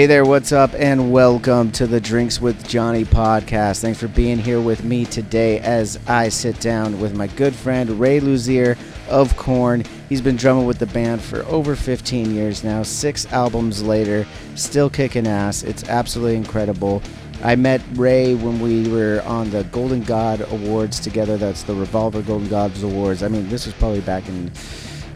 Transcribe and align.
Hey 0.00 0.06
there, 0.06 0.24
what's 0.24 0.50
up, 0.50 0.70
and 0.78 1.12
welcome 1.12 1.70
to 1.72 1.86
the 1.86 2.00
Drinks 2.00 2.40
with 2.40 2.66
Johnny 2.66 3.04
podcast. 3.04 3.82
Thanks 3.82 4.00
for 4.00 4.08
being 4.08 4.38
here 4.38 4.58
with 4.58 4.82
me 4.82 5.04
today 5.04 5.58
as 5.58 5.98
I 6.06 6.30
sit 6.30 6.58
down 6.58 6.98
with 6.98 7.14
my 7.14 7.26
good 7.26 7.54
friend 7.54 8.00
Ray 8.00 8.18
Luzier 8.18 8.78
of 9.10 9.36
Korn. 9.36 9.84
He's 10.08 10.22
been 10.22 10.36
drumming 10.36 10.64
with 10.64 10.78
the 10.78 10.86
band 10.86 11.20
for 11.20 11.42
over 11.42 11.76
15 11.76 12.34
years 12.34 12.64
now, 12.64 12.82
six 12.82 13.30
albums 13.30 13.82
later, 13.82 14.26
still 14.54 14.88
kicking 14.88 15.26
ass. 15.26 15.64
It's 15.64 15.86
absolutely 15.86 16.36
incredible. 16.36 17.02
I 17.44 17.56
met 17.56 17.82
Ray 17.92 18.34
when 18.34 18.58
we 18.58 18.88
were 18.88 19.22
on 19.26 19.50
the 19.50 19.64
Golden 19.64 20.02
God 20.02 20.40
Awards 20.50 20.98
together. 20.98 21.36
That's 21.36 21.64
the 21.64 21.74
Revolver 21.74 22.22
Golden 22.22 22.48
Gods 22.48 22.82
Awards. 22.82 23.22
I 23.22 23.28
mean, 23.28 23.50
this 23.50 23.66
was 23.66 23.74
probably 23.74 24.00
back 24.00 24.26
in, 24.30 24.50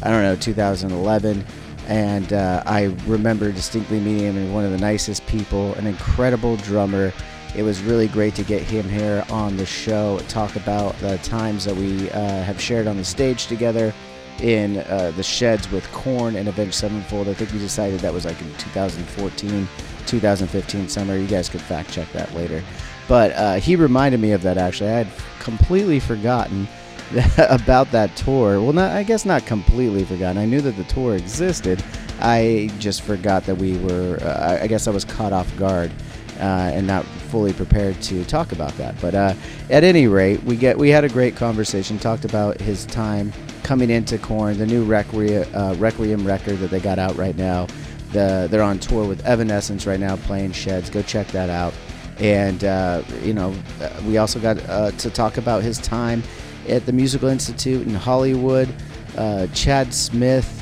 I 0.03 0.11
don't 0.11 0.21
know, 0.21 0.37
2011 0.37 1.43
and 1.87 2.33
uh, 2.33 2.63
I 2.67 2.85
remember 3.07 3.53
distinctly 3.53 4.01
meeting 4.01 4.27
him. 4.27 4.37
And 4.37 4.55
one 4.55 4.65
of 4.65 4.71
the 4.71 4.79
nicest 4.79 5.27
people, 5.27 5.75
an 5.75 5.87
incredible 5.87 6.57
drummer. 6.57 7.13
It 7.55 7.63
was 7.63 7.83
really 7.83 8.09
great 8.09 8.35
to 8.35 8.43
get 8.43 8.63
him 8.63 8.89
here 8.89 9.25
on 9.31 9.57
the 9.57 9.67
show, 9.67 10.19
talk 10.27 10.57
about 10.57 10.97
the 10.99 11.19
times 11.19 11.65
that 11.65 11.77
we 11.77 12.11
uh, 12.11 12.43
have 12.43 12.61
shared 12.61 12.89
on 12.89 12.97
the 12.97 13.05
stage 13.05 13.47
together 13.47 13.95
in 14.41 14.79
uh, 14.79 15.13
the 15.15 15.23
sheds 15.23 15.71
with 15.71 15.89
Korn 15.93 16.35
and 16.35 16.49
Avenged 16.49 16.75
Sevenfold. 16.75 17.29
I 17.29 17.35
think 17.35 17.53
we 17.53 17.59
decided 17.59 18.01
that 18.01 18.13
was 18.13 18.25
like 18.25 18.41
in 18.41 18.53
2014, 18.55 19.69
2015 20.07 20.89
summer. 20.89 21.17
You 21.17 21.29
guys 21.29 21.49
could 21.49 21.61
fact 21.61 21.93
check 21.93 22.11
that 22.13 22.35
later. 22.35 22.63
But 23.07 23.33
uh, 23.33 23.55
he 23.55 23.77
reminded 23.77 24.21
me 24.21 24.33
of 24.33 24.43
that 24.43 24.59
actually. 24.59 24.91
I 24.91 25.05
had 25.05 25.09
completely 25.39 26.01
forgotten 26.01 26.67
about 27.39 27.91
that 27.93 28.17
tour. 28.17 28.61
Well, 28.61 28.73
not 28.73 28.93
I 28.93 29.03
guess 29.03 29.25
not 29.25 29.47
completely 29.47 30.05
forgotten. 30.05 30.39
I 30.39 30.47
knew 30.47 30.61
that 30.61 30.77
the 30.77 30.85
tour 30.85 31.17
existed. 31.17 31.83
I 32.21 32.71
just 32.79 33.03
forgot 33.03 33.45
that 33.45 33.57
we 33.57 33.79
were. 33.79 34.19
Uh, 34.23 34.59
I 34.63 34.67
guess 34.67 34.87
I 34.87 34.91
was 34.91 35.05
caught 35.05 35.33
off 35.33 35.55
guard 35.57 35.91
uh, 36.39 36.71
and 36.73 36.87
not 36.87 37.05
fully 37.05 37.53
prepared 37.53 38.01
to 38.03 38.25
talk 38.25 38.53
about 38.53 38.73
that. 38.79 39.01
But 39.01 39.15
uh, 39.15 39.35
at 39.71 39.85
any 39.85 40.07
rate, 40.07 40.43
we 40.45 40.57
get 40.57 40.77
we 40.79 40.89
had 40.89 41.05
a 41.05 41.09
great 41.09 41.37
conversation. 41.37 41.99
Talked 41.99 42.25
about 42.25 42.61
his 42.61 42.87
time 42.87 43.33
coming 43.63 43.91
into 43.91 44.19
Korn, 44.19 44.59
the 44.59 44.67
new 44.67 44.85
Requiem, 44.85 45.47
uh, 45.55 45.75
Requiem 45.79 46.27
record 46.27 46.59
that 46.59 46.71
they 46.71 46.81
got 46.81 46.99
out 46.99 47.17
right 47.17 47.37
now. 47.37 47.67
The, 48.13 48.47
they're 48.51 48.63
on 48.63 48.79
tour 48.79 49.09
with 49.09 49.25
Evanescence 49.27 49.87
right 49.87 49.99
now, 49.99 50.17
playing 50.17 50.53
Sheds. 50.53 50.89
Go 50.89 51.03
check 51.03 51.27
that 51.29 51.51
out. 51.51 51.75
And 52.19 52.63
uh, 52.63 53.03
you 53.23 53.35
know, 53.35 53.55
uh, 53.81 53.91
we 54.07 54.19
also 54.19 54.39
got 54.39 54.59
to 54.99 55.11
talk 55.11 55.37
about 55.37 55.63
his 55.63 55.79
time 55.79 56.23
at 56.69 56.87
the 56.87 56.93
Musical 56.93 57.29
Institute 57.29 57.87
in 57.87 57.95
Hollywood. 57.95 58.69
Uh, 59.17 59.47
Chad 59.49 59.95
Smith. 59.95 60.61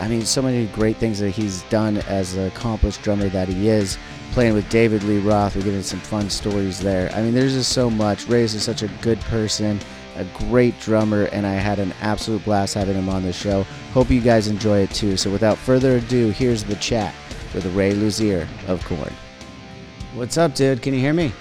I 0.00 0.08
mean, 0.08 0.22
so 0.22 0.42
many 0.42 0.66
great 0.68 0.96
things 0.96 1.20
that 1.20 1.30
he's 1.30 1.62
done 1.64 1.98
as 2.08 2.34
an 2.34 2.46
accomplished 2.46 3.02
drummer 3.02 3.28
that 3.28 3.48
he 3.48 3.68
is. 3.68 3.96
Playing 4.32 4.54
with 4.54 4.68
David 4.68 5.02
Lee 5.04 5.20
Roth, 5.20 5.56
we're 5.56 5.62
getting 5.62 5.82
some 5.82 6.00
fun 6.00 6.28
stories 6.28 6.80
there. 6.80 7.10
I 7.14 7.22
mean, 7.22 7.32
there's 7.32 7.54
just 7.54 7.72
so 7.72 7.88
much. 7.88 8.26
Ray 8.26 8.42
is 8.42 8.62
such 8.62 8.82
a 8.82 8.88
good 9.00 9.18
person, 9.20 9.80
a 10.16 10.24
great 10.48 10.78
drummer, 10.80 11.24
and 11.26 11.46
I 11.46 11.54
had 11.54 11.78
an 11.78 11.94
absolute 12.02 12.44
blast 12.44 12.74
having 12.74 12.96
him 12.96 13.08
on 13.08 13.22
the 13.22 13.32
show. 13.32 13.62
Hope 13.92 14.10
you 14.10 14.20
guys 14.20 14.48
enjoy 14.48 14.80
it 14.80 14.90
too. 14.90 15.16
So, 15.16 15.30
without 15.30 15.56
further 15.56 15.96
ado, 15.96 16.30
here's 16.30 16.64
the 16.64 16.74
chat 16.76 17.14
with 17.54 17.64
Ray 17.74 17.94
Luzier 17.94 18.46
of 18.66 18.84
Korn. 18.84 19.12
What's 20.14 20.36
up, 20.36 20.54
dude? 20.54 20.82
Can 20.82 20.92
you 20.92 21.00
hear 21.00 21.14
me? 21.14 21.32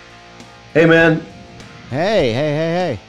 Hey, 0.74 0.86
man. 0.86 1.20
Hey, 1.90 2.32
hey, 2.32 2.54
hey, 2.54 2.96
hey. 2.96 3.00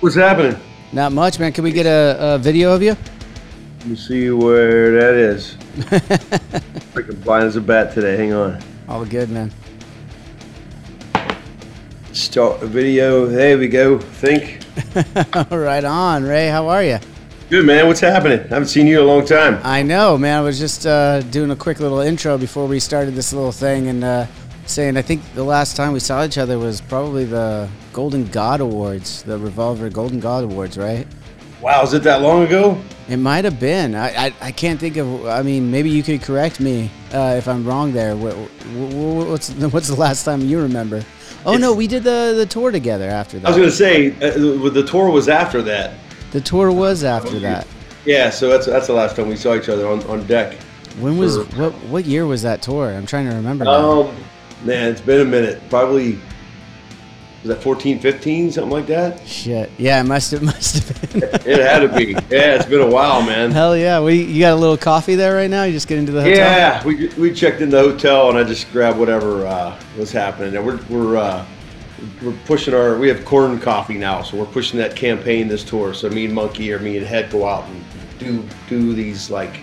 What's 0.00 0.14
happening? 0.14 0.60
Not 0.92 1.12
much, 1.12 1.38
man. 1.38 1.52
Can 1.52 1.64
we 1.64 1.72
get 1.72 1.86
a, 1.86 2.34
a 2.34 2.38
video 2.38 2.74
of 2.74 2.82
you? 2.82 2.94
Let 3.78 3.86
me 3.86 3.96
see 3.96 4.30
where 4.30 4.92
that 4.92 5.14
is. 5.14 5.54
Freaking 6.92 7.24
blind 7.24 7.44
as 7.44 7.56
a 7.56 7.62
bat 7.62 7.94
today. 7.94 8.14
Hang 8.14 8.34
on. 8.34 8.62
All 8.88 9.06
good, 9.06 9.30
man. 9.30 9.50
Start 12.12 12.62
a 12.62 12.66
video. 12.66 13.24
There 13.24 13.56
we 13.56 13.68
go. 13.68 13.98
Think. 13.98 14.60
right 15.50 15.84
on, 15.84 16.24
Ray. 16.24 16.48
How 16.48 16.68
are 16.68 16.84
you? 16.84 16.98
Good, 17.48 17.64
man. 17.64 17.86
What's 17.86 18.00
happening? 18.00 18.40
I 18.40 18.48
haven't 18.48 18.68
seen 18.68 18.86
you 18.86 18.98
in 19.00 19.04
a 19.04 19.06
long 19.06 19.24
time. 19.24 19.60
I 19.64 19.82
know, 19.82 20.18
man. 20.18 20.36
I 20.38 20.42
was 20.42 20.58
just 20.58 20.86
uh, 20.86 21.22
doing 21.22 21.50
a 21.50 21.56
quick 21.56 21.80
little 21.80 22.00
intro 22.00 22.36
before 22.36 22.66
we 22.66 22.80
started 22.80 23.14
this 23.14 23.32
little 23.32 23.52
thing 23.52 23.88
and 23.88 24.04
uh, 24.04 24.26
saying 24.68 24.96
I 24.96 25.02
think 25.02 25.22
the 25.34 25.44
last 25.44 25.76
time 25.76 25.92
we 25.92 26.00
saw 26.00 26.24
each 26.24 26.38
other 26.38 26.58
was 26.58 26.80
probably 26.80 27.24
the 27.24 27.68
Golden 27.92 28.26
God 28.26 28.60
Awards, 28.60 29.22
the 29.22 29.38
Revolver 29.38 29.88
Golden 29.90 30.20
God 30.20 30.44
Awards, 30.44 30.76
right? 30.76 31.06
Wow, 31.60 31.82
is 31.82 31.94
it 31.94 32.02
that 32.02 32.20
long 32.20 32.44
ago? 32.44 32.80
It 33.08 33.16
might 33.16 33.44
have 33.44 33.58
been. 33.58 33.94
I, 33.94 34.26
I, 34.26 34.34
I 34.40 34.52
can't 34.52 34.78
think 34.78 34.96
of. 34.96 35.26
I 35.26 35.42
mean, 35.42 35.70
maybe 35.70 35.88
you 35.88 36.02
could 36.02 36.22
correct 36.22 36.60
me 36.60 36.90
uh, 37.12 37.34
if 37.38 37.48
I'm 37.48 37.66
wrong 37.66 37.92
there. 37.92 38.14
What, 38.14 38.34
what's 38.36 39.50
what's 39.72 39.88
the 39.88 39.96
last 39.96 40.24
time 40.24 40.42
you 40.42 40.60
remember? 40.60 41.02
Oh 41.46 41.52
it's, 41.52 41.60
no, 41.60 41.72
we 41.72 41.86
did 41.86 42.02
the 42.02 42.34
the 42.36 42.46
tour 42.46 42.70
together 42.70 43.08
after 43.08 43.38
that. 43.38 43.46
I 43.46 43.50
was 43.50 43.56
going 43.56 43.70
to 43.70 43.74
say 43.74 44.10
uh, 44.16 44.68
the 44.70 44.86
tour 44.86 45.10
was 45.10 45.28
after 45.28 45.62
that. 45.62 45.94
The 46.32 46.40
tour 46.40 46.70
was 46.72 47.04
after 47.04 47.38
that. 47.40 47.66
Yeah, 48.04 48.30
so 48.30 48.48
that's 48.48 48.66
that's 48.66 48.86
the 48.86 48.92
last 48.92 49.16
time 49.16 49.28
we 49.28 49.36
saw 49.36 49.54
each 49.54 49.68
other 49.68 49.86
on, 49.88 50.02
on 50.04 50.26
deck. 50.26 50.54
When 51.00 51.18
was 51.18 51.38
what 51.54 51.72
what 51.84 52.04
year 52.04 52.26
was 52.26 52.42
that 52.42 52.62
tour? 52.62 52.90
I'm 52.90 53.06
trying 53.06 53.28
to 53.28 53.34
remember. 53.34 53.66
Um, 53.66 54.14
man, 54.64 54.92
it's 54.92 55.00
been 55.00 55.20
a 55.20 55.24
minute. 55.24 55.60
Probably 55.68 56.18
was 57.46 57.54
that 57.54 57.62
14, 57.62 58.00
15, 58.00 58.50
something 58.50 58.72
like 58.72 58.86
that? 58.86 59.24
Shit. 59.26 59.70
Yeah, 59.78 60.00
it 60.00 60.04
must 60.04 60.32
have 60.32 60.42
must 60.54 60.88
have 60.88 61.12
been. 61.12 61.22
it 61.22 61.60
had 61.60 61.80
to 61.80 61.88
be. 61.88 62.12
Yeah, 62.12 62.56
it's 62.56 62.66
been 62.66 62.80
a 62.80 62.90
while, 62.90 63.22
man. 63.22 63.52
Hell 63.52 63.76
yeah. 63.76 64.00
We 64.00 64.22
you 64.22 64.40
got 64.40 64.52
a 64.52 64.56
little 64.56 64.76
coffee 64.76 65.14
there 65.14 65.34
right 65.34 65.48
now? 65.48 65.62
You 65.62 65.72
just 65.72 65.86
get 65.86 65.98
into 65.98 66.10
the 66.10 66.22
hotel? 66.22 66.36
Yeah, 66.36 66.84
we, 66.84 67.08
we 67.10 67.32
checked 67.32 67.60
in 67.60 67.70
the 67.70 67.78
hotel 67.78 68.30
and 68.30 68.38
I 68.38 68.42
just 68.42 68.70
grabbed 68.72 68.98
whatever 68.98 69.46
uh, 69.46 69.78
was 69.96 70.10
happening. 70.10 70.56
And 70.56 70.66
we're 70.66 70.80
we're 70.88 71.16
uh, 71.18 71.46
we're 72.22 72.36
pushing 72.46 72.74
our 72.74 72.98
we 72.98 73.08
have 73.08 73.24
Korn 73.24 73.60
coffee 73.60 73.96
now, 73.96 74.22
so 74.22 74.36
we're 74.36 74.46
pushing 74.46 74.78
that 74.80 74.96
campaign 74.96 75.46
this 75.46 75.62
tour. 75.62 75.94
So 75.94 76.10
me 76.10 76.24
and 76.24 76.34
Munky 76.34 76.74
or 76.74 76.80
me 76.80 76.96
and 76.96 77.06
Head 77.06 77.30
go 77.30 77.46
out 77.46 77.64
and 77.68 77.84
do 78.18 78.44
do 78.68 78.92
these 78.92 79.30
like 79.30 79.60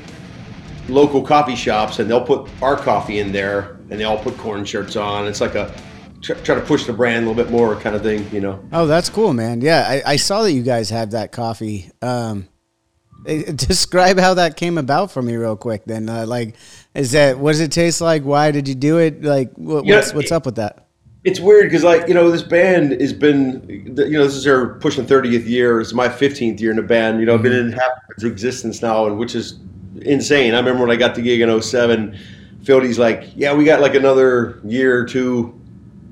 local 0.87 1.21
coffee 1.21 1.55
shops 1.55 1.99
and 1.99 2.09
they'll 2.09 2.23
put 2.25 2.49
our 2.61 2.75
coffee 2.75 3.19
in 3.19 3.31
there 3.31 3.77
and 3.93 3.99
they 3.99 4.05
all 4.05 4.17
put 4.17 4.35
Korn 4.39 4.65
shirts 4.65 4.95
on. 4.95 5.27
It's 5.27 5.39
like 5.39 5.53
a 5.53 5.71
try, 6.19 6.35
try 6.37 6.55
to 6.55 6.61
push 6.61 6.85
the 6.85 6.93
brand 6.93 7.25
a 7.25 7.29
little 7.29 7.43
bit 7.43 7.51
more 7.51 7.75
kind 7.75 7.95
of 7.95 8.01
thing, 8.01 8.27
you 8.31 8.41
know. 8.41 8.59
Oh, 8.73 8.87
that's 8.87 9.07
cool, 9.07 9.33
man. 9.33 9.61
Yeah, 9.61 9.85
I, 9.87 10.13
I 10.13 10.15
saw 10.15 10.41
that 10.41 10.51
you 10.51 10.63
guys 10.63 10.89
had 10.89 11.11
that 11.11 11.31
coffee. 11.31 11.91
Um, 12.01 12.47
describe 13.23 14.19
how 14.19 14.33
that 14.33 14.57
came 14.57 14.79
about 14.79 15.11
for 15.11 15.21
me 15.21 15.35
real 15.35 15.55
quick. 15.55 15.85
Then, 15.85 16.09
uh, 16.09 16.25
like, 16.25 16.55
is 16.95 17.11
that 17.11 17.37
what 17.37 17.51
does 17.51 17.59
it 17.59 17.71
taste 17.71 18.01
like? 18.01 18.23
Why 18.23 18.49
did 18.49 18.67
you 18.67 18.73
do 18.73 18.97
it? 18.97 19.23
Like, 19.23 19.53
what, 19.53 19.85
what's 19.85 20.11
what's 20.11 20.31
up 20.31 20.47
with 20.47 20.55
that? 20.55 20.87
it's 21.23 21.39
weird 21.39 21.63
because 21.63 21.85
like 21.85 22.05
you 22.09 22.13
know 22.13 22.29
this 22.29 22.43
band 22.43 22.99
has 22.99 23.13
been 23.13 23.63
you 23.69 24.17
know 24.17 24.25
this 24.25 24.35
is 24.35 24.45
our 24.45 24.73
pushing 24.79 25.05
30th 25.05 25.47
year 25.47 25.79
it's 25.79 25.93
my 25.93 26.09
15th 26.09 26.59
year 26.59 26.69
in 26.69 26.75
the 26.75 26.83
band 26.83 27.21
you 27.21 27.25
know 27.25 27.35
i've 27.35 27.41
been 27.41 27.53
in 27.53 27.71
half 27.71 27.91
its 28.09 28.25
existence 28.25 28.81
now 28.81 29.05
and 29.05 29.17
which 29.17 29.33
is 29.33 29.57
insane 30.01 30.53
i 30.53 30.57
remember 30.57 30.81
when 30.81 30.91
i 30.91 30.97
got 30.97 31.15
the 31.15 31.21
gig 31.21 31.39
in 31.39 31.61
07 31.61 32.19
Fieldy's 32.63 32.99
like 32.99 33.31
yeah 33.35 33.53
we 33.53 33.65
got 33.65 33.81
like 33.81 33.95
another 33.95 34.59
year 34.63 34.97
or 34.99 35.05
two 35.05 35.59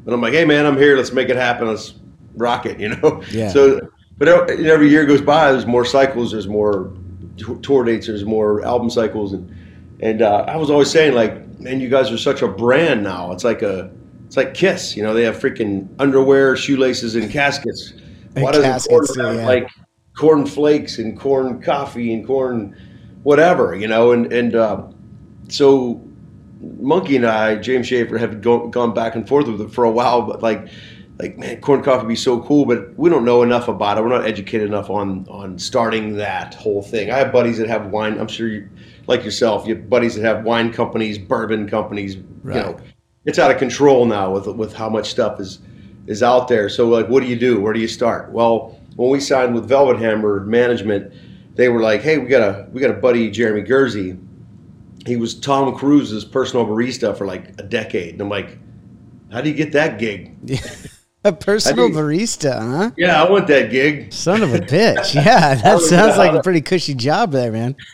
and 0.05 0.13
i'm 0.13 0.21
like 0.21 0.33
hey 0.33 0.45
man 0.45 0.65
i'm 0.65 0.77
here 0.77 0.97
let's 0.97 1.11
make 1.11 1.29
it 1.29 1.35
happen 1.35 1.67
let's 1.67 1.95
rock 2.35 2.65
it 2.65 2.79
you 2.83 2.89
know 2.89 3.21
Yeah. 3.31 3.49
so 3.49 3.79
but 4.17 4.27
every 4.27 4.89
year 4.89 5.05
goes 5.05 5.21
by 5.21 5.51
there's 5.51 5.65
more 5.65 5.85
cycles 5.85 6.31
there's 6.31 6.47
more 6.47 6.91
tour 7.61 7.83
dates 7.83 8.07
there's 8.07 8.25
more 8.25 8.63
album 8.65 8.89
cycles 8.89 9.33
and 9.33 9.49
and 10.01 10.21
uh, 10.21 10.45
i 10.47 10.55
was 10.57 10.69
always 10.69 10.89
saying 10.91 11.13
like 11.13 11.59
man 11.59 11.79
you 11.79 11.89
guys 11.89 12.11
are 12.11 12.17
such 12.17 12.41
a 12.41 12.47
brand 12.47 13.03
now 13.03 13.31
it's 13.31 13.43
like 13.43 13.61
a 13.61 13.91
it's 14.31 14.37
like 14.37 14.53
Kiss, 14.53 14.95
you 14.95 15.03
know. 15.03 15.13
They 15.13 15.23
have 15.25 15.35
freaking 15.35 15.89
underwear, 15.99 16.55
shoelaces, 16.55 17.15
and 17.15 17.29
caskets. 17.29 17.91
And 18.33 18.45
Why 18.45 18.53
doesn't 18.53 18.63
caskets, 18.63 19.17
Korn 19.17 19.25
have, 19.27 19.35
yeah. 19.35 19.45
like 19.45 19.69
corn 20.17 20.45
flakes 20.45 20.99
and 20.99 21.19
Korn 21.19 21.61
coffee 21.61 22.13
and 22.13 22.25
Korn 22.25 22.73
whatever, 23.23 23.75
you 23.75 23.89
know? 23.89 24.13
And 24.13 24.31
and 24.31 24.55
uh, 24.55 24.87
so 25.49 26.01
Munky 26.61 27.15
and 27.15 27.25
I, 27.25 27.55
James 27.55 27.87
Shaffer, 27.87 28.17
have 28.17 28.41
go, 28.41 28.67
gone 28.67 28.93
back 28.93 29.15
and 29.15 29.27
forth 29.27 29.47
with 29.47 29.61
it 29.61 29.71
for 29.71 29.83
a 29.83 29.91
while. 29.91 30.21
But 30.21 30.41
like, 30.41 30.67
like 31.19 31.37
man, 31.37 31.61
Korn 31.61 31.83
coffee 31.83 32.03
would 32.03 32.07
be 32.07 32.15
so 32.15 32.41
cool, 32.41 32.65
but 32.65 32.97
we 32.97 33.09
don't 33.09 33.25
know 33.25 33.43
enough 33.43 33.67
about 33.67 33.97
it. 33.97 34.01
We're 34.01 34.09
not 34.09 34.25
educated 34.25 34.67
enough 34.67 34.89
on 34.89 35.27
on 35.29 35.57
starting 35.59 36.15
that 36.17 36.55
whole 36.55 36.81
thing. 36.81 37.11
I 37.11 37.17
have 37.17 37.31
buddies 37.31 37.57
that 37.57 37.67
have 37.67 37.87
wine. 37.87 38.19
I'm 38.19 38.27
sure 38.27 38.47
you, 38.47 38.69
like 39.07 39.23
yourself, 39.23 39.67
you 39.67 39.75
have 39.75 39.89
buddies 39.89 40.15
that 40.15 40.23
have 40.23 40.43
wine 40.43 40.71
companies, 40.71 41.17
bourbon 41.17 41.69
companies. 41.69 42.17
Right. 42.43 42.57
You 42.57 42.61
know, 42.61 42.79
it's 43.25 43.39
out 43.39 43.51
of 43.51 43.57
control 43.57 44.05
now 44.05 44.31
with 44.31 44.47
with 44.47 44.73
how 44.73 44.89
much 44.89 45.09
stuff 45.09 45.39
is 45.39 45.59
is 46.07 46.23
out 46.23 46.47
there. 46.47 46.69
So 46.69 46.89
like, 46.89 47.07
what 47.07 47.21
do 47.21 47.29
you 47.29 47.35
do? 47.35 47.59
Where 47.59 47.73
do 47.73 47.79
you 47.79 47.87
start? 47.87 48.31
Well, 48.31 48.79
when 48.95 49.09
we 49.09 49.19
signed 49.19 49.53
with 49.53 49.67
Velvet 49.67 49.99
Hammer 49.99 50.41
Management, 50.41 51.13
they 51.55 51.69
were 51.69 51.81
like, 51.81 52.01
hey, 52.01 52.17
we 52.17 52.27
got 52.27 52.41
a 52.41 52.67
we 52.71 52.81
got 52.81 52.91
a 52.91 52.95
buddy 52.95 53.29
Jeremy 53.29 53.61
Guernsey. 53.61 54.17
He 55.05 55.15
was 55.15 55.33
Tom 55.35 55.75
Cruise's 55.75 56.23
personal 56.25 56.65
barista 56.65 57.17
for 57.17 57.25
like 57.25 57.49
a 57.59 57.63
decade, 57.63 58.13
and 58.13 58.21
I'm 58.21 58.29
like, 58.29 58.57
how 59.31 59.41
do 59.41 59.49
you 59.49 59.55
get 59.55 59.71
that 59.73 59.97
gig? 59.99 60.35
A 61.23 61.31
personal 61.31 61.85
think- 61.85 61.95
barista, 61.97 62.59
huh? 62.59 62.91
Yeah, 62.97 63.23
I 63.23 63.29
want 63.29 63.45
that 63.47 63.69
gig. 63.69 64.11
Son 64.11 64.41
of 64.41 64.55
a 64.55 64.59
bitch. 64.59 65.13
Yeah, 65.15 65.53
that 65.53 65.79
sounds 65.81 66.17
like 66.17 66.33
a 66.33 66.41
pretty 66.41 66.61
cushy 66.61 66.95
job 66.95 67.31
there, 67.31 67.51
man. 67.51 67.75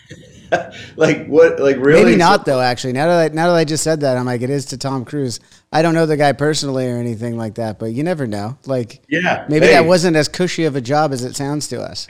Like 0.96 1.28
what? 1.28 1.60
Like 1.60 1.76
really? 1.76 2.06
Maybe 2.06 2.16
not 2.16 2.46
though. 2.46 2.62
Actually, 2.62 2.94
now 2.94 3.08
that 3.08 3.32
I, 3.32 3.36
now 3.36 3.48
that 3.48 3.56
I 3.58 3.66
just 3.66 3.84
said 3.84 4.00
that, 4.00 4.16
I'm 4.16 4.26
like, 4.26 4.42
it 4.42 4.50
is 4.50 4.64
to 4.68 4.78
Tom 4.78 5.04
Cruise. 5.04 5.42
I 5.74 5.82
don't 5.82 5.94
know 5.94 6.06
the 6.06 6.16
guy 6.16 6.32
personally 6.32 6.88
or 6.90 6.96
anything 6.96 7.36
like 7.36 7.56
that, 7.56 7.80
but 7.80 7.88
you 7.88 8.02
never 8.02 8.26
know. 8.26 8.58
Like, 8.66 9.02
Yeah, 9.10 9.46
maybe 9.50 9.66
hey. 9.66 9.74
that 9.74 9.86
wasn't 9.86 10.16
as 10.16 10.30
cushy 10.30 10.64
of 10.64 10.78
a 10.78 10.82
job 10.82 11.12
as 11.12 11.26
it 11.26 11.36
sounds 11.36 11.68
to 11.68 11.82
us. 11.82 12.08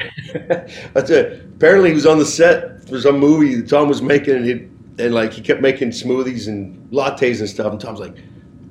That's 0.93 1.09
it. 1.09 1.45
Apparently, 1.55 1.89
he 1.89 1.95
was 1.95 2.05
on 2.05 2.19
the 2.19 2.25
set 2.27 2.87
for 2.87 3.01
some 3.01 3.17
movie 3.17 3.55
that 3.55 3.67
Tom 3.69 3.87
was 3.89 4.03
making, 4.03 4.35
and, 4.35 4.45
he, 4.45 4.67
and 4.99 5.13
like 5.13 5.33
he 5.33 5.41
kept 5.41 5.61
making 5.61 5.89
smoothies 5.89 6.47
and 6.47 6.89
lattes 6.91 7.39
and 7.39 7.49
stuff. 7.49 7.71
And 7.71 7.79
Tom's 7.79 7.99
like, 7.99 8.15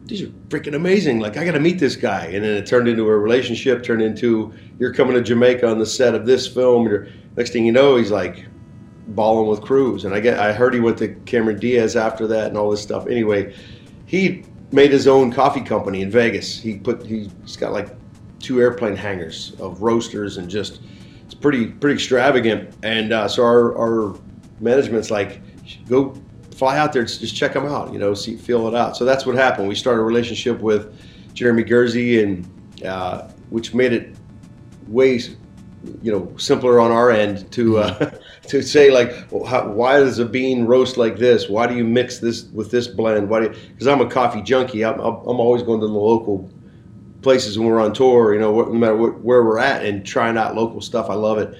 "These 0.04 0.22
are 0.22 0.28
freaking 0.48 0.74
amazing! 0.74 1.20
Like, 1.20 1.36
I 1.36 1.44
got 1.44 1.52
to 1.52 1.60
meet 1.60 1.78
this 1.78 1.96
guy." 1.96 2.26
And 2.26 2.44
then 2.44 2.56
it 2.56 2.66
turned 2.66 2.88
into 2.88 3.06
a 3.06 3.16
relationship. 3.16 3.82
Turned 3.82 4.02
into 4.02 4.52
you're 4.78 4.92
coming 4.92 5.14
to 5.14 5.22
Jamaica 5.22 5.66
on 5.68 5.78
the 5.78 5.86
set 5.86 6.14
of 6.14 6.26
this 6.26 6.46
film. 6.46 6.86
And 6.86 7.12
next 7.36 7.50
thing 7.50 7.64
you 7.64 7.72
know, 7.72 7.96
he's 7.96 8.10
like 8.10 8.46
balling 9.08 9.48
with 9.48 9.62
Cruise. 9.62 10.04
And 10.04 10.14
I 10.14 10.20
get, 10.20 10.38
I 10.38 10.52
heard 10.52 10.74
he 10.74 10.80
went 10.80 10.98
to 10.98 11.08
Cameron 11.26 11.58
Diaz 11.58 11.96
after 11.96 12.26
that 12.26 12.48
and 12.48 12.56
all 12.56 12.70
this 12.70 12.82
stuff. 12.82 13.06
Anyway, 13.06 13.54
he 14.06 14.44
made 14.72 14.90
his 14.90 15.06
own 15.06 15.32
coffee 15.32 15.60
company 15.60 16.02
in 16.02 16.10
Vegas. 16.10 16.58
He 16.58 16.76
put 16.78 17.04
he's 17.04 17.56
got 17.56 17.72
like 17.72 17.88
two 18.40 18.60
airplane 18.60 18.96
hangars 18.96 19.54
of 19.60 19.82
roasters 19.82 20.36
and 20.36 20.48
just 20.48 20.80
it's 21.24 21.34
pretty 21.34 21.66
pretty 21.66 21.94
extravagant. 21.94 22.74
And 22.82 23.12
uh, 23.12 23.28
so 23.28 23.42
our 23.44 23.76
our 23.78 24.18
management's 24.60 25.10
like, 25.10 25.40
go 25.88 26.14
fly 26.52 26.78
out 26.78 26.92
there, 26.92 27.02
just 27.02 27.20
just 27.20 27.36
check 27.36 27.52
them 27.52 27.66
out, 27.66 27.92
you 27.92 27.98
know, 27.98 28.14
see 28.14 28.36
feel 28.36 28.66
it 28.68 28.74
out. 28.74 28.96
So 28.96 29.04
that's 29.04 29.26
what 29.26 29.36
happened. 29.36 29.68
We 29.68 29.74
started 29.74 30.00
a 30.00 30.04
relationship 30.04 30.60
with 30.60 30.94
Jeremy 31.34 31.64
Guernsey, 31.64 32.22
and 32.22 32.82
uh, 32.84 33.28
which 33.50 33.74
made 33.74 33.92
it 33.92 34.14
way 34.88 35.20
you 36.02 36.10
know 36.10 36.36
simpler 36.36 36.80
on 36.80 36.90
our 36.90 37.10
end 37.10 37.50
to 37.52 37.78
uh, 37.78 38.10
to 38.48 38.62
say 38.62 38.90
like 38.90 39.12
well, 39.30 39.44
how, 39.44 39.68
why 39.68 39.98
does 39.98 40.18
a 40.18 40.24
bean 40.24 40.64
roast 40.64 40.96
like 40.96 41.16
this 41.16 41.48
why 41.48 41.66
do 41.66 41.76
you 41.76 41.84
mix 41.84 42.18
this 42.18 42.44
with 42.46 42.70
this 42.70 42.88
blend 42.88 43.28
why 43.28 43.40
do 43.40 43.48
because 43.48 43.86
i'm 43.86 44.00
a 44.00 44.08
coffee 44.08 44.42
junkie 44.42 44.84
I'm, 44.84 44.98
I'm 44.98 45.14
I'm 45.14 45.40
always 45.40 45.62
going 45.62 45.80
to 45.80 45.86
the 45.86 45.92
local 45.92 46.50
places 47.22 47.58
when 47.58 47.68
we're 47.68 47.80
on 47.80 47.92
tour 47.92 48.34
you 48.34 48.40
know 48.40 48.52
what, 48.52 48.68
no 48.68 48.74
matter 48.74 48.96
what, 48.96 49.20
where 49.20 49.44
we're 49.44 49.58
at 49.58 49.84
and 49.84 50.04
trying 50.04 50.36
out 50.36 50.56
local 50.56 50.80
stuff 50.80 51.08
i 51.08 51.14
love 51.14 51.38
it 51.38 51.56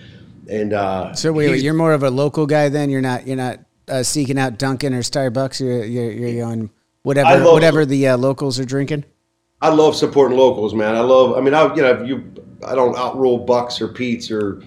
and 0.49 0.73
uh 0.73 1.12
So 1.14 1.32
wait, 1.32 1.50
wait, 1.50 1.62
you're 1.62 1.75
more 1.75 1.93
of 1.93 2.03
a 2.03 2.11
local 2.11 2.47
guy 2.47 2.69
then. 2.69 2.91
You're 2.91 3.00
not. 3.00 3.26
You're 3.26 3.37
not 3.37 3.61
uh, 3.88 4.02
seeking 4.02 4.38
out 4.38 4.58
Dunkin' 4.58 4.94
or 4.94 5.00
Starbucks. 5.02 5.60
You're 5.60 5.84
you're, 5.84 6.10
you're 6.12 6.44
going 6.44 6.70
whatever 7.02 7.44
love- 7.44 7.52
whatever 7.54 7.84
the 7.86 8.08
uh, 8.08 8.16
locals 8.16 8.58
are 8.58 8.64
drinking. 8.64 9.04
I 9.62 9.70
love 9.70 9.96
supporting 9.96 10.36
locals, 10.36 10.74
man. 10.74 10.94
I 10.94 11.00
love. 11.00 11.36
I 11.36 11.40
mean, 11.40 11.54
I 11.54 11.74
you 11.74 11.82
know 11.82 12.02
you. 12.02 12.32
I 12.66 12.74
don't 12.74 12.94
outroll 12.96 13.46
Bucks 13.46 13.80
or 13.80 13.88
Pete's 13.88 14.30
or 14.30 14.62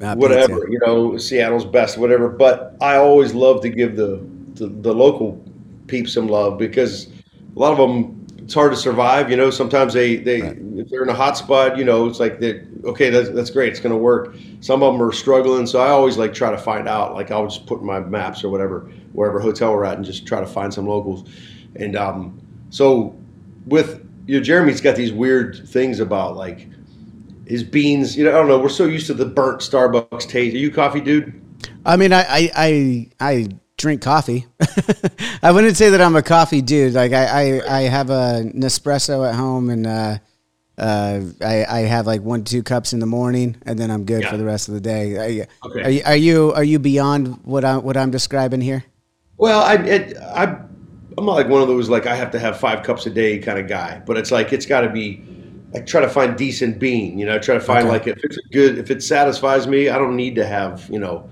Uh, 0.00 0.14
whatever. 0.14 0.56
pizza. 0.56 0.70
You 0.72 0.78
know, 0.86 1.16
Seattle's 1.16 1.64
best, 1.64 1.96
whatever. 1.98 2.28
But 2.28 2.76
I 2.80 2.96
always 2.96 3.32
love 3.34 3.60
to 3.62 3.68
give 3.70 3.96
the 3.96 4.20
the, 4.54 4.68
the 4.68 4.92
local 4.94 5.42
peeps 5.86 6.12
some 6.14 6.28
love 6.28 6.58
because 6.58 7.06
a 7.54 7.58
lot 7.58 7.72
of 7.72 7.78
them 7.78 8.15
it's 8.46 8.54
hard 8.54 8.70
to 8.70 8.76
survive. 8.76 9.28
You 9.28 9.36
know, 9.36 9.50
sometimes 9.50 9.92
they 9.92 10.18
they 10.18 10.38
if 10.40 10.88
they're 10.88 11.02
in 11.02 11.08
a 11.08 11.14
hot 11.14 11.36
spot, 11.36 11.76
you 11.76 11.84
know, 11.84 12.06
it's 12.06 12.20
like 12.20 12.38
they 12.38 12.62
okay, 12.84 13.10
that's 13.10 13.28
that's 13.30 13.50
great, 13.50 13.72
it's 13.72 13.80
gonna 13.80 13.96
work. 13.96 14.36
Some 14.60 14.84
of 14.84 14.92
them 14.92 15.02
are 15.02 15.10
struggling, 15.10 15.66
so 15.66 15.80
I 15.80 15.88
always 15.88 16.16
like 16.16 16.32
try 16.32 16.52
to 16.52 16.56
find 16.56 16.88
out. 16.88 17.14
Like 17.14 17.32
I'll 17.32 17.48
just 17.48 17.66
put 17.66 17.80
in 17.80 17.86
my 17.86 17.98
maps 17.98 18.44
or 18.44 18.48
whatever, 18.48 18.88
wherever 19.14 19.40
hotel 19.40 19.72
we're 19.72 19.84
at, 19.84 19.96
and 19.96 20.04
just 20.04 20.28
try 20.28 20.38
to 20.38 20.46
find 20.46 20.72
some 20.72 20.86
locals. 20.86 21.28
And 21.74 21.96
um, 21.96 22.40
so 22.70 23.18
with 23.66 24.08
you 24.28 24.38
know, 24.38 24.44
Jeremy's 24.44 24.80
got 24.80 24.94
these 24.94 25.12
weird 25.12 25.68
things 25.68 25.98
about 25.98 26.36
like 26.36 26.68
his 27.48 27.64
beans. 27.64 28.16
You 28.16 28.26
know, 28.26 28.30
I 28.30 28.34
don't 28.34 28.46
know. 28.46 28.60
We're 28.60 28.68
so 28.68 28.84
used 28.84 29.08
to 29.08 29.14
the 29.14 29.26
burnt 29.26 29.60
Starbucks 29.60 30.28
taste. 30.28 30.54
Are 30.54 30.58
you 30.58 30.70
coffee 30.70 31.00
dude? 31.00 31.34
I 31.84 31.96
mean, 31.96 32.12
I 32.12 32.22
I 32.28 32.50
I, 32.54 33.10
I 33.20 33.48
drink 33.76 34.02
coffee. 34.02 34.46
I 35.42 35.52
wouldn't 35.52 35.76
say 35.76 35.90
that 35.90 36.00
I'm 36.00 36.16
a 36.16 36.22
coffee 36.22 36.62
dude. 36.62 36.94
Like 36.94 37.12
I 37.12 37.26
I, 37.60 37.78
I 37.78 37.80
have 37.82 38.10
a 38.10 38.42
Nespresso 38.54 39.28
at 39.28 39.34
home, 39.34 39.70
and 39.70 39.86
uh, 39.86 40.18
uh, 40.78 41.20
I 41.42 41.64
I 41.68 41.78
have 41.80 42.06
like 42.06 42.22
one 42.22 42.44
two 42.44 42.62
cups 42.62 42.92
in 42.92 43.00
the 43.00 43.06
morning, 43.06 43.56
and 43.66 43.78
then 43.78 43.90
I'm 43.90 44.04
good 44.04 44.22
Yeah. 44.22 44.30
for 44.30 44.36
the 44.36 44.44
rest 44.44 44.68
of 44.68 44.74
the 44.74 44.80
day. 44.80 45.16
Are 45.16 45.28
you, 45.28 45.44
Okay. 45.64 45.82
are 45.82 45.90
you 45.90 46.02
are 46.04 46.16
you 46.16 46.52
are 46.54 46.64
you 46.64 46.78
beyond 46.78 47.38
what 47.44 47.64
I 47.64 47.76
what 47.78 47.96
I'm 47.96 48.10
describing 48.10 48.60
here? 48.60 48.84
Well, 49.38 49.60
I, 49.60 49.74
it, 49.74 50.16
I, 50.16 50.44
I'm 51.18 51.26
not 51.26 51.34
like 51.34 51.48
one 51.48 51.60
of 51.60 51.68
those 51.68 51.90
like 51.90 52.06
I 52.06 52.14
have 52.16 52.30
to 52.30 52.38
have 52.38 52.58
five 52.58 52.82
cups 52.82 53.04
a 53.06 53.10
day 53.10 53.38
kind 53.38 53.58
of 53.58 53.68
guy. 53.68 54.00
But 54.06 54.16
it's 54.16 54.30
like 54.30 54.52
it's 54.52 54.66
got 54.66 54.80
to 54.82 54.88
be. 54.90 55.22
I 55.74 55.80
try 55.80 56.00
to 56.00 56.08
find 56.08 56.38
decent 56.38 56.78
bean. 56.78 57.18
You 57.18 57.26
know, 57.26 57.34
I 57.34 57.38
try 57.38 57.54
to 57.54 57.60
find 57.60 57.84
Okay. 57.86 57.92
like 57.92 58.06
if 58.06 58.24
it's 58.24 58.38
good, 58.52 58.78
if 58.78 58.90
it 58.90 59.02
satisfies 59.02 59.66
me, 59.66 59.90
I 59.90 59.98
don't 59.98 60.16
need 60.16 60.34
to 60.36 60.46
have 60.46 60.88
you 60.90 60.98
know. 60.98 61.28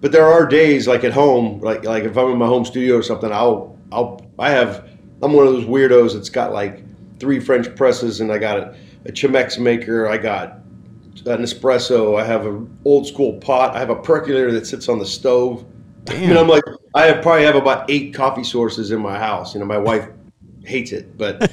But 0.00 0.12
there 0.12 0.26
are 0.26 0.46
days 0.46 0.86
like 0.86 1.04
at 1.04 1.12
home, 1.12 1.60
like 1.60 1.84
like 1.84 2.04
if 2.04 2.16
I'm 2.16 2.30
in 2.30 2.38
my 2.38 2.46
home 2.46 2.64
studio 2.64 2.96
or 2.96 3.02
something, 3.02 3.32
I'll 3.32 3.76
I'll 3.90 4.24
I 4.38 4.50
have 4.50 4.88
I'm 5.22 5.32
one 5.32 5.46
of 5.46 5.52
those 5.52 5.64
weirdos 5.64 6.14
that's 6.14 6.30
got 6.30 6.52
like 6.52 6.82
three 7.18 7.40
French 7.40 7.74
presses 7.74 8.20
and 8.20 8.32
I 8.32 8.38
got 8.38 8.58
a, 8.58 8.76
a 9.06 9.12
Chemex 9.12 9.58
maker. 9.58 10.08
I 10.08 10.18
got 10.18 10.60
an 11.26 11.42
espresso. 11.42 12.20
I 12.20 12.24
have 12.24 12.46
an 12.46 12.78
old 12.84 13.06
school 13.06 13.34
pot. 13.38 13.74
I 13.74 13.80
have 13.80 13.90
a 13.90 13.96
percolator 13.96 14.52
that 14.52 14.66
sits 14.66 14.88
on 14.88 14.98
the 14.98 15.06
stove. 15.06 15.64
I 16.08 16.14
mean, 16.14 16.36
I'm 16.36 16.48
like, 16.48 16.62
I 16.94 17.06
have, 17.06 17.22
probably 17.22 17.44
have 17.44 17.56
about 17.56 17.90
eight 17.90 18.14
coffee 18.14 18.44
sources 18.44 18.92
in 18.92 19.00
my 19.00 19.18
house. 19.18 19.52
You 19.52 19.60
know, 19.60 19.66
my 19.66 19.76
wife 19.76 20.08
hates 20.64 20.92
it, 20.92 21.18
but 21.18 21.50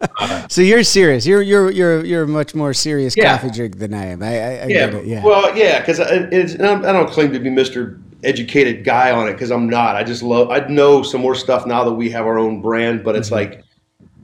So 0.50 0.60
you're 0.62 0.82
serious. 0.84 1.26
You're 1.26 1.42
you're 1.42 1.70
you're 1.70 2.04
you're 2.04 2.22
a 2.22 2.28
much 2.28 2.54
more 2.54 2.72
serious 2.72 3.16
Yeah. 3.16 3.36
coffee 3.36 3.50
drink 3.50 3.78
than 3.78 3.92
I 3.94 4.06
am. 4.06 4.22
I, 4.22 4.26
I, 4.26 4.30
I 4.30 4.66
yeah, 4.66 4.66
get 4.68 4.94
it. 4.94 5.06
Yeah. 5.06 5.22
well, 5.24 5.56
yeah, 5.56 5.80
because 5.80 5.98
I'm- 6.00 6.84
I 6.84 6.92
don't 6.92 7.10
claim 7.10 7.32
to 7.32 7.38
be 7.40 7.50
Mister 7.50 7.98
Educated 8.24 8.84
guy 8.84 9.10
on 9.10 9.28
it 9.28 9.32
because 9.32 9.50
I'm 9.50 9.68
not. 9.68 9.96
I 9.96 10.02
just 10.04 10.22
love. 10.22 10.50
I 10.50 10.60
know 10.68 11.02
some 11.02 11.20
more 11.20 11.34
stuff 11.34 11.66
now 11.66 11.84
that 11.84 11.92
we 11.94 12.10
have 12.10 12.26
our 12.26 12.38
own 12.38 12.62
brand, 12.62 13.02
but 13.04 13.10
Mm-hmm. 13.12 13.20
it's 13.20 13.30
like. 13.30 13.62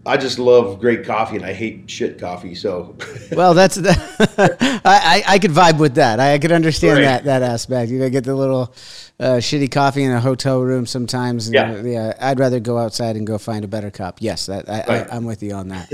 I 0.04 0.16
just 0.16 0.38
love 0.40 0.80
great 0.80 1.04
coffee 1.04 1.37
and 1.37 1.44
I 1.44 1.52
hate 1.52 1.88
shit 1.88 2.18
coffee. 2.18 2.54
So, 2.56 2.97
Well, 3.32 3.54
that's 3.54 3.78
I, 3.82 4.49
I 4.85 5.23
I 5.28 5.38
could 5.38 5.52
vibe 5.52 5.78
with 5.78 5.94
that. 5.94 6.18
I 6.18 6.38
could 6.38 6.50
understand 6.52 6.99
Right. 6.99 7.04
that 7.04 7.25
that 7.25 7.42
aspect. 7.42 7.90
You 7.92 8.00
know, 8.00 8.11
get 8.11 8.25
the 8.25 8.35
little 8.35 8.75
uh, 9.21 9.37
shitty 9.38 9.71
coffee 9.71 10.02
in 10.02 10.11
a 10.11 10.21
hotel 10.21 10.61
room 10.61 10.87
sometimes. 10.87 11.47
and, 11.47 11.54
Yeah. 11.54 11.73
uh, 11.73 11.82
yeah. 11.85 12.12
I'd 12.21 12.40
rather 12.40 12.59
go 12.59 12.78
outside 12.78 13.14
and 13.16 13.25
go 13.26 13.38
find 13.38 13.64
a 13.64 13.68
better 13.68 13.90
cup. 13.92 14.16
Yes, 14.21 14.47
that 14.47 14.68
I, 14.68 14.78
Right. 14.88 15.12
I, 15.12 15.16
I'm 15.16 15.25
with 15.25 15.42
you 15.42 15.52
on 15.54 15.68
that. 15.68 15.88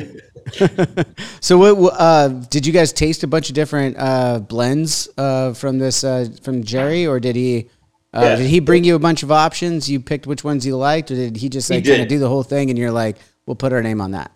so, 1.41 1.59
what 1.59 1.93
uh, 1.99 2.29
did 2.29 2.67
you 2.67 2.73
guys 2.73 2.93
taste 2.93 3.23
a 3.23 3.27
bunch 3.27 3.49
of 3.51 3.55
different 3.55 3.97
uh, 3.99 4.39
blends 4.41 5.09
uh, 5.19 5.53
from 5.53 5.79
this 5.79 6.03
uh, 6.05 6.29
from 6.43 6.63
Jerry, 6.65 7.07
or 7.07 7.21
did 7.21 7.37
he? 7.37 7.69
Uh, 8.15 8.21
Yeah. 8.23 8.37
Did 8.37 8.47
he 8.47 8.61
bring 8.61 8.85
you 8.85 8.95
a 8.95 8.99
bunch 8.99 9.23
of 9.23 9.31
options? 9.31 9.91
You 9.91 10.01
picked 10.01 10.27
which 10.27 10.43
ones 10.45 10.65
you 10.65 10.77
liked, 10.79 11.11
or 11.11 11.15
did 11.15 11.37
he 11.37 11.51
just 11.51 11.69
like 11.69 11.85
kind 11.85 12.01
of 12.01 12.09
do 12.09 12.19
the 12.19 12.29
whole 12.29 12.43
thing 12.43 12.71
and 12.71 12.79
you're 12.79 12.91
like, 12.91 13.19
we'll 13.49 13.57
put 13.57 13.73
our 13.73 13.83
name 13.83 14.01
on 14.01 14.13
that? 14.13 14.31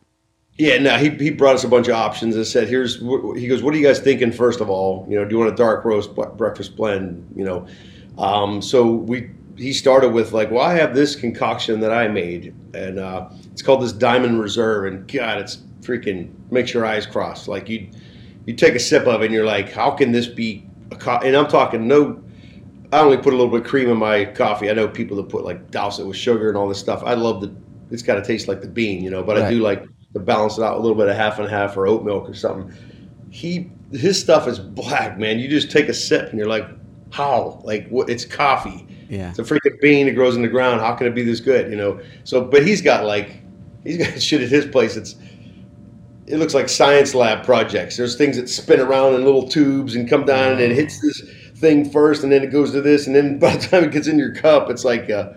Yeah, 0.59 0.79
no, 0.79 0.99
he, 0.99 1.11
he 1.11 1.31
brought 1.31 1.55
us 1.55 1.65
a 1.65 1.69
bunch 1.69 1.89
of 1.89 1.95
options 1.95 2.35
and 2.37 2.47
said, 2.47 2.69
"Here's." 2.69 2.99
He 2.99 3.47
goes, 3.47 3.63
"What 3.63 3.75
are 3.75 3.77
you 3.79 3.87
guys 3.87 4.01
thinking? 4.01 4.33
First 4.33 4.61
of 4.61 4.69
all, 4.69 5.07
you 5.09 5.17
know, 5.17 5.25
do 5.25 5.35
you 5.35 5.39
want 5.39 5.53
a 5.53 5.57
dark 5.57 5.85
roast 5.85 6.15
breakfast 6.15 6.77
blend? 6.77 7.33
You 7.37 7.45
know, 7.45 7.67
um, 8.19 8.61
so 8.61 8.91
we 8.91 9.31
he 9.57 9.73
started 9.73 10.13
with 10.13 10.33
like, 10.33 10.51
well, 10.51 10.63
I 10.63 10.75
have 10.75 10.95
this 10.95 11.15
concoction 11.17 11.81
that 11.81 11.93
I 11.93 12.09
made, 12.09 12.55
and 12.75 12.99
uh, 12.99 13.29
it's 13.51 13.63
called 13.63 13.83
this 13.83 13.93
Diamond 13.93 14.41
Reserve, 14.41 14.93
and 14.93 15.11
God, 15.11 15.39
it's 15.39 15.59
freaking 15.81 16.31
makes 16.51 16.75
your 16.75 16.85
eyes 16.87 17.07
cross. 17.07 17.49
Like 17.49 17.69
you, 17.69 17.89
you 18.47 18.55
take 18.55 18.75
a 18.75 18.81
sip 18.81 19.07
of 19.07 19.23
it, 19.23 19.27
and 19.27 19.35
you're 19.35 19.47
like, 19.47 19.73
how 19.73 19.91
can 19.91 20.13
this 20.13 20.27
be 20.27 20.67
a 20.91 20.97
co-? 20.97 21.19
And 21.19 21.37
I'm 21.37 21.49
talking 21.49 21.87
no. 21.87 22.23
I 22.93 23.01
only 23.01 23.17
put 23.17 23.33
a 23.33 23.37
little 23.37 23.51
bit 23.51 23.63
of 23.63 23.67
cream 23.67 23.89
in 23.89 23.97
my 23.97 24.27
coffee. 24.27 24.69
I 24.69 24.75
know 24.75 24.87
people 24.87 25.17
that 25.17 25.31
put 25.31 25.45
like 25.45 25.71
douse 25.71 25.99
it 25.99 26.05
with 26.05 26.17
sugar 26.17 26.49
and 26.49 26.59
all 26.59 26.69
this 26.69 26.79
stuff. 26.79 27.03
I 27.05 27.15
love 27.15 27.41
the. 27.41 27.55
It's 27.93 28.03
got 28.03 28.15
to 28.15 28.23
taste 28.23 28.49
like 28.49 28.61
the 28.61 28.69
bean, 28.69 29.05
you 29.05 29.11
know. 29.11 29.23
But 29.23 29.37
right. 29.37 29.47
I 29.47 29.51
do 29.51 29.61
like 29.61 29.85
to 30.15 30.21
balance 30.21 30.59
it 30.59 30.65
out 30.65 30.77
a 30.77 30.81
little 30.81 30.97
bit 30.97 31.09
of 31.09 31.17
half 31.17 31.39
and 31.39 31.49
half 31.49 31.77
or 31.77 31.87
oat 31.87 32.05
milk 32.05 32.29
or 32.29 32.35
something. 32.35 32.75
He 33.31 33.71
his 33.93 34.19
stuff 34.19 34.49
is 34.49 34.59
black, 34.59 35.19
man. 35.19 35.39
You 35.39 35.49
just 35.49 35.71
take 35.71 35.89
a 35.89 35.95
sip 35.95 36.31
and 36.31 36.39
you're 36.39 36.49
like, 36.49 36.67
how? 37.11 37.61
Like 37.65 37.89
what? 37.89 38.09
It's 38.09 38.25
coffee. 38.25 38.87
Yeah. 39.09 39.31
It's 39.31 39.39
a 39.39 39.43
freaking 39.43 39.81
bean 39.81 40.07
that 40.07 40.13
grows 40.13 40.37
in 40.37 40.43
the 40.43 40.49
ground. 40.49 40.81
How 40.81 40.95
can 40.95 41.07
it 41.07 41.15
be 41.15 41.23
this 41.23 41.41
good? 41.41 41.71
You 41.71 41.77
know. 41.77 42.01
So, 42.25 42.43
but 42.43 42.67
he's 42.67 42.81
got 42.81 43.05
like 43.05 43.41
he's 43.85 43.99
got 43.99 44.21
shit 44.23 44.41
at 44.41 44.49
his 44.49 44.67
place. 44.67 44.97
It's 44.97 45.17
it 46.27 46.39
looks 46.39 46.55
like 46.55 46.69
science 46.69 47.15
lab 47.15 47.45
projects. 47.45 47.97
There's 47.97 48.17
things 48.17 48.37
that 48.37 48.49
spin 48.49 48.81
around 48.81 49.15
in 49.15 49.25
little 49.25 49.47
tubes 49.47 49.95
and 49.95 50.09
come 50.09 50.25
down 50.25 50.53
and 50.53 50.61
it 50.61 50.73
hits 50.73 51.01
this 51.01 51.23
thing 51.57 51.89
first, 51.91 52.23
and 52.23 52.33
then 52.33 52.43
it 52.43 52.51
goes 52.51 52.73
to 52.73 52.81
this, 52.81 53.07
and 53.07 53.15
then 53.15 53.39
by 53.41 53.57
the 53.57 53.67
time 53.67 53.85
it 53.85 53.93
gets 53.93 54.09
in 54.09 54.19
your 54.19 54.35
cup, 54.35 54.71
it's 54.71 54.85
like. 54.85 55.11
Uh, 55.11 55.35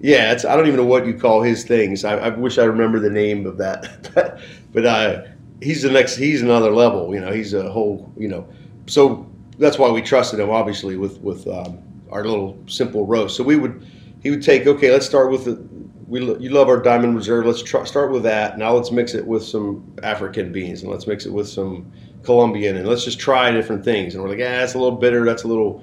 yeah, 0.00 0.32
it's 0.32 0.44
I 0.44 0.56
don't 0.56 0.66
even 0.66 0.76
know 0.76 0.86
what 0.86 1.06
you 1.06 1.14
call 1.14 1.42
his 1.42 1.64
things. 1.64 2.04
I, 2.04 2.16
I 2.16 2.28
wish 2.28 2.58
I 2.58 2.64
remember 2.64 3.00
the 3.00 3.10
name 3.10 3.46
of 3.46 3.58
that, 3.58 4.40
but 4.72 4.86
uh, 4.86 5.22
he's 5.60 5.82
the 5.82 5.90
next. 5.90 6.16
He's 6.16 6.42
another 6.42 6.70
level. 6.70 7.12
You 7.14 7.20
know, 7.20 7.32
he's 7.32 7.52
a 7.52 7.70
whole. 7.70 8.12
You 8.16 8.28
know, 8.28 8.48
so 8.86 9.28
that's 9.58 9.78
why 9.78 9.90
we 9.90 10.00
trusted 10.00 10.38
him, 10.38 10.50
obviously, 10.50 10.96
with 10.96 11.20
with 11.20 11.46
um, 11.48 11.78
our 12.10 12.24
little 12.24 12.56
simple 12.66 13.06
roast. 13.06 13.36
So 13.36 13.42
we 13.42 13.56
would, 13.56 13.86
he 14.22 14.30
would 14.30 14.42
take. 14.42 14.66
Okay, 14.66 14.92
let's 14.92 15.06
start 15.06 15.32
with 15.32 15.44
the. 15.44 15.66
We 16.06 16.20
you 16.38 16.50
love 16.50 16.68
our 16.68 16.80
diamond 16.80 17.16
reserve. 17.16 17.44
Let's 17.44 17.68
start 17.68 18.12
with 18.12 18.22
that. 18.22 18.56
Now 18.56 18.72
let's 18.72 18.92
mix 18.92 19.14
it 19.14 19.26
with 19.26 19.42
some 19.44 19.92
African 20.02 20.52
beans, 20.52 20.82
and 20.82 20.90
let's 20.90 21.06
mix 21.06 21.26
it 21.26 21.32
with 21.32 21.48
some 21.48 21.90
Colombian, 22.22 22.76
and 22.76 22.86
let's 22.86 23.04
just 23.04 23.18
try 23.18 23.50
different 23.50 23.84
things. 23.84 24.14
And 24.14 24.22
we're 24.22 24.30
like, 24.30 24.38
ah, 24.38 24.60
that's 24.60 24.74
a 24.74 24.78
little 24.78 24.96
bitter. 24.96 25.24
That's 25.24 25.42
a 25.42 25.48
little 25.48 25.82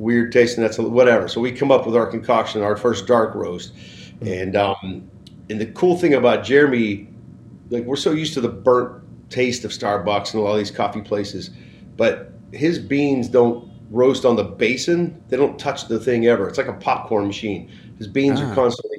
weird 0.00 0.32
tasting. 0.32 0.62
That's 0.62 0.78
a, 0.78 0.82
whatever. 0.82 1.28
So 1.28 1.40
we 1.40 1.52
come 1.52 1.70
up 1.70 1.86
with 1.86 1.94
our 1.94 2.06
concoction, 2.06 2.62
our 2.62 2.76
first 2.76 3.06
dark 3.06 3.34
roast, 3.34 3.72
and 4.22 4.56
um, 4.56 5.08
and 5.48 5.60
the 5.60 5.66
cool 5.66 5.96
thing 5.96 6.14
about 6.14 6.42
Jeremy, 6.42 7.06
like 7.68 7.84
we're 7.84 7.96
so 7.96 8.12
used 8.12 8.34
to 8.34 8.40
the 8.40 8.48
burnt 8.48 9.02
taste 9.30 9.64
of 9.64 9.70
Starbucks 9.70 10.32
and 10.32 10.40
a 10.40 10.44
lot 10.44 10.52
of 10.52 10.58
these 10.58 10.70
coffee 10.70 11.02
places, 11.02 11.50
but 11.96 12.32
his 12.52 12.78
beans 12.78 13.28
don't 13.28 13.70
roast 13.90 14.24
on 14.24 14.36
the 14.36 14.44
basin. 14.44 15.22
They 15.28 15.36
don't 15.36 15.58
touch 15.58 15.86
the 15.86 16.00
thing 16.00 16.26
ever. 16.26 16.48
It's 16.48 16.58
like 16.58 16.66
a 16.66 16.72
popcorn 16.72 17.26
machine. 17.26 17.70
His 17.98 18.08
beans 18.08 18.40
ah. 18.40 18.50
are 18.50 18.54
constantly 18.54 18.98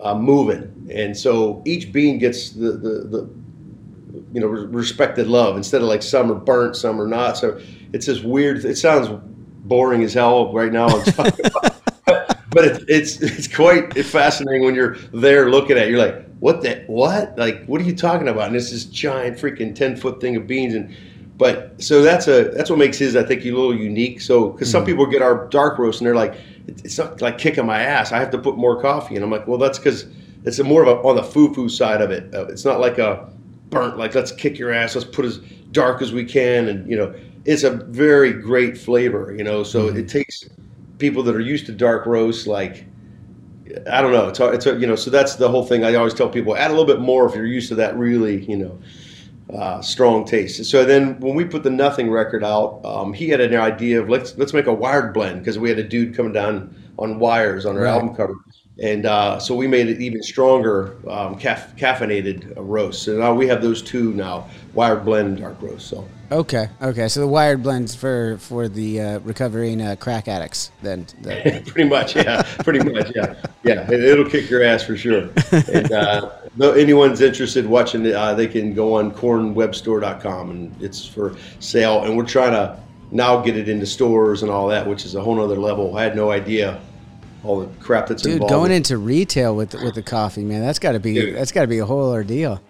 uh, 0.00 0.14
moving, 0.14 0.88
and 0.92 1.16
so 1.16 1.62
each 1.64 1.90
bean 1.90 2.18
gets 2.18 2.50
the 2.50 2.72
the, 2.72 2.90
the 3.08 3.30
you 4.32 4.40
know 4.40 4.46
respected 4.46 5.26
love 5.26 5.56
instead 5.56 5.80
of 5.80 5.88
like 5.88 6.02
some 6.02 6.30
are 6.30 6.36
burnt, 6.36 6.76
some 6.76 7.00
are 7.00 7.06
not. 7.06 7.38
So 7.38 7.58
it's 7.94 8.06
this 8.06 8.20
weird. 8.20 8.62
It 8.64 8.76
sounds 8.76 9.08
boring 9.64 10.02
as 10.02 10.14
hell 10.14 10.52
right 10.52 10.72
now. 10.72 10.88
but 12.54 12.64
it, 12.64 12.84
it's 12.88 13.20
it's 13.20 13.48
quite 13.48 13.92
fascinating 14.04 14.64
when 14.64 14.74
you're 14.74 14.96
there 15.12 15.50
looking 15.50 15.76
at. 15.76 15.88
it. 15.88 15.90
You're 15.90 15.98
like, 15.98 16.26
what 16.38 16.62
the 16.62 16.84
what? 16.86 17.36
Like, 17.36 17.64
what 17.66 17.80
are 17.80 17.84
you 17.84 17.96
talking 17.96 18.28
about? 18.28 18.48
And 18.48 18.56
it's 18.56 18.70
this 18.70 18.84
giant 18.84 19.38
freaking 19.38 19.74
ten 19.74 19.96
foot 19.96 20.20
thing 20.20 20.36
of 20.36 20.46
beans 20.46 20.74
and. 20.74 20.94
But 21.36 21.82
so 21.82 22.00
that's 22.00 22.28
a 22.28 22.44
that's 22.50 22.70
what 22.70 22.78
makes 22.78 22.96
his 22.96 23.16
I 23.16 23.24
think 23.24 23.44
a 23.44 23.50
little 23.50 23.74
unique. 23.74 24.20
So 24.20 24.50
because 24.50 24.70
some 24.70 24.84
mm. 24.84 24.86
people 24.86 25.04
get 25.04 25.20
our 25.20 25.48
dark 25.48 25.80
roast 25.80 26.00
and 26.00 26.06
they're 26.06 26.14
like, 26.14 26.36
it's 26.68 26.96
not 26.96 27.20
like 27.20 27.38
kicking 27.38 27.66
my 27.66 27.80
ass. 27.80 28.12
I 28.12 28.20
have 28.20 28.30
to 28.30 28.38
put 28.38 28.56
more 28.56 28.80
coffee, 28.80 29.16
and 29.16 29.24
I'm 29.24 29.32
like, 29.32 29.48
well, 29.48 29.58
that's 29.58 29.76
because 29.76 30.06
it's 30.44 30.60
more 30.60 30.82
of 30.82 30.86
a 30.86 31.00
on 31.02 31.16
the 31.16 31.24
foo 31.24 31.52
foo 31.52 31.68
side 31.68 32.00
of 32.00 32.12
it. 32.12 32.32
Uh, 32.32 32.46
it's 32.46 32.64
not 32.64 32.78
like 32.78 32.98
a 32.98 33.28
burnt 33.70 33.98
like 33.98 34.14
let's 34.14 34.30
kick 34.30 34.58
your 34.58 34.72
ass. 34.72 34.94
Let's 34.94 35.08
put 35.08 35.24
as 35.24 35.38
dark 35.72 36.02
as 36.02 36.12
we 36.12 36.24
can, 36.24 36.68
and 36.68 36.88
you 36.88 36.96
know 36.96 37.12
it's 37.44 37.62
a 37.62 37.70
very 37.70 38.32
great 38.32 38.76
flavor, 38.78 39.34
you 39.36 39.44
know. 39.44 39.62
So 39.62 39.88
mm-hmm. 39.88 39.98
it 39.98 40.08
takes 40.08 40.48
people 40.98 41.22
that 41.24 41.34
are 41.34 41.40
used 41.40 41.66
to 41.66 41.72
dark 41.72 42.06
roast, 42.06 42.46
like 42.46 42.86
I 43.90 44.00
don't 44.00 44.12
know, 44.12 44.28
it's, 44.28 44.40
it's 44.40 44.66
you 44.66 44.86
know. 44.86 44.96
So 44.96 45.10
that's 45.10 45.36
the 45.36 45.48
whole 45.48 45.64
thing. 45.64 45.84
I 45.84 45.94
always 45.94 46.14
tell 46.14 46.28
people 46.28 46.56
add 46.56 46.70
a 46.70 46.74
little 46.74 46.86
bit 46.86 47.00
more 47.00 47.26
if 47.28 47.34
you're 47.34 47.46
used 47.46 47.68
to 47.68 47.74
that 47.76 47.96
really, 47.96 48.44
you 48.44 48.56
know, 48.56 48.78
uh, 49.56 49.80
strong 49.82 50.24
taste. 50.24 50.64
So 50.64 50.84
then 50.84 51.18
when 51.20 51.34
we 51.34 51.44
put 51.44 51.62
the 51.62 51.70
Nothing 51.70 52.10
record 52.10 52.44
out, 52.44 52.80
um, 52.84 53.12
he 53.12 53.28
had 53.28 53.40
an 53.40 53.54
idea 53.54 54.00
of 54.00 54.08
let's 54.08 54.36
let's 54.38 54.52
make 54.52 54.66
a 54.66 54.74
wired 54.74 55.12
blend 55.12 55.40
because 55.40 55.58
we 55.58 55.68
had 55.68 55.78
a 55.78 55.84
dude 55.84 56.14
coming 56.14 56.32
down 56.32 56.74
on 56.98 57.18
wires 57.18 57.66
on 57.66 57.76
our 57.76 57.84
right. 57.84 57.90
album 57.90 58.14
cover. 58.14 58.34
And 58.82 59.06
uh, 59.06 59.38
so 59.38 59.54
we 59.54 59.68
made 59.68 59.88
it 59.88 60.00
even 60.00 60.22
stronger, 60.22 60.96
um, 61.08 61.38
caff- 61.38 61.76
caffeinated 61.76 62.54
roast. 62.56 63.04
So 63.04 63.16
now 63.16 63.32
we 63.32 63.46
have 63.46 63.62
those 63.62 63.82
two 63.82 64.12
now, 64.14 64.48
wired 64.72 65.04
blend 65.04 65.38
dark 65.38 65.62
roast. 65.62 65.86
So 65.86 66.08
Okay, 66.32 66.68
okay. 66.82 67.06
So 67.06 67.20
the 67.20 67.28
wired 67.28 67.62
blends 67.62 67.94
for 67.94 68.38
for 68.38 68.66
the 68.66 69.00
uh, 69.00 69.18
recovering 69.20 69.80
uh, 69.80 69.94
crack 69.94 70.26
addicts, 70.26 70.72
then. 70.82 71.06
The, 71.20 71.62
pretty 71.66 71.88
much, 71.88 72.16
yeah. 72.16 72.42
Pretty 72.64 72.80
much, 72.80 73.12
yeah. 73.14 73.34
Yeah, 73.62 73.88
it, 73.90 74.18
will 74.18 74.28
kick 74.28 74.50
your 74.50 74.64
ass 74.64 74.82
for 74.82 74.96
sure. 74.96 75.28
And 75.52 75.92
uh, 75.92 76.30
anyone's 76.60 77.20
interested 77.20 77.66
watching 77.66 78.06
it, 78.06 78.14
uh, 78.14 78.34
they 78.34 78.48
can 78.48 78.74
go 78.74 78.94
on 78.94 79.12
cornwebstore.com 79.12 80.50
and 80.50 80.82
it's 80.82 81.06
for 81.06 81.36
sale. 81.60 82.02
And 82.02 82.16
we're 82.16 82.26
trying 82.26 82.52
to 82.52 82.80
now 83.12 83.40
get 83.40 83.56
it 83.56 83.68
into 83.68 83.86
stores 83.86 84.42
and 84.42 84.50
all 84.50 84.66
that, 84.68 84.86
which 84.86 85.04
is 85.04 85.14
a 85.14 85.20
whole 85.20 85.40
other 85.40 85.58
level. 85.58 85.96
I 85.96 86.02
had 86.02 86.16
no 86.16 86.30
idea 86.30 86.80
all 87.44 87.60
the 87.60 87.66
crap 87.80 88.06
that's 88.08 88.22
Dude, 88.22 88.34
involved. 88.34 88.52
going 88.52 88.72
into 88.72 88.98
retail 88.98 89.54
with 89.54 89.74
with 89.74 89.94
the 89.94 90.02
coffee, 90.02 90.44
man, 90.44 90.62
that's 90.62 90.78
got 90.78 90.92
to 90.92 91.00
be 91.00 91.14
Dude. 91.14 91.36
that's 91.36 91.52
got 91.52 91.62
to 91.62 91.66
be 91.66 91.78
a 91.78 91.86
whole 91.86 92.10
ordeal. 92.10 92.60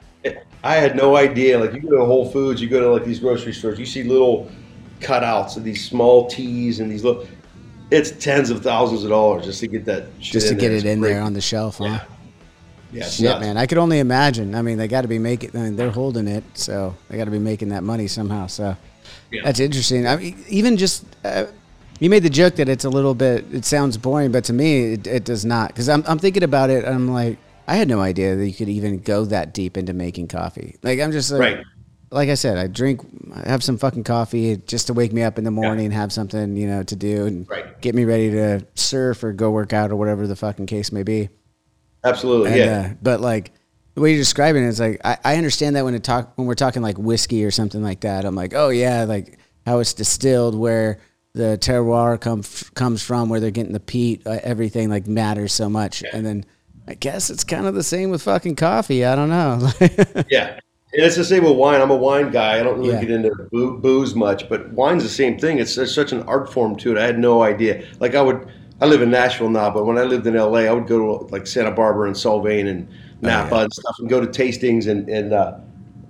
I 0.62 0.76
had 0.76 0.97
no 0.97 1.16
idea. 1.16 1.59
Like 1.59 1.75
you 1.75 1.81
go 1.81 1.99
to 1.99 2.04
Whole 2.07 2.31
Foods, 2.31 2.61
you 2.61 2.69
go 2.69 2.81
to 2.81 2.88
like 2.88 3.04
these 3.04 3.21
grocery 3.21 3.52
stores, 3.52 3.78
you 3.78 3.85
see 3.85 4.02
little 4.02 4.50
cutouts 5.00 5.59
of 5.59 5.64
these 5.64 5.87
small 5.87 6.26
teas 6.26 6.81
and 6.81 6.90
these 6.90 7.04
little. 7.04 7.26
It's 7.90 8.11
tens 8.12 8.49
of 8.49 8.62
thousands 8.62 9.04
of 9.04 9.11
dollars 9.11 9.45
just 9.45 9.61
to 9.61 9.66
get 9.66 9.85
that. 9.85 10.19
just 10.19 10.49
to 10.49 10.54
get 10.54 10.69
there. 10.71 10.78
it 10.78 10.87
in 10.87 11.02
there 11.02 11.21
on 11.21 11.35
the 11.35 11.40
shelf, 11.40 11.78
huh? 11.78 11.85
Yeah. 11.85 12.04
Yeah, 12.93 13.04
Shit, 13.09 13.25
nuts. 13.25 13.40
man. 13.40 13.57
I 13.57 13.66
could 13.66 13.78
only 13.78 13.99
imagine. 13.99 14.54
I 14.54 14.62
mean, 14.62 14.78
they 14.78 14.87
got 14.87 15.02
to 15.02 15.09
be 15.09 15.19
making. 15.19 15.50
I 15.54 15.62
mean, 15.62 15.76
they're 15.76 15.90
holding 15.90 16.28
it, 16.28 16.45
so 16.54 16.95
they 17.09 17.16
got 17.16 17.25
to 17.25 17.31
be 17.33 17.40
making 17.40 17.71
that 17.71 17.83
money 17.83 18.07
somehow. 18.07 18.47
So 18.47 18.76
yeah. 19.33 19.43
that's 19.45 19.59
interesting. 19.59 20.07
I 20.07 20.16
mean, 20.16 20.45
even 20.49 20.76
just 20.76 21.04
uh, 21.25 21.47
you 22.05 22.11
made 22.11 22.23
the 22.23 22.29
joke 22.29 22.57
that 22.57 22.69
it's 22.69 22.85
a 22.85 22.91
little 22.91 23.15
bit. 23.15 23.47
It 23.51 23.65
sounds 23.65 23.97
boring, 23.97 24.31
but 24.31 24.45
to 24.45 24.53
me, 24.53 24.93
it, 24.93 25.07
it 25.07 25.25
does 25.25 25.47
not. 25.47 25.69
Because 25.69 25.89
I'm 25.89 26.05
I'm 26.07 26.19
thinking 26.19 26.43
about 26.43 26.69
it. 26.69 26.85
I'm 26.85 27.09
like, 27.09 27.39
I 27.67 27.77
had 27.77 27.89
no 27.89 28.01
idea 28.01 28.37
that 28.37 28.47
you 28.47 28.53
could 28.53 28.69
even 28.69 29.01
go 29.01 29.25
that 29.25 29.55
deep 29.55 29.79
into 29.79 29.95
making 29.95 30.29
coffee. 30.29 30.77
Like 30.83 31.01
I'm 31.01 31.13
just 31.13 31.31
like, 31.33 31.41
right. 31.41 31.65
like 32.11 32.29
I 32.29 32.35
said, 32.35 32.59
I 32.59 32.67
drink, 32.67 33.01
I 33.35 33.49
have 33.49 33.65
some 33.65 33.79
fucking 33.79 34.05
coffee 34.05 34.59
just 34.59 34.89
to 34.89 34.93
wake 34.93 35.15
me 35.15 35.23
up 35.23 35.39
in 35.39 35.45
the 35.45 35.51
morning, 35.51 35.93
yeah. 35.93 35.97
have 35.97 36.13
something 36.13 36.59
you 36.59 36.67
know 36.67 36.83
to 36.83 36.95
do, 36.95 37.25
and 37.25 37.49
right. 37.49 37.81
get 37.81 37.95
me 37.95 38.05
ready 38.05 38.31
to 38.33 38.67
surf 38.75 39.25
or 39.25 39.33
go 39.33 39.51
work 39.51 39.73
out 39.73 39.91
or 39.91 39.97
whatever 39.97 40.27
the 40.27 40.37
fucking 40.37 40.67
case 40.67 40.93
may 40.93 41.05
be. 41.05 41.31
Absolutely, 42.05 42.51
and, 42.51 42.59
yeah. 42.59 42.91
Uh, 42.91 42.95
but 43.01 43.23
like 43.23 43.53
the 43.95 44.03
way 44.03 44.11
you're 44.11 44.21
describing 44.21 44.63
it, 44.63 44.69
it's 44.69 44.79
like 44.79 45.01
I, 45.07 45.17
I 45.25 45.37
understand 45.39 45.75
that 45.77 45.87
when 45.87 45.95
it 45.95 46.05
talk 46.05 46.37
when 46.37 46.47
we're 46.47 46.55
talking 46.55 46.83
like 46.83 46.99
whiskey 46.99 47.47
or 47.47 47.51
something 47.51 47.83
like 47.83 48.01
that. 48.01 48.27
I'm 48.27 48.35
like, 48.35 48.53
oh 48.53 48.69
yeah, 48.69 49.05
like 49.05 49.39
how 49.65 49.79
it's 49.79 49.95
distilled, 49.95 50.55
where 50.55 51.01
the 51.35 51.59
terroir 51.61 52.21
come, 52.21 52.43
comes 52.75 53.03
from, 53.03 53.29
where 53.29 53.41
they're 53.41 53.50
getting 53.50 53.73
the 53.73 53.81
peat, 53.81 54.26
uh, 54.26 54.38
everything 54.43 54.88
like 54.88 55.07
matters 55.07 55.53
so 55.53 55.69
much, 55.69 56.03
yeah. 56.03 56.11
and 56.12 56.25
then 56.25 56.45
I 56.87 56.95
guess 56.95 57.31
it's 57.31 57.45
kind 57.45 57.67
of 57.67 57.75
the 57.75 57.83
same 57.83 58.11
with 58.11 58.23
fucking 58.23 58.57
coffee. 58.57 59.05
I 59.05 59.17
don't 59.17 59.31
know. 59.31 59.71
yeah. 60.31 60.59
And 60.95 61.03
it's 61.03 61.17
the 61.17 61.25
same 61.25 61.43
with 61.43 61.57
wine. 61.57 61.81
I'm 61.81 61.91
a 61.91 61.97
wine 61.97 62.31
guy. 62.31 62.61
I 62.61 62.62
don't 62.62 62.79
really 62.79 62.93
yeah. 62.93 63.00
get 63.00 63.11
into 63.11 63.31
boo- 63.50 63.79
booze 63.79 64.14
much, 64.14 64.49
but 64.49 64.71
wine's 64.73 65.03
the 65.03 65.09
same 65.09 65.38
thing. 65.38 65.59
It's 65.59 65.75
there's 65.75 65.93
such 65.95 66.12
an 66.12 66.23
art 66.23 66.53
form 66.53 66.76
to 66.76 66.93
it. 66.93 66.99
I 66.99 67.05
had 67.05 67.19
no 67.19 67.43
idea. 67.43 67.85
Like 67.99 68.14
I 68.14 68.23
would, 68.23 68.49
I 68.81 68.87
live 68.87 69.03
in 69.03 69.11
Nashville 69.11 69.50
now, 69.50 69.71
but 69.71 69.87
when 69.87 69.99
I 69.99 70.05
lived 70.05 70.26
in 70.26 70.35
LA, 70.35 70.61
I 70.61 70.73
would 70.73 70.87
go 70.87 70.99
to 71.19 71.25
like 71.33 71.49
Santa 71.49 71.73
Barbara 71.73 72.07
and 72.07 72.14
Solvang 72.14 72.69
and 72.69 72.88
Napa 73.23 73.55
oh, 73.55 73.59
yeah. 73.59 73.64
and 73.64 73.73
stuff, 73.73 73.97
and 73.99 74.09
go 74.09 74.25
to 74.25 74.26
tastings. 74.26 74.87
And 74.87 75.09
and 75.09 75.33
uh, 75.33 75.59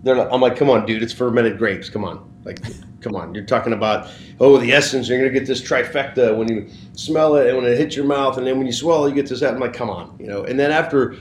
they're 0.03 0.17
like, 0.17 0.29
I'm 0.31 0.43
like, 0.43 0.57
come 0.57 0.69
on, 0.69 0.85
dude, 0.85 1.03
it's 1.03 1.15
fermented 1.15 1.57
grapes. 1.57 1.89
Come 1.89 2.05
on, 2.05 2.31
like 2.45 2.61
Come 3.05 3.17
on, 3.17 3.35
you're 3.35 3.45
talking 3.45 3.75
about 3.75 4.11
oh 4.41 4.57
the 4.57 4.73
essence. 4.73 5.09
You're 5.09 5.19
gonna 5.19 5.31
get 5.31 5.47
this 5.47 5.61
trifecta 5.61 6.35
when 6.37 6.49
you 6.49 6.71
smell 6.95 7.37
it 7.37 7.47
and 7.47 7.57
when 7.59 7.67
it 7.71 7.77
hits 7.77 7.95
your 7.95 8.07
mouth, 8.07 8.39
and 8.39 8.47
then 8.47 8.57
when 8.57 8.67
you 8.67 8.73
swallow, 8.73 9.07
you 9.07 9.15
get 9.15 9.29
this. 9.29 9.43
I'm 9.43 9.61
like, 9.61 9.75
come 9.75 9.91
on, 9.91 10.17
you 10.19 10.27
know. 10.27 10.45
And 10.45 10.59
then 10.59 10.71
after 10.71 11.15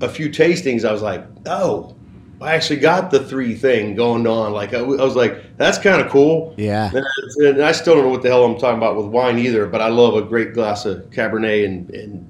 a 0.00 0.08
few 0.08 0.28
tastings, 0.28 0.84
I 0.84 0.92
was 0.92 1.02
like, 1.02 1.26
oh, 1.46 1.96
I 2.40 2.54
actually 2.54 2.78
got 2.78 3.10
the 3.10 3.24
three 3.24 3.56
thing 3.56 3.96
going 3.96 4.26
on. 4.26 4.52
Like 4.52 4.72
I, 4.72 4.78
I 4.78 4.82
was 4.82 5.16
like, 5.16 5.56
that's 5.56 5.78
kind 5.78 6.00
of 6.00 6.10
cool. 6.10 6.54
Yeah. 6.56 6.90
And 6.94 7.04
I, 7.04 7.48
and 7.48 7.62
I, 7.62 7.72
still 7.72 7.94
don't 7.94 8.04
know 8.04 8.10
what 8.10 8.22
the 8.22 8.28
hell 8.28 8.44
I'm 8.44 8.58
talking 8.58 8.76
about 8.76 8.96
with 8.96 9.06
wine 9.06 9.38
either, 9.38 9.66
but 9.66 9.80
I 9.80 9.88
love 9.88 10.14
a 10.14 10.22
great 10.22 10.54
glass 10.54 10.84
of 10.84 11.10
Cabernet 11.10 11.64
and, 11.64 11.90
and 11.90 12.28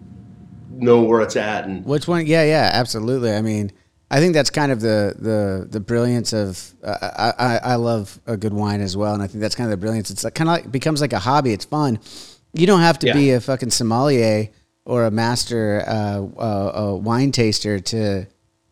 know 0.70 1.02
where 1.02 1.20
it's 1.20 1.36
at. 1.36 1.66
And 1.66 1.84
which 1.84 2.06
one? 2.06 2.26
Yeah, 2.26 2.44
yeah, 2.44 2.70
absolutely. 2.72 3.34
I 3.34 3.42
mean, 3.42 3.72
I 4.10 4.20
think 4.20 4.34
that's 4.34 4.50
kind 4.50 4.70
of 4.70 4.80
the 4.80 5.14
the 5.18 5.66
the 5.68 5.80
brilliance 5.80 6.32
of 6.32 6.72
uh, 6.84 7.32
I, 7.38 7.58
I 7.72 7.74
love 7.74 8.20
a 8.26 8.36
good 8.36 8.52
wine 8.54 8.80
as 8.80 8.96
well, 8.96 9.14
and 9.14 9.22
I 9.22 9.26
think 9.26 9.40
that's 9.40 9.54
kind 9.56 9.66
of 9.66 9.72
the 9.72 9.84
brilliance. 9.84 10.10
It's 10.10 10.22
like, 10.22 10.34
kind 10.34 10.48
of 10.48 10.54
like 10.56 10.70
becomes 10.70 11.00
like 11.00 11.12
a 11.12 11.18
hobby. 11.18 11.52
It's 11.52 11.64
fun. 11.64 11.98
You 12.52 12.66
don't 12.66 12.80
have 12.80 12.98
to 13.00 13.08
Yeah. 13.08 13.14
be 13.14 13.32
a 13.32 13.40
fucking 13.40 13.70
sommelier 13.70 14.48
or 14.84 15.04
a 15.06 15.10
master 15.10 15.82
uh, 15.86 16.22
uh, 16.40 16.72
a 16.74 16.96
wine 16.96 17.32
taster 17.32 17.80
to 17.80 18.26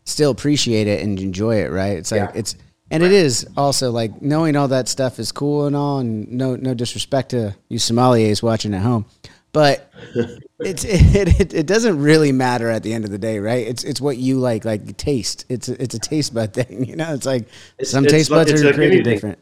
still 0.04 0.30
appreciate 0.30 0.86
it 0.86 1.02
and 1.02 1.18
enjoy 1.18 1.56
it, 1.56 1.70
right? 1.72 1.98
It's 1.98 2.12
like 2.12 2.20
Yeah. 2.32 2.38
it's 2.40 2.54
and 2.90 3.02
it 3.02 3.10
is 3.12 3.44
also 3.56 3.90
like 3.90 4.22
knowing 4.22 4.54
all 4.54 4.68
that 4.68 4.86
stuff 4.88 5.18
is 5.18 5.32
cool 5.32 5.66
and 5.66 5.74
all, 5.74 5.98
and 5.98 6.30
no 6.30 6.54
no 6.54 6.74
disrespect 6.74 7.30
to 7.30 7.56
you 7.68 7.78
sommeliers 7.80 8.40
watching 8.40 8.72
at 8.72 8.82
home, 8.82 9.06
but 9.52 9.90
it's 10.60 10.84
it, 10.88 11.40
it 11.40 11.54
it 11.54 11.66
doesn't 11.66 12.00
really 12.00 12.32
matter 12.32 12.68
at 12.70 12.82
the 12.82 12.92
end 12.94 13.04
of 13.04 13.10
the 13.10 13.18
day, 13.18 13.38
right? 13.38 13.66
It's 13.66 13.84
it's 13.84 14.00
what 14.00 14.16
you 14.16 14.38
like, 14.38 14.64
like 14.64 14.96
taste. 14.96 15.44
It's 15.48 15.68
a, 15.68 15.82
it's 15.82 15.94
a 15.94 15.98
taste 15.98 16.32
bud 16.34 16.52
thing, 16.52 16.84
you 16.88 16.96
know. 16.96 17.12
It's 17.14 17.26
like 17.26 17.42
It's- 17.78 17.90
some 17.90 18.04
it's 18.04 18.12
taste 18.12 18.30
buds 18.30 18.50
it's 18.50 18.62
are 18.62 18.66
like 18.66 18.74
created 18.74 18.98
anything. 18.98 19.12
different. 19.14 19.38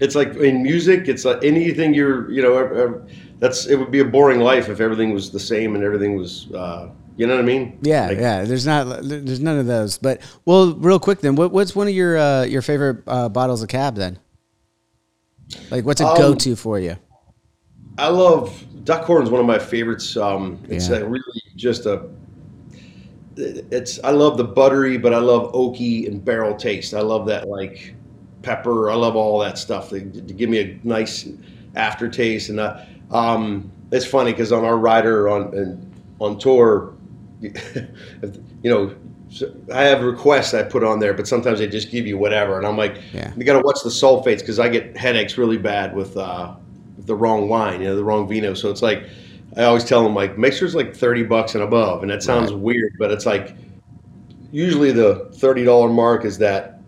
It's 0.00 0.14
like 0.14 0.34
in 0.36 0.62
music, 0.62 1.08
it's 1.08 1.26
like 1.26 1.44
anything 1.44 1.92
you're, 1.92 2.30
you 2.30 2.40
know, 2.40 3.04
that's 3.38 3.66
it 3.66 3.76
would 3.76 3.90
be 3.90 3.98
a 3.98 4.04
boring 4.04 4.40
life 4.40 4.70
if 4.70 4.80
everything 4.80 5.12
was 5.12 5.30
the 5.30 5.38
same 5.38 5.74
and 5.74 5.84
everything 5.84 6.16
was, 6.16 6.50
uh, 6.54 6.88
you 7.16 7.26
know 7.26 7.34
what 7.34 7.42
I 7.42 7.46
mean? 7.46 7.78
Yeah, 7.82 8.06
Like, 8.06 8.16
yeah. 8.18 8.44
There's 8.44 8.64
not 8.64 9.02
there's 9.02 9.40
none 9.40 9.58
of 9.58 9.66
those. 9.66 9.98
But 9.98 10.22
well, 10.46 10.74
real 10.74 10.98
quick 10.98 11.20
then, 11.20 11.34
what, 11.34 11.52
what's 11.52 11.76
one 11.76 11.86
of 11.86 11.92
your 11.92 12.16
uh, 12.16 12.44
your 12.44 12.62
favorite 12.62 13.02
uh, 13.06 13.28
bottles 13.28 13.62
of 13.62 13.68
cab 13.68 13.94
then? 13.96 14.18
Like, 15.70 15.84
what's 15.84 16.00
a 16.00 16.06
Um, 16.06 16.16
go 16.16 16.34
to 16.34 16.56
for 16.56 16.78
you? 16.78 16.96
I 17.98 18.08
love 18.08 18.64
Duckhorn 18.84 19.24
is 19.24 19.30
one 19.30 19.40
of 19.40 19.46
my 19.46 19.58
favorites. 19.58 20.16
Um, 20.16 20.58
it's 20.68 20.88
Yeah. 20.88 20.98
really 20.98 21.42
just 21.56 21.86
a. 21.86 22.02
It's 23.36 24.02
I 24.04 24.10
love 24.10 24.36
the 24.36 24.44
buttery, 24.44 24.98
but 24.98 25.14
I 25.14 25.18
love 25.18 25.52
oaky 25.52 26.06
and 26.06 26.22
barrel 26.24 26.54
taste. 26.56 26.92
I 26.94 27.00
love 27.00 27.26
that 27.26 27.48
like 27.48 27.94
pepper. 28.42 28.90
I 28.90 28.94
love 28.94 29.16
all 29.16 29.38
that 29.40 29.56
stuff. 29.58 29.90
They, 29.90 30.00
to 30.00 30.34
give 30.34 30.50
me 30.50 30.58
a 30.58 30.78
nice 30.84 31.28
aftertaste, 31.76 32.50
and 32.50 32.60
uh, 32.60 32.80
um, 33.10 33.70
it's 33.92 34.04
funny 34.04 34.32
because 34.32 34.52
on 34.52 34.64
our 34.64 34.76
rider 34.76 35.28
on 35.28 35.54
and 35.54 35.92
on 36.18 36.38
tour, 36.38 36.92
you 37.40 37.50
know, 38.64 38.94
I 39.72 39.84
have 39.84 40.02
requests 40.02 40.52
I 40.52 40.62
put 40.62 40.84
on 40.84 40.98
there, 40.98 41.14
but 41.14 41.26
sometimes 41.26 41.60
they 41.60 41.68
just 41.68 41.90
give 41.90 42.06
you 42.06 42.18
whatever, 42.18 42.58
and 42.58 42.66
I'm 42.66 42.76
like, 42.76 43.00
Yeah. 43.14 43.32
you 43.36 43.44
got 43.44 43.58
to 43.58 43.64
watch 43.64 43.82
the 43.82 43.90
sulfates 43.90 44.40
because 44.40 44.58
I 44.58 44.68
get 44.68 44.96
headaches 44.96 45.38
really 45.38 45.56
bad 45.58 45.94
with 45.94 46.16
uh, 46.16 46.54
with 46.54 46.69
the 47.06 47.14
wrong 47.14 47.48
wine, 47.48 47.80
you 47.80 47.88
know, 47.88 47.96
the 47.96 48.04
wrong 48.04 48.28
vino. 48.28 48.54
So 48.54 48.70
it's 48.70 48.82
like 48.82 49.04
I 49.56 49.64
always 49.64 49.84
tell 49.84 50.02
them 50.02 50.14
like 50.14 50.38
make 50.38 50.52
sure 50.52 50.66
it's 50.66 50.74
like 50.74 50.94
thirty 50.94 51.22
bucks 51.22 51.54
and 51.54 51.64
above, 51.64 52.02
and 52.02 52.10
that 52.10 52.22
sounds 52.22 52.52
weird, 52.52 52.94
but 52.98 53.10
it's 53.10 53.26
like 53.26 53.56
usually 54.52 54.92
the 54.92 55.30
thirty 55.34 55.64
dollar 55.64 55.88
mark 55.88 56.24
is 56.24 56.38
that 56.38 56.80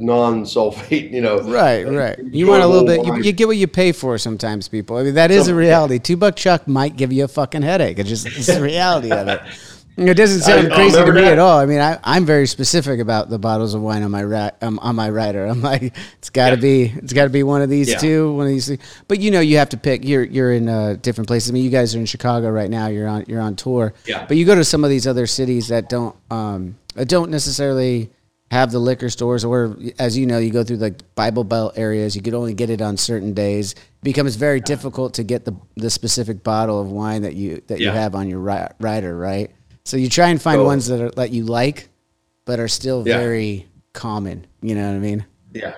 non-sulfate, 0.00 1.10
you 1.12 1.20
know. 1.20 1.40
Right, 1.40 1.86
uh, 1.86 1.92
right. 1.92 2.18
You 2.18 2.46
want 2.46 2.62
a 2.62 2.66
little 2.66 2.86
bit. 2.86 3.04
You, 3.06 3.22
you 3.22 3.32
get 3.32 3.48
what 3.48 3.56
you 3.56 3.66
pay 3.66 3.92
for. 3.92 4.18
Sometimes 4.18 4.68
people. 4.68 4.96
I 4.96 5.02
mean, 5.02 5.14
that 5.14 5.30
is 5.30 5.48
a 5.48 5.54
reality. 5.54 5.98
Two 5.98 6.16
buck 6.16 6.36
chuck 6.36 6.68
might 6.68 6.96
give 6.96 7.12
you 7.12 7.24
a 7.24 7.28
fucking 7.28 7.62
headache. 7.62 7.98
It's 7.98 8.08
just 8.08 8.26
it's 8.26 8.46
the 8.46 8.62
reality 8.62 9.10
of 9.10 9.28
it. 9.28 9.40
It 9.98 10.14
doesn't 10.14 10.42
sound 10.42 10.72
I- 10.72 10.74
crazy 10.76 10.96
to 10.96 11.12
me 11.12 11.22
that. 11.22 11.32
at 11.34 11.38
all. 11.38 11.58
I 11.58 11.66
mean, 11.66 11.80
I, 11.80 11.98
I'm 12.04 12.24
very 12.24 12.46
specific 12.46 13.00
about 13.00 13.30
the 13.30 13.38
bottles 13.38 13.74
of 13.74 13.82
wine 13.82 14.02
on 14.02 14.10
my 14.10 14.22
ra- 14.22 14.50
um, 14.62 14.78
on 14.78 14.94
my 14.96 15.10
rider. 15.10 15.44
I'm 15.46 15.60
like, 15.62 15.94
it's 16.18 16.30
got 16.30 16.50
to 16.50 16.56
Yeah. 16.56 16.60
be, 16.60 16.82
it's 16.96 17.12
got 17.12 17.24
to 17.24 17.30
be 17.30 17.42
one 17.42 17.62
of 17.62 17.68
these 17.68 17.88
Yeah. 17.90 17.98
two, 17.98 18.32
one 18.34 18.46
of 18.46 18.50
these. 18.52 18.66
Two. 18.66 18.78
But 19.08 19.18
you 19.20 19.30
know, 19.30 19.40
you 19.40 19.58
have 19.58 19.70
to 19.70 19.76
pick. 19.76 20.04
You're 20.04 20.24
you're 20.24 20.52
in 20.52 20.68
uh, 20.68 20.96
different 21.02 21.26
places. 21.26 21.50
I 21.50 21.52
mean, 21.52 21.64
you 21.64 21.70
guys 21.70 21.94
are 21.96 21.98
in 21.98 22.06
Chicago 22.06 22.48
right 22.50 22.70
now. 22.70 22.86
You're 22.86 23.08
on 23.08 23.24
you're 23.26 23.40
on 23.40 23.56
tour. 23.56 23.92
Yeah. 24.06 24.24
But 24.26 24.36
you 24.36 24.44
go 24.44 24.54
to 24.54 24.64
some 24.64 24.84
of 24.84 24.90
these 24.90 25.06
other 25.06 25.26
cities 25.26 25.68
that 25.68 25.88
don't 25.88 26.14
um 26.30 26.76
that 26.94 27.08
don't 27.08 27.30
necessarily 27.30 28.10
have 28.50 28.70
the 28.72 28.78
liquor 28.78 29.10
stores, 29.10 29.44
or 29.44 29.76
as 29.98 30.16
you 30.16 30.26
know, 30.26 30.38
you 30.38 30.50
go 30.50 30.64
through 30.64 30.78
like 30.78 31.14
Bible 31.14 31.44
Belt 31.44 31.74
areas. 31.76 32.16
You 32.16 32.22
could 32.22 32.32
only 32.34 32.54
get 32.54 32.70
it 32.70 32.80
on 32.80 32.96
certain 32.96 33.34
days. 33.34 33.72
It 33.72 33.78
becomes 34.02 34.36
very 34.36 34.60
difficult 34.60 35.14
to 35.14 35.22
get 35.24 35.44
the 35.44 35.54
the 35.76 35.90
specific 35.90 36.42
bottle 36.42 36.80
of 36.80 36.90
wine 36.90 37.22
that 37.22 37.34
you 37.34 37.62
that 37.66 37.78
you 37.80 37.90
have 37.90 38.14
on 38.14 38.28
your 38.28 38.38
ri- 38.38 38.68
rider, 38.80 39.16
right? 39.16 39.50
So 39.88 39.96
you 39.96 40.10
try 40.10 40.28
and 40.28 40.40
find 40.40 40.58
So- 40.58 40.64
ones 40.66 40.86
that 40.88 41.00
are 41.00 41.10
that 41.12 41.30
you 41.32 41.44
like, 41.44 41.88
but 42.44 42.60
are 42.60 42.68
still 42.68 43.02
Yeah. 43.06 43.16
very 43.16 43.66
common. 43.94 44.46
You 44.60 44.74
know 44.74 44.86
what 44.86 44.96
I 44.96 44.98
mean? 44.98 45.24
Yeah, 45.54 45.76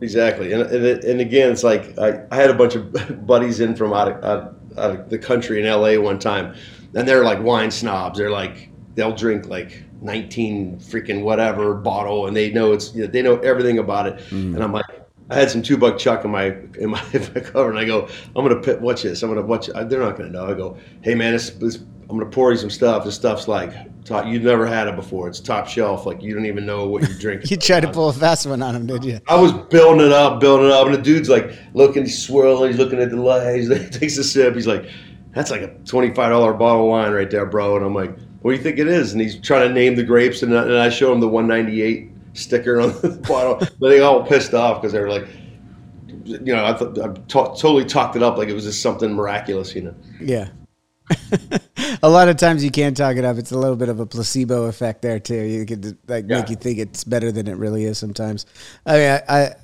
exactly. 0.00 0.54
And 0.54 0.62
and, 0.62 1.04
and 1.04 1.20
again, 1.20 1.52
it's 1.52 1.62
like 1.62 1.98
I, 1.98 2.22
I 2.30 2.36
had 2.36 2.48
a 2.48 2.54
bunch 2.54 2.74
of 2.74 2.90
buddies 3.26 3.60
in 3.60 3.76
from 3.76 3.92
out 3.92 4.08
of, 4.08 4.24
out, 4.24 4.56
out 4.78 4.90
of 4.92 5.10
the 5.10 5.18
country 5.18 5.60
in 5.60 5.66
LA 5.66 6.00
one 6.00 6.18
time, 6.18 6.54
and 6.94 7.06
they're 7.06 7.22
like 7.22 7.42
wine 7.42 7.70
snobs. 7.70 8.18
They're 8.18 8.30
like 8.30 8.70
they'll 8.94 9.14
drink 9.14 9.44
like 9.46 9.84
19 10.00 10.78
freaking 10.78 11.20
whatever 11.22 11.74
bottle, 11.74 12.28
and 12.28 12.34
they 12.34 12.50
know 12.50 12.72
it's 12.72 12.94
you 12.94 13.02
know, 13.02 13.08
they 13.08 13.20
know 13.20 13.36
everything 13.40 13.78
about 13.78 14.06
it. 14.06 14.16
Mm. 14.30 14.54
And 14.54 14.62
I'm 14.64 14.72
like. 14.72 14.86
I 15.32 15.36
had 15.38 15.48
some 15.48 15.62
two 15.62 15.76
buck 15.76 15.96
chuck 15.96 16.24
in 16.24 16.30
my 16.32 16.46
in 16.80 16.90
my, 16.90 17.00
in 17.12 17.22
my 17.32 17.40
cover, 17.40 17.70
and 17.70 17.78
I 17.78 17.84
go, 17.84 18.08
"I'm 18.34 18.42
gonna 18.44 18.56
pit, 18.60 18.80
watch 18.80 19.02
this. 19.02 19.22
I'm 19.22 19.28
gonna 19.30 19.46
watch. 19.46 19.68
it." 19.68 19.88
They're 19.88 20.00
not 20.00 20.16
gonna 20.16 20.28
know." 20.30 20.44
I 20.48 20.54
go, 20.54 20.76
"Hey 21.02 21.14
man, 21.14 21.34
this, 21.34 21.50
this, 21.50 21.78
I'm 22.10 22.18
gonna 22.18 22.30
pour 22.30 22.50
you 22.50 22.58
some 22.58 22.70
stuff. 22.70 23.04
This 23.04 23.14
stuff's 23.14 23.46
like 23.48 23.72
top, 24.04 24.26
you've 24.26 24.42
never 24.42 24.66
had 24.66 24.88
it 24.88 24.96
before. 24.96 25.28
It's 25.28 25.40
top 25.40 25.68
shelf. 25.68 26.06
Like 26.06 26.22
you 26.22 26.34
don't 26.34 26.46
even 26.46 26.66
know 26.66 26.86
what 26.86 27.02
you're 27.08 27.18
drinking." 27.18 27.48
You 27.50 27.56
tried 27.56 27.80
to 27.80 27.92
pull 27.92 28.08
a 28.08 28.12
fast 28.12 28.46
one 28.46 28.62
on 28.62 28.74
him, 28.74 28.86
did 28.86 29.04
you? 29.04 29.20
I 29.28 29.36
was 29.36 29.52
building 29.52 30.04
it 30.04 30.12
up, 30.12 30.40
building 30.40 30.66
it 30.66 30.72
up, 30.72 30.86
and 30.86 30.94
the 30.94 31.02
dude's 31.02 31.28
like 31.28 31.52
looking, 31.74 32.04
he's 32.04 32.20
swirling, 32.20 32.70
he's 32.70 32.78
looking 32.78 33.00
at 33.00 33.10
the 33.10 33.16
light, 33.16 33.60
he 33.60 33.88
takes 33.88 34.18
a 34.18 34.24
sip, 34.24 34.54
he's 34.54 34.66
like, 34.66 34.90
"That's 35.34 35.50
like 35.50 35.62
a 35.62 35.68
twenty-five 35.84 36.30
dollar 36.30 36.52
bottle 36.52 36.82
of 36.82 36.88
wine 36.88 37.12
right 37.12 37.30
there, 37.30 37.46
bro." 37.46 37.76
And 37.76 37.84
I'm 37.84 37.94
like, 37.94 38.18
"What 38.42 38.50
do 38.50 38.56
you 38.56 38.62
think 38.62 38.78
it 38.78 38.88
is?" 38.88 39.12
And 39.12 39.20
he's 39.20 39.40
trying 39.40 39.68
to 39.68 39.72
name 39.72 39.94
the 39.94 40.04
grapes, 40.04 40.42
and 40.42 40.56
I, 40.56 40.62
and 40.62 40.76
I 40.76 40.88
show 40.88 41.12
him 41.12 41.20
the 41.20 41.28
one 41.28 41.46
ninety-eight 41.46 42.10
sticker 42.32 42.80
on 42.80 42.88
the 43.00 43.20
bottle, 43.28 43.56
but 43.78 43.88
they 43.88 44.00
all 44.00 44.24
pissed 44.24 44.54
off 44.54 44.80
because 44.80 44.92
they 44.92 45.00
were 45.00 45.08
like, 45.08 45.26
you 46.24 46.54
know, 46.54 46.64
I 46.64 46.72
thought 46.74 46.98
I 46.98 47.12
ta- 47.28 47.54
totally 47.54 47.84
talked 47.84 48.16
it 48.16 48.22
up 48.22 48.36
like 48.36 48.48
it 48.48 48.54
was 48.54 48.64
just 48.64 48.82
something 48.82 49.12
miraculous, 49.12 49.74
you 49.74 49.82
know. 49.82 49.94
Yeah. 50.20 50.48
a 52.02 52.08
lot 52.08 52.28
of 52.28 52.36
times 52.36 52.62
you 52.64 52.70
can't 52.70 52.96
talk 52.96 53.16
it 53.16 53.24
up. 53.24 53.36
It's 53.38 53.52
a 53.52 53.58
little 53.58 53.76
bit 53.76 53.88
of 53.88 54.00
a 54.00 54.06
placebo 54.06 54.64
effect 54.64 55.02
there 55.02 55.18
too. 55.18 55.34
You 55.42 55.66
could 55.66 55.96
like 56.08 56.26
Yeah. 56.28 56.40
make 56.40 56.50
you 56.50 56.56
think 56.56 56.78
it's 56.78 57.04
better 57.04 57.32
than 57.32 57.46
it 57.48 57.56
really 57.56 57.84
is 57.84 57.98
sometimes. 57.98 58.46
I 58.86 58.92
mean, 58.96 59.10
I, 59.10 59.22
I 59.28 59.54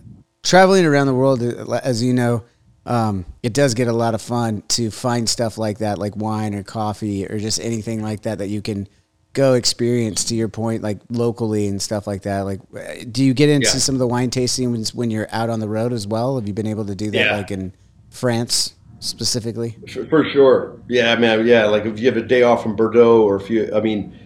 traveling 0.43 0.85
around 0.85 1.07
the 1.07 1.15
world, 1.15 1.43
uh, 1.43 1.81
as 1.83 2.03
you 2.03 2.13
know, 2.13 2.43
um, 2.85 3.25
it 3.43 3.53
does 3.53 3.75
get 3.75 3.89
a 3.89 3.93
lot 3.93 4.15
of 4.15 4.23
fun 4.23 4.63
to 4.69 4.91
find 4.91 5.29
stuff 5.29 5.59
like 5.59 5.79
that, 5.79 5.99
like 5.99 6.17
wine 6.17 6.55
or 6.55 6.63
coffee 6.63 7.27
or 7.27 7.39
just 7.39 7.61
anything 7.61 8.03
like 8.03 8.23
that 8.23 8.39
that 8.39 8.49
you 8.49 8.63
can 8.63 8.87
go 9.33 9.55
experience. 9.55 10.25
To 10.27 10.37
your 10.37 10.49
point, 10.49 10.83
like 10.83 10.99
locally 11.11 11.67
and 11.67 11.83
stuff 11.83 12.07
like 12.07 12.23
that. 12.23 12.43
Like, 12.43 12.61
uh, 12.77 13.05
do 13.11 13.25
you 13.25 13.35
get 13.35 13.49
into 13.49 13.67
Yeah. 13.67 13.73
some 13.75 13.95
of 13.97 13.99
the 13.99 14.07
wine 14.07 14.31
tastings 14.31 14.95
when 14.95 15.11
you're 15.11 15.27
out 15.33 15.51
on 15.51 15.59
the 15.61 15.69
road 15.69 15.93
as 15.93 16.07
well? 16.07 16.37
Have 16.37 16.47
you 16.47 16.55
been 16.55 16.67
able 16.69 16.85
to 16.87 16.95
do 16.95 17.11
that, 17.11 17.19
Yeah. 17.27 17.37
like 17.37 17.51
in 17.51 17.73
France 18.09 18.73
specifically? 19.01 19.77
For, 20.09 20.29
sure. 20.31 20.81
Yeah, 20.89 21.13
I 21.13 21.17
mean, 21.17 21.47
yeah, 21.47 21.67
like 21.67 21.85
if 21.85 21.99
you 21.99 22.07
have 22.07 22.17
a 22.17 22.23
day 22.23 22.43
off 22.43 22.63
from 22.63 22.77
Bordeaux 22.77 23.23
or 23.23 23.37
if 23.37 23.51
you, 23.51 23.71
I 23.75 23.81
mean, 23.81 24.19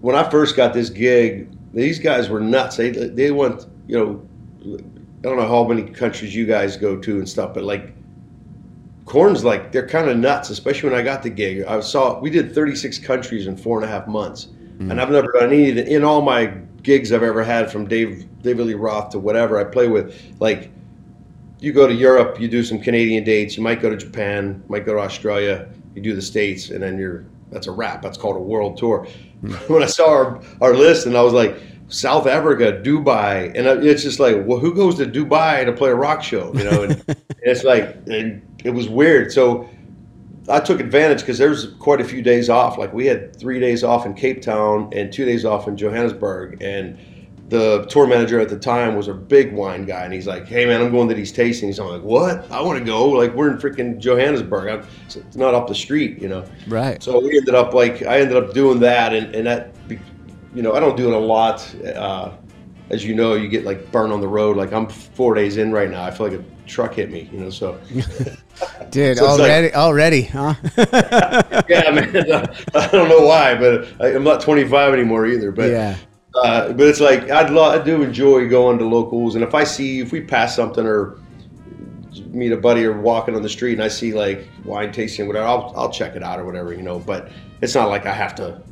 when 0.00 0.16
I 0.16 0.28
first 0.28 0.56
got 0.56 0.72
this 0.74 0.90
gig, 0.90 1.48
these 1.72 1.98
guys 1.98 2.28
were 2.28 2.40
nuts. 2.40 2.76
They, 2.76 2.90
they 2.90 3.30
went, 3.30 3.66
you 3.86 3.98
know, 3.98 4.28
I 4.64 5.22
don't 5.22 5.36
know 5.36 5.48
how 5.48 5.64
many 5.64 5.82
countries 5.82 6.34
you 6.34 6.46
guys 6.46 6.76
go 6.76 6.96
to 6.96 7.18
and 7.18 7.28
stuff, 7.28 7.54
but 7.54 7.64
like, 7.64 7.94
Korn's 9.04 9.44
like, 9.44 9.72
they're 9.72 9.86
kind 9.86 10.08
of 10.08 10.16
nuts, 10.16 10.50
especially 10.50 10.90
when 10.90 10.98
I 10.98 11.02
got 11.02 11.22
the 11.22 11.30
gig. 11.30 11.64
I 11.64 11.80
saw, 11.80 12.18
we 12.20 12.30
did 12.30 12.54
36 12.54 12.98
countries 13.00 13.46
in 13.46 13.56
four 13.56 13.76
and 13.76 13.84
a 13.84 13.88
half 13.88 14.06
months. 14.06 14.48
Hmm. 14.78 14.90
And 14.90 15.00
I've 15.00 15.10
never 15.10 15.30
done 15.32 15.52
any, 15.52 15.70
that 15.72 15.88
in 15.88 16.04
all 16.04 16.22
my 16.22 16.46
gigs 16.82 17.12
I've 17.12 17.22
ever 17.22 17.42
had 17.42 17.70
from 17.70 17.86
Dave, 17.86 18.26
David 18.42 18.66
Lee 18.66 18.74
Roth 18.74 19.10
to 19.10 19.18
whatever 19.18 19.58
I 19.58 19.64
play 19.64 19.88
with, 19.88 20.18
like, 20.40 20.70
you 21.62 21.72
go 21.72 21.86
to 21.86 21.94
Europe, 21.94 22.40
you 22.40 22.48
do 22.48 22.62
some 22.62 22.80
Canadian 22.80 23.24
dates, 23.24 23.56
you 23.56 23.62
might 23.62 23.80
go 23.80 23.88
to 23.88 23.96
Japan, 23.96 24.62
might 24.68 24.84
go 24.84 24.94
to 24.94 25.00
Australia, 25.00 25.68
you 25.94 26.02
do 26.02 26.14
the 26.14 26.22
States, 26.22 26.70
and 26.70 26.82
then 26.82 26.98
you're 26.98 27.24
that's 27.50 27.66
a 27.66 27.72
wrap. 27.72 28.00
That's 28.02 28.16
called 28.16 28.36
a 28.36 28.40
world 28.40 28.78
tour. 28.78 29.06
Hmm. 29.42 29.52
when 29.72 29.82
I 29.82 29.86
saw 29.86 30.08
our, 30.08 30.42
our 30.60 30.74
list 30.74 31.06
and 31.06 31.16
I 31.16 31.22
was 31.22 31.34
like, 31.34 31.56
South 31.88 32.26
Africa, 32.26 32.80
Dubai, 32.82 33.52
and 33.54 33.84
it's 33.84 34.02
just 34.02 34.18
like, 34.18 34.36
well, 34.46 34.58
who 34.58 34.74
goes 34.74 34.96
to 34.96 35.04
Dubai 35.04 35.66
to 35.66 35.72
play 35.72 35.90
a 35.90 35.94
rock 35.94 36.22
show? 36.22 36.50
You 36.54 36.64
know, 36.64 36.82
and, 36.84 37.04
it's 37.42 37.64
like, 37.64 37.96
and 38.06 38.40
it 38.64 38.70
was 38.70 38.88
weird. 38.88 39.30
So 39.30 39.68
I 40.48 40.60
took 40.60 40.80
advantage 40.80 41.20
because 41.20 41.36
there's 41.36 41.74
quite 41.74 42.00
a 42.00 42.04
few 42.04 42.22
days 42.22 42.48
off. 42.48 42.78
Like 42.78 42.94
we 42.94 43.04
had 43.06 43.36
three 43.36 43.60
days 43.60 43.84
off 43.84 44.06
in 44.06 44.14
Cape 44.14 44.40
Town 44.40 44.88
and 44.92 45.12
two 45.12 45.26
days 45.26 45.44
off 45.44 45.68
in 45.68 45.76
Johannesburg, 45.76 46.62
and 46.62 46.98
the 47.52 47.84
tour 47.90 48.06
manager 48.06 48.40
at 48.40 48.48
the 48.48 48.58
time 48.58 48.96
was 48.96 49.08
a 49.08 49.12
big 49.14 49.52
wine 49.52 49.84
guy, 49.84 50.04
and 50.04 50.12
he's 50.14 50.26
like, 50.26 50.48
"Hey 50.48 50.64
man, 50.64 50.80
I'm 50.80 50.90
going 50.90 51.06
to 51.10 51.14
these 51.14 51.30
tastings." 51.32 51.78
I'm 51.78 51.86
like, 51.86 52.02
"What? 52.02 52.50
I 52.50 52.62
want 52.62 52.78
to 52.78 52.84
go! 52.84 53.10
Like 53.10 53.34
we're 53.34 53.50
in 53.50 53.58
freaking 53.58 53.98
Johannesburg. 53.98 54.68
I'm, 54.68 54.86
it's 55.04 55.36
not 55.36 55.52
up 55.52 55.68
the 55.68 55.74
street, 55.74 56.18
you 56.20 56.28
know." 56.28 56.44
Right. 56.66 57.02
So 57.02 57.20
we 57.20 57.36
ended 57.36 57.54
up 57.54 57.74
like 57.74 58.02
I 58.02 58.20
ended 58.20 58.38
up 58.38 58.54
doing 58.54 58.80
that, 58.80 59.12
and 59.12 59.34
and 59.34 59.46
that, 59.46 59.74
you 60.54 60.62
know, 60.62 60.72
I 60.72 60.80
don't 60.80 60.96
do 60.96 61.08
it 61.08 61.14
a 61.14 61.18
lot. 61.18 61.74
Uh, 61.84 62.32
as 62.88 63.04
you 63.04 63.14
know, 63.14 63.34
you 63.34 63.48
get 63.48 63.64
like 63.64 63.92
burned 63.92 64.14
on 64.14 64.22
the 64.22 64.28
road. 64.28 64.56
Like 64.56 64.72
I'm 64.72 64.88
four 64.88 65.34
days 65.34 65.58
in 65.58 65.72
right 65.72 65.90
now. 65.90 66.04
I 66.04 66.10
feel 66.10 66.28
like 66.30 66.40
a 66.40 66.44
truck 66.66 66.94
hit 66.94 67.10
me, 67.10 67.28
you 67.30 67.38
know. 67.38 67.50
So 67.50 67.78
Dude, 68.90 69.18
So 69.18 69.24
it's 69.24 69.38
like- 69.38 69.40
already, 69.40 69.74
already, 69.74 70.22
huh? 70.22 70.54
yeah, 71.68 71.90
man. 71.90 72.16
I 72.74 72.88
don't 72.88 73.10
know 73.10 73.26
why, 73.26 73.54
but 73.56 73.88
I, 74.00 74.14
I'm 74.14 74.24
not 74.24 74.40
25 74.40 74.94
anymore 74.94 75.26
either. 75.26 75.52
But 75.52 75.70
Yeah. 75.70 75.96
Uh, 76.34 76.72
but 76.72 76.86
it's 76.86 77.00
like 77.00 77.30
I'd 77.30 77.50
love, 77.50 77.80
I 77.80 77.84
do 77.84 78.02
enjoy 78.02 78.48
going 78.48 78.78
to 78.78 78.84
locals, 78.84 79.34
and 79.34 79.44
if 79.44 79.54
I 79.54 79.64
see 79.64 80.00
if 80.00 80.12
we 80.12 80.20
pass 80.20 80.56
something 80.56 80.86
or 80.86 81.18
meet 82.28 82.52
a 82.52 82.56
buddy 82.56 82.84
or 82.84 82.98
walking 82.98 83.36
on 83.36 83.42
the 83.42 83.48
street 83.48 83.74
and 83.74 83.82
I 83.82 83.88
see 83.88 84.12
like 84.12 84.48
wine 84.64 84.92
tasting 84.92 85.26
whatever, 85.26 85.46
I'll 85.46 85.72
I'll 85.76 85.90
check 85.90 86.16
it 86.16 86.22
out 86.22 86.38
or 86.38 86.44
whatever, 86.44 86.72
you 86.72 86.82
know. 86.82 86.98
But 86.98 87.30
it's 87.60 87.74
not 87.74 87.88
like 87.88 88.06
I 88.06 88.14
have 88.14 88.34
to 88.36 88.62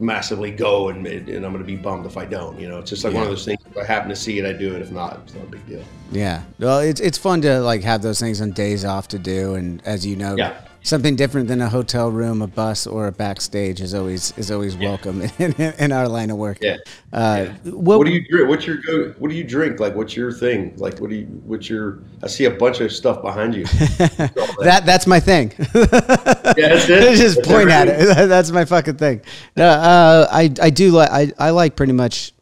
massively 0.00 0.50
go 0.50 0.88
and, 0.88 1.06
and 1.06 1.44
I'm 1.44 1.52
going 1.52 1.58
to 1.58 1.64
be 1.64 1.76
bummed 1.76 2.06
if 2.06 2.16
I 2.16 2.24
don't. 2.24 2.58
You 2.58 2.68
know, 2.68 2.78
it's 2.78 2.90
just 2.90 3.04
like 3.04 3.12
yeah. 3.12 3.20
one 3.20 3.28
of 3.28 3.32
those 3.32 3.44
things. 3.44 3.60
If 3.70 3.76
I 3.76 3.84
happen 3.84 4.08
to 4.08 4.16
see 4.16 4.38
it, 4.38 4.44
I 4.44 4.52
do 4.52 4.74
it. 4.74 4.82
If 4.82 4.90
not, 4.90 5.20
it's 5.24 5.34
not 5.34 5.44
a 5.44 5.48
big 5.48 5.66
deal. 5.66 5.84
Yeah. 6.10 6.42
Well, 6.58 6.80
it's 6.80 7.00
it's 7.00 7.18
fun 7.18 7.42
to 7.42 7.60
like 7.60 7.82
have 7.82 8.02
those 8.02 8.18
things 8.18 8.40
on 8.40 8.50
days 8.50 8.84
off 8.84 9.08
to 9.08 9.18
do, 9.18 9.54
and 9.54 9.80
as 9.86 10.04
you 10.04 10.16
know, 10.16 10.36
yeah 10.36 10.65
something 10.86 11.16
different 11.16 11.48
than 11.48 11.60
a 11.60 11.68
hotel 11.68 12.10
room, 12.10 12.40
a 12.42 12.46
bus, 12.46 12.86
or 12.86 13.08
a 13.08 13.12
backstage 13.12 13.80
is 13.80 13.92
always 13.92 14.32
is 14.38 14.50
always 14.50 14.76
yeah. 14.76 14.88
welcome 14.88 15.20
in, 15.38 15.52
in, 15.54 15.92
our 15.92 16.08
line 16.08 16.30
of 16.30 16.36
work. 16.36 16.58
Yeah. 16.60 16.76
Uh, 17.12 17.46
yeah. 17.64 17.70
What, 17.72 17.98
what, 17.98 18.06
do 18.06 18.12
you 18.12 18.26
drink? 18.26 18.48
What's 18.48 18.66
your 18.66 18.76
go? 18.76 19.14
What 19.18 19.30
do 19.30 19.36
you 19.36 19.44
drink? 19.44 19.80
Like, 19.80 19.94
what's 19.94 20.16
your 20.16 20.32
thing? 20.32 20.74
Like, 20.76 20.98
what 21.00 21.10
do 21.10 21.16
you? 21.16 21.26
What's 21.44 21.68
your? 21.68 21.98
I 22.22 22.28
see 22.28 22.44
a 22.44 22.50
bunch 22.50 22.80
of 22.80 22.92
stuff 22.92 23.20
behind 23.20 23.54
you. 23.54 23.64
that 23.66 24.82
that's 24.86 25.06
my 25.06 25.20
thing. 25.20 25.52
yeah, 25.58 25.84
that's 25.86 26.54
it. 26.88 27.16
Just 27.16 27.36
that's 27.36 27.48
point 27.48 27.70
at 27.70 27.88
it. 27.88 28.28
That's 28.28 28.50
my 28.50 28.64
fucking 28.64 28.96
thing. 28.96 29.22
No, 29.56 29.68
uh, 29.68 30.28
I 30.30 30.52
I 30.62 30.70
do 30.70 30.92
like 30.92 31.10
I 31.10 31.32
I 31.38 31.50
like 31.50 31.76
pretty 31.76 31.92
much 31.92 32.32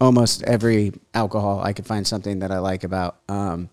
almost 0.00 0.42
every 0.44 0.92
alcohol. 1.12 1.60
I 1.62 1.74
can 1.74 1.84
find 1.84 2.06
something 2.06 2.38
that 2.38 2.50
I 2.50 2.58
like 2.58 2.84
about. 2.84 3.20
Um, 3.28 3.68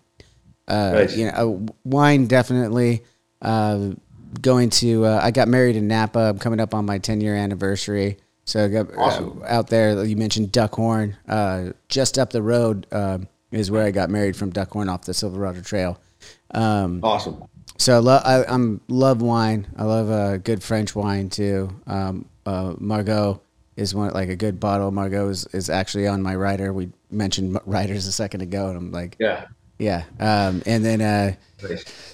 uh, 0.66 0.90
nice. 0.92 1.16
you 1.16 1.30
know, 1.30 1.66
wine 1.84 2.26
definitely. 2.26 3.02
Uh, 3.40 3.92
going 4.40 4.70
to. 4.70 5.06
Uh, 5.06 5.20
I 5.22 5.30
got 5.30 5.48
married 5.48 5.76
in 5.76 5.88
Napa. 5.88 6.18
I'm 6.18 6.38
coming 6.38 6.60
up 6.60 6.74
on 6.74 6.86
my 6.86 6.98
10 6.98 7.20
year 7.20 7.34
anniversary. 7.34 8.18
So 8.44 8.64
I 8.64 8.68
got 8.68 8.90
uh, 8.94 9.00
awesome. 9.00 9.42
uh, 9.42 9.46
out 9.46 9.68
there. 9.68 10.04
You 10.04 10.16
mentioned 10.16 10.52
Duckhorn. 10.52 11.16
Uh, 11.28 11.72
just 11.88 12.18
up 12.18 12.30
the 12.30 12.42
road 12.42 12.86
uh, 12.90 13.18
is 13.50 13.70
where 13.70 13.84
I 13.84 13.90
got 13.90 14.10
married 14.10 14.36
from 14.36 14.52
Duckhorn 14.52 14.90
off 14.90 15.02
the 15.02 15.14
Silverado 15.14 15.60
Trail. 15.60 16.00
Um, 16.52 17.00
awesome. 17.02 17.44
So 17.76 17.94
I 17.94 17.98
love. 17.98 18.22
I 18.24 18.52
am 18.52 18.80
love 18.88 19.22
wine. 19.22 19.66
I 19.76 19.84
love 19.84 20.10
a 20.10 20.38
good 20.38 20.62
French 20.62 20.94
wine 20.94 21.28
too. 21.28 21.70
Um, 21.86 22.24
uh, 22.46 22.74
Margaux 22.78 23.40
is 23.76 23.94
one 23.94 24.12
like 24.12 24.28
a 24.30 24.36
good 24.36 24.58
bottle. 24.58 24.90
Margaux 24.90 25.28
is, 25.28 25.46
is 25.52 25.70
actually 25.70 26.08
on 26.08 26.22
my 26.22 26.34
rider. 26.34 26.72
We 26.72 26.90
mentioned 27.10 27.58
riders 27.66 28.06
a 28.06 28.12
second 28.12 28.40
ago, 28.40 28.68
and 28.68 28.76
I'm 28.76 28.92
like, 28.92 29.16
yeah, 29.20 29.46
yeah. 29.78 30.04
Um, 30.18 30.62
and 30.66 30.84
then 30.84 31.00
uh, 31.00 31.34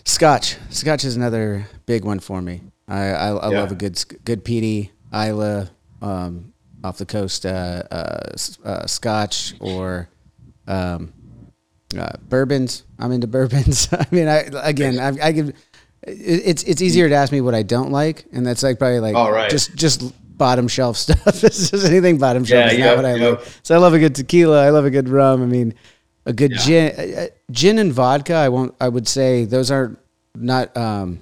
Scotch. 0.05 0.57
Scotch 0.71 1.05
is 1.05 1.17
another 1.17 1.67
big 1.87 2.05
one 2.05 2.21
for 2.21 2.41
me. 2.41 2.63
I 2.89 2.99
I, 2.99 3.29
I 3.31 3.51
yeah. 3.51 3.61
love 3.61 3.73
a 3.73 3.75
good 3.75 4.03
good 4.25 4.45
peaty 4.45 4.93
Islay 5.13 5.69
um, 6.03 6.53
off 6.83 6.99
the 6.99 7.07
coast 7.07 7.47
uh, 7.47 7.83
uh, 7.91 8.33
uh, 8.65 8.87
Scotch 8.87 9.55
or 9.61 10.09
um, 10.67 11.13
uh, 11.97 12.17
bourbons. 12.29 12.85
I'm 12.99 13.13
into 13.13 13.27
bourbons. 13.27 13.89
I 13.93 14.07
mean, 14.11 14.29
I 14.29 14.49
again, 14.63 14.99
I, 14.99 15.27
I 15.29 15.33
give. 15.33 15.53
It's 16.07 16.63
it's 16.65 16.83
easier 16.83 17.09
to 17.09 17.15
ask 17.15 17.33
me 17.33 17.41
what 17.41 17.55
I 17.55 17.63
don't 17.63 17.91
like, 17.91 18.27
and 18.33 18.47
that's 18.47 18.63
like 18.63 18.79
probably 18.79 19.01
like 19.01 19.15
right. 19.15 19.51
just 19.51 19.75
just 19.75 20.13
bottom 20.37 20.69
shelf 20.69 20.97
stuff. 20.99 21.43
It's 21.43 21.71
just 21.71 21.87
anything 21.87 22.19
bottom 22.19 22.45
shelf 22.45 22.73
yeah, 22.73 22.73
is 22.73 22.79
not 22.79 22.97
what 22.97 23.05
I 23.07 23.15
like. 23.15 23.41
So 23.63 23.75
I 23.75 23.79
love 23.79 23.95
a 23.95 23.99
good 23.99 24.15
tequila. 24.15 24.65
I 24.65 24.71
love 24.71 24.85
a 24.85 24.91
good 24.91 25.09
rum. 25.09 25.43
I 25.43 25.47
mean, 25.47 25.75
a 26.27 26.33
good 26.33 26.53
yeah. 26.53 26.59
gin, 26.59 26.93
uh, 26.99 27.21
uh, 27.21 27.27
gin 27.51 27.79
and 27.79 27.93
vodka. 27.93 28.35
I 28.35 28.49
won't. 28.49 28.75
I 28.81 28.89
would 28.89 29.09
say 29.09 29.45
those 29.45 29.71
are 29.71 29.97
not. 30.35 30.77
Um, 30.77 31.21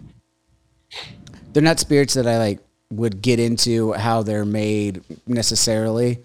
they're 1.52 1.62
not 1.62 1.78
spirits 1.78 2.14
that 2.14 2.26
I 2.26 2.38
like 2.38 2.60
would 2.90 3.22
get 3.22 3.40
into 3.40 3.92
how 3.92 4.22
they're 4.22 4.44
made 4.44 5.02
necessarily. 5.26 6.22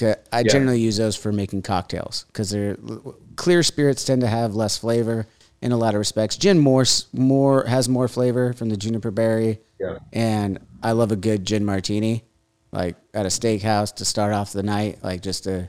I 0.00 0.14
yeah. 0.32 0.42
generally 0.44 0.80
use 0.80 0.96
those 0.96 1.16
for 1.16 1.32
making 1.32 1.62
cocktails 1.62 2.24
because 2.28 2.50
they're 2.50 2.76
clear 3.34 3.64
spirits 3.64 4.04
tend 4.04 4.20
to 4.20 4.28
have 4.28 4.54
less 4.54 4.78
flavor 4.78 5.26
in 5.60 5.72
a 5.72 5.76
lot 5.76 5.94
of 5.94 5.98
respects. 5.98 6.36
Gin 6.36 6.58
more 6.58 6.84
more 7.12 7.64
has 7.64 7.88
more 7.88 8.06
flavor 8.06 8.52
from 8.52 8.68
the 8.68 8.76
juniper 8.76 9.10
berry. 9.10 9.60
Yeah. 9.80 9.98
And 10.12 10.60
I 10.82 10.92
love 10.92 11.10
a 11.12 11.16
good 11.16 11.44
gin 11.44 11.64
martini, 11.64 12.24
like 12.72 12.96
at 13.12 13.26
a 13.26 13.28
steakhouse 13.28 13.94
to 13.96 14.04
start 14.04 14.32
off 14.32 14.52
the 14.52 14.62
night, 14.62 14.98
like 15.02 15.22
just 15.22 15.46
a 15.46 15.68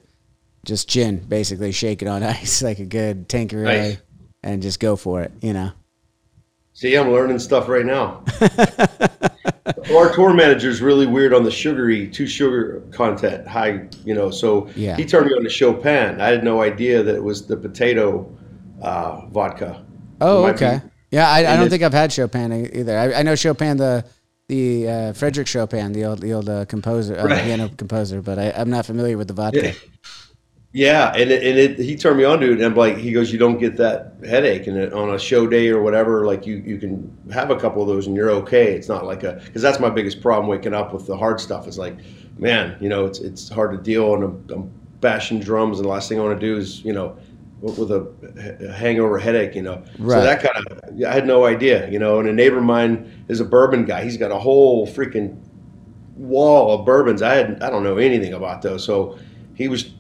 just 0.66 0.90
gin, 0.90 1.18
basically 1.20 1.72
shake 1.72 2.02
it 2.02 2.08
on 2.08 2.24
ice 2.24 2.62
like 2.62 2.80
a 2.80 2.86
good 2.86 3.30
Tanqueray, 3.30 3.64
nice. 3.64 3.98
and 4.44 4.62
just 4.62 4.80
go 4.80 4.96
for 4.96 5.22
it. 5.22 5.32
You 5.42 5.54
know. 5.54 5.72
See, 6.74 6.96
I'm 6.96 7.12
learning 7.12 7.40
stuff 7.40 7.68
right 7.68 7.86
now. 7.86 8.24
Our 9.94 10.14
tour 10.14 10.34
manager 10.34 10.70
is 10.70 10.82
really 10.82 11.06
weird 11.06 11.34
on 11.34 11.44
the 11.44 11.52
sugary, 11.52 12.08
too 12.08 12.26
sugar 12.26 12.82
content, 12.92 13.46
high, 13.48 13.88
you 14.06 14.14
know. 14.14 14.32
So 14.32 14.70
yeah. 14.76 14.96
he 14.96 15.06
turned 15.06 15.28
me 15.28 15.34
on 15.34 15.44
to 15.44 15.50
Chopin. 15.50 16.22
I 16.22 16.28
had 16.28 16.44
no 16.44 16.62
idea 16.62 17.04
that 17.04 17.16
it 17.16 17.24
was 17.24 17.46
the 17.46 17.58
potato 17.58 18.34
uh, 18.82 19.26
vodka. 19.28 19.86
Oh, 20.22 20.46
okay. 20.48 20.82
Be, 20.84 21.18
yeah, 21.18 21.30
I, 21.30 21.54
I 21.54 21.58
don't 21.58 21.70
think 21.70 21.84
I've 21.84 21.92
had 21.92 22.14
Chopin 22.14 22.70
either. 22.74 22.98
I, 22.98 23.14
I 23.14 23.24
know 23.24 23.36
Chopin 23.36 23.78
the 23.78 24.06
the 24.48 24.90
uh, 24.90 25.14
Frederick 25.14 25.48
Chopin, 25.48 25.92
the 25.94 26.06
old 26.06 26.20
the 26.20 26.34
old 26.34 26.50
uh, 26.50 26.66
composer, 26.66 27.18
uh, 27.18 27.26
right. 27.26 27.44
piano 27.44 27.70
composer, 27.78 28.22
but 28.22 28.40
I, 28.40 28.46
am 28.46 28.70
not 28.70 28.86
familiar 28.86 29.18
with 29.18 29.28
the 29.28 29.34
vodka. 29.34 29.68
Yeah. 29.68 29.74
Yeah, 30.72 31.12
and 31.16 31.32
it, 31.32 31.44
and 31.44 31.58
it, 31.58 31.80
he 31.80 31.96
turned 31.96 32.18
me 32.18 32.26
on 32.26 32.40
to 32.42 32.52
it, 32.52 32.54
and 32.54 32.64
I'm 32.64 32.76
like, 32.76 32.98
he 32.98 33.12
goes, 33.12 33.34
you 33.34 33.40
don't 33.40 33.58
get 33.58 33.76
that 33.78 34.14
headache, 34.24 34.68
and 34.68 34.78
it, 34.78 34.94
on 34.94 35.10
a 35.16 35.18
show 35.18 35.48
day 35.48 35.70
or 35.70 35.82
whatever, 35.82 36.28
like 36.28 36.46
you 36.46 36.58
you 36.58 36.78
can 36.78 37.12
have 37.32 37.50
a 37.50 37.60
couple 37.60 37.82
of 37.82 37.88
those 37.88 38.06
and 38.06 38.16
you're 38.16 38.30
okay. 38.30 38.74
It's 38.74 38.88
not 38.88 39.04
like 39.06 39.24
a 39.24 39.42
because 39.46 39.64
that's 39.64 39.80
my 39.80 39.90
biggest 39.90 40.22
problem 40.22 40.48
waking 40.48 40.76
up 40.76 40.94
with 40.94 41.08
the 41.08 41.18
hard 41.18 41.40
stuff. 41.40 41.68
It's 41.68 41.80
like, 41.80 41.98
man, 42.38 42.78
you 42.80 42.88
know, 42.88 43.08
it's 43.08 43.18
it's 43.18 43.50
hard 43.50 43.72
to 43.72 43.78
deal, 43.78 44.14
and 44.14 44.24
I'm, 44.24 44.48
I'm 44.52 44.72
bashing 45.02 45.40
drums, 45.40 45.80
and 45.80 45.86
the 45.86 45.90
last 45.90 46.08
thing 46.08 46.20
I 46.20 46.24
want 46.24 46.40
to 46.40 46.46
do 46.46 46.58
is 46.58 46.86
you 46.86 46.94
know 46.94 47.18
with 47.62 47.92
a, 47.92 48.74
hangover 48.78 49.18
headache, 49.18 49.56
you 49.56 49.64
know. 49.64 49.84
Right. 49.98 50.20
So 50.20 50.22
that 50.22 50.42
kind 50.42 50.68
of 50.68 51.04
I 51.04 51.12
had 51.12 51.26
no 51.26 51.46
idea, 51.46 51.90
you 51.90 51.98
know. 51.98 52.20
And 52.20 52.30
a 52.30 52.34
neighbor 52.34 52.60
of 52.60 52.64
mine 52.64 53.26
is 53.28 53.40
a 53.40 53.46
bourbon 53.46 53.86
guy. 53.86 54.04
He's 54.04 54.18
got 54.18 54.32
a 54.32 54.38
whole 54.38 54.86
freaking 54.86 55.36
wall 56.16 56.78
of 56.78 56.86
bourbons. 56.86 57.24
I 57.24 57.34
had 57.34 57.64
I 57.64 57.72
don't 57.72 57.84
know 57.84 57.98
anything 57.98 58.34
about 58.34 58.62
those, 58.62 58.86
so 58.86 59.18
he 59.56 59.68
was 59.68 59.92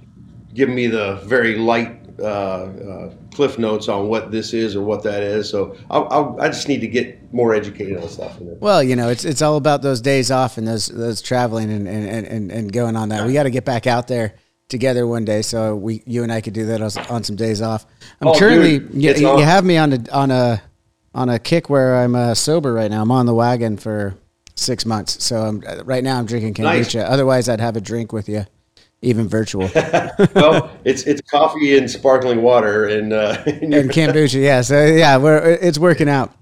giving 0.53 0.75
me 0.75 0.87
the 0.87 1.15
very 1.23 1.55
light 1.55 1.99
uh, 2.19 2.23
uh, 2.23 3.13
cliff 3.33 3.57
notes 3.57 3.87
on 3.87 4.07
what 4.07 4.31
this 4.31 4.53
is 4.53 4.75
or 4.75 4.81
what 4.81 5.03
that 5.03 5.23
is. 5.23 5.49
So 5.49 5.75
I'll, 5.89 6.07
I'll, 6.11 6.41
i 6.41 6.47
just 6.47 6.67
need 6.67 6.81
to 6.81 6.87
get 6.87 7.33
more 7.33 7.53
educated 7.53 7.97
on 7.97 8.09
stuff. 8.09 8.37
Well, 8.39 8.83
you 8.83 8.95
know, 8.95 9.09
it's 9.09 9.25
it's 9.25 9.41
all 9.41 9.55
about 9.55 9.81
those 9.81 10.01
days 10.01 10.31
off 10.31 10.57
and 10.57 10.67
those 10.67 10.87
those 10.87 11.21
traveling 11.21 11.71
and 11.71 11.87
and, 11.87 12.27
and, 12.27 12.51
and 12.51 12.73
going 12.73 12.95
on 12.95 13.09
that. 13.09 13.25
We 13.25 13.33
got 13.33 13.43
to 13.43 13.49
get 13.49 13.65
back 13.65 13.87
out 13.87 14.07
there 14.07 14.35
together 14.67 15.07
one 15.07 15.25
day, 15.25 15.41
so 15.41 15.75
we 15.75 16.03
you 16.05 16.23
and 16.23 16.31
I 16.31 16.41
could 16.41 16.53
do 16.53 16.65
that 16.67 16.81
on 17.09 17.23
some 17.23 17.35
days 17.35 17.61
off. 17.61 17.85
I'm 18.21 18.29
oh, 18.29 18.39
currently 18.39 18.79
dude, 18.79 19.19
you, 19.19 19.37
you, 19.37 19.43
have 19.43 19.63
me 19.63 19.77
on 19.77 19.93
a 19.93 20.11
on 20.11 20.31
a 20.31 20.61
on 21.13 21.29
a 21.29 21.39
kick 21.39 21.69
where 21.69 21.97
I'm 21.97 22.15
uh, 22.15 22.33
sober 22.33 22.73
right 22.73 22.91
now. 22.91 23.01
I'm 23.01 23.11
on 23.11 23.25
the 23.25 23.33
wagon 23.33 23.77
for 23.77 24.15
six 24.55 24.85
months, 24.85 25.23
so 25.23 25.41
I'm 25.41 25.61
right 25.85 26.03
now 26.03 26.19
I'm 26.19 26.25
drinking 26.25 26.55
kombucha. 26.55 26.95
Nice. 26.95 26.95
Otherwise, 26.95 27.47
I'd 27.47 27.61
have 27.61 27.77
a 27.77 27.81
drink 27.81 28.11
with 28.11 28.27
you 28.27 28.45
even 29.01 29.27
virtual. 29.27 29.69
well, 30.35 30.71
it's 30.83 31.03
it's 31.03 31.21
coffee 31.21 31.77
and 31.77 31.89
sparkling 31.89 32.41
water 32.41 32.85
and 32.85 33.13
uh, 33.13 33.41
and 33.45 33.73
kombucha. 33.89 34.41
Yeah, 34.41 34.61
so 34.61 34.85
yeah, 34.85 35.17
we're, 35.17 35.57
it's 35.61 35.77
working 35.77 36.09
out. 36.09 36.33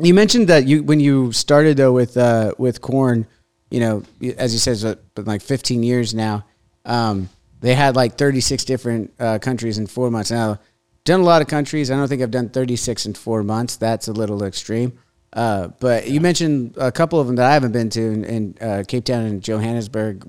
You 0.00 0.14
mentioned 0.14 0.48
that 0.48 0.66
you 0.66 0.82
when 0.82 1.00
you 1.00 1.32
started 1.32 1.76
though 1.76 1.92
with 1.92 2.16
uh, 2.16 2.52
with 2.58 2.80
Korn, 2.80 3.26
you 3.70 3.80
know, 3.80 4.02
as 4.36 4.52
you 4.52 4.58
said, 4.58 4.72
it's 4.72 5.00
been 5.14 5.24
like 5.24 5.42
15 5.42 5.82
years 5.82 6.14
now. 6.14 6.44
Um, 6.84 7.28
they 7.60 7.74
had 7.74 7.96
like 7.96 8.16
36 8.16 8.64
different 8.64 9.12
uh, 9.18 9.38
countries 9.38 9.78
in 9.78 9.86
four 9.86 10.10
months. 10.10 10.30
Now, 10.30 10.60
done 11.04 11.20
a 11.20 11.24
lot 11.24 11.42
of 11.42 11.48
countries. 11.48 11.90
I 11.90 11.96
don't 11.96 12.08
think 12.08 12.22
I've 12.22 12.30
done 12.30 12.48
36 12.48 13.06
in 13.06 13.14
four 13.14 13.42
months. 13.42 13.76
That's 13.76 14.08
a 14.08 14.12
little 14.12 14.44
extreme. 14.44 14.98
Uh, 15.32 15.68
but 15.80 16.08
you 16.08 16.20
mentioned 16.20 16.74
a 16.78 16.90
couple 16.90 17.20
of 17.20 17.26
them 17.26 17.36
that 17.36 17.46
I 17.46 17.52
haven't 17.52 17.72
been 17.72 17.90
to 17.90 18.00
in, 18.00 18.24
in 18.24 18.58
uh, 18.60 18.84
Cape 18.86 19.04
Town 19.04 19.24
and 19.24 19.42
Johannesburg. 19.42 20.26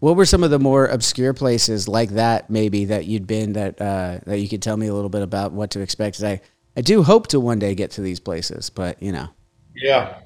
What 0.00 0.16
were 0.16 0.24
some 0.24 0.42
of 0.42 0.50
the 0.50 0.58
more 0.58 0.86
obscure 0.86 1.34
places 1.34 1.86
like 1.86 2.10
that, 2.10 2.48
maybe 2.50 2.86
that 2.86 3.04
you'd 3.04 3.26
been 3.26 3.52
that 3.52 3.80
uh, 3.80 4.18
that 4.26 4.38
you 4.38 4.48
could 4.48 4.62
tell 4.62 4.76
me 4.76 4.86
a 4.86 4.94
little 4.94 5.10
bit 5.10 5.22
about 5.22 5.52
what 5.52 5.70
to 5.72 5.80
expect? 5.80 6.22
I 6.22 6.40
I 6.76 6.80
do 6.80 7.02
hope 7.02 7.26
to 7.28 7.40
one 7.40 7.58
day 7.58 7.74
get 7.74 7.90
to 7.92 8.00
these 8.00 8.18
places, 8.18 8.70
but 8.70 9.00
you 9.02 9.12
know. 9.12 9.28
Yeah, 9.76 10.18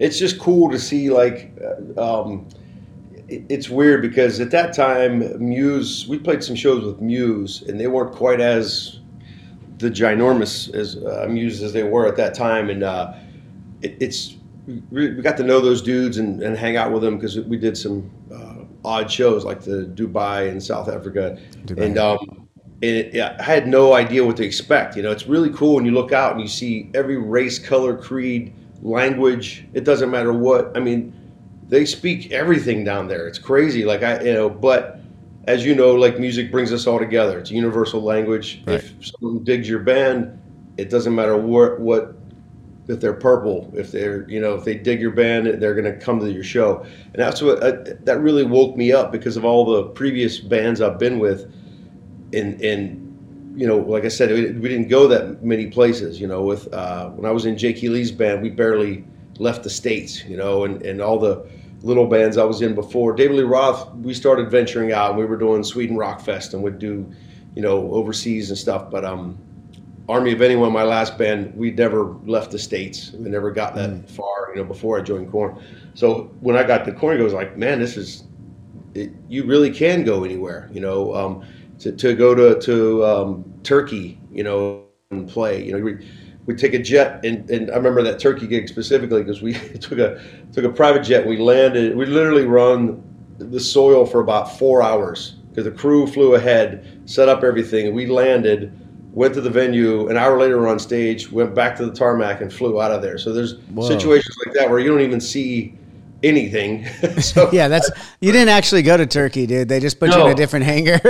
it's 0.00 0.18
just 0.18 0.38
cool 0.38 0.70
to 0.70 0.78
see. 0.78 1.10
Like, 1.10 1.52
uh, 1.96 2.22
um, 2.22 2.48
it, 3.28 3.44
it's 3.48 3.70
weird 3.70 4.02
because 4.02 4.40
at 4.40 4.50
that 4.50 4.74
time, 4.74 5.38
Muse, 5.38 6.08
we 6.08 6.18
played 6.18 6.42
some 6.42 6.56
shows 6.56 6.84
with 6.84 7.00
Muse, 7.00 7.62
and 7.62 7.78
they 7.78 7.86
weren't 7.86 8.12
quite 8.12 8.40
as 8.40 8.98
the 9.78 9.90
ginormous 9.90 10.74
as 10.74 10.96
uh, 10.96 11.26
Muse 11.30 11.62
as 11.62 11.72
they 11.72 11.84
were 11.84 12.06
at 12.06 12.16
that 12.16 12.34
time, 12.34 12.68
and 12.68 12.82
uh, 12.82 13.12
it, 13.82 13.96
it's 14.00 14.36
we 14.90 15.08
got 15.10 15.36
to 15.36 15.44
know 15.44 15.60
those 15.60 15.82
dudes 15.82 16.18
and, 16.18 16.42
and 16.42 16.56
hang 16.56 16.76
out 16.76 16.92
with 16.92 17.02
them 17.02 17.16
because 17.16 17.38
we 17.40 17.56
did 17.56 17.76
some 17.76 18.10
odd 18.84 19.10
shows 19.10 19.44
like 19.44 19.60
the 19.62 19.90
Dubai 19.94 20.48
and 20.48 20.62
South 20.62 20.88
Africa, 20.88 21.38
Dubai. 21.64 21.86
and 21.86 21.98
um, 21.98 22.48
and 22.82 22.96
it, 22.96 23.14
yeah, 23.14 23.36
I 23.38 23.42
had 23.42 23.68
no 23.68 23.92
idea 23.92 24.24
what 24.24 24.36
to 24.38 24.44
expect. 24.44 24.96
You 24.96 25.02
know, 25.02 25.10
it's 25.10 25.26
really 25.26 25.50
cool 25.50 25.74
when 25.74 25.84
you 25.84 25.92
look 25.92 26.12
out 26.12 26.32
and 26.32 26.40
you 26.40 26.48
see 26.48 26.90
every 26.94 27.18
race, 27.18 27.58
color, 27.58 27.96
creed, 27.96 28.54
language. 28.82 29.66
It 29.74 29.84
doesn't 29.84 30.10
matter 30.10 30.32
what. 30.32 30.74
I 30.76 30.80
mean, 30.80 31.12
they 31.68 31.84
speak 31.84 32.32
everything 32.32 32.84
down 32.84 33.06
there. 33.06 33.26
It's 33.28 33.38
crazy. 33.38 33.84
Like 33.84 34.02
I, 34.02 34.20
you 34.22 34.32
know, 34.32 34.48
but 34.48 35.00
as 35.44 35.64
you 35.64 35.74
know, 35.74 35.94
like 35.94 36.18
music 36.18 36.50
brings 36.50 36.72
us 36.72 36.86
all 36.86 36.98
together. 36.98 37.38
It's 37.38 37.50
a 37.50 37.54
universal 37.54 38.02
language. 38.02 38.62
Right. 38.66 38.76
If 38.76 38.94
someone 39.06 39.44
digs 39.44 39.68
your 39.68 39.80
band, 39.80 40.40
it 40.76 40.90
doesn't 40.90 41.14
matter 41.14 41.36
what 41.36 41.80
what 41.80 42.16
if 42.90 43.00
they're 43.00 43.12
purple, 43.12 43.72
if 43.76 43.92
they're 43.92 44.28
you 44.28 44.40
know 44.40 44.54
if 44.54 44.64
they 44.64 44.74
dig 44.74 45.00
your 45.00 45.12
band, 45.12 45.46
they're 45.62 45.74
going 45.74 45.92
to 45.92 45.98
come 45.98 46.18
to 46.20 46.30
your 46.30 46.44
show. 46.44 46.84
And 47.04 47.16
that's 47.16 47.40
what 47.40 47.62
uh, 47.62 47.94
that 48.04 48.20
really 48.20 48.44
woke 48.44 48.76
me 48.76 48.92
up 48.92 49.12
because 49.12 49.36
of 49.36 49.44
all 49.44 49.64
the 49.64 49.84
previous 49.90 50.40
bands 50.40 50.80
I've 50.80 50.98
been 50.98 51.18
with, 51.18 51.52
and 52.32 52.60
and 52.60 53.06
you 53.56 53.66
know, 53.66 53.78
like 53.78 54.04
I 54.04 54.08
said, 54.08 54.30
we, 54.30 54.68
didn't 54.68 54.88
go 54.88 55.06
that 55.08 55.42
many 55.42 55.66
places. 55.66 56.20
You 56.20 56.26
know, 56.26 56.42
with 56.42 56.72
uh, 56.72 57.10
when 57.10 57.26
I 57.26 57.32
was 57.32 57.46
in 57.46 57.56
Jake 57.56 57.82
Lee's 57.82 58.12
band, 58.12 58.42
we 58.42 58.50
barely 58.50 59.04
left 59.38 59.62
the 59.62 59.70
states. 59.70 60.24
You 60.24 60.36
know, 60.36 60.64
and 60.64 60.82
and 60.82 61.00
all 61.00 61.18
the 61.18 61.46
little 61.82 62.06
bands 62.06 62.36
I 62.36 62.44
was 62.44 62.60
in 62.60 62.74
before. 62.74 63.12
David 63.14 63.36
Lee 63.36 63.42
Roth, 63.44 63.94
we 63.94 64.14
started 64.14 64.50
venturing 64.50 64.92
out. 64.92 65.16
We 65.16 65.24
were 65.24 65.36
doing 65.36 65.62
Sweden 65.62 65.96
Rock 65.96 66.20
Fest 66.20 66.52
and 66.52 66.62
would 66.62 66.78
do, 66.78 67.10
you 67.54 67.62
know, 67.62 67.90
overseas 67.92 68.50
and 68.50 68.58
stuff. 68.58 68.90
But 68.90 69.04
um, 69.04 69.38
Army 70.10 70.32
of 70.32 70.42
Anyone, 70.42 70.72
my 70.72 70.82
last 70.82 71.16
band, 71.16 71.54
we 71.54 71.70
never 71.70 72.16
left 72.24 72.50
the 72.50 72.58
states. 72.58 73.12
We 73.12 73.30
never 73.30 73.50
got 73.50 73.74
that 73.76 73.90
mm. 73.90 74.10
far, 74.10 74.50
you 74.50 74.56
know, 74.56 74.64
before 74.64 74.98
I 74.98 75.02
joined 75.02 75.30
Korn. 75.30 75.62
So 75.94 76.30
when 76.40 76.56
I 76.56 76.64
got 76.64 76.84
to 76.86 76.92
Korn, 76.92 77.20
I 77.20 77.22
was 77.22 77.32
like, 77.32 77.56
man, 77.56 77.78
this 77.78 77.96
is, 77.96 78.24
it, 78.94 79.12
you 79.28 79.44
really 79.44 79.70
can 79.70 80.02
go 80.04 80.24
anywhere, 80.24 80.68
you 80.72 80.80
know, 80.80 81.14
um, 81.14 81.44
to, 81.78 81.92
to 81.92 82.14
go 82.14 82.34
to, 82.34 82.60
to 82.60 83.04
um, 83.04 83.52
Turkey, 83.62 84.20
you 84.32 84.42
know, 84.42 84.84
and 85.10 85.28
play, 85.28 85.64
you 85.64 85.72
know, 85.72 85.82
we, 85.82 86.06
we 86.46 86.54
take 86.54 86.74
a 86.74 86.78
jet 86.78 87.24
and, 87.24 87.48
and 87.50 87.70
I 87.70 87.76
remember 87.76 88.02
that 88.02 88.18
Turkey 88.18 88.46
gig 88.46 88.68
specifically 88.68 89.22
because 89.22 89.40
we 89.42 89.52
took 89.80 89.98
a 89.98 90.20
took 90.52 90.64
a 90.64 90.70
private 90.70 91.02
jet. 91.02 91.26
We 91.26 91.36
landed. 91.36 91.96
We 91.96 92.06
literally 92.06 92.44
run 92.44 93.02
the 93.38 93.60
soil 93.60 94.04
for 94.04 94.20
about 94.20 94.58
four 94.58 94.82
hours 94.82 95.36
because 95.50 95.64
the 95.64 95.70
crew 95.70 96.06
flew 96.06 96.34
ahead, 96.34 97.02
set 97.04 97.28
up 97.28 97.44
everything, 97.44 97.86
and 97.86 97.94
we 97.94 98.06
landed. 98.06 98.79
Went 99.12 99.34
to 99.34 99.40
the 99.40 99.50
venue. 99.50 100.08
An 100.08 100.16
hour 100.16 100.38
later, 100.38 100.68
on 100.68 100.78
stage. 100.78 101.30
Went 101.30 101.54
back 101.54 101.76
to 101.76 101.86
the 101.86 101.92
tarmac 101.92 102.40
and 102.40 102.52
flew 102.52 102.80
out 102.80 102.92
of 102.92 103.02
there. 103.02 103.18
So 103.18 103.32
there's 103.32 103.58
Whoa. 103.58 103.86
situations 103.86 104.36
like 104.44 104.54
that 104.54 104.70
where 104.70 104.78
you 104.78 104.88
don't 104.90 105.00
even 105.00 105.20
see 105.20 105.76
anything. 106.22 106.86
so, 107.20 107.50
yeah, 107.52 107.68
that's 107.68 107.90
you 108.20 108.32
didn't 108.32 108.48
actually 108.48 108.82
go 108.82 108.96
to 108.96 109.06
Turkey, 109.06 109.46
dude. 109.46 109.68
They 109.68 109.80
just 109.80 109.98
put 109.98 110.10
no, 110.10 110.18
you 110.18 110.26
in 110.26 110.32
a 110.32 110.34
different 110.34 110.64
hangar. 110.64 110.98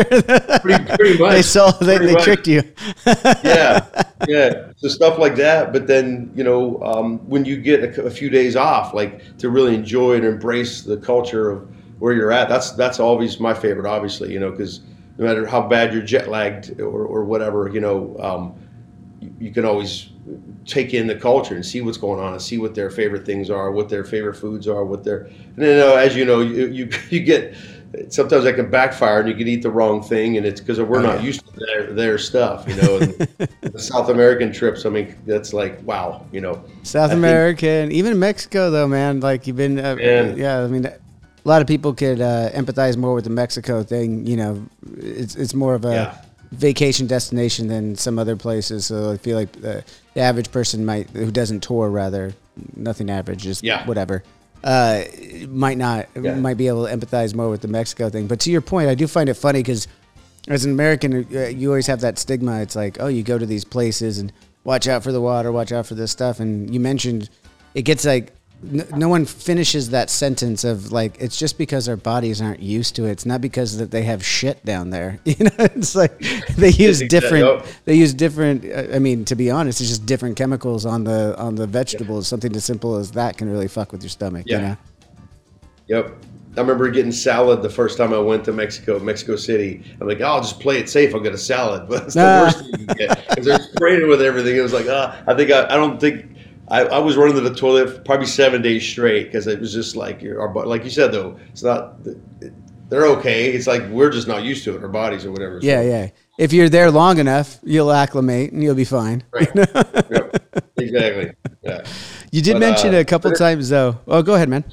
pretty, 0.60 0.84
pretty 0.84 1.18
much. 1.18 1.32
They 1.32 1.42
sold. 1.42 1.80
They, 1.80 1.98
they 1.98 2.14
tricked 2.16 2.46
you. 2.46 2.62
yeah, 3.44 3.86
yeah. 4.28 4.72
So 4.76 4.88
stuff 4.88 5.18
like 5.18 5.36
that. 5.36 5.72
But 5.72 5.86
then 5.86 6.32
you 6.34 6.44
know, 6.44 6.82
um, 6.82 7.18
when 7.28 7.44
you 7.44 7.56
get 7.56 7.98
a, 7.98 8.04
a, 8.04 8.10
few 8.10 8.30
days 8.30 8.56
off, 8.56 8.94
like 8.94 9.36
to 9.38 9.50
really 9.50 9.74
enjoy 9.74 10.16
and 10.16 10.24
embrace 10.24 10.82
the 10.82 10.96
culture 10.96 11.50
of 11.50 11.68
where 11.98 12.12
you're 12.12 12.32
at, 12.32 12.48
that's 12.48 12.72
that's 12.72 13.00
always 13.00 13.40
my 13.40 13.54
favorite. 13.54 13.86
Obviously, 13.86 14.32
you 14.32 14.40
know, 14.40 14.50
because 14.50 14.80
no 15.20 15.26
matter 15.26 15.46
how 15.46 15.60
bad 15.60 15.92
you're 15.92 16.02
jet 16.02 16.28
lagged 16.28 16.80
or, 16.80 17.04
or 17.04 17.24
whatever, 17.24 17.68
you 17.68 17.78
know, 17.78 18.16
um, 18.18 18.54
you, 19.20 19.32
you 19.38 19.50
can 19.52 19.66
always 19.66 20.08
take 20.64 20.94
in 20.94 21.06
the 21.06 21.14
culture 21.14 21.54
and 21.54 21.64
see 21.64 21.82
what's 21.82 21.98
going 21.98 22.18
on 22.18 22.32
and 22.32 22.40
see 22.40 22.56
what 22.56 22.74
their 22.74 22.88
favorite 22.88 23.26
things 23.26 23.50
are, 23.50 23.70
what 23.70 23.90
their 23.90 24.02
favorite 24.02 24.34
foods 24.34 24.66
are, 24.66 24.82
what 24.82 25.04
their 25.04 25.24
and 25.24 25.56
then 25.56 25.86
uh, 25.86 25.92
as 25.96 26.16
you 26.16 26.24
know, 26.24 26.40
you, 26.40 26.68
you 26.68 26.88
you 27.10 27.20
get 27.20 27.54
sometimes 28.08 28.44
that 28.44 28.54
can 28.54 28.70
backfire 28.70 29.20
and 29.20 29.28
you 29.28 29.34
can 29.34 29.46
eat 29.46 29.62
the 29.62 29.70
wrong 29.70 30.02
thing 30.02 30.38
and 30.38 30.46
it's 30.46 30.60
because 30.60 30.80
we're 30.80 31.00
oh, 31.00 31.02
not 31.02 31.22
used 31.22 31.44
to 31.44 31.52
their, 31.66 31.92
their 31.92 32.18
stuff, 32.18 32.66
you 32.66 32.76
know. 32.76 32.98
the 33.60 33.78
South 33.78 34.08
American 34.08 34.50
trips, 34.50 34.86
I 34.86 34.88
mean, 34.88 35.14
that's 35.26 35.52
like 35.52 35.82
wow, 35.82 36.24
you 36.32 36.40
know. 36.40 36.64
South 36.82 37.10
I 37.10 37.14
American, 37.14 37.88
think, 37.88 37.92
even 37.92 38.18
Mexico 38.18 38.70
though, 38.70 38.88
man. 38.88 39.20
Like 39.20 39.46
you've 39.46 39.56
been, 39.56 39.78
uh, 39.78 39.96
yeah. 39.98 40.62
I 40.62 40.66
mean, 40.66 40.90
a 41.44 41.48
lot 41.48 41.62
of 41.62 41.68
people 41.68 41.94
could 41.94 42.20
uh, 42.20 42.50
empathize 42.50 42.96
more 42.96 43.14
with 43.14 43.24
the 43.24 43.30
Mexico 43.30 43.82
thing. 43.82 44.26
You 44.26 44.36
know, 44.36 44.66
it's 44.96 45.36
it's 45.36 45.54
more 45.54 45.74
of 45.74 45.84
a 45.84 45.92
yeah 45.92 46.18
vacation 46.52 47.06
destination 47.06 47.68
than 47.68 47.96
some 47.96 48.18
other 48.18 48.36
places. 48.36 48.86
So 48.86 49.12
I 49.12 49.16
feel 49.16 49.36
like 49.36 49.52
the, 49.52 49.84
the 50.14 50.20
average 50.20 50.50
person 50.50 50.84
might, 50.84 51.08
who 51.10 51.30
doesn't 51.30 51.62
tour, 51.62 51.88
rather, 51.88 52.34
nothing 52.76 53.10
average, 53.10 53.42
just 53.42 53.62
yeah. 53.62 53.86
whatever, 53.86 54.22
uh, 54.64 55.02
might 55.48 55.78
not, 55.78 56.08
yeah. 56.20 56.34
might 56.34 56.56
be 56.56 56.68
able 56.68 56.86
to 56.86 56.94
empathize 56.94 57.34
more 57.34 57.48
with 57.48 57.62
the 57.62 57.68
Mexico 57.68 58.08
thing. 58.08 58.26
But 58.26 58.40
to 58.40 58.50
your 58.50 58.60
point, 58.60 58.88
I 58.88 58.94
do 58.94 59.06
find 59.06 59.28
it 59.28 59.34
funny 59.34 59.60
because 59.60 59.86
as 60.48 60.64
an 60.64 60.72
American, 60.72 61.26
uh, 61.34 61.46
you 61.46 61.68
always 61.68 61.86
have 61.86 62.00
that 62.00 62.18
stigma. 62.18 62.60
It's 62.60 62.76
like, 62.76 62.98
oh, 63.00 63.08
you 63.08 63.22
go 63.22 63.38
to 63.38 63.46
these 63.46 63.64
places 63.64 64.18
and 64.18 64.32
watch 64.64 64.88
out 64.88 65.02
for 65.02 65.12
the 65.12 65.20
water, 65.20 65.52
watch 65.52 65.72
out 65.72 65.86
for 65.86 65.94
this 65.94 66.10
stuff. 66.10 66.40
And 66.40 66.72
you 66.72 66.80
mentioned 66.80 67.30
it 67.74 67.82
gets 67.82 68.04
like 68.04 68.32
no, 68.62 68.84
no, 68.94 69.08
one 69.08 69.24
finishes 69.24 69.90
that 69.90 70.10
sentence 70.10 70.64
of 70.64 70.92
like 70.92 71.16
it's 71.18 71.38
just 71.38 71.56
because 71.56 71.88
our 71.88 71.96
bodies 71.96 72.42
aren't 72.42 72.60
used 72.60 72.94
to 72.96 73.06
it. 73.06 73.12
It's 73.12 73.26
not 73.26 73.40
because 73.40 73.78
that 73.78 73.90
they 73.90 74.02
have 74.02 74.24
shit 74.24 74.64
down 74.64 74.90
there. 74.90 75.18
You 75.30 75.44
know, 75.44 75.50
it's 75.58 75.94
like 75.94 76.18
they 76.56 76.70
use 76.70 77.00
different. 77.00 77.64
They 77.84 77.94
use 77.94 78.12
different. 78.12 78.64
I 78.94 78.98
mean, 78.98 79.24
to 79.26 79.36
be 79.36 79.50
honest, 79.50 79.80
it's 79.80 79.88
just 79.88 80.04
different 80.06 80.36
chemicals 80.36 80.84
on 80.84 81.04
the 81.04 81.38
on 81.38 81.54
the 81.54 81.66
vegetables. 81.66 82.26
Yeah. 82.26 82.30
Something 82.30 82.56
as 82.56 82.64
simple 82.64 82.96
as 82.96 83.12
that 83.12 83.38
can 83.38 83.48
really 83.48 83.68
fuck 83.68 83.92
with 83.92 84.02
your 84.02 84.10
stomach. 84.10 84.44
Yeah. 84.46 84.56
You 84.56 84.62
know? 84.62 84.76
Yep. 85.86 86.16
I 86.56 86.60
remember 86.60 86.90
getting 86.90 87.12
salad 87.12 87.62
the 87.62 87.70
first 87.70 87.96
time 87.96 88.12
I 88.12 88.18
went 88.18 88.44
to 88.46 88.52
Mexico, 88.52 88.98
Mexico 88.98 89.36
City. 89.36 89.84
I'm 90.00 90.08
like, 90.08 90.20
oh, 90.20 90.24
I'll 90.24 90.40
just 90.40 90.58
play 90.58 90.78
it 90.78 90.88
safe. 90.88 91.14
I'll 91.14 91.20
get 91.20 91.32
a 91.32 91.38
salad, 91.38 91.88
but 91.88 92.04
it's 92.04 92.14
the 92.14 92.22
nah. 92.22 92.42
worst 92.42 92.58
thing 92.70 92.80
you 92.80 92.86
can 92.86 92.96
get 92.96 93.28
because 93.28 93.46
they're 93.46 93.60
spraying 93.60 94.08
with 94.08 94.20
everything. 94.20 94.56
It 94.56 94.60
was 94.60 94.72
like, 94.72 94.86
ah, 94.88 95.22
I 95.26 95.34
think 95.34 95.52
I, 95.52 95.66
I 95.66 95.76
don't 95.76 96.00
think 96.00 96.26
I, 96.70 96.82
I 96.82 96.98
was 96.98 97.16
running 97.16 97.34
to 97.34 97.40
the 97.40 97.54
toilet 97.54 98.04
probably 98.04 98.26
seven 98.26 98.62
days 98.62 98.86
straight 98.86 99.24
because 99.24 99.46
it 99.48 99.58
was 99.58 99.72
just 99.72 99.96
like 99.96 100.22
our 100.22 100.52
like 100.66 100.84
you 100.84 100.90
said 100.90 101.12
though 101.12 101.38
it's 101.50 101.62
not 101.62 101.96
they're 102.88 103.06
okay. 103.06 103.52
It's 103.52 103.68
like 103.68 103.88
we're 103.88 104.10
just 104.10 104.26
not 104.26 104.42
used 104.42 104.64
to 104.64 104.74
it 104.74 104.82
our 104.82 104.88
bodies 104.88 105.24
or 105.24 105.30
whatever. 105.30 105.58
Yeah 105.62 105.82
so. 105.82 105.88
yeah. 105.88 106.08
If 106.38 106.52
you're 106.52 106.68
there 106.68 106.90
long 106.90 107.18
enough 107.18 107.58
you'll 107.64 107.90
acclimate 107.90 108.52
and 108.52 108.62
you'll 108.62 108.74
be 108.74 108.84
fine. 108.84 109.22
Right. 109.32 109.50
Yep. 110.10 110.72
exactly. 110.78 111.32
Yeah. 111.62 111.84
You 112.32 112.42
did 112.42 112.54
but, 112.54 112.60
mention 112.60 112.94
uh, 112.94 112.98
a 112.98 113.04
couple 113.04 113.30
times 113.32 113.68
though. 113.68 113.98
Oh 114.06 114.22
go 114.22 114.34
ahead 114.34 114.48
man. 114.48 114.64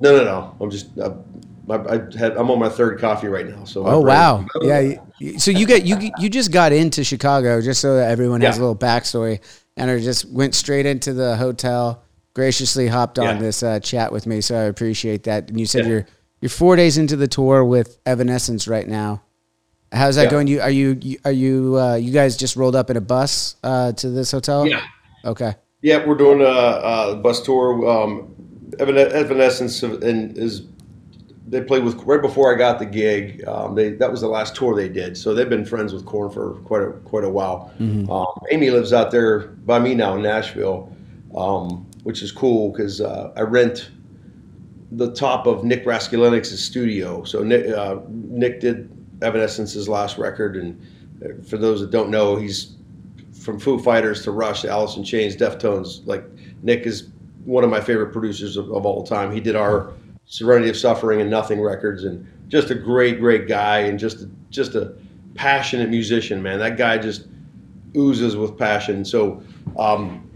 No 0.00 0.16
no 0.16 0.24
no. 0.24 0.56
I'm 0.60 0.70
just 0.70 0.96
uh, 0.98 1.14
I, 1.70 1.74
I 1.74 1.92
had, 2.18 2.36
I'm 2.36 2.50
on 2.50 2.58
my 2.58 2.68
third 2.68 3.00
coffee 3.00 3.28
right 3.28 3.46
now. 3.46 3.64
So 3.64 3.86
oh 3.86 4.00
wow, 4.00 4.46
yeah. 4.60 5.00
So 5.38 5.50
you 5.50 5.66
get 5.66 5.86
you 5.86 6.10
you 6.18 6.28
just 6.28 6.52
got 6.52 6.72
into 6.72 7.04
Chicago 7.04 7.60
just 7.62 7.80
so 7.80 7.96
that 7.96 8.10
everyone 8.10 8.42
has 8.42 8.58
a 8.58 8.60
little 8.60 8.76
backstory 8.76 9.40
and 9.76 9.90
I 9.90 9.98
just 9.98 10.30
went 10.30 10.54
straight 10.54 10.86
into 10.86 11.12
the 11.12 11.36
hotel. 11.36 12.02
Graciously 12.34 12.88
hopped 12.88 13.18
on 13.18 13.36
yeah. 13.36 13.42
this 13.42 13.62
uh, 13.62 13.78
chat 13.78 14.10
with 14.10 14.26
me, 14.26 14.40
so 14.40 14.56
I 14.56 14.62
appreciate 14.62 15.22
that. 15.24 15.50
And 15.50 15.60
you 15.60 15.66
said 15.66 15.84
yeah. 15.84 15.90
you're 15.90 16.06
you're 16.40 16.50
four 16.50 16.74
days 16.74 16.98
into 16.98 17.16
the 17.16 17.28
tour 17.28 17.64
with 17.64 17.98
Evanescence 18.04 18.66
right 18.66 18.88
now. 18.88 19.22
How's 19.92 20.16
that 20.16 20.24
yeah. 20.24 20.30
going? 20.30 20.46
You 20.48 20.60
are 20.60 20.70
you 20.70 21.18
are 21.24 21.32
you 21.32 21.78
uh, 21.78 21.94
you 21.94 22.12
guys 22.12 22.36
just 22.36 22.56
rolled 22.56 22.74
up 22.74 22.90
in 22.90 22.96
a 22.96 23.00
bus 23.00 23.54
uh, 23.62 23.92
to 23.92 24.10
this 24.10 24.32
hotel? 24.32 24.66
Yeah. 24.66 24.82
Okay. 25.24 25.54
Yeah, 25.80 26.04
we're 26.04 26.16
doing 26.16 26.40
a, 26.40 26.44
a 26.44 27.16
bus 27.16 27.42
tour. 27.42 27.88
Um, 27.88 28.34
Evanescence 28.80 29.82
is 29.82 30.60
they 31.46 31.60
played 31.60 31.84
with 31.84 31.96
right 32.04 32.22
before 32.22 32.54
I 32.54 32.56
got 32.56 32.78
the 32.78 32.86
gig. 32.86 33.46
Um, 33.46 33.74
they 33.74 33.90
that 33.90 34.10
was 34.10 34.22
the 34.22 34.28
last 34.28 34.56
tour 34.56 34.74
they 34.74 34.88
did, 34.88 35.16
so 35.16 35.34
they've 35.34 35.48
been 35.48 35.64
friends 35.64 35.92
with 35.92 36.06
Korn 36.06 36.30
for 36.30 36.54
quite 36.64 36.82
a 36.82 36.92
quite 37.04 37.24
a 37.24 37.28
while. 37.28 37.72
Mm-hmm. 37.78 38.10
Um, 38.10 38.26
Amy 38.50 38.70
lives 38.70 38.92
out 38.92 39.10
there 39.10 39.48
by 39.48 39.78
me 39.78 39.94
now 39.94 40.16
in 40.16 40.22
Nashville, 40.22 40.94
um, 41.36 41.86
which 42.02 42.22
is 42.22 42.32
cool 42.32 42.70
because 42.70 43.00
uh, 43.00 43.32
I 43.36 43.42
rent 43.42 43.90
the 44.92 45.12
top 45.12 45.46
of 45.46 45.64
Nick 45.64 45.84
Raskulinecz's 45.84 46.64
studio. 46.64 47.24
So 47.24 47.42
Nick, 47.42 47.66
uh, 47.68 47.98
Nick 48.08 48.60
did 48.60 48.90
Evanescence's 49.20 49.88
last 49.88 50.16
record, 50.16 50.56
and 50.56 50.80
uh, 51.22 51.42
for 51.44 51.58
those 51.58 51.80
that 51.80 51.90
don't 51.90 52.10
know, 52.10 52.36
he's 52.36 52.76
from 53.38 53.60
Foo 53.60 53.78
Fighters 53.78 54.22
to 54.22 54.30
Rush 54.30 54.62
to 54.62 54.70
Alice 54.70 54.96
in 54.96 55.04
Chains, 55.04 55.36
Deftones. 55.36 56.06
Like 56.06 56.24
Nick 56.62 56.86
is 56.86 57.08
one 57.44 57.64
of 57.64 57.68
my 57.68 57.80
favorite 57.80 58.12
producers 58.12 58.56
of, 58.56 58.70
of 58.70 58.86
all 58.86 59.02
time. 59.04 59.30
He 59.30 59.40
did 59.40 59.56
our 59.56 59.92
Serenity 60.26 60.70
of 60.70 60.76
Suffering 60.76 61.20
and 61.20 61.30
Nothing 61.30 61.60
Records, 61.60 62.04
and 62.04 62.26
just 62.48 62.70
a 62.70 62.74
great, 62.74 63.20
great 63.20 63.46
guy, 63.48 63.80
and 63.80 63.98
just 63.98 64.22
a, 64.22 64.30
just 64.50 64.74
a 64.74 64.94
passionate 65.34 65.90
musician, 65.90 66.42
man. 66.42 66.58
That 66.58 66.76
guy 66.76 66.98
just 66.98 67.26
oozes 67.96 68.36
with 68.36 68.58
passion. 68.58 69.04
So, 69.04 69.42
um, 69.78 70.28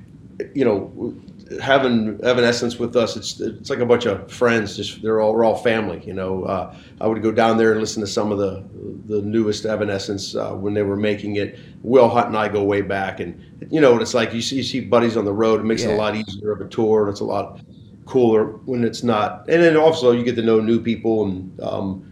you 0.54 0.64
know, 0.64 1.14
having 1.60 2.20
Evanescence 2.22 2.78
with 2.78 2.96
us, 2.96 3.16
it's 3.16 3.40
it's 3.40 3.70
like 3.70 3.78
a 3.78 3.86
bunch 3.86 4.06
of 4.06 4.30
friends. 4.30 4.76
Just 4.76 5.02
they're 5.02 5.20
all 5.20 5.34
we're 5.34 5.44
all 5.44 5.56
family. 5.56 6.02
You 6.04 6.12
know, 6.12 6.44
uh, 6.44 6.74
I 7.00 7.06
would 7.06 7.22
go 7.22 7.32
down 7.32 7.56
there 7.56 7.72
and 7.72 7.80
listen 7.80 8.00
to 8.02 8.06
some 8.06 8.30
of 8.30 8.38
the 8.38 8.64
the 9.06 9.22
newest 9.22 9.64
Evanescence 9.64 10.34
uh, 10.34 10.52
when 10.52 10.74
they 10.74 10.82
were 10.82 10.96
making 10.96 11.36
it. 11.36 11.58
Will 11.82 12.08
Hunt 12.08 12.28
and 12.28 12.36
I 12.36 12.48
go 12.48 12.62
way 12.62 12.82
back, 12.82 13.20
and 13.20 13.40
you 13.70 13.80
know 13.80 13.92
what 13.92 14.02
it's 14.02 14.14
like. 14.14 14.32
You 14.34 14.42
see, 14.42 14.56
you 14.56 14.62
see 14.62 14.80
buddies 14.80 15.16
on 15.16 15.24
the 15.24 15.32
road. 15.32 15.60
It 15.60 15.64
makes 15.64 15.82
yeah. 15.82 15.90
it 15.90 15.94
a 15.94 15.96
lot 15.96 16.14
easier 16.14 16.52
of 16.52 16.60
a 16.60 16.68
tour, 16.68 17.02
and 17.02 17.10
it's 17.10 17.20
a 17.20 17.24
lot 17.24 17.60
cooler 18.08 18.46
when 18.64 18.82
it's 18.82 19.02
not. 19.02 19.48
And 19.48 19.62
then 19.62 19.76
also 19.76 20.10
you 20.12 20.24
get 20.24 20.34
to 20.36 20.42
know 20.42 20.60
new 20.60 20.80
people. 20.80 21.26
And 21.26 21.60
um, 21.60 22.04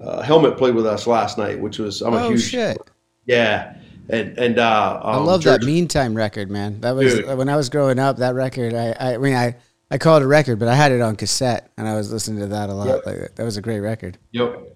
uh, 0.00 0.22
Helmet 0.22 0.56
played 0.56 0.74
with 0.74 0.86
us 0.86 1.06
last 1.06 1.36
night, 1.36 1.60
which 1.60 1.78
was 1.78 2.00
I'm 2.00 2.14
a 2.14 2.24
oh, 2.24 2.28
huge 2.30 2.42
shit. 2.42 2.78
Yeah, 3.26 3.76
and 4.08 4.36
and 4.38 4.58
uh, 4.58 5.00
um, 5.02 5.14
I 5.14 5.16
love 5.18 5.42
George, 5.42 5.60
that 5.60 5.66
Meantime 5.66 6.14
record, 6.14 6.50
man. 6.50 6.80
That 6.80 6.92
was 6.92 7.14
dude. 7.14 7.36
when 7.36 7.48
I 7.48 7.56
was 7.56 7.68
growing 7.68 7.98
up. 7.98 8.16
That 8.18 8.34
record, 8.34 8.74
I, 8.74 8.92
I, 8.92 9.14
I 9.14 9.18
mean, 9.18 9.34
I. 9.34 9.56
I 9.90 9.98
call 9.98 10.16
it 10.16 10.22
a 10.22 10.26
record, 10.26 10.58
but 10.58 10.68
I 10.68 10.74
had 10.74 10.90
it 10.90 11.02
on 11.02 11.16
cassette, 11.16 11.70
and 11.76 11.86
I 11.86 11.94
was 11.96 12.10
listening 12.10 12.40
to 12.40 12.46
that 12.46 12.70
a 12.70 12.72
lot. 12.72 12.86
Yep. 12.86 13.02
Like, 13.04 13.34
that 13.34 13.44
was 13.44 13.58
a 13.58 13.60
great 13.60 13.80
record. 13.80 14.16
Yep. 14.30 14.74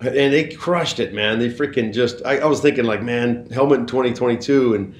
and 0.00 0.32
they 0.32 0.48
crushed 0.48 0.98
it, 0.98 1.14
man. 1.14 1.38
They 1.38 1.48
freaking 1.48 1.92
just. 1.92 2.22
I, 2.26 2.38
I 2.38 2.46
was 2.46 2.58
thinking 2.58 2.84
like, 2.84 3.04
man, 3.04 3.48
Helmet 3.50 3.78
in 3.78 3.86
2022, 3.86 4.74
and 4.74 4.96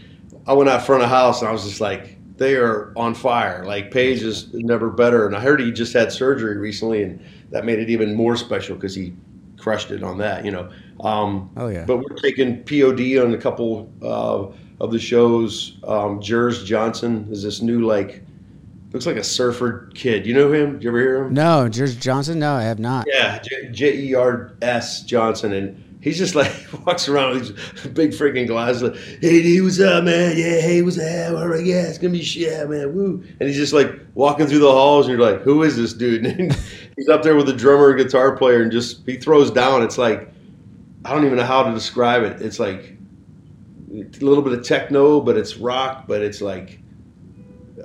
I 0.47 0.53
went 0.53 0.71
out 0.71 0.87
front 0.87 1.03
of 1.03 1.09
house 1.09 1.41
and 1.41 1.49
I 1.49 1.53
was 1.53 1.65
just 1.65 1.81
like, 1.81 2.17
they 2.43 2.57
are 2.57 2.93
on 2.97 3.15
fire. 3.15 3.65
Like 3.65 3.91
Page 3.91 4.23
is 4.23 4.53
never 4.53 4.91
better, 4.91 5.27
and 5.27 5.37
I 5.37 5.41
heard 5.41 5.61
he 5.61 5.71
just 5.71 5.93
had 5.93 6.13
surgery 6.13 6.57
recently, 6.57 7.03
and 7.03 7.25
that 7.51 7.65
made 7.65 7.79
it 7.79 7.89
even 7.89 8.15
more 8.15 8.37
special 8.37 8.75
because 8.75 8.95
he 8.95 9.15
crushed 9.59 9.91
it 9.91 10.03
on 10.03 10.19
that, 10.19 10.45
you 10.45 10.51
know. 10.51 10.71
Um, 11.01 11.51
oh 11.57 11.69
yeah. 11.69 11.85
But 11.85 11.99
we're 11.99 12.17
taking 12.17 12.65
POD 12.65 13.25
on 13.25 13.33
a 13.33 13.39
couple 13.39 13.93
uh, 14.03 14.49
of 14.83 14.91
the 14.91 14.99
shows. 14.99 15.79
Um, 15.87 16.21
Jers 16.21 16.65
Johnson 16.65 17.29
is 17.31 17.43
this 17.43 17.63
new 17.63 17.87
like 17.87 18.23
looks 18.93 19.07
like 19.07 19.17
a 19.17 19.25
surfer 19.25 19.91
kid. 19.95 20.27
You 20.27 20.35
know 20.35 20.53
him? 20.53 20.75
Did 20.75 20.85
you 20.85 20.91
ever 20.91 20.99
hear 20.99 21.25
him? 21.25 21.35
No, 21.35 21.69
Jers 21.69 21.97
Johnson. 21.97 22.39
No, 22.39 22.55
I 22.55 22.65
have 22.65 22.79
not. 22.79 23.07
Yeah, 23.09 23.39
J 23.71 23.97
E 23.97 24.15
R 24.15 24.53
S 24.61 25.03
Johnson, 25.03 25.53
and 25.53 25.92
he's 26.03 26.19
just 26.19 26.35
like 26.35 26.53
walks 26.87 27.09
around 27.09 27.35
with 27.35 27.57
these 27.57 27.93
big 27.93 28.11
freaking 28.11 28.47
glasses. 28.47 28.83
Like, 28.83 28.97
hey, 29.21 29.41
he 29.41 29.63
was 29.63 29.81
up, 29.81 30.05
man. 30.05 30.37
Yeah, 30.37 30.61
hey, 30.61 30.83
what's 30.83 30.99
up? 30.99 31.39
All 31.39 31.49
right, 31.49 31.65
yeah, 31.65 31.85
it's 31.85 31.97
gonna 31.97 32.13
be 32.13 32.23
shit, 32.23 32.69
man. 32.69 32.95
Woo! 32.95 33.25
And 33.41 33.49
he's 33.49 33.57
just 33.57 33.73
like 33.73 33.99
walking 34.15 34.47
through 34.47 34.59
the 34.59 34.71
halls, 34.71 35.07
and 35.09 35.17
you're 35.17 35.31
like, 35.33 35.41
who 35.41 35.63
is 35.63 35.77
this 35.77 35.95
dude? 35.95 36.27
And 36.43 36.53
he's 36.97 37.09
up 37.09 37.23
there 37.23 37.37
with 37.37 37.49
a 37.49 37.55
drummer 37.55 37.91
and 37.91 37.99
guitar 37.99 38.37
player, 38.37 38.61
and 38.63 38.71
just 38.71 39.07
he 39.07 39.17
throws 39.17 39.51
down. 39.51 39.83
It's 39.83 39.97
like 39.97 40.31
I 41.05 41.15
don't 41.15 41.25
even 41.25 41.39
know 41.39 41.45
how 41.45 41.63
to 41.63 41.73
describe 41.73 42.23
it. 42.23 42.43
It's 42.43 42.59
like 42.59 42.97
a 43.91 44.25
little 44.25 44.43
bit 44.43 44.53
of 44.53 44.65
techno, 44.65 45.21
but 45.21 45.37
it's 45.37 45.57
rock, 45.57 46.07
but 46.07 46.21
it's 46.21 46.41
like 46.43 46.81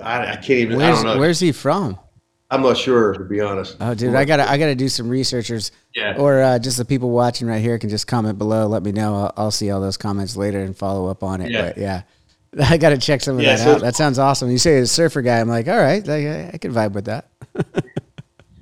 I, 0.02 0.32
I 0.32 0.36
can't 0.36 0.50
even. 0.50 0.76
Where's, 0.76 0.98
I 0.98 1.02
don't 1.02 1.14
know. 1.14 1.20
Where's 1.20 1.40
he 1.40 1.52
from? 1.52 1.98
I'm 2.50 2.62
not 2.62 2.78
sure 2.78 3.12
to 3.12 3.24
be 3.24 3.40
honest. 3.40 3.76
Oh, 3.80 3.94
dude, 3.94 4.14
I 4.14 4.24
gotta 4.24 4.50
I 4.50 4.56
gotta 4.56 4.74
do 4.74 4.88
some 4.88 5.08
researchers. 5.08 5.70
Yeah. 5.94 6.16
Or 6.16 6.40
uh, 6.40 6.58
just 6.58 6.78
the 6.78 6.84
people 6.84 7.10
watching 7.10 7.46
right 7.46 7.60
here 7.60 7.78
can 7.78 7.90
just 7.90 8.06
comment 8.06 8.38
below. 8.38 8.66
Let 8.66 8.82
me 8.82 8.92
know. 8.92 9.14
I'll, 9.14 9.32
I'll, 9.36 9.50
see 9.50 9.70
all 9.70 9.80
those 9.80 9.96
comments 9.96 10.36
later 10.36 10.60
and 10.60 10.76
follow 10.76 11.08
up 11.08 11.22
on 11.22 11.42
it. 11.42 11.50
Yeah. 11.50 11.62
But 11.62 11.78
yeah, 11.78 12.02
I 12.70 12.78
gotta 12.78 12.98
check 12.98 13.20
some 13.20 13.36
of 13.36 13.42
Yeah, 13.42 13.56
that 13.56 13.64
so- 13.64 13.74
out. 13.74 13.80
That 13.82 13.96
sounds 13.96 14.18
awesome. 14.18 14.50
You 14.50 14.58
say 14.58 14.78
a 14.78 14.86
surfer 14.86 15.20
guy. 15.20 15.40
I'm 15.40 15.48
like, 15.48 15.68
all 15.68 15.76
right, 15.76 16.06
I, 16.08 16.50
I 16.54 16.58
can 16.58 16.72
vibe 16.72 16.92
with 16.92 17.04
that. 17.04 17.28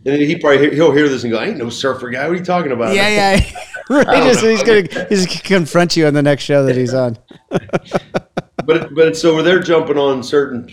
And 0.07 0.23
he 0.23 0.37
probably 0.37 0.73
he'll 0.73 0.93
hear 0.93 1.09
this 1.09 1.25
and 1.25 1.33
go, 1.33 1.39
"I 1.39 1.47
ain't 1.47 1.57
no 1.57 1.69
surfer 1.69 2.11
guy. 2.11 2.23
What 2.29 2.35
are 2.35 2.39
you 2.39 2.45
talking 2.45 2.71
about?" 2.71 2.95
yeah, 2.95 3.09
yeah. 3.09 3.51
right. 3.91 4.33
Just, 4.33 4.45
he's 4.45 4.63
gonna 4.63 5.07
he's 5.09 5.27
gonna 5.27 5.41
confront 5.41 5.97
you 5.97 6.07
on 6.07 6.15
the 6.15 6.23
next 6.23 6.45
show 6.45 6.65
that 6.65 6.77
he's 6.77 6.95
on. 6.95 7.19
but 8.65 8.95
but 8.95 9.17
so 9.17 9.43
they're 9.43 9.59
jumping 9.59 9.99
on 9.99 10.23
certain, 10.23 10.69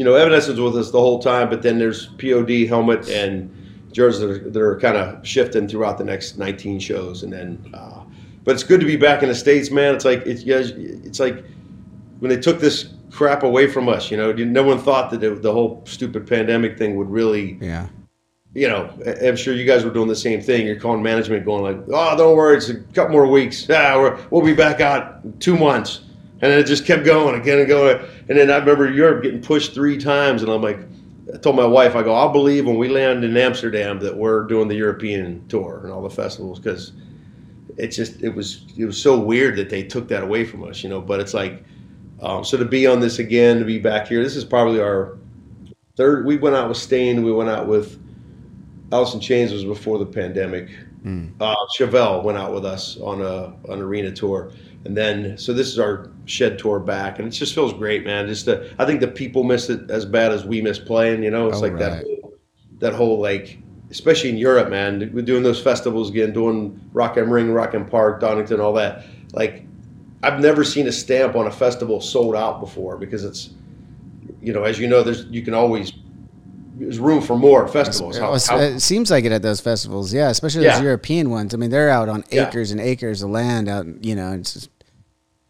you 0.00 0.04
know, 0.06 0.14
Evanescence 0.14 0.58
with 0.58 0.74
us 0.78 0.90
the 0.90 0.98
whole 0.98 1.18
time, 1.18 1.50
but 1.50 1.60
then 1.60 1.78
there's 1.78 2.06
POD 2.16 2.66
Helmet 2.66 3.10
and 3.10 3.54
Jers 3.92 4.18
that 4.20 4.30
are, 4.30 4.38
that 4.38 4.62
are 4.62 4.80
kind 4.80 4.96
of 4.96 5.26
shifting 5.26 5.68
throughout 5.68 5.98
the 5.98 6.04
next 6.04 6.38
19 6.38 6.80
shows, 6.80 7.22
and 7.22 7.30
then. 7.30 7.62
Uh, 7.74 8.04
but 8.42 8.52
it's 8.52 8.62
good 8.62 8.80
to 8.80 8.86
be 8.86 8.96
back 8.96 9.22
in 9.22 9.28
the 9.28 9.34
states, 9.34 9.70
man. 9.70 9.94
It's 9.94 10.06
like 10.06 10.22
it's. 10.24 10.42
It's 10.44 11.20
like 11.20 11.44
when 12.20 12.30
they 12.30 12.38
took 12.38 12.60
this 12.60 12.94
crap 13.10 13.42
away 13.42 13.66
from 13.66 13.90
us. 13.90 14.10
You 14.10 14.16
know, 14.16 14.32
no 14.32 14.62
one 14.62 14.78
thought 14.78 15.10
that 15.10 15.22
it, 15.22 15.42
the 15.42 15.52
whole 15.52 15.82
stupid 15.84 16.26
pandemic 16.26 16.78
thing 16.78 16.96
would 16.96 17.10
really 17.10 17.58
Yeah. 17.60 17.86
you 18.54 18.68
know, 18.68 18.88
I'm 19.22 19.36
sure 19.36 19.52
you 19.52 19.66
guys 19.66 19.84
were 19.84 19.90
doing 19.92 20.08
the 20.08 20.16
same 20.16 20.40
thing. 20.40 20.66
You're 20.66 20.80
calling 20.80 21.02
management, 21.02 21.44
going 21.44 21.62
like, 21.62 21.84
"Oh, 21.92 22.16
don't 22.16 22.38
worry, 22.38 22.56
it's 22.56 22.70
a 22.70 22.76
couple 22.94 23.12
more 23.12 23.26
weeks. 23.26 23.68
Ah, 23.68 23.98
we're, 23.98 24.18
we'll 24.30 24.46
be 24.46 24.54
back 24.54 24.80
out 24.80 25.20
in 25.24 25.38
two 25.40 25.58
months." 25.58 26.00
And 26.42 26.50
then 26.50 26.58
it 26.58 26.66
just 26.66 26.86
kept 26.86 27.04
going 27.04 27.38
again 27.38 27.58
and 27.58 27.68
going. 27.68 27.98
And 28.28 28.38
then 28.38 28.50
I 28.50 28.56
remember 28.56 28.90
Europe 28.90 29.22
getting 29.22 29.42
pushed 29.42 29.74
three 29.74 29.98
times, 29.98 30.42
and 30.42 30.50
I'm 30.50 30.62
like, 30.62 30.78
I 31.32 31.36
told 31.38 31.56
my 31.56 31.66
wife, 31.66 31.94
I 31.94 32.02
go, 32.02 32.14
I'll 32.14 32.32
believe 32.32 32.66
when 32.66 32.76
we 32.76 32.88
land 32.88 33.24
in 33.24 33.36
Amsterdam 33.36 34.00
that 34.00 34.16
we're 34.16 34.44
doing 34.44 34.68
the 34.68 34.74
European 34.74 35.46
tour 35.48 35.80
and 35.84 35.92
all 35.92 36.02
the 36.02 36.10
festivals 36.10 36.58
because 36.58 36.92
it's 37.76 37.96
just 37.96 38.20
it 38.22 38.30
was 38.30 38.64
it 38.76 38.84
was 38.84 39.00
so 39.00 39.18
weird 39.18 39.56
that 39.56 39.70
they 39.70 39.82
took 39.82 40.08
that 40.08 40.22
away 40.22 40.44
from 40.44 40.64
us, 40.64 40.82
you 40.82 40.88
know. 40.88 41.00
But 41.00 41.20
it's 41.20 41.34
like, 41.34 41.62
um, 42.20 42.44
so 42.44 42.56
to 42.56 42.64
be 42.64 42.86
on 42.86 43.00
this 43.00 43.18
again, 43.18 43.58
to 43.58 43.64
be 43.64 43.78
back 43.78 44.08
here, 44.08 44.22
this 44.22 44.36
is 44.36 44.44
probably 44.44 44.80
our 44.80 45.18
third. 45.96 46.26
We 46.26 46.36
went 46.36 46.56
out 46.56 46.68
with 46.68 46.78
Staind, 46.78 47.24
we 47.24 47.32
went 47.32 47.50
out 47.50 47.66
with 47.66 48.00
Alice 48.92 49.14
in 49.14 49.20
Chains 49.20 49.52
was 49.52 49.64
before 49.64 49.98
the 49.98 50.06
pandemic. 50.06 50.70
Uh, 51.40 51.54
Chevelle 51.78 52.22
went 52.22 52.36
out 52.36 52.52
with 52.52 52.64
us 52.64 52.98
on 52.98 53.22
a 53.22 53.54
an 53.72 53.80
arena 53.80 54.10
tour, 54.10 54.52
and 54.84 54.96
then 54.96 55.36
so 55.36 55.52
this 55.52 55.68
is 55.68 55.78
our 55.78 56.10
shed 56.24 56.58
tour 56.58 56.80
back, 56.80 57.18
and 57.18 57.28
it 57.28 57.32
just 57.32 57.54
feels 57.54 57.72
great, 57.72 58.04
man. 58.04 58.26
Just 58.26 58.46
the, 58.46 58.72
I 58.78 58.86
think 58.86 59.00
the 59.00 59.08
people 59.08 59.44
miss 59.44 59.68
it 59.68 59.90
as 59.90 60.04
bad 60.04 60.32
as 60.32 60.44
we 60.44 60.62
miss 60.62 60.78
playing. 60.78 61.22
You 61.22 61.30
know, 61.30 61.48
it's 61.48 61.58
Oh, 61.58 61.60
like 61.60 61.72
right. 61.72 61.80
that 61.80 62.04
whole, 62.04 62.34
that 62.78 62.92
whole 62.94 63.20
like, 63.20 63.58
especially 63.90 64.30
in 64.30 64.36
Europe, 64.38 64.70
man. 64.70 65.10
We're 65.12 65.22
doing 65.24 65.42
those 65.42 65.60
festivals 65.60 66.08
again, 66.10 66.32
doing 66.32 66.80
Rock 66.92 67.18
am 67.18 67.30
Ring, 67.30 67.52
Rock 67.52 67.74
im 67.74 67.84
Park, 67.86 68.20
Donington, 68.20 68.60
all 68.60 68.72
that. 68.74 69.04
Like, 69.32 69.64
I've 70.22 70.40
never 70.40 70.64
seen 70.64 70.86
a 70.86 70.92
stamp 70.92 71.36
on 71.36 71.46
a 71.46 71.50
festival 71.50 72.00
sold 72.00 72.34
out 72.34 72.60
before 72.60 72.96
because 72.96 73.24
it's, 73.24 73.50
you 74.40 74.52
know, 74.52 74.64
as 74.64 74.78
you 74.78 74.86
know, 74.88 75.02
there's 75.02 75.24
you 75.26 75.42
can 75.42 75.54
always 75.54 75.92
there's 76.80 76.98
room 76.98 77.20
for 77.20 77.36
more 77.38 77.68
festivals. 77.68 78.16
How- 78.18 78.32
oh, 78.32 78.38
how- 78.48 78.58
it 78.58 78.80
seems 78.80 79.10
like 79.10 79.24
it 79.24 79.32
at 79.32 79.42
those 79.42 79.60
festivals, 79.60 80.12
yeah, 80.12 80.30
especially 80.30 80.64
Yeah. 80.64 80.74
those 80.76 80.82
European 80.84 81.30
ones. 81.30 81.52
I 81.54 81.58
mean, 81.58 81.70
they're 81.70 81.90
out 81.90 82.08
on 82.08 82.24
Yeah. 82.30 82.48
acres 82.48 82.70
and 82.72 82.80
acres 82.80 83.22
of 83.22 83.30
land 83.30 83.68
out, 83.68 83.86
you 84.02 84.14
know. 84.16 84.32
It's 84.32 84.54
just, 84.54 84.70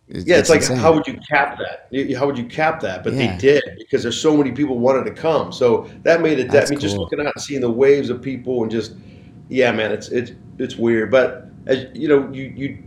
it's, 0.08 0.26
Yeah, 0.26 0.38
it's, 0.38 0.50
like 0.50 0.60
insane. 0.60 0.78
how 0.78 0.92
would 0.92 1.06
you 1.06 1.18
cap 1.30 1.58
that? 1.58 2.16
How 2.16 2.26
would 2.26 2.36
you 2.36 2.44
cap 2.44 2.80
that? 2.80 3.04
But 3.04 3.12
Yeah. 3.14 3.32
they 3.32 3.38
did 3.38 3.62
because 3.78 4.02
there's 4.02 4.18
so 4.20 4.36
many 4.36 4.50
people 4.50 4.78
wanted 4.80 5.04
to 5.04 5.12
come. 5.12 5.52
So 5.52 5.86
that 6.02 6.20
made 6.20 6.40
it. 6.40 6.48
That, 6.48 6.52
That's 6.52 6.70
I 6.72 6.74
mean, 6.74 6.80
just 6.80 6.96
looking 6.96 7.20
out 7.20 7.32
and 7.34 7.42
seeing 7.42 7.60
the 7.60 7.70
waves 7.70 8.10
of 8.10 8.20
people 8.20 8.62
and 8.62 8.70
just, 8.70 8.94
yeah, 9.48 9.70
man, 9.70 9.92
it's 9.92 10.08
it's 10.08 10.32
it's 10.58 10.76
weird. 10.76 11.10
But 11.12 11.46
as 11.66 11.86
you 11.94 12.08
know, 12.08 12.28
you 12.32 12.52
you 12.56 12.78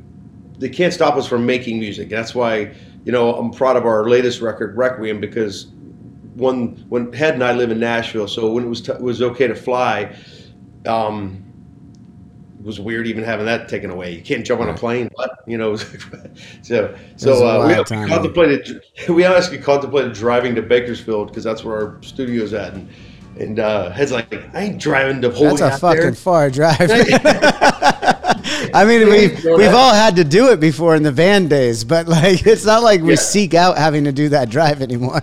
they 0.60 0.70
can't 0.70 0.94
stop 0.94 1.16
us 1.16 1.26
from 1.26 1.46
making 1.46 1.80
music. 1.80 2.10
That's 2.10 2.36
why 2.36 2.72
you 3.06 3.12
know 3.14 3.34
I'm 3.36 3.52
proud 3.52 3.78
of 3.78 3.86
our 3.86 4.10
latest 4.10 4.42
record, 4.42 4.76
Requiem, 4.76 5.22
because 5.22 5.68
when 6.36 6.76
when 6.90 7.12
Head 7.14 7.34
and 7.36 7.44
I 7.44 7.54
live 7.54 7.72
in 7.72 7.80
Nashville, 7.80 8.28
so 8.28 8.52
when 8.52 8.64
it 8.66 8.68
was 8.68 8.82
t- 8.82 8.94
was 9.00 9.22
okay 9.22 9.48
to 9.48 9.56
fly. 9.56 10.16
Um, 10.86 11.40
it 12.60 12.66
was 12.66 12.80
weird 12.80 13.08
even 13.08 13.26
having 13.26 13.46
that 13.46 13.68
taken 13.68 13.90
away. 13.90 14.16
You 14.16 14.22
can't 14.22 14.46
jump 14.46 14.62
on 14.62 14.70
a 14.70 14.74
plane, 14.74 15.10
but 15.18 15.40
you 15.46 15.58
know. 15.58 15.76
so 16.62 16.98
so 17.18 17.46
uh, 17.46 17.68
we, 17.68 17.76
contemplated 18.08 18.82
we 19.10 19.26
honestly 19.26 19.58
contemplated 19.58 20.14
driving 20.14 20.56
to 20.56 20.62
Bakersfield 20.62 21.28
because 21.28 21.44
that's 21.44 21.64
where 21.66 21.76
our 21.76 22.04
studio's 22.04 22.54
at, 22.54 22.74
and 22.74 22.88
and 23.38 23.60
uh, 23.60 23.90
Head's 23.92 24.12
like, 24.12 24.34
I 24.56 24.62
ain't 24.62 24.80
driving 24.80 25.22
to 25.24 25.32
Holy 25.32 25.58
That's 25.58 25.78
a 25.78 25.80
fucking 25.80 26.02
there. 26.02 26.14
far 26.14 26.50
drive. 26.50 26.78
I 28.74 28.86
mean, 28.86 29.10
we've 29.10 29.44
we've 29.44 29.74
all 29.74 29.94
had 29.94 30.16
to 30.16 30.24
do 30.24 30.50
it 30.52 30.60
before 30.60 30.96
in 30.96 31.04
the 31.04 31.12
van 31.12 31.48
days, 31.48 31.84
but 31.84 32.08
like, 32.08 32.46
it's 32.46 32.66
not 32.66 32.82
like 32.84 33.02
we 33.02 33.10
Yeah. 33.12 33.16
seek 33.16 33.54
out 33.54 33.78
having 33.78 34.04
to 34.06 34.12
do 34.12 34.30
that 34.30 34.50
drive 34.50 34.82
anymore. 34.82 35.22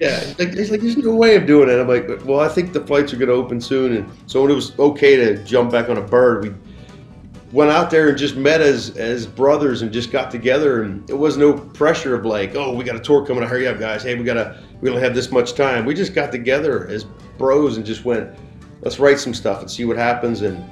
Yeah, 0.00 0.24
like, 0.38 0.48
it's 0.54 0.70
like 0.70 0.80
there's 0.80 0.96
no 0.96 1.14
way 1.14 1.36
of 1.36 1.46
doing 1.46 1.68
it. 1.68 1.78
I'm 1.78 1.88
like, 1.88 2.08
well, 2.24 2.40
I 2.40 2.48
think 2.48 2.72
the 2.72 2.80
flights 2.86 3.12
are 3.12 3.16
going 3.16 3.28
to 3.28 3.34
open 3.34 3.60
soon, 3.60 3.96
and 3.96 4.10
so 4.26 4.40
when 4.40 4.50
it 4.50 4.54
was 4.54 4.78
okay 4.78 5.16
to 5.16 5.44
jump 5.44 5.72
back 5.72 5.90
on 5.90 5.98
a 5.98 6.02
bird, 6.02 6.44
we 6.44 6.54
went 7.52 7.70
out 7.70 7.90
there 7.90 8.08
and 8.08 8.16
just 8.16 8.34
met 8.34 8.62
as 8.62 8.96
as 8.96 9.26
brothers 9.26 9.82
and 9.82 9.92
just 9.92 10.10
got 10.10 10.30
together, 10.30 10.82
and 10.84 11.08
it 11.10 11.14
was 11.14 11.36
no 11.36 11.52
pressure 11.52 12.14
of 12.14 12.24
like, 12.24 12.54
oh, 12.54 12.74
we 12.74 12.82
got 12.82 12.96
a 12.96 13.00
tour 13.00 13.26
coming, 13.26 13.42
hurry 13.42 13.68
up, 13.68 13.78
guys. 13.78 14.02
Hey, 14.02 14.14
we 14.14 14.24
gotta, 14.24 14.58
we 14.80 14.88
only 14.88 15.02
have 15.02 15.14
this 15.14 15.30
much 15.30 15.52
time. 15.52 15.84
We 15.84 15.94
just 15.94 16.14
got 16.14 16.32
together 16.32 16.88
as 16.88 17.04
bros 17.36 17.76
and 17.76 17.84
just 17.84 18.06
went, 18.06 18.34
let's 18.80 18.98
write 18.98 19.18
some 19.18 19.34
stuff 19.34 19.60
and 19.60 19.70
see 19.70 19.84
what 19.84 19.98
happens, 19.98 20.40
and 20.40 20.64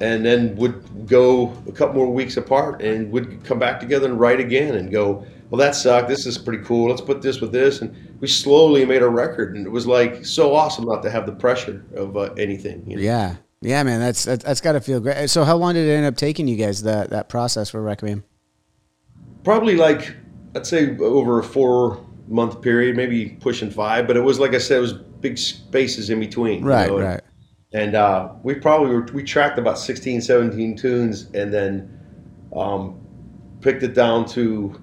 and 0.00 0.24
then 0.24 0.56
would 0.56 1.06
go 1.06 1.52
a 1.68 1.72
couple 1.72 1.96
more 1.96 2.10
weeks 2.10 2.38
apart 2.38 2.80
and 2.80 3.10
would 3.12 3.44
come 3.44 3.58
back 3.58 3.80
together 3.80 4.06
and 4.06 4.18
write 4.18 4.40
again 4.40 4.76
and 4.76 4.90
go, 4.90 5.26
well, 5.50 5.58
that 5.58 5.74
sucked. 5.74 6.08
This 6.08 6.26
is 6.26 6.38
pretty 6.38 6.64
cool. 6.64 6.88
Let's 6.90 7.00
put 7.00 7.22
this 7.22 7.40
with 7.40 7.52
this. 7.52 7.80
And 7.80 7.94
we 8.20 8.26
slowly 8.28 8.84
made 8.84 9.02
a 9.02 9.08
record. 9.08 9.56
And 9.56 9.66
it 9.66 9.70
was 9.70 9.86
like 9.86 10.24
so 10.24 10.54
awesome 10.54 10.84
not 10.86 11.02
to 11.04 11.10
have 11.10 11.26
the 11.26 11.32
pressure 11.32 11.84
of 11.94 12.16
uh, 12.16 12.32
anything. 12.36 12.84
You 12.88 12.96
know? 12.96 13.02
yeah, 13.02 13.36
yeah, 13.60 13.82
man, 13.82 14.00
that's 14.00 14.24
that's, 14.24 14.44
that's 14.44 14.60
got 14.60 14.72
to 14.72 14.80
feel 14.80 15.00
great. 15.00 15.28
So, 15.30 15.44
how 15.44 15.56
long 15.56 15.74
did 15.74 15.88
it 15.88 15.92
end 15.92 16.06
up 16.06 16.16
taking 16.16 16.48
you 16.48 16.56
guys 16.56 16.82
that 16.82 17.10
that 17.10 17.28
process 17.28 17.70
for 17.70 17.80
Requiem? 17.82 18.24
Probably 19.44 19.76
like, 19.76 20.14
I'd 20.54 20.66
say 20.66 20.96
over 20.98 21.38
a 21.38 21.44
four 21.44 22.04
month 22.28 22.60
period, 22.60 22.96
maybe 22.96 23.30
pushing 23.40 23.70
five. 23.70 24.06
But 24.06 24.16
it 24.16 24.20
was, 24.20 24.40
like 24.40 24.54
I 24.54 24.58
said, 24.58 24.78
it 24.78 24.80
was 24.80 24.92
big 24.94 25.38
spaces 25.38 26.10
in 26.10 26.18
between. 26.20 26.60
you 26.62 26.68
Right, 26.68 26.88
know, 26.88 26.96
and- 26.98 27.06
right. 27.06 27.20
and 27.72 27.94
uh, 27.94 28.30
we 28.42 28.54
probably 28.54 28.94
were, 28.94 29.06
we 29.12 29.22
tracked 29.22 29.58
about 29.58 29.78
16 29.78 30.20
17 30.20 30.76
tunes 30.76 31.28
and 31.34 31.52
then 31.54 31.98
um, 32.54 32.98
picked 33.60 33.82
it 33.84 33.94
down 33.94 34.26
to 34.30 34.80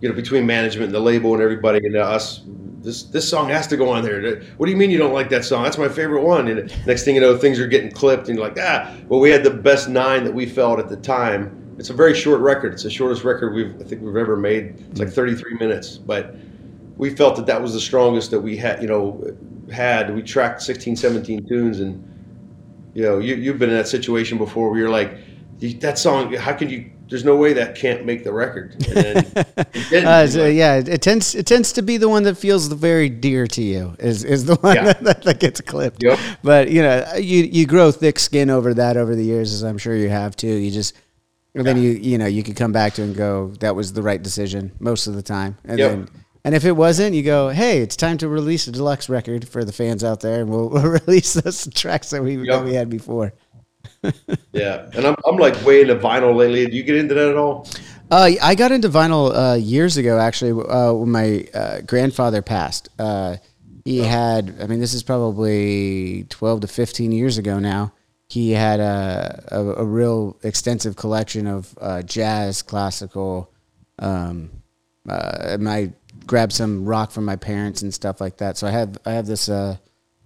you 0.00 0.08
know 0.08 0.14
between 0.14 0.46
management 0.46 0.86
and 0.86 0.94
the 0.94 1.00
label 1.00 1.34
and 1.34 1.42
everybody 1.42 1.84
and 1.84 1.96
us 1.96 2.42
this 2.80 3.04
this 3.04 3.28
song 3.28 3.48
has 3.48 3.66
to 3.66 3.76
go 3.76 3.90
on 3.90 4.04
there. 4.04 4.40
What 4.56 4.66
do 4.66 4.72
you 4.72 4.78
mean 4.78 4.90
you 4.90 4.98
don't 4.98 5.12
like 5.12 5.28
that 5.30 5.44
song? 5.44 5.64
That's 5.64 5.78
my 5.78 5.88
favorite 5.88 6.22
one. 6.22 6.46
And 6.46 6.72
next 6.86 7.04
thing 7.04 7.16
you 7.16 7.20
know 7.20 7.36
things 7.36 7.58
are 7.58 7.66
getting 7.66 7.90
clipped 7.90 8.28
and 8.28 8.38
you're 8.38 8.48
like 8.48 8.58
ah 8.60 8.94
well 9.08 9.20
we 9.20 9.30
had 9.30 9.42
the 9.42 9.50
best 9.50 9.88
nine 9.88 10.24
that 10.24 10.32
we 10.32 10.46
felt 10.46 10.78
at 10.78 10.88
the 10.88 10.96
time. 10.96 11.54
It's 11.78 11.90
a 11.90 11.94
very 11.94 12.14
short 12.14 12.40
record. 12.40 12.72
It's 12.72 12.84
the 12.84 12.90
shortest 12.90 13.24
record 13.24 13.54
we've 13.54 13.74
i 13.80 13.84
think 13.84 14.02
we've 14.02 14.16
ever 14.16 14.36
made. 14.36 14.84
It's 14.90 15.00
like 15.00 15.10
33 15.10 15.54
minutes. 15.54 15.98
But 15.98 16.36
we 16.96 17.10
felt 17.10 17.36
that 17.36 17.46
that 17.46 17.60
was 17.60 17.72
the 17.72 17.80
strongest 17.80 18.30
that 18.30 18.40
we 18.40 18.56
had 18.56 18.80
you 18.80 18.88
know 18.88 19.22
had. 19.72 20.14
We 20.14 20.22
tracked 20.22 20.62
16 20.62 20.96
17 20.96 21.46
tunes 21.48 21.80
and 21.80 22.04
you 22.98 23.04
know, 23.04 23.18
you, 23.18 23.36
you've 23.36 23.60
been 23.60 23.70
in 23.70 23.76
that 23.76 23.86
situation 23.86 24.38
before 24.38 24.70
where 24.70 24.80
you're 24.80 24.90
like, 24.90 25.18
that 25.80 25.98
song, 25.98 26.32
how 26.32 26.52
can 26.52 26.68
you? 26.68 26.90
There's 27.08 27.24
no 27.24 27.36
way 27.36 27.54
that 27.54 27.74
can't 27.74 28.04
make 28.04 28.22
the 28.22 28.32
record. 28.32 28.78
Then, 28.80 29.24
uh, 30.06 30.26
so, 30.26 30.46
yeah, 30.46 30.76
it 30.76 31.00
tends 31.00 31.34
it 31.34 31.46
tends 31.46 31.72
to 31.72 31.82
be 31.82 31.96
the 31.96 32.08
one 32.08 32.22
that 32.24 32.36
feels 32.36 32.66
very 32.68 33.08
dear 33.08 33.46
to 33.46 33.62
you. 33.62 33.96
Is 33.98 34.24
is 34.24 34.44
the 34.44 34.56
one 34.60 34.76
yeah. 34.76 34.92
that, 34.92 35.22
that, 35.22 35.40
gets 35.40 35.60
clipped. 35.60 36.02
Yep. 36.02 36.18
But 36.42 36.70
you 36.70 36.82
know, 36.82 37.14
you 37.16 37.44
you 37.44 37.66
grow 37.66 37.90
thick 37.90 38.18
skin 38.18 38.50
over 38.50 38.74
that 38.74 38.96
over 38.96 39.16
the 39.16 39.24
years, 39.24 39.52
as 39.54 39.62
I'm 39.62 39.78
sure 39.78 39.96
you 39.96 40.10
have 40.10 40.36
too. 40.36 40.48
You 40.48 40.70
just 40.70 40.94
and 41.54 41.66
then 41.66 41.80
you 41.80 41.90
you 41.92 42.18
know 42.18 42.26
you 42.26 42.42
could 42.42 42.56
come 42.56 42.72
back 42.72 42.94
to 42.94 43.02
and 43.02 43.16
go 43.16 43.48
that 43.60 43.74
was 43.74 43.92
the 43.92 44.02
right 44.02 44.22
decision 44.22 44.72
most 44.78 45.06
of 45.06 45.14
the 45.14 45.22
time, 45.22 45.56
and 45.64 45.78
yep. 45.78 45.90
then 45.90 46.08
and 46.44 46.54
if 46.54 46.64
it 46.64 46.72
wasn't, 46.72 47.14
you 47.14 47.22
go, 47.22 47.50
hey, 47.50 47.82
it's 47.82 47.96
time 47.96 48.16
to 48.18 48.28
release 48.28 48.66
a 48.68 48.72
deluxe 48.72 49.08
record 49.08 49.46
for 49.46 49.64
the 49.64 49.72
fans 49.72 50.04
out 50.04 50.20
there, 50.20 50.40
and 50.40 50.48
we'll, 50.48 50.68
we'll 50.70 50.82
release 50.82 51.34
those 51.34 51.68
tracks 51.74 52.10
that 52.10 52.22
we 52.22 52.36
yep. 52.36 52.46
that 52.60 52.64
we 52.64 52.74
had 52.74 52.88
before. 52.88 53.34
yeah, 54.52 54.88
and 54.94 55.06
I'm 55.06 55.16
I'm 55.26 55.36
like 55.36 55.64
way 55.64 55.80
into 55.82 55.96
vinyl 55.96 56.36
lately. 56.36 56.66
Do 56.66 56.76
you 56.76 56.82
get 56.82 56.96
into 56.96 57.14
that 57.14 57.30
at 57.30 57.36
all? 57.36 57.66
Uh, 58.10 58.30
I 58.40 58.54
got 58.54 58.72
into 58.72 58.88
vinyl 58.88 59.32
uh, 59.34 59.56
years 59.56 59.96
ago, 59.96 60.18
actually, 60.18 60.52
uh, 60.52 60.92
when 60.92 61.10
my 61.10 61.46
uh, 61.52 61.80
grandfather 61.82 62.40
passed. 62.40 62.88
Uh, 62.98 63.36
he 63.84 64.00
oh. 64.00 64.04
had, 64.04 64.54
I 64.60 64.66
mean, 64.66 64.80
this 64.80 64.94
is 64.94 65.02
probably 65.02 66.24
12 66.30 66.62
to 66.62 66.68
15 66.68 67.12
years 67.12 67.36
ago 67.36 67.58
now. 67.58 67.92
He 68.28 68.52
had 68.52 68.80
a, 68.80 69.44
a, 69.48 69.60
a 69.60 69.84
real 69.84 70.38
extensive 70.42 70.96
collection 70.96 71.46
of 71.46 71.76
uh, 71.80 72.02
jazz, 72.02 72.62
classical. 72.62 73.52
Um, 73.98 74.50
I 75.06 75.92
grabbed 76.26 76.52
some 76.52 76.84
rock 76.84 77.10
from 77.10 77.24
my 77.24 77.36
parents 77.36 77.82
and 77.82 77.92
stuff 77.92 78.20
like 78.20 78.38
that. 78.38 78.56
So 78.58 78.66
I 78.66 78.70
have 78.70 78.98
I 79.06 79.12
have 79.12 79.26
this. 79.26 79.48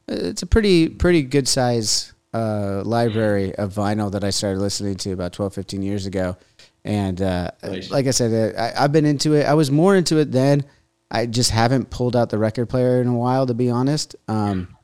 it's 0.08 0.42
a 0.42 0.46
pretty 0.46 0.88
pretty 0.88 1.22
good 1.22 1.46
size 1.46 2.12
uh, 2.32 2.82
library 2.84 3.54
of 3.54 3.74
vinyl 3.74 4.10
that 4.12 4.24
I 4.24 4.30
started 4.30 4.60
listening 4.60 4.96
to 4.96 5.12
about 5.12 5.32
12, 5.32 5.54
15 5.54 5.82
years 5.82 6.06
ago. 6.06 6.36
And 6.84 7.20
uh, 7.20 7.50
nice. 7.62 7.90
like 7.90 8.06
I 8.06 8.10
said, 8.10 8.56
I, 8.56 8.80
have 8.82 8.92
been 8.92 9.06
into 9.06 9.34
it. 9.34 9.44
I 9.44 9.54
was 9.54 9.70
more 9.70 9.94
into 9.94 10.18
it 10.18 10.32
then. 10.32 10.64
I 11.10 11.26
just 11.26 11.50
haven't 11.50 11.90
pulled 11.90 12.16
out 12.16 12.30
the 12.30 12.38
record 12.38 12.68
player 12.68 13.00
in 13.00 13.06
a 13.06 13.14
while, 13.14 13.46
to 13.46 13.54
be 13.54 13.70
honest. 13.70 14.16
Um, 14.28 14.76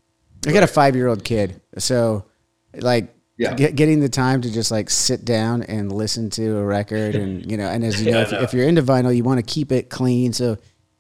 I 0.47 0.53
got 0.53 0.63
a 0.63 0.69
five 0.69 0.95
year 0.95 1.09
old 1.09 1.25
kid. 1.25 1.61
So, 1.79 2.27
like, 2.75 3.15
yeah. 3.39 3.55
Get, 3.55 3.77
getting 3.77 4.01
the 4.01 4.09
time 4.09 4.43
to 4.43 4.53
just 4.53 4.73
like 4.73 4.91
sit 4.91 5.25
down 5.25 5.63
and 5.63 5.93
listen 5.93 6.29
to 6.31 6.59
a 6.59 6.65
record 6.65 7.15
and 7.15 7.49
you 7.49 7.57
know 7.57 7.69
and 7.69 7.85
as 7.85 8.03
you 8.03 8.11
know, 8.13 8.23
if, 8.23 8.33
if, 8.33 8.53
you're 8.53 8.67
into 8.67 8.83
vinyl 8.83 9.15
you 9.15 9.23
want 9.23 9.39
to 9.39 9.45
keep 9.45 9.71
it 9.71 9.89
clean 9.89 10.33
so 10.33 10.57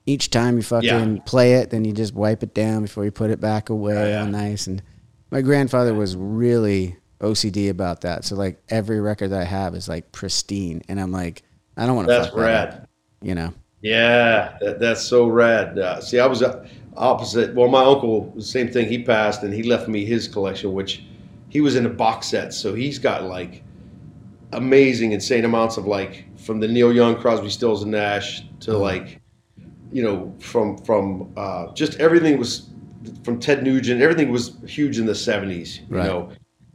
each 0.06 0.30
time 0.30 0.56
you 0.56 0.62
fucking 0.62 1.16
yeah. 1.16 1.22
play 1.26 1.54
it 1.54 1.70
then 1.70 1.84
you 1.84 1.92
just 1.92 2.14
wipe 2.14 2.44
it 2.44 2.54
down 2.54 2.82
before 2.82 3.04
you 3.04 3.10
put 3.10 3.30
it 3.30 3.40
back 3.40 3.70
away 3.70 4.12
yeah, 4.12 4.20
all 4.20 4.26
nice 4.26 4.68
and 4.68 4.84
my 5.30 5.42
grandfather 5.42 5.94
was 5.94 6.16
really 6.16 6.96
OCD 7.20 7.70
about 7.70 8.02
that. 8.02 8.24
So 8.24 8.36
like 8.36 8.62
every 8.68 9.00
record 9.00 9.28
that 9.28 9.40
I 9.40 9.44
have 9.44 9.74
is 9.74 9.88
like 9.88 10.12
pristine, 10.12 10.82
and 10.88 11.00
I'm 11.00 11.12
like, 11.12 11.42
I 11.76 11.86
don't 11.86 11.96
want 11.96 12.08
to. 12.08 12.14
That's 12.14 12.34
rad. 12.34 12.72
That 12.72 12.88
you 13.22 13.34
know. 13.34 13.52
Yeah, 13.80 14.56
that, 14.60 14.80
that's 14.80 15.02
so 15.02 15.26
rad. 15.28 15.78
Uh, 15.78 16.00
see, 16.00 16.18
I 16.18 16.26
was 16.26 16.42
uh, 16.42 16.66
opposite. 16.96 17.54
Well, 17.54 17.68
my 17.68 17.84
uncle, 17.84 18.32
the 18.34 18.42
same 18.42 18.68
thing. 18.68 18.88
He 18.88 19.02
passed, 19.02 19.42
and 19.42 19.52
he 19.52 19.62
left 19.62 19.88
me 19.88 20.04
his 20.04 20.26
collection, 20.28 20.72
which 20.72 21.04
he 21.48 21.60
was 21.60 21.76
in 21.76 21.86
a 21.86 21.90
box 21.90 22.28
set. 22.28 22.52
So 22.52 22.74
he's 22.74 22.98
got 22.98 23.24
like 23.24 23.62
amazing, 24.52 25.12
insane 25.12 25.44
amounts 25.44 25.76
of 25.76 25.86
like 25.86 26.24
from 26.38 26.60
the 26.60 26.68
Neil 26.68 26.92
Young, 26.92 27.16
Crosby, 27.16 27.50
Stills, 27.50 27.82
and 27.82 27.92
Nash 27.92 28.42
to 28.60 28.72
uh-huh. 28.72 28.80
like, 28.80 29.20
you 29.92 30.02
know, 30.02 30.34
from 30.38 30.78
from 30.78 31.32
uh, 31.36 31.72
just 31.72 31.98
everything 32.00 32.38
was 32.38 32.70
from 33.24 33.38
Ted 33.38 33.62
Nugent. 33.62 34.00
Everything 34.00 34.30
was 34.30 34.56
huge 34.66 34.98
in 34.98 35.06
the 35.06 35.12
'70s, 35.12 35.80
you 35.88 35.96
right. 35.96 36.06
know, 36.06 36.30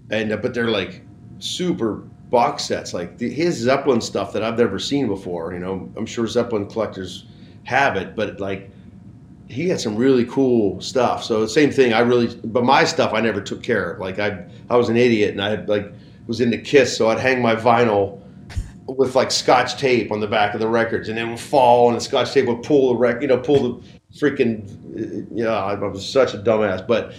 and 0.09 0.31
uh, 0.31 0.37
but 0.37 0.53
they're 0.53 0.69
like 0.69 1.01
super 1.39 2.03
box 2.29 2.63
sets, 2.65 2.93
like 2.93 3.17
the, 3.17 3.29
his 3.29 3.55
Zeppelin 3.55 4.01
stuff 4.01 4.33
that 4.33 4.43
I've 4.43 4.57
never 4.57 4.79
seen 4.79 5.07
before. 5.07 5.53
You 5.53 5.59
know, 5.59 5.91
I'm 5.95 6.05
sure 6.05 6.25
Zeppelin 6.27 6.67
collectors 6.67 7.27
have 7.63 7.95
it, 7.95 8.15
but 8.15 8.39
like 8.39 8.69
he 9.47 9.69
had 9.69 9.79
some 9.79 9.95
really 9.95 10.25
cool 10.25 10.81
stuff. 10.81 11.23
So 11.23 11.41
the 11.41 11.49
same 11.49 11.71
thing. 11.71 11.93
I 11.93 11.99
really, 11.99 12.35
but 12.43 12.63
my 12.63 12.83
stuff 12.83 13.13
I 13.13 13.21
never 13.21 13.41
took 13.41 13.61
care 13.61 13.91
of. 13.91 13.99
Like 13.99 14.19
I, 14.19 14.45
I 14.69 14.77
was 14.77 14.89
an 14.89 14.97
idiot, 14.97 15.31
and 15.31 15.41
I 15.41 15.55
like 15.65 15.91
was 16.27 16.41
into 16.41 16.57
Kiss, 16.57 16.95
so 16.95 17.09
I'd 17.09 17.19
hang 17.19 17.41
my 17.41 17.55
vinyl 17.55 18.21
with 18.87 19.15
like 19.15 19.31
scotch 19.31 19.77
tape 19.77 20.11
on 20.11 20.19
the 20.19 20.27
back 20.27 20.53
of 20.53 20.59
the 20.59 20.67
records, 20.67 21.09
and 21.09 21.17
it 21.17 21.25
would 21.25 21.39
fall, 21.39 21.89
and 21.89 21.97
the 21.97 22.01
scotch 22.01 22.33
tape 22.33 22.47
would 22.47 22.63
pull 22.63 22.89
the 22.89 22.95
rec, 22.95 23.21
you 23.21 23.27
know, 23.27 23.37
pull 23.37 23.79
the 23.79 23.87
freaking, 24.15 25.27
yeah, 25.31 25.49
I 25.49 25.73
was 25.75 26.07
such 26.07 26.33
a 26.33 26.37
dumbass. 26.37 26.85
But 26.87 27.13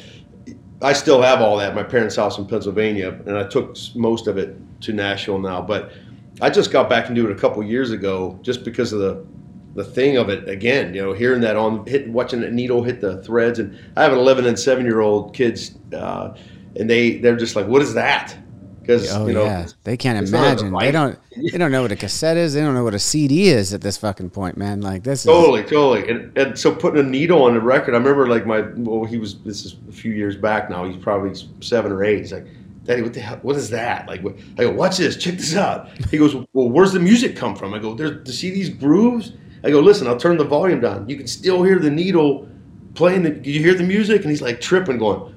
I 0.82 0.92
still 0.92 1.22
have 1.22 1.40
all 1.40 1.56
that. 1.58 1.74
My 1.74 1.82
parents' 1.82 2.16
house 2.16 2.38
in 2.38 2.46
Pennsylvania, 2.46 3.18
and 3.26 3.36
I 3.36 3.44
took 3.44 3.76
most 3.94 4.26
of 4.26 4.38
it 4.38 4.56
to 4.82 4.92
Nashville 4.92 5.38
now. 5.38 5.62
But 5.62 5.92
I 6.40 6.50
just 6.50 6.70
got 6.70 6.88
back 6.88 7.08
into 7.08 7.24
it 7.28 7.32
a 7.32 7.40
couple 7.40 7.62
years 7.62 7.90
ago, 7.90 8.38
just 8.42 8.64
because 8.64 8.92
of 8.92 9.00
the 9.00 9.24
the 9.74 9.84
thing 9.84 10.16
of 10.16 10.28
it 10.28 10.48
again. 10.48 10.94
You 10.94 11.02
know, 11.02 11.12
hearing 11.12 11.40
that 11.40 11.56
on 11.56 11.84
watching 12.12 12.40
that 12.42 12.52
needle 12.52 12.82
hit 12.82 13.00
the 13.00 13.22
threads, 13.22 13.58
and 13.58 13.76
I 13.96 14.02
have 14.02 14.12
an 14.12 14.18
11 14.18 14.46
and 14.46 14.58
7 14.58 14.84
year 14.84 15.00
old 15.00 15.34
kids, 15.34 15.76
uh, 15.92 16.34
and 16.76 16.88
they 16.88 17.18
they're 17.18 17.36
just 17.36 17.56
like, 17.56 17.66
"What 17.66 17.82
is 17.82 17.94
that?" 17.94 18.36
Because 18.84 19.10
oh, 19.14 19.26
you 19.26 19.32
know 19.32 19.44
yeah. 19.44 19.66
they 19.84 19.96
can't 19.96 20.28
imagine. 20.28 20.72
They 20.72 20.90
don't. 20.90 21.18
They 21.34 21.56
don't 21.56 21.72
know 21.72 21.82
what 21.82 21.92
a 21.92 21.96
cassette 21.96 22.36
is. 22.36 22.52
They 22.52 22.60
don't 22.60 22.74
know 22.74 22.84
what 22.84 22.94
a 22.94 22.98
CD 22.98 23.48
is 23.48 23.72
at 23.72 23.80
this 23.80 23.96
fucking 23.96 24.30
point, 24.30 24.58
man. 24.58 24.82
Like 24.82 25.04
this. 25.04 25.24
Totally, 25.24 25.62
is... 25.62 25.70
totally. 25.70 26.08
And, 26.08 26.36
and 26.36 26.58
so 26.58 26.74
putting 26.74 27.00
a 27.00 27.08
needle 27.08 27.42
on 27.42 27.54
the 27.54 27.60
record, 27.60 27.94
I 27.94 27.98
remember 27.98 28.28
like 28.28 28.46
my 28.46 28.60
well, 28.76 29.04
he 29.04 29.16
was 29.16 29.38
this 29.40 29.64
is 29.64 29.76
a 29.88 29.92
few 29.92 30.12
years 30.12 30.36
back 30.36 30.68
now. 30.68 30.84
He's 30.84 31.02
probably 31.02 31.32
seven 31.60 31.92
or 31.92 32.04
eight. 32.04 32.18
He's 32.18 32.32
like, 32.32 32.46
Daddy, 32.84 33.00
what 33.00 33.14
the 33.14 33.20
hell? 33.20 33.38
What 33.40 33.56
is 33.56 33.70
that? 33.70 34.06
Like, 34.06 34.20
what? 34.20 34.36
I 34.58 34.64
go, 34.64 34.72
watch 34.72 34.98
this. 34.98 35.16
Check 35.16 35.36
this 35.36 35.56
out. 35.56 35.88
He 36.10 36.18
goes, 36.18 36.34
well, 36.34 36.68
where's 36.68 36.92
the 36.92 37.00
music 37.00 37.36
come 37.36 37.56
from? 37.56 37.72
I 37.72 37.78
go, 37.78 37.94
there's 37.94 38.22
to 38.24 38.32
see 38.32 38.50
these 38.50 38.68
grooves. 38.68 39.32
I 39.64 39.70
go, 39.70 39.80
listen, 39.80 40.06
I'll 40.06 40.18
turn 40.18 40.36
the 40.36 40.44
volume 40.44 40.80
down. 40.80 41.08
You 41.08 41.16
can 41.16 41.26
still 41.26 41.62
hear 41.62 41.78
the 41.78 41.90
needle 41.90 42.46
playing. 42.94 43.22
The, 43.22 43.50
you 43.50 43.60
hear 43.60 43.72
the 43.74 43.82
music, 43.82 44.20
and 44.20 44.30
he's 44.30 44.42
like 44.42 44.60
tripping, 44.60 44.98
going 44.98 45.33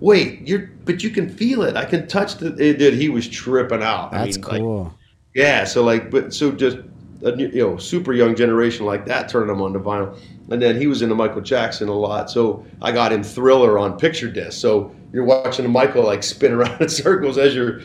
wait, 0.00 0.46
you're, 0.46 0.70
but 0.84 1.02
you 1.02 1.10
can 1.10 1.28
feel 1.28 1.62
it. 1.62 1.76
I 1.76 1.84
can 1.84 2.06
touch 2.06 2.36
the, 2.36 2.54
it, 2.56 2.78
dude, 2.78 2.94
he 2.94 3.08
was 3.08 3.28
tripping 3.28 3.82
out. 3.82 4.12
That's 4.12 4.36
I 4.36 4.40
mean, 4.40 4.60
cool. 4.60 4.82
Like, 4.84 4.92
yeah. 5.34 5.64
So 5.64 5.82
like, 5.84 6.10
but 6.10 6.32
so 6.34 6.52
just, 6.52 6.78
a, 7.22 7.36
you 7.36 7.62
know, 7.62 7.76
super 7.76 8.12
young 8.12 8.34
generation 8.34 8.86
like 8.86 9.06
that 9.06 9.28
turned 9.28 9.50
him 9.50 9.62
on 9.62 9.72
to 9.72 9.78
vinyl. 9.78 10.18
And 10.50 10.60
then 10.62 10.78
he 10.78 10.86
was 10.86 11.02
into 11.02 11.14
Michael 11.14 11.40
Jackson 11.40 11.88
a 11.88 11.94
lot. 11.94 12.30
So 12.30 12.64
I 12.82 12.92
got 12.92 13.12
him 13.12 13.22
Thriller 13.22 13.78
on 13.78 13.98
picture 13.98 14.30
disc. 14.30 14.60
So 14.60 14.94
you're 15.12 15.24
watching 15.24 15.70
Michael 15.70 16.04
like 16.04 16.22
spin 16.22 16.52
around 16.54 16.80
in 16.80 16.88
circles 16.88 17.38
as 17.38 17.54
you're 17.54 17.80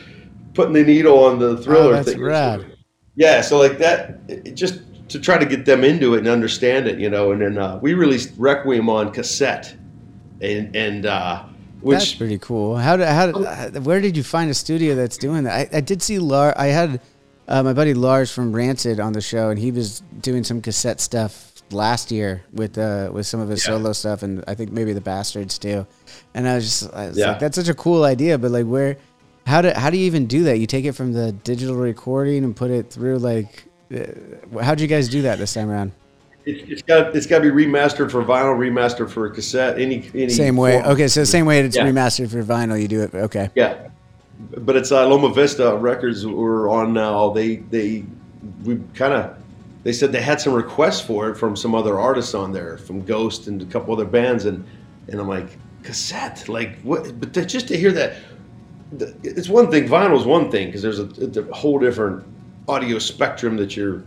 putting 0.54 0.74
the 0.74 0.84
needle 0.84 1.24
on 1.24 1.38
the 1.38 1.56
Thriller. 1.58 1.90
Oh, 1.90 1.92
that's 1.92 2.12
thing. 2.12 2.22
rad. 2.22 2.76
Yeah. 3.14 3.40
So 3.40 3.58
like 3.58 3.78
that, 3.78 4.54
just 4.54 4.80
to 5.08 5.18
try 5.18 5.38
to 5.38 5.46
get 5.46 5.64
them 5.64 5.84
into 5.84 6.14
it 6.14 6.18
and 6.18 6.28
understand 6.28 6.86
it, 6.86 6.98
you 6.98 7.10
know. 7.10 7.32
And 7.32 7.40
then 7.40 7.58
uh, 7.58 7.78
we 7.82 7.94
released 7.94 8.32
Requiem 8.36 8.88
on 8.88 9.12
cassette, 9.12 9.74
and 10.40 10.74
and 10.74 11.06
uh, 11.06 11.44
which, 11.82 11.98
that's 11.98 12.14
pretty 12.14 12.38
cool. 12.38 12.76
How 12.76 12.96
did, 12.96 13.08
how 13.08 13.26
did, 13.30 13.84
where 13.84 14.00
did 14.00 14.16
you 14.16 14.22
find 14.22 14.50
a 14.50 14.54
studio 14.54 14.94
that's 14.94 15.18
doing 15.18 15.44
that? 15.44 15.74
I, 15.74 15.78
I 15.78 15.80
did 15.80 16.02
see 16.02 16.18
Lars. 16.18 16.54
I 16.56 16.66
had 16.66 17.00
uh, 17.48 17.62
my 17.62 17.72
buddy 17.72 17.94
Lars 17.94 18.32
from 18.32 18.54
Rancid 18.54 19.00
on 19.00 19.12
the 19.12 19.20
show, 19.20 19.50
and 19.50 19.58
he 19.58 19.70
was 19.70 20.02
doing 20.20 20.44
some 20.44 20.62
cassette 20.62 21.00
stuff 21.00 21.52
last 21.70 22.10
year 22.10 22.44
with 22.52 22.76
uh, 22.78 23.10
with 23.12 23.26
some 23.26 23.40
of 23.40 23.48
his 23.48 23.64
yeah. 23.64 23.72
solo 23.72 23.92
stuff, 23.92 24.22
and 24.22 24.44
I 24.46 24.54
think 24.54 24.72
maybe 24.72 24.92
the 24.92 25.00
Bastards 25.00 25.58
too. 25.58 25.86
And 26.34 26.46
I 26.46 26.56
was 26.56 26.64
just, 26.64 26.94
I 26.94 27.08
was 27.08 27.18
yeah. 27.18 27.28
like, 27.28 27.38
that's 27.40 27.56
such 27.56 27.68
a 27.68 27.74
cool 27.74 28.04
idea, 28.04 28.38
but 28.38 28.50
like, 28.50 28.66
where, 28.66 28.96
how 29.46 29.62
do 29.62 29.70
how 29.70 29.90
do 29.90 29.96
you 29.96 30.06
even 30.06 30.26
do 30.26 30.44
that? 30.44 30.58
You 30.58 30.66
take 30.66 30.84
it 30.84 30.92
from 30.92 31.12
the 31.12 31.32
digital 31.32 31.76
recording 31.76 32.44
and 32.44 32.54
put 32.54 32.70
it 32.70 32.90
through 32.90 33.18
like, 33.18 33.64
uh, 33.94 34.62
how'd 34.62 34.80
you 34.80 34.86
guys 34.86 35.08
do 35.08 35.22
that 35.22 35.38
this 35.38 35.54
time 35.54 35.70
around? 35.70 35.92
It, 36.44 36.68
has 36.68 36.82
got 36.82 37.14
it's 37.14 37.26
got 37.26 37.38
to 37.38 37.52
be 37.52 37.66
remastered 37.66 38.10
for 38.10 38.22
vinyl, 38.24 38.56
remastered 38.56 39.10
for 39.10 39.28
cassette. 39.30 39.80
Any 39.80 40.10
any 40.14 40.28
same 40.28 40.56
way. 40.56 40.80
Form. 40.80 40.92
Okay, 40.92 41.08
so 41.08 41.20
the 41.20 41.26
same 41.26 41.46
way 41.46 41.60
it's 41.60 41.76
yeah. 41.76 41.84
remastered 41.86 42.30
for 42.30 42.42
vinyl, 42.42 42.80
you 42.80 42.88
do 42.88 43.02
it. 43.02 43.14
Okay. 43.14 43.50
Yeah, 43.54 43.88
but 44.58 44.76
it's 44.76 44.90
uh, 44.90 45.06
Loma 45.06 45.32
Vista 45.32 45.76
Records 45.76 46.26
we're 46.26 46.68
on 46.68 46.92
now. 46.92 47.30
They 47.30 47.56
they 47.56 48.04
we 48.64 48.80
kind 48.94 49.12
of 49.12 49.36
they 49.84 49.92
said 49.92 50.12
they 50.12 50.22
had 50.22 50.40
some 50.40 50.52
requests 50.52 51.00
for 51.00 51.30
it 51.30 51.36
from 51.36 51.56
some 51.56 51.74
other 51.74 51.98
artists 51.98 52.34
on 52.34 52.52
there, 52.52 52.78
from 52.78 53.04
Ghost 53.04 53.46
and 53.46 53.62
a 53.62 53.66
couple 53.66 53.92
other 53.94 54.04
bands, 54.04 54.44
and 54.44 54.64
and 55.08 55.20
I'm 55.20 55.28
like 55.28 55.58
cassette, 55.82 56.48
like 56.48 56.80
what? 56.82 57.18
But 57.20 57.34
to, 57.34 57.44
just 57.44 57.68
to 57.68 57.76
hear 57.76 57.92
that, 57.92 58.16
it's 59.22 59.48
one 59.48 59.70
thing. 59.70 59.88
Vinyl 59.88 60.18
is 60.18 60.24
one 60.24 60.50
thing 60.50 60.66
because 60.66 60.82
there's 60.82 60.98
a, 60.98 61.40
a 61.40 61.54
whole 61.54 61.78
different 61.78 62.24
audio 62.68 62.98
spectrum 62.98 63.56
that 63.56 63.76
you're 63.76 64.02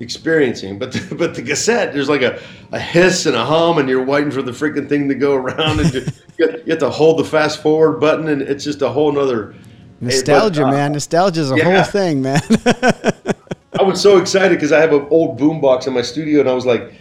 experiencing. 0.00 0.78
But 0.78 0.92
the, 0.92 1.14
but 1.18 1.34
the 1.34 1.42
cassette, 1.42 1.92
there's 1.92 2.08
like 2.08 2.22
a, 2.22 2.40
a 2.72 2.78
hiss 2.78 3.26
and 3.26 3.36
a 3.36 3.44
hum, 3.44 3.78
and 3.78 3.88
you're 3.88 4.04
waiting 4.04 4.30
for 4.30 4.42
the 4.42 4.52
freaking 4.52 4.88
thing 4.88 5.08
to 5.08 5.14
go 5.14 5.34
around, 5.34 5.80
and 5.80 5.92
you, 5.92 6.06
you, 6.38 6.62
have 6.68 6.78
to 6.78 6.90
hold 6.90 7.18
the 7.18 7.24
fast 7.24 7.62
forward 7.62 8.00
button, 8.00 8.28
and 8.28 8.42
it's 8.42 8.64
just 8.64 8.82
a 8.82 8.88
whole 8.88 9.12
nother 9.12 9.54
nostalgia, 10.00 10.62
but, 10.62 10.68
uh, 10.68 10.72
man. 10.72 10.92
Nostalgia 10.92 11.40
is 11.40 11.50
a 11.50 11.56
yeah. 11.56 11.82
whole 11.82 11.84
thing, 11.84 12.22
man. 12.22 12.40
I 13.78 13.82
was 13.82 14.00
so 14.00 14.18
excited 14.18 14.54
because 14.56 14.72
I 14.72 14.80
have 14.80 14.92
an 14.92 15.06
old 15.10 15.38
boombox 15.38 15.86
in 15.86 15.94
my 15.94 16.02
studio, 16.02 16.40
and 16.40 16.48
I 16.48 16.54
was 16.54 16.66
like. 16.66 16.92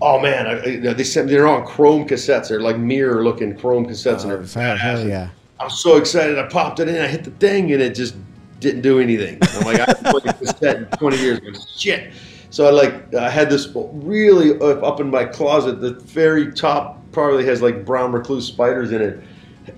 Oh 0.00 0.20
man, 0.20 0.46
I, 0.46 0.92
they 0.92 1.02
sent 1.02 1.28
they're 1.28 1.48
on 1.48 1.66
chrome 1.66 2.06
cassettes. 2.06 2.50
They're 2.50 2.60
like 2.60 2.78
mirror 2.78 3.24
looking 3.24 3.58
chrome 3.58 3.84
cassettes, 3.84 4.24
oh, 4.24 4.30
and 4.30 4.46
they're 4.46 4.76
hell 4.76 5.04
yeah. 5.04 5.30
I 5.58 5.64
was 5.64 5.82
so 5.82 5.96
excited. 5.96 6.38
I 6.38 6.46
popped 6.46 6.78
it 6.78 6.86
in. 6.86 7.02
I 7.02 7.08
hit 7.08 7.24
the 7.24 7.32
thing, 7.32 7.72
and 7.72 7.82
it 7.82 7.96
just 7.96 8.14
didn't 8.60 8.82
do 8.82 9.00
anything. 9.00 9.38
I'm 9.42 9.64
like, 9.64 9.80
I 9.80 9.86
haven't 9.86 10.20
played 10.20 10.38
cassette 10.38 10.76
in 10.76 10.86
20 10.86 11.16
years. 11.18 11.74
Shit. 11.76 12.12
So 12.50 12.66
I 12.66 12.70
like 12.70 13.14
I 13.14 13.28
had 13.30 13.50
this 13.50 13.68
really 13.74 14.58
up 14.60 15.00
in 15.00 15.10
my 15.10 15.24
closet. 15.24 15.80
The 15.80 15.92
very 15.94 16.52
top 16.52 17.00
probably 17.12 17.44
has 17.46 17.60
like 17.62 17.84
brown 17.84 18.12
recluse 18.12 18.46
spiders 18.46 18.92
in 18.92 19.00
it. 19.02 19.20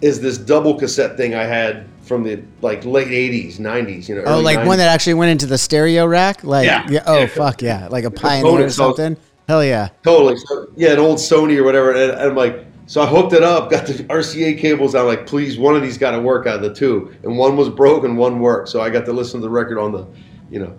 Is 0.01 0.21
this 0.21 0.39
double 0.39 0.75
cassette 0.79 1.17
thing 1.17 1.35
I 1.35 1.45
had 1.45 1.85
from 2.03 2.23
the 2.23 2.43
like 2.63 2.85
late 2.85 3.09
80s, 3.09 3.59
90s? 3.59 4.09
You 4.09 4.17
know. 4.17 4.23
Oh, 4.25 4.41
like 4.41 4.59
90s. 4.61 4.67
one 4.67 4.79
that 4.79 4.89
actually 4.89 5.15
went 5.15 5.33
into 5.33 5.47
the 5.47 5.59
stereo 5.59 6.07
rack. 6.07 6.45
Like 6.45 6.67
Yeah. 6.67 7.03
oh 7.07 7.19
Yeah. 7.21 7.27
fuck 7.27 7.61
yeah, 7.63 7.89
like 7.89 8.05
a 8.05 8.11
Pioneer 8.11 8.67
or 8.67 8.71
so- 8.71 8.95
something. 8.95 9.17
Hell 9.49 9.65
yeah. 9.65 9.89
Totally. 10.05 10.37
So, 10.37 10.69
yeah, 10.77 10.93
an 10.93 11.01
old 11.01 11.19
Sony 11.19 11.57
or 11.57 11.65
whatever. 11.65 11.91
And, 11.91 12.13
and 12.13 12.21
I'm 12.21 12.37
like, 12.37 12.65
so 12.87 13.03
I 13.03 13.07
hooked 13.07 13.33
it 13.33 13.43
up, 13.43 13.69
got 13.69 13.85
the 13.85 13.95
RCA 14.05 14.57
cables. 14.57 14.95
I'm 14.95 15.07
like, 15.07 15.27
please, 15.27 15.59
one 15.59 15.75
of 15.75 15.83
these 15.83 15.99
got 15.99 16.13
to 16.13 16.21
work 16.21 16.47
out 16.47 16.57
of 16.57 16.63
the 16.63 16.73
two. 16.73 17.13
And 17.25 17.37
one 17.37 17.57
was 17.57 17.69
broken, 17.69 18.17
one 18.17 18.39
worked. 18.39 18.69
So 18.69 18.81
I 18.81 18.91
got 18.91 19.05
to 19.07 19.13
listen 19.13 19.41
to 19.41 19.45
the 19.45 19.51
record 19.51 19.77
on 19.79 19.91
the, 19.91 20.07
you 20.53 20.61
know, 20.61 20.73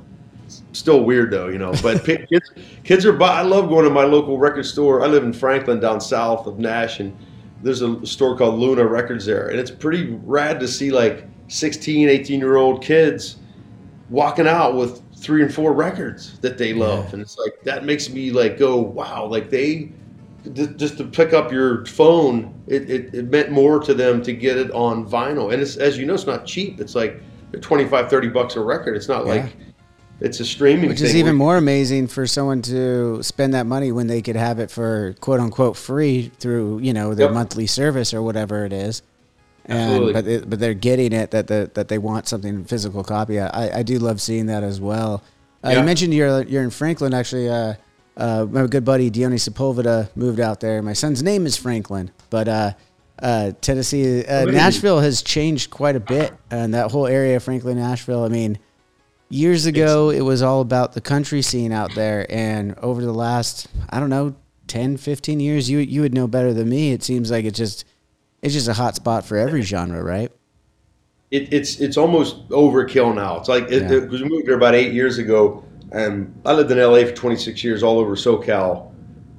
still 0.74 1.04
weird 1.04 1.32
though, 1.32 1.48
you 1.48 1.58
know. 1.58 1.74
But 1.82 2.04
kids, 2.06 2.52
kids 2.84 3.06
are. 3.06 3.22
I 3.24 3.42
love 3.42 3.70
going 3.70 3.86
to 3.86 3.92
my 3.92 4.04
local 4.04 4.38
record 4.38 4.66
store. 4.66 5.04
I 5.04 5.08
live 5.08 5.24
in 5.24 5.34
Franklin, 5.34 5.80
down 5.80 6.02
south 6.02 6.48
of 6.48 6.60
Nash, 6.60 7.00
and 7.00 7.16
there's 7.64 7.82
a 7.82 8.06
store 8.06 8.38
called 8.38 8.60
Luna 8.60 8.86
Records 8.86 9.26
there, 9.26 9.50
and 9.50 9.60
it's 9.60 9.72
pretty 9.72 10.12
rad 10.24 10.60
to 10.60 10.68
see 10.68 10.92
like 10.92 11.28
16, 11.48 12.10
18 12.10 12.40
year 12.40 12.56
old 12.56 12.84
kids 12.84 13.38
walking 14.10 14.48
out 14.48 14.76
with 14.76 15.02
three 15.16 15.44
and 15.44 15.54
four 15.54 15.74
records 15.74 16.40
that 16.40 16.58
they 16.58 16.74
love, 16.74 17.14
and 17.14 17.22
it's 17.22 17.38
like 17.38 17.62
that 17.64 17.86
makes 17.86 18.10
me 18.10 18.32
like 18.32 18.58
go, 18.58 18.78
wow, 18.78 19.26
like 19.26 19.50
they 19.50 19.92
just, 20.54 20.76
just 20.78 20.98
to 20.98 21.04
pick 21.04 21.34
up 21.34 21.52
your 21.52 21.86
phone, 21.86 22.52
it, 22.66 22.90
it, 22.90 23.14
it 23.14 23.30
meant 23.30 23.52
more 23.52 23.80
to 23.80 23.94
them 23.94 24.24
to 24.24 24.34
get 24.34 24.58
it 24.58 24.72
on 24.72 25.08
vinyl, 25.08 25.54
and 25.54 25.62
it's 25.62 25.78
as 25.78 25.98
you 25.98 26.06
know, 26.06 26.16
it's 26.16 26.26
not 26.26 26.46
cheap. 26.46 26.80
It's 26.80 26.96
like 26.96 27.22
25, 27.60 28.10
30 28.10 28.28
bucks 28.30 28.56
a 28.56 28.60
record. 28.62 28.96
It's 28.96 29.08
not 29.08 29.28
Yeah. 29.28 29.34
like 29.34 29.54
it's 30.22 30.40
a 30.40 30.46
streaming, 30.46 30.90
Which 30.90 31.02
is 31.02 31.16
even 31.16 31.36
more 31.36 31.58
amazing 31.58 32.08
for 32.08 32.26
someone 32.28 32.62
to 32.64 33.22
spend 33.24 33.54
that 33.54 33.66
money 33.66 33.92
when 33.92 34.08
they 34.08 34.22
could 34.22 34.36
have 34.36 34.60
it 34.60 34.72
for 34.72 35.16
quote 35.20 35.40
unquote 35.40 35.76
free 35.76 36.32
through 36.40 36.80
you 36.80 36.94
know 36.94 37.14
their 37.14 37.28
Yep. 37.28 37.34
monthly 37.34 37.68
service 37.68 38.14
or 38.14 38.22
whatever 38.22 38.66
it 38.66 38.74
is. 38.74 39.02
And 39.66 40.14
but 40.14 40.28
it, 40.28 40.50
but 40.50 40.60
they're 40.60 40.74
getting 40.74 41.14
it 41.14 41.32
that 41.32 41.48
the, 41.48 41.70
that 41.76 41.88
they 41.88 41.98
want 41.98 42.28
something 42.28 42.66
physical 42.66 43.04
copy. 43.04 43.40
I, 43.40 43.80
I 43.80 43.84
do 43.84 44.00
love 44.00 44.20
seeing 44.22 44.48
that 44.48 44.64
as 44.64 44.82
well. 44.82 45.24
Uh, 45.64 45.70
You 45.70 45.84
mentioned 45.84 46.14
you're 46.14 46.44
you're 46.44 46.64
in 46.64 46.72
Franklin 46.72 47.14
actually. 47.14 47.50
Uh, 47.50 47.76
uh, 48.18 48.46
my 48.50 48.68
good 48.68 48.84
buddy 48.84 49.10
Diony 49.10 49.38
Sepulveda 49.38 50.10
moved 50.16 50.40
out 50.40 50.60
there. 50.60 50.82
My 50.82 50.94
son's 50.94 51.24
name 51.24 51.46
is 51.46 51.56
Franklin, 51.56 52.12
but 52.30 52.48
uh, 52.48 52.72
uh, 53.22 53.52
Tennessee, 53.62 54.26
uh, 54.26 54.46
Nashville 54.46 55.00
has 55.00 55.22
changed 55.22 55.70
quite 55.72 55.96
a 55.96 56.00
bit, 56.00 56.34
and 56.50 56.74
that 56.74 56.92
whole 56.92 57.08
area, 57.08 57.40
Franklin, 57.40 57.78
Nashville. 57.78 58.24
I 58.24 58.28
mean, 58.28 58.60
years 59.32 59.66
ago 59.66 60.10
it 60.10 60.22
was 60.22 60.42
all 60.42 60.62
about 60.62 60.94
the 60.94 61.02
country 61.02 61.42
scene 61.42 61.72
out 61.72 61.94
there 61.96 62.26
and 62.30 62.78
over 62.80 63.02
the 63.02 63.14
last 63.14 63.68
i 63.90 64.00
don't 64.00 64.10
know 64.10 64.36
10 64.68 64.98
15 64.98 65.40
years 65.40 65.70
you 65.70 65.80
you 65.80 66.02
would 66.02 66.14
know 66.14 66.28
better 66.28 66.54
than 66.54 66.68
me 66.70 66.92
it 66.92 67.02
seems 67.04 67.32
like 67.32 67.46
it's 67.46 67.58
just 67.58 67.86
it's 68.42 68.54
just 68.54 68.68
a 68.68 68.74
hot 68.74 68.96
spot 68.96 69.26
for 69.26 69.38
every 69.38 69.62
genre 69.62 70.04
right 70.04 70.32
it, 71.32 71.54
it's 71.54 71.80
it's 71.80 71.96
almost 71.96 72.50
overkill 72.50 73.16
now. 73.16 73.38
It's 73.38 73.48
like 73.48 73.72
it, 73.72 73.84
Yeah. 73.84 73.94
it- 74.00 74.10
we 74.10 74.22
moved 74.26 74.44
here 74.48 74.58
about 74.58 74.76
eight 74.76 74.92
years 74.92 75.18
ago, 75.18 75.64
and 75.94 76.38
I 76.46 76.52
lived 76.52 76.70
in 76.72 76.78
LA 76.78 77.06
for 77.06 77.14
26 77.14 77.64
years, 77.64 77.84
all 77.84 78.00
over 78.00 78.18
SoCal, 78.18 78.92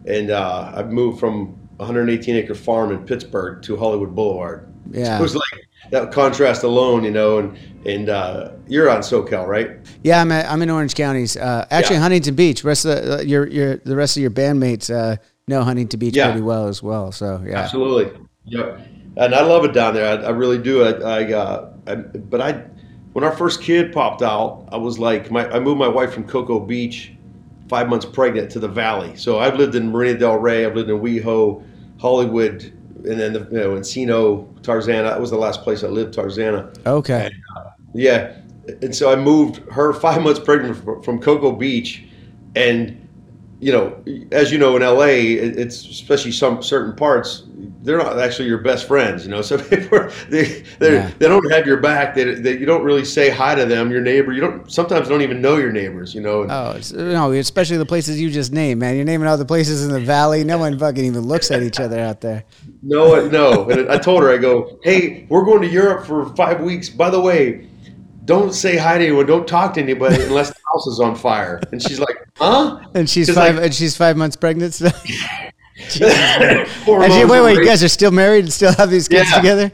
and 0.07 0.31
uh, 0.31 0.73
I 0.75 0.85
moved 0.85 1.21
from 1.21 1.49
118 1.77 2.35
acre 2.37 2.55
farm 2.55 2.93
in 2.93 3.05
Pittsburgh 3.05 3.61
to 3.65 3.77
Hollywood 3.77 4.15
Boulevard. 4.15 4.73
Yeah. 4.91 5.05
so 5.05 5.21
it 5.21 5.21
was 5.21 5.35
like 5.35 5.45
that 5.91 6.13
contrast 6.13 6.63
alone, 6.63 7.05
you 7.05 7.11
know. 7.11 7.39
And 7.39 7.59
and 7.85 8.09
uh, 8.09 8.53
you're 8.69 8.89
on 8.89 9.01
SoCal, 9.01 9.47
right? 9.47 9.71
yeah 10.05 10.21
i'm, 10.21 10.31
at, 10.31 10.49
I'm 10.51 10.63
in 10.63 10.71
orange 10.71 10.95
counties 10.95 11.37
uh, 11.37 11.67
actually 11.71 11.97
Yeah. 11.97 12.03
huntington 12.03 12.35
beach 12.37 12.63
rest 12.65 12.85
of 12.85 13.05
the, 13.05 13.19
uh, 13.19 13.21
your, 13.23 13.47
your 13.49 13.77
the 13.79 13.97
rest 13.97 14.17
of 14.17 14.21
your 14.21 14.31
bandmates 14.31 14.89
uh, 14.93 15.17
know 15.49 15.63
huntington 15.65 15.99
beach 15.99 16.15
Yeah. 16.17 16.27
pretty 16.31 16.43
well 16.43 16.69
as 16.69 16.81
well 16.83 17.11
so 17.13 17.43
yeah 17.45 17.59
Absolutely. 17.59 18.21
Yep. 18.47 18.81
And 19.17 19.35
I 19.35 19.43
love 19.43 19.65
it 19.65 19.73
down 19.73 19.95
there. 19.95 20.07
I, 20.19 20.23
I 20.27 20.31
really 20.31 20.59
do. 20.59 20.85
I, 20.85 20.91
I, 21.21 21.33
uh, 21.33 21.73
I, 21.89 21.95
but 21.97 22.41
I, 22.41 22.53
when 23.13 23.25
our 23.25 23.33
first 23.37 23.61
kid 23.63 23.93
popped 23.93 24.23
out, 24.23 24.67
I 24.73 24.77
was 24.79 24.99
like, 24.99 25.31
my, 25.31 25.47
I 25.51 25.59
moved 25.61 25.79
my 25.79 25.87
wife 25.89 26.15
from 26.15 26.25
Cocoa 26.27 26.59
Beach, 26.61 27.13
five 27.69 27.89
months 27.89 28.07
pregnant, 28.07 28.51
to 28.53 28.59
the 28.59 28.69
Valley. 28.69 29.15
So 29.17 29.39
I've 29.39 29.57
lived 29.57 29.75
in 29.75 29.91
Marina 29.93 30.19
Del 30.19 30.39
Rey. 30.39 30.65
I've 30.65 30.75
lived 30.75 30.89
in 30.89 30.99
WeHo, 31.01 31.63
Hollywood, 32.01 32.73
and 33.05 33.21
then 33.21 33.33
the, 33.33 33.41
you 33.51 33.59
know 33.59 33.71
Encino, 33.73 34.53
Tarzana. 34.61 35.05
That 35.05 35.21
was 35.21 35.31
the 35.31 35.37
last 35.37 35.63
place 35.63 35.85
I 35.85 35.89
lived, 35.89 36.15
Tarzana. 36.15 36.75
okay 36.87 37.31
uh, 37.57 37.71
Yeah, 37.95 38.37
and 38.81 38.95
so 38.95 39.11
I 39.13 39.17
moved 39.17 39.59
her 39.71 39.93
five 40.07 40.23
months 40.23 40.41
pregnant 40.41 40.77
from, 40.83 41.03
from 41.03 41.21
Cocoa 41.21 41.53
Beach, 41.53 42.05
and 42.55 43.02
you 43.63 43.71
know, 43.71 43.97
as 44.33 44.51
you 44.51 44.59
know, 44.59 44.75
in 44.77 44.83
LA, 44.83 45.05
it's 45.07 45.87
especially 45.87 46.33
some 46.33 46.65
certain 46.65 46.97
parts, 46.97 47.45
they're 47.85 47.97
not 47.99 48.19
actually 48.19 48.49
your 48.49 48.59
best 48.59 48.89
friends. 48.89 49.25
You 49.25 49.31
know, 49.31 49.41
so 49.51 49.57
people 49.57 50.09
they 50.29 50.65
they 50.81 50.95
Yeah. 50.95 51.11
they 51.21 51.29
don't 51.29 51.49
have 51.53 51.65
your 51.65 51.77
back. 51.77 52.17
They, 52.17 52.25
they 52.35 52.59
you 52.59 52.67
don't 52.67 52.83
really 52.83 53.05
say 53.05 53.31
hi 53.31 53.55
to 53.55 53.65
them, 53.65 53.93
your 53.93 54.01
neighbor. 54.01 54.33
You 54.33 54.41
don't 54.41 54.71
sometimes 54.71 55.09
don't 55.09 55.23
even 55.23 55.41
know 55.41 55.59
your 55.59 55.71
neighbors. 55.71 56.13
You 56.13 56.23
know, 56.23 56.43
and- 56.43 56.51
Oh 56.51 56.77
no! 56.93 57.31
Especially 57.31 57.77
the 57.77 57.87
places 57.87 58.21
you 58.21 58.31
just 58.31 58.53
named, 58.53 58.81
man. 58.81 58.97
You're 58.97 59.05
naming 59.05 59.29
all 59.29 59.39
the 59.39 59.45
places 59.45 59.85
in 59.85 59.93
the 59.93 60.01
valley. 60.01 60.43
No 60.43 60.59
one 60.59 60.77
fucking 60.77 61.05
even 61.05 61.21
looks 61.21 61.53
at 61.53 61.63
each 61.63 61.79
other 61.79 62.01
out 62.01 62.21
there. 62.21 62.43
No, 62.83 63.29
no. 63.29 63.71
And 63.71 63.89
I 63.89 63.97
told 63.99 64.23
her, 64.25 64.31
I 64.33 64.39
go, 64.39 64.81
hey, 64.83 65.25
we're 65.29 65.45
going 65.45 65.63
to 65.63 65.69
Europe 65.69 66.05
for 66.05 66.35
five 66.35 66.61
weeks. 66.61 66.89
By 66.89 67.11
the 67.11 67.21
way, 67.21 67.69
don't 68.25 68.55
say 68.55 68.77
hi 68.77 68.99
to 68.99 69.05
anyone. 69.05 69.27
Don't 69.27 69.47
talk 69.49 69.75
to 69.75 69.81
anybody 69.83 70.23
unless 70.23 70.51
the 70.51 70.57
house 70.73 70.87
is 70.87 71.01
on 71.01 71.15
fire. 71.17 71.61
And 71.73 71.83
she's 71.83 71.99
like, 71.99 72.17
huh? 72.37 72.81
And 72.95 73.09
she's 73.09 73.33
five. 73.33 73.57
like- 73.57 73.65
and 73.67 73.75
she's 73.75 73.97
five 73.97 74.17
months 74.17 74.37
pregnant. 74.37 74.79
Hormones 74.79 75.03
And 76.01 77.13
she, 77.13 77.25
wait, 77.25 77.41
wait, 77.41 77.57
you 77.57 77.65
guys 77.65 77.83
are 77.83 77.89
still 77.89 78.11
married 78.11 78.45
and 78.45 78.53
still 78.53 78.73
have 78.75 78.91
these 78.91 79.09
kids 79.09 79.31
Yeah. 79.31 79.37
together? 79.37 79.73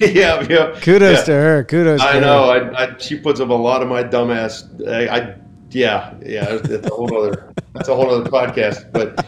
yeah, 0.00 0.46
yeah. 0.48 0.80
Kudos 0.80 1.18
yeah. 1.18 1.24
to 1.24 1.32
her. 1.32 1.64
Kudos. 1.64 2.00
I 2.00 2.14
to 2.14 2.20
know. 2.20 2.52
Her. 2.52 2.74
I, 2.74 2.84
I, 2.86 2.98
she 2.98 3.18
puts 3.18 3.40
up 3.40 3.50
a 3.50 3.54
lot 3.54 3.82
of 3.82 3.88
my 3.88 4.02
dumbass. 4.02 4.64
I, 4.88 5.08
I 5.16 5.34
yeah, 5.70 6.14
yeah. 6.24 6.56
That's 6.56 6.86
a 6.86 6.90
whole 6.94 7.14
other. 7.16 7.52
That's 7.78 7.88
a 7.88 7.94
whole 7.94 8.10
other 8.10 8.28
podcast. 8.28 8.90
But 8.92 9.24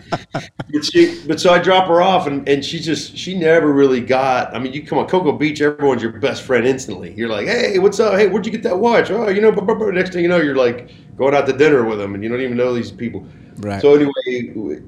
but 0.73 0.85
she. 0.85 1.25
But 1.27 1.41
so 1.41 1.53
I 1.53 1.59
drop 1.59 1.87
her 1.87 2.03
off, 2.03 2.27
and 2.27 2.47
and 2.49 2.65
she 2.65 2.81
just 2.81 3.17
she 3.17 3.39
never 3.39 3.73
really 3.73 4.01
got. 4.01 4.55
I 4.55 4.59
mean, 4.59 4.73
you 4.73 4.85
come 4.85 4.99
on 4.99 5.07
Cocoa 5.07 5.33
Beach, 5.33 5.61
everyone's 5.61 6.03
your 6.03 6.13
best 6.13 6.43
friend 6.43 6.67
instantly. 6.67 7.15
You're 7.15 7.29
like, 7.29 7.47
hey, 7.47 7.79
what's 7.79 8.01
up? 8.01 8.15
Hey, 8.19 8.27
where'd 8.27 8.45
you 8.45 8.53
get 8.53 8.65
that 8.65 8.79
watch? 8.79 9.11
Oh, 9.11 9.29
you 9.29 9.41
know. 9.41 9.53
blah, 9.53 9.65
blah, 9.65 9.77
blah. 9.77 9.91
Next 9.91 10.13
thing 10.13 10.23
you 10.23 10.29
know, 10.29 10.39
you're 10.39 10.57
like 10.57 10.91
going 11.17 11.35
out 11.35 11.47
to 11.47 11.53
dinner 11.53 11.85
with 11.85 11.99
them, 11.99 12.15
and 12.15 12.25
you 12.25 12.29
don't 12.29 12.41
even 12.41 12.57
know 12.57 12.75
these 12.75 12.91
people. 12.91 13.25
Right. 13.59 13.81
So 13.81 13.95
anyway, 13.95 14.83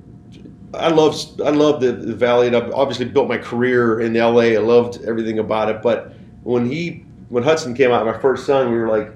I 0.74 0.88
love 0.88 1.40
I 1.44 1.50
love 1.50 1.80
the, 1.80 1.92
the 1.92 2.14
valley, 2.16 2.48
and 2.48 2.56
I've 2.56 2.72
obviously 2.72 3.04
built 3.04 3.28
my 3.28 3.38
career 3.38 4.00
in 4.00 4.16
L.A. 4.16 4.56
I 4.56 4.60
loved 4.60 5.04
everything 5.04 5.38
about 5.38 5.68
it. 5.68 5.82
But 5.82 6.14
when 6.42 6.68
he 6.68 7.04
when 7.28 7.44
Hudson 7.44 7.74
came 7.74 7.92
out, 7.92 8.04
my 8.04 8.18
first 8.18 8.44
son, 8.44 8.72
we 8.72 8.78
were 8.78 8.88
like, 8.88 9.12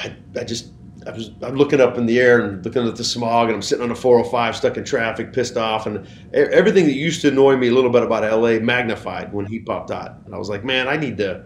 I, 0.00 0.16
I 0.40 0.44
just 0.44 0.72
I 1.08 1.12
was 1.12 1.30
I'm 1.42 1.54
looking 1.54 1.80
up 1.80 1.96
in 1.96 2.04
the 2.04 2.20
air 2.20 2.40
and 2.40 2.62
looking 2.62 2.86
at 2.86 2.96
the 2.96 3.04
smog, 3.04 3.48
and 3.48 3.54
I'm 3.54 3.62
sitting 3.62 3.82
on 3.82 3.90
a 3.90 3.94
405, 3.94 4.56
stuck 4.56 4.76
in 4.76 4.84
traffic, 4.84 5.32
pissed 5.32 5.56
off, 5.56 5.86
and 5.86 6.06
everything 6.34 6.84
that 6.84 6.92
used 6.92 7.22
to 7.22 7.28
annoy 7.28 7.56
me 7.56 7.68
a 7.68 7.72
little 7.72 7.90
bit 7.90 8.02
about 8.02 8.24
L.A. 8.24 8.60
magnified 8.60 9.32
when 9.32 9.46
he 9.46 9.58
popped 9.58 9.90
out, 9.90 10.16
and 10.26 10.34
I 10.34 10.38
was 10.38 10.50
like, 10.50 10.64
man, 10.64 10.86
I 10.86 10.96
need 10.96 11.16
to. 11.18 11.44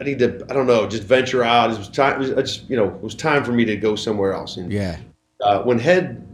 I 0.00 0.04
need 0.04 0.20
to, 0.20 0.46
I 0.48 0.52
don't 0.52 0.68
know, 0.68 0.86
just 0.86 1.02
venture 1.02 1.42
out. 1.42 1.72
It 1.72 1.78
was 1.78 1.88
time. 1.88 2.14
It 2.14 2.18
was, 2.18 2.30
I 2.30 2.42
just, 2.42 2.70
you 2.70 2.76
know, 2.76 2.84
it 2.84 3.02
was 3.02 3.16
time 3.16 3.42
for 3.42 3.50
me 3.50 3.64
to 3.64 3.76
go 3.76 3.96
somewhere 3.96 4.32
else. 4.32 4.56
And 4.56 4.72
yeah. 4.72 4.96
uh, 5.40 5.62
when 5.62 5.80
Head 5.80 6.24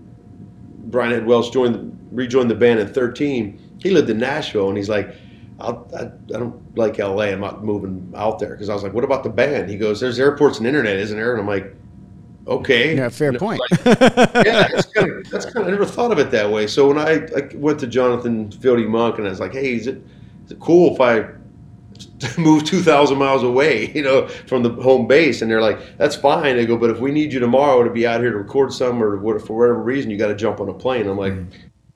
Brian 0.90 1.12
Head 1.12 1.24
Wells 1.24 1.50
joined 1.50 1.98
rejoined 2.12 2.50
the 2.50 2.54
band 2.54 2.80
in 2.80 2.88
13, 2.88 3.78
he 3.78 3.90
lived 3.90 4.10
in 4.10 4.18
Nashville, 4.18 4.68
and 4.68 4.76
he's 4.76 4.90
like, 4.90 5.14
I'll, 5.60 5.90
I, 5.98 6.02
I 6.02 6.38
don't 6.38 6.76
like 6.76 6.98
LA. 6.98 7.24
I'm 7.24 7.40
not 7.40 7.64
moving 7.64 8.12
out 8.14 8.38
there 8.38 8.50
because 8.50 8.68
I 8.68 8.74
was 8.74 8.82
like, 8.82 8.92
what 8.92 9.04
about 9.04 9.22
the 9.22 9.30
band? 9.30 9.70
He 9.70 9.78
goes, 9.78 9.98
there's 9.98 10.18
airports 10.18 10.58
and 10.58 10.66
internet, 10.66 10.96
isn't 10.96 11.16
there? 11.16 11.32
And 11.32 11.40
I'm 11.40 11.46
like, 11.46 11.74
okay. 12.46 12.96
Yeah, 12.96 13.08
fair 13.08 13.32
point. 13.32 13.60
like, 13.60 13.86
yeah, 13.86 14.68
that's 14.68 14.86
kind 14.92 15.10
of 15.10 15.30
that's 15.30 15.44
kind 15.46 15.58
of 15.58 15.66
I 15.66 15.70
never 15.70 15.86
thought 15.86 16.12
of 16.12 16.18
it 16.18 16.30
that 16.30 16.50
way. 16.50 16.66
So 16.66 16.88
when 16.88 16.98
I, 16.98 17.26
I 17.36 17.48
went 17.54 17.80
to 17.80 17.86
Jonathan 17.86 18.50
Fieldy 18.50 18.86
Munky 18.86 19.18
and 19.18 19.26
I 19.26 19.30
was 19.30 19.40
like, 19.40 19.52
hey, 19.52 19.74
is 19.74 19.86
it 19.86 20.02
is 20.46 20.52
it 20.52 20.60
cool 20.60 20.94
if 20.94 21.00
I 21.00 21.28
move 22.38 22.64
2,000 22.64 23.16
miles 23.18 23.42
away, 23.42 23.90
you 23.92 24.02
know, 24.02 24.28
from 24.28 24.62
the 24.62 24.70
home 24.70 25.06
base? 25.06 25.42
And 25.42 25.50
they're 25.50 25.62
like, 25.62 25.96
that's 25.96 26.16
fine. 26.16 26.56
They 26.56 26.66
go, 26.66 26.76
but 26.76 26.90
if 26.90 26.98
we 27.00 27.10
need 27.12 27.32
you 27.32 27.40
tomorrow 27.40 27.82
to 27.82 27.90
be 27.90 28.06
out 28.06 28.20
here 28.20 28.30
to 28.30 28.38
record 28.38 28.72
some 28.72 29.02
or 29.02 29.16
what, 29.16 29.40
for 29.46 29.56
whatever 29.56 29.82
reason, 29.82 30.10
you 30.10 30.18
got 30.18 30.28
to 30.28 30.34
jump 30.34 30.60
on 30.60 30.68
a 30.68 30.74
plane. 30.74 31.08
I'm 31.08 31.16
like, 31.16 31.34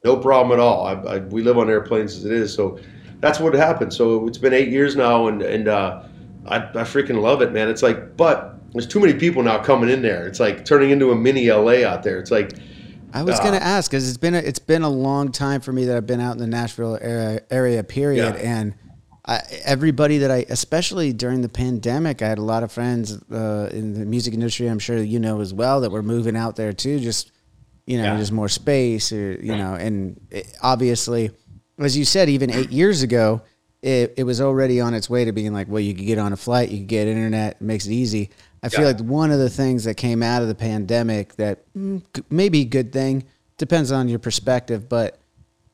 no 0.05 0.17
problem 0.17 0.59
at 0.59 0.63
all. 0.63 0.87
I, 0.87 0.93
I, 0.93 1.19
we 1.19 1.43
live 1.43 1.59
on 1.59 1.69
airplanes 1.69 2.17
as 2.17 2.25
it 2.25 2.33
is. 2.33 2.55
So 2.55 2.79
that's 3.21 3.41
what 3.41 3.53
happened. 3.55 3.93
So 3.93 4.27
it's 4.27 4.39
been 4.39 4.55
eight 4.55 4.69
years 4.69 4.97
now 4.97 5.27
and, 5.29 5.43
and, 5.43 5.69
uh, 5.69 6.05
I, 6.47 6.57
I 6.57 6.85
freaking 6.85 7.21
love 7.21 7.43
it, 7.43 7.53
man. 7.53 7.69
It's 7.69 7.83
like, 7.83 8.17
but 8.17 8.58
there's 8.73 8.87
too 8.87 9.01
many 9.01 9.15
people 9.15 9.43
now 9.43 9.59
coming 9.63 9.89
in 9.91 10.03
there. 10.03 10.27
It's 10.27 10.41
like 10.41 10.65
turning 10.65 10.91
into 10.91 11.11
a 11.11 11.17
mini 11.17 11.51
LA 11.51 11.85
out 11.87 12.03
there. 12.03 12.19
It's 12.19 12.31
like, 12.31 12.53
I 13.15 13.23
was 13.23 13.39
Uh, 13.41 13.45
gonna 13.45 13.57
ask 13.57 13.91
because 13.91 14.07
it's 14.09 14.19
been 14.19 14.35
a, 14.35 14.39
it's 14.39 14.59
been 14.59 14.83
a 14.83 14.89
long 14.89 15.33
time 15.33 15.61
for 15.61 15.73
me 15.73 15.87
that 15.87 15.97
I've 15.97 16.07
been 16.07 16.21
out 16.21 16.33
in 16.33 16.39
the 16.39 16.47
Nashville 16.47 16.99
area, 17.01 17.41
area 17.51 17.83
period, 17.83 18.35
Yeah. 18.35 18.41
and 18.61 18.75
I, 19.25 19.41
everybody 19.65 20.19
that 20.19 20.31
I, 20.31 20.45
especially 20.49 21.13
during 21.13 21.43
the 21.43 21.49
pandemic, 21.49 22.23
I 22.23 22.29
had 22.29 22.39
a 22.39 22.43
lot 22.43 22.63
of 22.63 22.73
friends 22.73 23.19
uh, 23.31 23.69
in 23.73 23.95
the 23.95 24.07
music 24.07 24.33
industry. 24.35 24.67
I'm 24.67 24.79
sure 24.79 24.99
you 25.03 25.19
know 25.19 25.41
as 25.41 25.53
well 25.53 25.81
that 25.83 25.91
were 25.91 26.03
moving 26.03 26.37
out 26.37 26.57
there 26.57 26.73
too. 26.73 26.99
Just 27.01 27.33
you 27.87 27.97
know, 27.97 28.05
yeah. 28.05 28.17
just 28.19 28.33
more 28.33 28.49
space, 28.51 29.13
or 29.13 29.33
you 29.43 29.57
know, 29.57 29.75
and 29.75 30.21
it, 30.31 30.47
obviously, 30.63 31.31
as 31.79 31.97
you 31.97 32.05
said, 32.05 32.29
even 32.29 32.51
eight 32.51 32.71
years 32.71 33.01
ago, 33.03 33.41
it, 33.81 34.13
it 34.19 34.25
was 34.25 34.41
already 34.43 34.81
on 34.81 34.93
its 34.93 35.09
way 35.09 35.25
to 35.25 35.33
being 35.33 35.55
like, 35.55 35.69
well, 35.69 35.81
you 35.81 35.95
could 35.95 36.05
get 36.05 36.19
on 36.19 36.33
a 36.35 36.37
flight, 36.37 36.71
you 36.71 36.79
could 36.81 36.89
get 36.89 37.07
internet, 37.09 37.53
it 37.53 37.61
makes 37.63 37.87
it 37.87 37.93
easy. 37.93 38.29
I 38.63 38.69
feel 38.69 38.85
like 38.85 39.01
one 39.01 39.31
of 39.31 39.39
the 39.39 39.51
things 39.51 39.85
that 39.85 39.97
came 39.97 40.23
out 40.23 40.43
of 40.43 40.49
the 40.49 40.55
pandemic 40.55 41.37
that 41.37 41.65
maybe 42.29 42.63
a 42.63 42.65
good 42.65 42.93
thing 42.93 43.25
depends 43.57 43.93
on 43.93 44.09
your 44.09 44.19
perspective, 44.19 44.89
but 44.89 45.21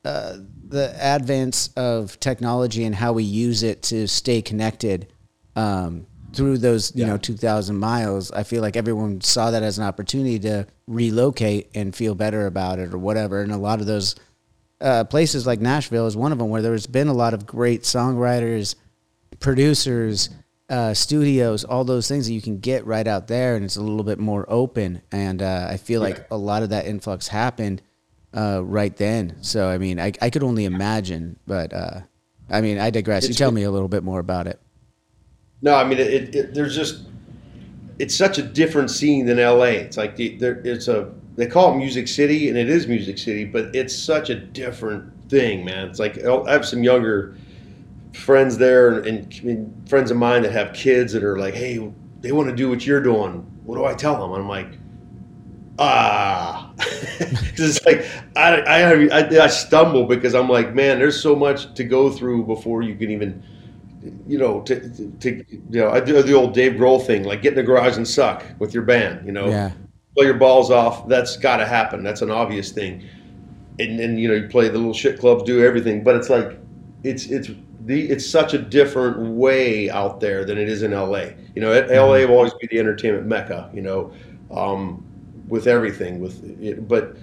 uh, 0.03 0.37
the 0.67 0.95
advance 1.01 1.69
of 1.75 2.19
technology 2.19 2.83
and 2.83 2.93
how 2.93 3.13
we 3.13 3.23
use 3.23 3.63
it 3.63 3.81
to 3.83 4.07
stay 4.07 4.41
connected 4.41 5.07
um, 5.55 6.05
through 6.33 6.57
those 6.57 6.93
you 6.95 7.01
yeah. 7.01 7.11
know 7.11 7.17
2000 7.17 7.77
miles 7.77 8.29
i 8.31 8.43
feel 8.43 8.61
like 8.61 8.75
everyone 8.75 9.21
saw 9.21 9.51
that 9.51 9.63
as 9.63 9.77
an 9.77 9.85
opportunity 9.85 10.37
to 10.37 10.67
relocate 10.85 11.69
and 11.73 11.95
feel 11.95 12.13
better 12.13 12.45
about 12.45 12.77
it 12.77 12.93
or 12.93 12.97
whatever 12.97 13.41
and 13.41 13.51
a 13.51 13.57
lot 13.57 13.79
of 13.79 13.87
those 13.87 14.15
uh, 14.81 15.03
places 15.05 15.47
like 15.47 15.61
nashville 15.61 16.05
is 16.05 16.17
one 16.17 16.31
of 16.31 16.37
them 16.37 16.49
where 16.49 16.61
there's 16.61 16.87
been 16.87 17.07
a 17.07 17.13
lot 17.13 17.33
of 17.33 17.45
great 17.45 17.83
songwriters 17.83 18.75
producers 19.39 20.29
uh, 20.67 20.93
studios 20.93 21.63
all 21.63 21.83
those 21.83 22.07
things 22.07 22.25
that 22.25 22.33
you 22.33 22.41
can 22.41 22.59
get 22.59 22.85
right 22.87 23.07
out 23.07 23.27
there 23.27 23.55
and 23.55 23.63
it's 23.63 23.75
a 23.75 23.81
little 23.81 24.03
bit 24.03 24.17
more 24.17 24.45
open 24.47 25.01
and 25.11 25.41
uh, 25.41 25.67
i 25.69 25.77
feel 25.77 26.01
like 26.01 26.25
a 26.31 26.37
lot 26.37 26.63
of 26.63 26.69
that 26.69 26.87
influx 26.87 27.27
happened 27.27 27.81
uh, 28.35 28.61
right 28.63 28.95
then. 28.95 29.37
So 29.41 29.67
I 29.67 29.77
mean, 29.77 29.99
I, 29.99 30.11
I 30.21 30.29
could 30.29 30.43
only 30.43 30.65
imagine, 30.65 31.39
but 31.47 31.73
uh, 31.73 32.01
I 32.49 32.61
mean, 32.61 32.77
I 32.77 32.89
digress. 32.89 33.23
It's, 33.23 33.29
you 33.29 33.35
tell 33.35 33.51
me 33.51 33.63
a 33.63 33.71
little 33.71 33.87
bit 33.87 34.03
more 34.03 34.19
about 34.19 34.47
it. 34.47 34.59
No, 35.61 35.75
I 35.75 35.83
mean, 35.85 35.97
it, 35.97 36.35
it, 36.35 36.53
there's 36.53 36.75
just 36.75 37.03
it's 37.97 38.13
such 38.13 38.37
a 38.37 38.41
different 38.41 38.91
scene 38.91 39.25
than 39.25 39.37
LA. 39.37 39.63
It's 39.65 39.97
like 39.97 40.15
the, 40.17 40.35
there, 40.37 40.61
it's 40.65 40.87
a 40.87 41.11
they 41.37 41.47
call 41.47 41.73
it 41.73 41.77
Music 41.77 42.07
City, 42.07 42.49
and 42.49 42.57
it 42.57 42.69
is 42.69 42.87
Music 42.87 43.17
City, 43.17 43.45
but 43.45 43.73
it's 43.73 43.95
such 43.95 44.29
a 44.29 44.35
different 44.35 45.11
thing, 45.29 45.65
man. 45.65 45.87
It's 45.87 45.99
like 45.99 46.23
I 46.23 46.51
have 46.51 46.65
some 46.65 46.83
younger 46.83 47.35
friends 48.15 48.57
there, 48.57 48.99
and, 48.99 49.33
and 49.43 49.89
friends 49.89 50.11
of 50.11 50.17
mine 50.17 50.41
that 50.43 50.51
have 50.51 50.73
kids 50.73 51.13
that 51.13 51.23
are 51.23 51.37
like, 51.37 51.53
hey, 51.53 51.91
they 52.21 52.31
want 52.31 52.49
to 52.49 52.55
do 52.55 52.69
what 52.69 52.85
you're 52.85 53.01
doing. 53.01 53.39
What 53.65 53.75
do 53.75 53.85
I 53.85 53.93
tell 53.93 54.19
them? 54.19 54.31
I'm 54.31 54.47
like, 54.47 54.77
ah, 55.79 56.73
because 56.77 57.77
it's 57.77 57.85
like 57.85 58.05
I, 58.35 58.61
I, 58.61 59.21
I 59.21 59.43
I 59.43 59.47
stumble 59.47 60.05
because 60.05 60.33
I'm 60.33 60.49
like, 60.49 60.73
man, 60.73 60.99
there's 60.99 61.21
so 61.21 61.35
much 61.35 61.73
to 61.75 61.83
go 61.83 62.09
through 62.09 62.45
before 62.45 62.81
you 62.81 62.95
can 62.95 63.11
even, 63.11 63.43
you 64.27 64.37
know, 64.37 64.61
to, 64.61 64.89
to, 65.19 65.45
you 65.49 65.61
know, 65.69 65.89
I 65.89 65.99
do 65.99 66.21
the 66.21 66.33
old 66.33 66.53
Dave 66.53 66.73
Grohl 66.73 67.05
thing, 67.05 67.23
like 67.23 67.41
get 67.41 67.49
in 67.49 67.57
the 67.57 67.63
garage 67.63 67.97
and 67.97 68.07
suck 68.07 68.43
with 68.59 68.73
your 68.73 68.83
band, 68.83 69.25
you 69.25 69.31
know, 69.31 69.47
yeah. 69.47 69.71
play 70.15 70.25
your 70.25 70.35
balls 70.35 70.71
off. 70.71 71.07
That's 71.07 71.37
got 71.37 71.57
to 71.57 71.65
happen. 71.65 72.03
That's 72.03 72.21
an 72.21 72.31
obvious 72.31 72.71
thing, 72.71 73.07
and 73.79 73.99
then 73.99 74.17
you 74.17 74.27
know 74.27 74.35
you 74.35 74.47
play 74.47 74.67
the 74.67 74.77
little 74.77 74.93
shit 74.93 75.19
clubs, 75.19 75.43
do 75.43 75.63
everything, 75.63 76.03
but 76.03 76.15
it's 76.15 76.29
like, 76.29 76.57
it's 77.03 77.25
it's 77.27 77.49
the 77.85 78.09
it's 78.09 78.27
such 78.27 78.53
a 78.53 78.57
different 78.57 79.17
way 79.35 79.89
out 79.89 80.19
there 80.19 80.45
than 80.45 80.57
it 80.57 80.67
is 80.67 80.83
in 80.83 80.91
LA. 80.91 81.29
You 81.55 81.61
know, 81.61 81.71
LA 81.71 81.79
mm-hmm. 81.79 82.31
will 82.31 82.37
always 82.37 82.53
be 82.55 82.67
the 82.67 82.79
entertainment 82.79 83.25
mecca. 83.25 83.69
You 83.73 83.81
know. 83.81 84.13
Um, 84.51 85.05
with 85.47 85.67
everything 85.67 86.19
with 86.19 86.43
it, 86.61 86.87
but 86.87 87.15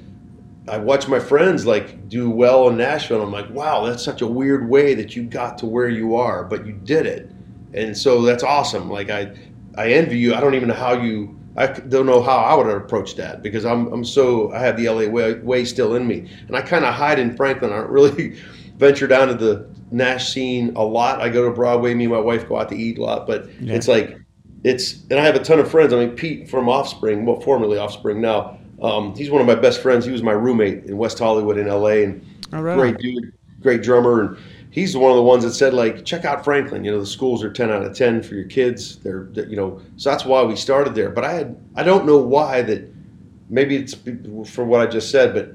I 0.68 0.78
watch 0.78 1.08
my 1.08 1.18
friends 1.18 1.66
like 1.66 2.08
do 2.08 2.30
well 2.30 2.68
in 2.68 2.76
Nashville. 2.76 3.18
And 3.18 3.26
I'm 3.26 3.32
like, 3.32 3.50
wow, 3.50 3.84
that's 3.84 4.02
such 4.02 4.22
a 4.22 4.26
weird 4.26 4.68
way 4.68 4.94
that 4.94 5.16
you 5.16 5.24
got 5.24 5.58
to 5.58 5.66
where 5.66 5.88
you 5.88 6.14
are, 6.14 6.44
but 6.44 6.66
you 6.66 6.72
did 6.72 7.06
it, 7.06 7.30
and 7.74 7.96
so 7.96 8.22
that's 8.22 8.42
awesome. 8.42 8.88
Like 8.88 9.10
I, 9.10 9.32
I 9.76 9.92
envy 9.92 10.18
you. 10.18 10.34
I 10.34 10.40
don't 10.40 10.54
even 10.54 10.68
know 10.68 10.74
how 10.74 10.92
you. 10.92 11.38
I 11.54 11.66
don't 11.66 12.06
know 12.06 12.22
how 12.22 12.38
I 12.38 12.54
would 12.54 12.66
have 12.66 12.76
approached 12.76 13.16
that 13.18 13.42
because 13.42 13.66
I'm 13.66 13.92
I'm 13.92 14.04
so 14.04 14.52
I 14.52 14.60
have 14.60 14.76
the 14.76 14.88
LA 14.88 15.06
way, 15.06 15.34
way 15.34 15.64
still 15.64 15.96
in 15.96 16.06
me, 16.06 16.30
and 16.46 16.56
I 16.56 16.62
kind 16.62 16.84
of 16.84 16.94
hide 16.94 17.18
in 17.18 17.36
Franklin. 17.36 17.72
I 17.72 17.78
don't 17.78 17.90
really 17.90 18.30
venture 18.76 19.06
down 19.06 19.28
to 19.28 19.34
the 19.34 19.68
Nash 19.92 20.32
scene 20.32 20.74
a 20.76 20.84
lot. 20.84 21.20
I 21.20 21.28
go 21.28 21.44
to 21.44 21.54
Broadway. 21.54 21.94
Me 21.94 22.04
and 22.04 22.12
my 22.12 22.20
wife 22.20 22.48
go 22.48 22.58
out 22.58 22.68
to 22.70 22.76
eat 22.76 22.98
a 22.98 23.02
lot, 23.02 23.26
but 23.26 23.48
yeah. 23.60 23.74
it's 23.74 23.88
like 23.88 24.18
it's 24.64 25.02
and 25.10 25.18
I 25.18 25.24
have 25.24 25.34
a 25.34 25.42
ton 25.42 25.58
of 25.58 25.70
friends. 25.70 25.92
I 25.92 26.04
mean, 26.04 26.16
Pete 26.16 26.48
from 26.48 26.68
Offspring, 26.68 27.26
well, 27.26 27.40
formerly 27.40 27.78
Offspring 27.78 28.20
now. 28.20 28.58
Um, 28.80 29.14
he's 29.14 29.30
one 29.30 29.40
of 29.40 29.46
my 29.46 29.54
best 29.54 29.80
friends. 29.80 30.04
He 30.04 30.10
was 30.10 30.22
my 30.22 30.32
roommate 30.32 30.84
in 30.86 30.96
West 30.96 31.18
Hollywood 31.18 31.56
in 31.56 31.68
L.A. 31.68 32.04
and 32.04 32.26
right. 32.50 32.76
great 32.76 32.98
dude, 32.98 33.32
great 33.60 33.82
drummer. 33.82 34.22
And 34.22 34.38
he's 34.70 34.96
one 34.96 35.10
of 35.10 35.16
the 35.16 35.22
ones 35.22 35.44
that 35.44 35.52
said 35.52 35.72
like, 35.72 36.04
check 36.04 36.24
out 36.24 36.44
Franklin. 36.44 36.84
You 36.84 36.92
know, 36.92 37.00
the 37.00 37.06
schools 37.06 37.44
are 37.44 37.52
ten 37.52 37.70
out 37.70 37.84
of 37.84 37.96
ten 37.96 38.22
for 38.22 38.34
your 38.34 38.46
kids. 38.46 38.98
They're, 38.98 39.28
they're 39.30 39.46
you 39.46 39.56
know, 39.56 39.80
so 39.96 40.10
that's 40.10 40.24
why 40.24 40.42
we 40.42 40.56
started 40.56 40.94
there. 40.94 41.10
But 41.10 41.24
I 41.24 41.32
had 41.32 41.56
I 41.74 41.82
don't 41.82 42.06
know 42.06 42.18
why 42.18 42.62
that. 42.62 42.90
Maybe 43.48 43.76
it's 43.76 43.94
for 44.50 44.64
what 44.64 44.80
I 44.80 44.86
just 44.86 45.10
said, 45.10 45.34
but 45.34 45.52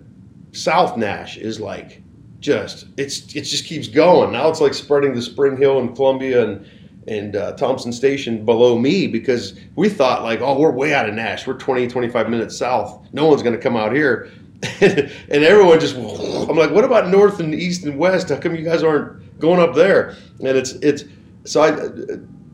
South 0.55 0.97
Nash 0.97 1.38
is 1.38 1.59
like 1.59 2.03
just 2.39 2.88
it's 2.97 3.35
it 3.35 3.41
just 3.43 3.65
keeps 3.65 3.88
going. 3.88 4.31
Now 4.31 4.49
it's 4.49 4.61
like 4.61 4.73
spreading 4.73 5.13
to 5.13 5.21
Spring 5.21 5.57
Hill 5.57 5.79
and 5.79 5.95
Columbia 5.95 6.43
and 6.43 6.65
and 7.07 7.35
uh, 7.35 7.53
Thompson 7.53 7.91
Station 7.93 8.45
below 8.45 8.77
me 8.77 9.07
because 9.07 9.57
we 9.75 9.89
thought 9.89 10.23
like, 10.23 10.41
oh, 10.41 10.59
we're 10.59 10.71
way 10.71 10.93
out 10.93 11.07
of 11.07 11.15
Nash. 11.15 11.47
We're 11.47 11.57
20, 11.57 11.88
25 11.88 12.29
minutes 12.29 12.57
south. 12.57 13.07
No 13.13 13.27
one's 13.27 13.41
going 13.41 13.55
to 13.55 13.61
come 13.61 13.77
out 13.77 13.93
here. 13.93 14.29
and 14.81 15.09
everyone 15.29 15.79
just, 15.79 15.95
I'm 15.95 16.57
like, 16.57 16.71
what 16.71 16.83
about 16.83 17.07
north 17.07 17.39
and 17.39 17.55
east 17.55 17.85
and 17.85 17.97
west? 17.97 18.29
How 18.29 18.38
come 18.38 18.55
you 18.55 18.63
guys 18.63 18.83
aren't 18.83 19.39
going 19.39 19.61
up 19.61 19.73
there? 19.73 20.17
And 20.39 20.49
it's, 20.49 20.71
it's, 20.73 21.05
so 21.45 21.61
I, 21.61 21.71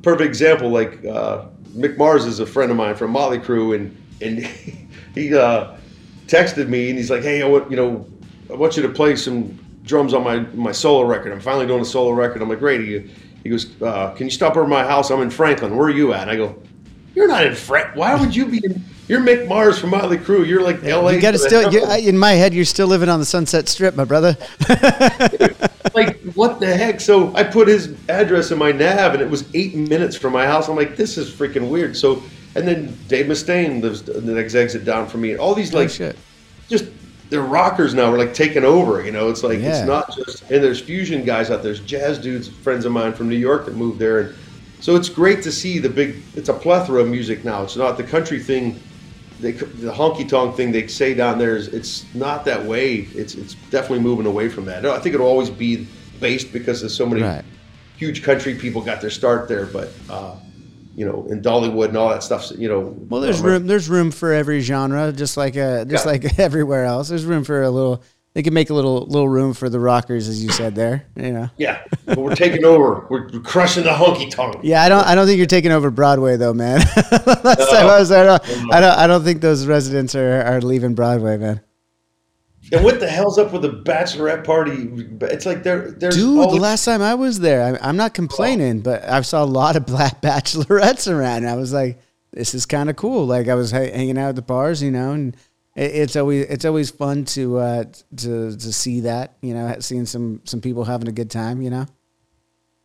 perfect 0.04 0.28
example, 0.28 0.70
like 0.70 1.04
uh, 1.06 1.46
Mick 1.70 1.98
Mars 1.98 2.26
is 2.26 2.40
a 2.40 2.46
friend 2.46 2.70
of 2.70 2.78
mine 2.78 2.96
from 2.96 3.12
Motley 3.12 3.40
Crue 3.40 3.76
and, 3.76 3.98
and 4.22 4.40
he 5.16 5.36
uh, 5.36 5.76
texted 6.28 6.68
me 6.68 6.90
and 6.90 6.98
he's 6.98 7.10
like, 7.10 7.24
hey, 7.24 7.42
I 7.42 7.48
want, 7.48 7.72
you 7.72 7.78
know, 7.78 8.06
I 8.52 8.54
want 8.54 8.78
you 8.78 8.84
to 8.84 8.90
play 8.90 9.16
some 9.16 9.58
drums 9.84 10.14
on 10.14 10.24
my, 10.24 10.40
my 10.54 10.72
solo 10.72 11.06
record. 11.06 11.32
I'm 11.32 11.40
finally 11.40 11.68
doing 11.68 11.82
a 11.82 11.86
solo 11.86 12.12
record. 12.12 12.42
I'm 12.42 12.50
like, 12.50 12.60
great. 12.60 12.82
He, 12.82 13.12
he 13.44 13.50
goes, 13.50 13.82
uh, 13.82 14.12
"Can 14.12 14.28
you 14.28 14.32
stop 14.32 14.56
over 14.56 14.66
my 14.66 14.84
house? 14.84 15.12
I'm 15.12 15.22
in 15.22 15.30
Franklin. 15.30 15.76
Where 15.76 15.88
are 15.88 15.92
you 15.92 16.14
at?" 16.14 16.22
And 16.24 16.32
I 16.32 16.36
go, 16.38 16.56
"You're 17.14 17.28
not 17.28 17.46
in 17.46 17.54
Franklin. 17.54 18.00
Why 18.00 18.16
would 18.16 18.36
you 18.36 18.46
be 18.46 18.62
in?" 18.64 18.84
You're 19.10 19.20
Mick 19.20 19.50
Mars 19.50 19.78
from 19.78 19.90
Motley 19.90 20.18
Crue. 20.18 20.48
You're 20.48 20.62
like 20.62 20.82
LA. 20.82 21.10
You 21.10 21.22
got 21.22 21.32
to 21.32 21.38
still. 21.38 21.70
in 21.94 22.18
my 22.18 22.32
head, 22.32 22.54
you're 22.54 22.64
still 22.64 22.88
living 22.88 23.10
on 23.10 23.20
the 23.20 23.26
Sunset 23.26 23.68
Strip, 23.68 23.96
my 23.96 24.06
brother. 24.06 24.38
like 25.94 26.22
what 26.36 26.62
the 26.62 26.74
heck? 26.74 27.02
So 27.02 27.36
I 27.36 27.44
put 27.44 27.68
his 27.68 27.96
address 28.08 28.52
in 28.52 28.58
my 28.58 28.72
nav, 28.72 29.14
and 29.14 29.22
it 29.22 29.30
was 29.30 29.44
eight 29.54 29.76
minutes 29.76 30.16
from 30.16 30.32
my 30.32 30.46
house. 30.46 30.70
I'm 30.70 30.78
like, 30.78 30.96
this 30.96 31.18
is 31.18 31.30
freaking 31.30 31.70
weird. 31.70 31.98
So, 31.98 32.24
and 32.56 32.66
then 32.66 32.98
Dave 33.10 33.26
Mustaine 33.26 33.82
lives 33.82 34.04
the 34.04 34.22
next 34.22 34.56
exit 34.56 34.86
down 34.86 35.08
from 35.08 35.20
me. 35.20 35.36
All 35.36 35.54
these 35.54 35.74
like, 35.74 35.90
oh, 36.00 36.14
just 36.70 36.86
they're 37.34 37.42
rockers 37.42 37.96
now. 37.96 38.12
We're 38.12 38.20
like 38.20 38.36
taking 38.36 38.64
over. 38.64 39.04
You 39.04 39.12
know, 39.12 39.28
it's 39.30 39.44
like 39.44 39.60
yeah. 39.60 39.80
it's 39.80 39.88
not 39.88 40.16
just 40.16 40.44
and 40.52 40.64
there's 40.64 40.80
fusion 40.80 41.26
guys 41.26 41.50
out 41.50 41.64
there. 41.64 41.74
There's 41.74 41.80
jazz 41.80 42.20
dudes, 42.20 42.48
friends 42.48 42.86
of 42.86 42.92
mine 42.92 43.12
from 43.14 43.28
New 43.28 43.38
York 43.38 43.66
that 43.66 43.76
moved 43.76 43.98
there, 43.98 44.20
and 44.20 44.36
so 44.80 44.96
it's 44.96 45.10
great 45.10 45.42
to 45.44 45.52
see 45.52 45.80
the 45.80 45.90
big. 45.90 46.22
It's 46.36 46.50
a 46.50 46.54
plethora 46.54 47.02
of 47.02 47.10
music 47.10 47.44
now. 47.44 47.64
It's 47.64 47.76
not 47.76 47.98
the 47.98 48.04
country 48.04 48.40
thing. 48.40 48.80
They, 49.40 49.54
the 49.54 49.92
honky 49.92 50.30
tonk 50.30 50.56
thing 50.56 50.72
they 50.72 50.86
say 50.86 51.16
down 51.16 51.40
there 51.40 51.58
is 51.58 51.70
it's 51.70 52.06
not 52.14 52.46
that 52.46 52.64
way. 52.64 53.08
It's 53.16 53.34
it's 53.34 53.56
definitely 53.72 54.02
moving 54.02 54.28
away 54.28 54.48
from 54.48 54.66
that. 54.66 54.86
I 54.86 55.00
think 55.00 55.16
it'll 55.16 55.28
always 55.28 55.50
be 55.50 55.88
based 56.20 56.54
because 56.54 56.82
there's 56.82 56.96
so 56.96 57.08
many 57.08 57.24
right. 57.24 57.44
huge 57.98 58.22
country 58.22 58.54
people 58.54 58.82
got 58.82 59.02
their 59.02 59.10
start 59.10 59.48
there, 59.48 59.66
but. 59.66 59.90
Uh, 60.08 60.36
you 60.96 61.06
know, 61.06 61.26
in 61.30 61.42
Dollywood 61.42 61.90
and 61.90 61.98
all 61.98 62.10
that 62.10 62.24
stuff. 62.24 62.52
You 62.56 62.70
know, 62.70 62.96
well, 63.10 63.22
there's 63.22 63.40
um, 63.40 63.46
room. 63.46 63.68
There's 63.68 63.90
room 63.90 64.12
for 64.12 64.32
every 64.32 64.62
genre, 64.62 65.12
just 65.12 65.38
like 65.38 65.58
uh, 65.58 65.86
just 65.86 66.06
yeah. 66.06 66.12
like 66.12 66.40
everywhere 66.40 66.86
else. 66.86 67.10
There's 67.10 67.26
room 67.26 67.44
for 67.44 67.64
a 67.64 67.70
little. 67.70 68.04
They 68.34 68.42
can 68.42 68.54
make 68.56 68.72
a 68.72 68.74
little 68.74 69.06
little 69.06 69.30
room 69.30 69.54
for 69.54 69.70
the 69.70 69.80
rockers, 69.80 70.28
as 70.28 70.44
you 70.44 70.52
said 70.52 70.74
there. 70.76 71.06
You 71.16 71.32
know. 71.32 71.50
Yeah, 71.58 71.84
but 72.06 72.18
we're 72.18 72.36
taking 72.36 72.66
over. 72.66 73.06
We're, 73.10 73.30
crushing 73.42 73.84
the 73.84 73.92
honky 73.92 74.30
tonk. 74.30 74.58
Yeah, 74.64 74.82
I 74.82 74.90
don't. 74.90 75.06
I 75.06 75.14
don't 75.14 75.28
think 75.28 75.38
you're 75.38 75.46
taking 75.46 75.72
over 75.72 75.92
Broadway 75.92 76.36
though, 76.38 76.54
man. 76.54 76.80
Last 77.26 77.44
no, 77.44 77.66
time 77.72 77.88
I 77.88 78.00
was 78.00 78.10
there, 78.10 78.30
I 78.30 78.38
don't, 78.38 78.74
I 78.74 78.80
don't. 78.80 79.00
I 79.00 79.08
don't 79.08 79.24
think 79.24 79.42
those 79.42 79.68
residents 79.68 80.16
are 80.16 80.42
are 80.42 80.62
leaving 80.62 80.96
Broadway, 80.96 81.38
man. 81.38 81.62
And 82.72 82.84
what 82.84 83.00
the 83.00 83.10
hell's 83.10 83.38
up 83.38 83.52
with 83.52 83.62
the 83.62 83.70
bachelorette 83.70 84.44
party? 84.44 84.90
It's 85.22 85.46
like 85.46 85.64
there, 85.64 85.92
there's 85.92 86.16
dude. 86.16 86.40
Always- 86.40 86.56
the 86.56 86.62
last 86.62 86.86
time 86.86 87.02
I 87.02 87.16
was 87.16 87.40
there, 87.40 87.78
I, 87.82 87.90
am 87.90 87.98
not 87.98 88.14
complaining, 88.14 88.82
but 88.82 89.04
I 89.08 89.22
saw 89.22 89.44
a 89.44 89.46
lot 89.46 89.76
of 89.76 89.86
black 89.86 90.22
bachelorettes 90.22 91.12
around. 91.12 91.46
I 91.48 91.56
was 91.56 91.74
like, 91.74 92.00
this 92.32 92.56
is 92.56 92.66
kind 92.66 92.90
of 92.90 92.96
cool. 92.96 93.26
Like 93.26 93.48
I 93.48 93.56
was 93.56 93.72
hanging 93.72 94.18
out 94.18 94.30
at 94.30 94.36
the 94.36 94.42
bars, 94.42 94.82
you 94.82 94.92
know, 94.92 95.12
and 95.12 95.36
it, 95.76 95.92
it's 95.96 96.16
always 96.16 96.46
it's 96.46 96.66
always 96.66 96.90
fun 96.90 97.26
to 97.26 97.58
uh, 97.58 97.84
to 98.18 98.58
to 98.58 98.74
see 98.74 99.02
that, 99.02 99.36
you 99.42 99.54
know, 99.54 99.76
seeing 99.80 100.06
some 100.06 100.42
some 100.46 100.62
people 100.62 100.84
having 100.86 101.08
a 101.08 101.12
good 101.12 101.30
time, 101.30 101.62
you 101.62 101.70
know. 101.70 101.86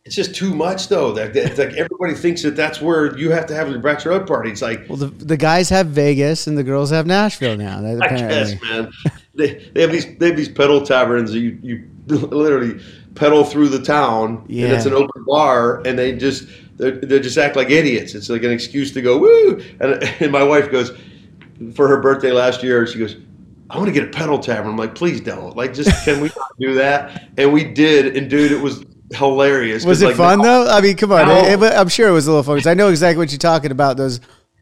It's 0.09 0.15
just 0.15 0.33
too 0.33 0.55
much, 0.55 0.87
though. 0.87 1.11
That 1.13 1.35
it's 1.35 1.59
like 1.59 1.73
everybody 1.73 2.15
thinks 2.15 2.41
that 2.41 2.55
that's 2.55 2.81
where 2.81 3.15
you 3.17 3.29
have 3.29 3.45
to 3.45 3.53
have 3.55 3.69
your 3.69 3.79
bachelorette 3.79 4.25
party. 4.25 4.49
It's 4.49 4.61
like 4.61 4.87
well, 4.89 4.97
the 4.97 5.07
the 5.07 5.37
guys 5.37 5.69
have 5.69 5.87
Vegas 5.87 6.47
and 6.47 6.57
the 6.57 6.63
girls 6.63 6.89
have 6.89 7.05
Nashville 7.05 7.57
now. 7.57 7.85
I 7.85 8.09
guess, 8.09 8.61
man 8.61 8.91
they, 9.39 9.55
they 9.73 9.81
have 9.81 9.91
these 9.91 10.17
they 10.17 10.27
have 10.27 10.37
these 10.37 10.49
pedal 10.49 10.81
taverns. 10.85 11.33
You 11.33 11.57
you 11.61 11.89
literally 12.07 12.79
pedal 13.15 13.43
through 13.43 13.69
the 13.69 13.81
town, 13.81 14.45
Yeah. 14.47 14.65
and 14.65 14.73
it's 14.73 14.85
an 14.85 14.93
open 14.93 15.23
bar, 15.25 15.81
and 15.85 15.97
they 15.97 16.15
just 16.15 16.47
they 16.77 16.91
they 16.91 17.19
just 17.19 17.37
act 17.37 17.55
like 17.55 17.69
idiots. 17.69 18.13
It's 18.13 18.29
like 18.29 18.43
an 18.43 18.51
excuse 18.51 18.91
to 18.93 19.01
go 19.01 19.17
woo. 19.17 19.61
And, 19.79 20.03
and 20.19 20.31
my 20.31 20.43
wife 20.43 20.71
goes 20.71 20.91
for 21.73 21.87
her 21.87 21.99
birthday 21.99 22.31
last 22.31 22.61
year. 22.61 22.85
She 22.85 22.99
goes. 22.99 23.15
I 23.71 23.77
want 23.77 23.85
to 23.85 23.93
get 23.93 24.03
a 24.03 24.07
pedal 24.07 24.39
tavern. 24.39 24.71
I'm 24.71 24.77
like, 24.77 24.95
please 24.95 25.21
don't. 25.21 25.55
Like, 25.55 25.75
just 25.75 26.03
can 26.03 26.21
we 26.21 26.29
not 26.29 26.57
do 26.59 26.73
that? 26.73 27.29
And 27.37 27.53
we 27.53 27.63
did, 27.63 28.17
and 28.17 28.27
dude, 28.27 28.51
it 28.51 28.59
was 28.59 28.83
hilarious. 29.13 29.85
Was 29.85 30.01
it 30.01 30.07
like, 30.07 30.15
fun 30.15 30.41
though? 30.41 30.67
I 30.67 30.81
mean, 30.81 30.95
come 30.97 31.11
on. 31.11 31.29
It- 31.29 31.61
it- 31.61 31.73
I'm 31.73 31.87
sure 31.89 32.07
it 32.09 32.11
was 32.13 32.27
a 32.27 32.31
little 32.31 32.43
fun 32.43 32.55
because 32.55 32.67
I 32.67 32.73
know 32.73 32.89
exactly 32.89 33.19
what 33.21 33.31
you're 33.31 33.39
talking 33.39 33.71
about. 33.71 33.97
Those 33.97 34.19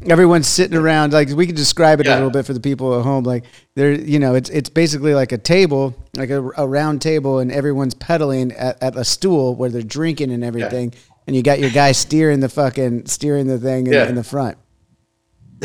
everyone's 0.08 0.48
sitting 0.48 0.78
around. 0.78 1.14
Like 1.14 1.30
we 1.30 1.46
can 1.48 1.56
describe 1.56 2.00
it 2.00 2.08
a 2.08 2.14
little 2.14 2.30
bit 2.30 2.46
for 2.46 2.54
the 2.54 2.60
people 2.60 2.98
at 3.00 3.04
home. 3.04 3.24
Like 3.24 3.46
they're, 3.76 3.94
you 3.94 4.20
know, 4.20 4.36
it's 4.36 4.50
it's 4.50 4.70
basically 4.70 5.14
like 5.14 5.32
a 5.32 5.38
table, 5.38 5.96
like 6.16 6.30
a, 6.30 6.42
a 6.58 6.68
round 6.68 7.02
table, 7.02 7.40
and 7.40 7.52
everyone's 7.52 7.94
pedaling 7.94 8.52
at, 8.54 8.82
at 8.82 8.96
a 8.96 9.04
stool 9.04 9.56
where 9.56 9.70
they're 9.70 9.82
drinking 9.82 10.32
and 10.32 10.44
everything. 10.44 10.94
And 11.26 11.36
you 11.36 11.44
got 11.44 11.60
your 11.60 11.72
guy 11.72 11.92
steering 11.92 12.40
the 12.40 12.48
fucking 12.50 13.08
steering 13.08 13.48
the 13.48 13.58
thing 13.60 13.88
in, 13.88 13.94
Yeah. 13.94 14.08
in 14.08 14.16
the 14.16 14.24
front. 14.24 14.58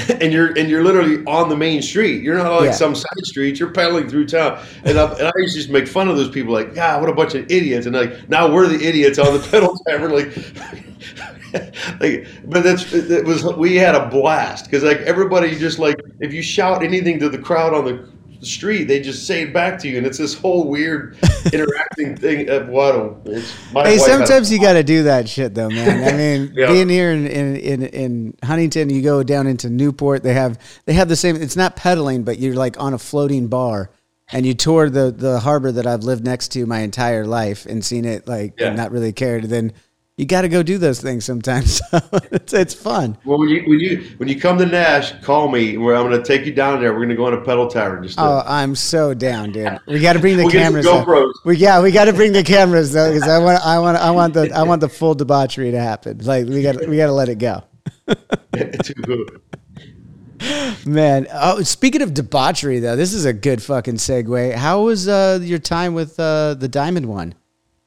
And 0.09 0.33
you're 0.33 0.57
and 0.59 0.71
you're 0.71 0.83
literally 0.83 1.23
on 1.27 1.49
the 1.49 1.57
main 1.57 1.83
street. 1.83 2.23
You're 2.23 2.39
not 2.39 2.53
like 2.57 2.67
Yeah. 2.67 2.73
some 2.73 2.95
side 2.95 3.25
street. 3.25 3.61
You're 3.61 3.71
pedaling 3.71 4.09
through 4.09 4.27
town. 4.27 4.59
And 4.85 4.99
I, 4.99 5.13
and 5.13 5.27
I 5.29 5.33
used 5.37 5.55
to 5.55 5.61
just 5.61 5.71
make 5.71 5.87
fun 5.87 6.09
of 6.09 6.17
those 6.17 6.31
people, 6.31 6.53
like, 6.55 6.75
God, 6.75 7.01
what 7.03 7.11
a 7.11 7.15
bunch 7.15 7.35
of 7.35 7.51
idiots. 7.51 7.87
And 7.87 7.95
like 7.95 8.29
now 8.29 8.51
we're 8.51 8.69
the 8.69 8.83
idiots 8.83 9.19
on 9.19 9.33
the 9.35 9.47
pedal 9.51 9.79
tavern, 9.87 10.13
like. 10.13 10.35
like, 12.01 12.27
but 12.47 12.63
that's 12.65 12.91
it 12.95 13.27
was 13.27 13.45
we 13.57 13.77
had 13.77 13.95
a 13.95 14.09
blast 14.09 14.65
because 14.65 14.83
like 14.83 14.99
everybody 14.99 15.55
just 15.59 15.79
like 15.79 16.01
if 16.21 16.33
you 16.33 16.41
shout 16.41 16.83
anything 16.83 17.19
to 17.19 17.29
the 17.29 17.37
crowd 17.37 17.75
on 17.75 17.85
the 17.85 18.09
street, 18.43 18.85
they 18.85 19.01
just 19.01 19.27
say 19.27 19.43
it 19.43 19.53
back 19.53 19.79
to 19.81 19.89
you, 19.89 19.99
and 19.99 20.07
it's 20.07 20.19
this 20.19 20.35
whole 20.35 20.69
weird 20.69 21.17
interacting 21.53 22.17
thing. 22.17 22.49
Of 22.49 22.69
what 22.69 22.95
a- 22.95 23.15
it's, 23.27 23.53
my 23.73 23.87
Hey, 23.89 23.99
wife 23.99 24.07
had 24.09 24.21
a- 24.21 24.27
sometimes 24.27 24.53
you 24.53 24.61
got 24.61 24.75
to 24.75 24.83
do 24.83 25.05
that 25.05 25.29
shit 25.29 25.55
though, 25.55 25.69
man. 25.71 26.03
I 26.15 26.17
mean, 26.17 26.53
Yeah. 26.57 26.67
being 26.69 26.89
here 26.89 27.11
in, 27.13 27.27
in, 27.27 27.57
in, 27.57 27.83
in 27.83 28.35
Huntington, 28.45 28.91
you 28.91 29.03
go 29.03 29.23
down 29.23 29.47
into 29.47 29.71
Newport. 29.71 30.23
They 30.23 30.35
have 30.35 30.59
they 30.87 30.93
have 30.95 31.09
the 31.09 31.17
same. 31.17 31.37
It's 31.37 31.57
not 31.57 31.77
pedaling, 31.77 32.25
but 32.25 32.39
you're 32.39 32.55
like 32.55 32.79
on 32.81 32.95
a 32.95 32.99
floating 32.99 33.49
bar, 33.49 33.91
and 34.33 34.45
you 34.47 34.55
tour 34.55 34.91
the 34.91 35.11
the 35.11 35.41
harbor 35.41 35.73
that 35.73 35.87
I've 35.87 36.03
lived 36.05 36.25
next 36.25 36.49
to 36.53 36.67
my 36.67 36.81
entire 36.81 37.27
life 37.27 37.67
and 37.67 37.85
seen 37.85 38.05
it 38.05 38.27
like 38.29 38.55
Yeah. 38.59 38.69
and 38.69 38.77
not 38.77 38.91
really 38.93 39.13
cared. 39.13 39.45
Then 39.45 39.73
you 40.17 40.27
got 40.27 40.43
to 40.43 40.49
go 40.49 40.63
do 40.63 40.79
those 40.79 41.01
things 41.01 41.25
sometimes. 41.25 41.81
it's 42.31 42.53
it's 42.53 42.75
fun. 42.75 43.17
Well, 43.25 43.39
when 43.39 43.49
you 43.49 43.63
when 43.67 43.81
you 43.81 44.11
when 44.19 44.29
you 44.29 44.39
come 44.39 44.59
to 44.59 44.67
Nash, 44.67 45.13
call 45.23 45.49
me. 45.49 45.79
Where 45.79 45.97
I'm 45.97 46.09
going 46.09 46.21
to 46.21 46.27
take 46.27 46.47
you 46.47 46.53
down 46.53 46.81
there. 46.81 46.93
We're 46.93 46.99
going 46.99 47.09
to 47.11 47.17
go 47.17 47.27
on 47.27 47.35
a 47.35 47.41
pedal 47.41 47.69
tavern. 47.69 48.03
Just 48.03 48.19
Oh, 48.19 48.43
I'm 48.47 48.75
so 48.75 49.15
down, 49.15 49.53
dude. 49.53 49.79
We 49.87 50.01
got 50.01 50.13
to 50.13 50.19
bring 50.19 50.37
the 50.37 50.45
We'll 50.45 50.53
get 50.53 50.63
cameras. 50.65 50.85
though. 50.85 51.05
GoPros. 51.05 51.33
We 51.45 51.57
yeah, 51.57 51.81
we 51.81 51.93
got 51.93 52.07
to 52.07 52.13
bring 52.13 52.33
the 52.33 52.43
cameras 52.43 52.93
though, 52.93 53.13
because 53.13 53.29
I 53.29 53.39
want 53.39 53.65
I 53.65 53.79
want 53.79 53.97
I 53.97 54.11
want 54.11 54.35
the 54.35 54.51
I 54.53 54.63
want 54.65 54.81
the 54.81 54.89
full 54.89 55.15
debauchery 55.15 55.71
to 55.71 55.81
happen. 55.81 56.19
Like 56.19 56.47
we 56.47 56.63
got 56.63 56.87
we 56.87 56.97
got 56.97 57.07
to 57.07 57.13
let 57.13 57.29
it 57.29 57.39
go. 57.39 57.63
Man, 60.85 61.29
oh, 61.33 61.63
speaking 61.63 62.03
of 62.03 62.15
debauchery, 62.15 62.81
though, 62.81 62.97
this 62.97 63.13
is 63.13 63.25
a 63.25 63.33
good 63.33 63.63
fucking 63.63 63.95
segue. 63.95 64.55
How 64.55 64.83
was 64.83 65.07
uh, 65.07 65.39
your 65.41 65.61
time 65.61 65.95
with 65.95 66.19
uh, 66.19 66.55
the 66.55 66.67
Diamond 66.69 67.07
One, 67.07 67.35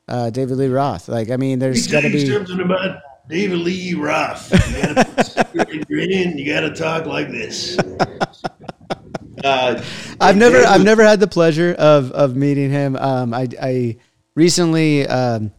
uh, 0.08 0.30
David 0.30 0.58
Lee 0.58 0.68
Roth? 0.68 1.08
Like, 1.08 1.30
I 1.32 1.38
mean, 1.38 1.60
there's 1.60 1.88
got 1.88 2.02
to 2.02 2.10
be. 2.10 2.26
something 2.26 2.60
about 2.62 3.00
David 3.30 3.60
Lee 3.60 3.94
Roth. 3.94 4.52
You 4.52 6.46
got 6.46 6.62
to 6.62 6.74
talk 6.76 7.06
like 7.06 7.30
this. 7.30 7.78
Uh, 9.44 9.84
I've 10.20 10.38
never, 10.38 10.58
Dave 10.58 10.66
I've 10.68 10.84
never 10.84 11.04
had 11.04 11.20
the 11.20 11.28
pleasure 11.28 11.76
of 11.78 12.12
of 12.14 12.36
meeting 12.36 12.72
him. 12.72 12.96
Um, 12.96 13.32
I, 13.34 13.48
I 13.62 13.98
recently 14.34 15.06
um, 15.06 15.52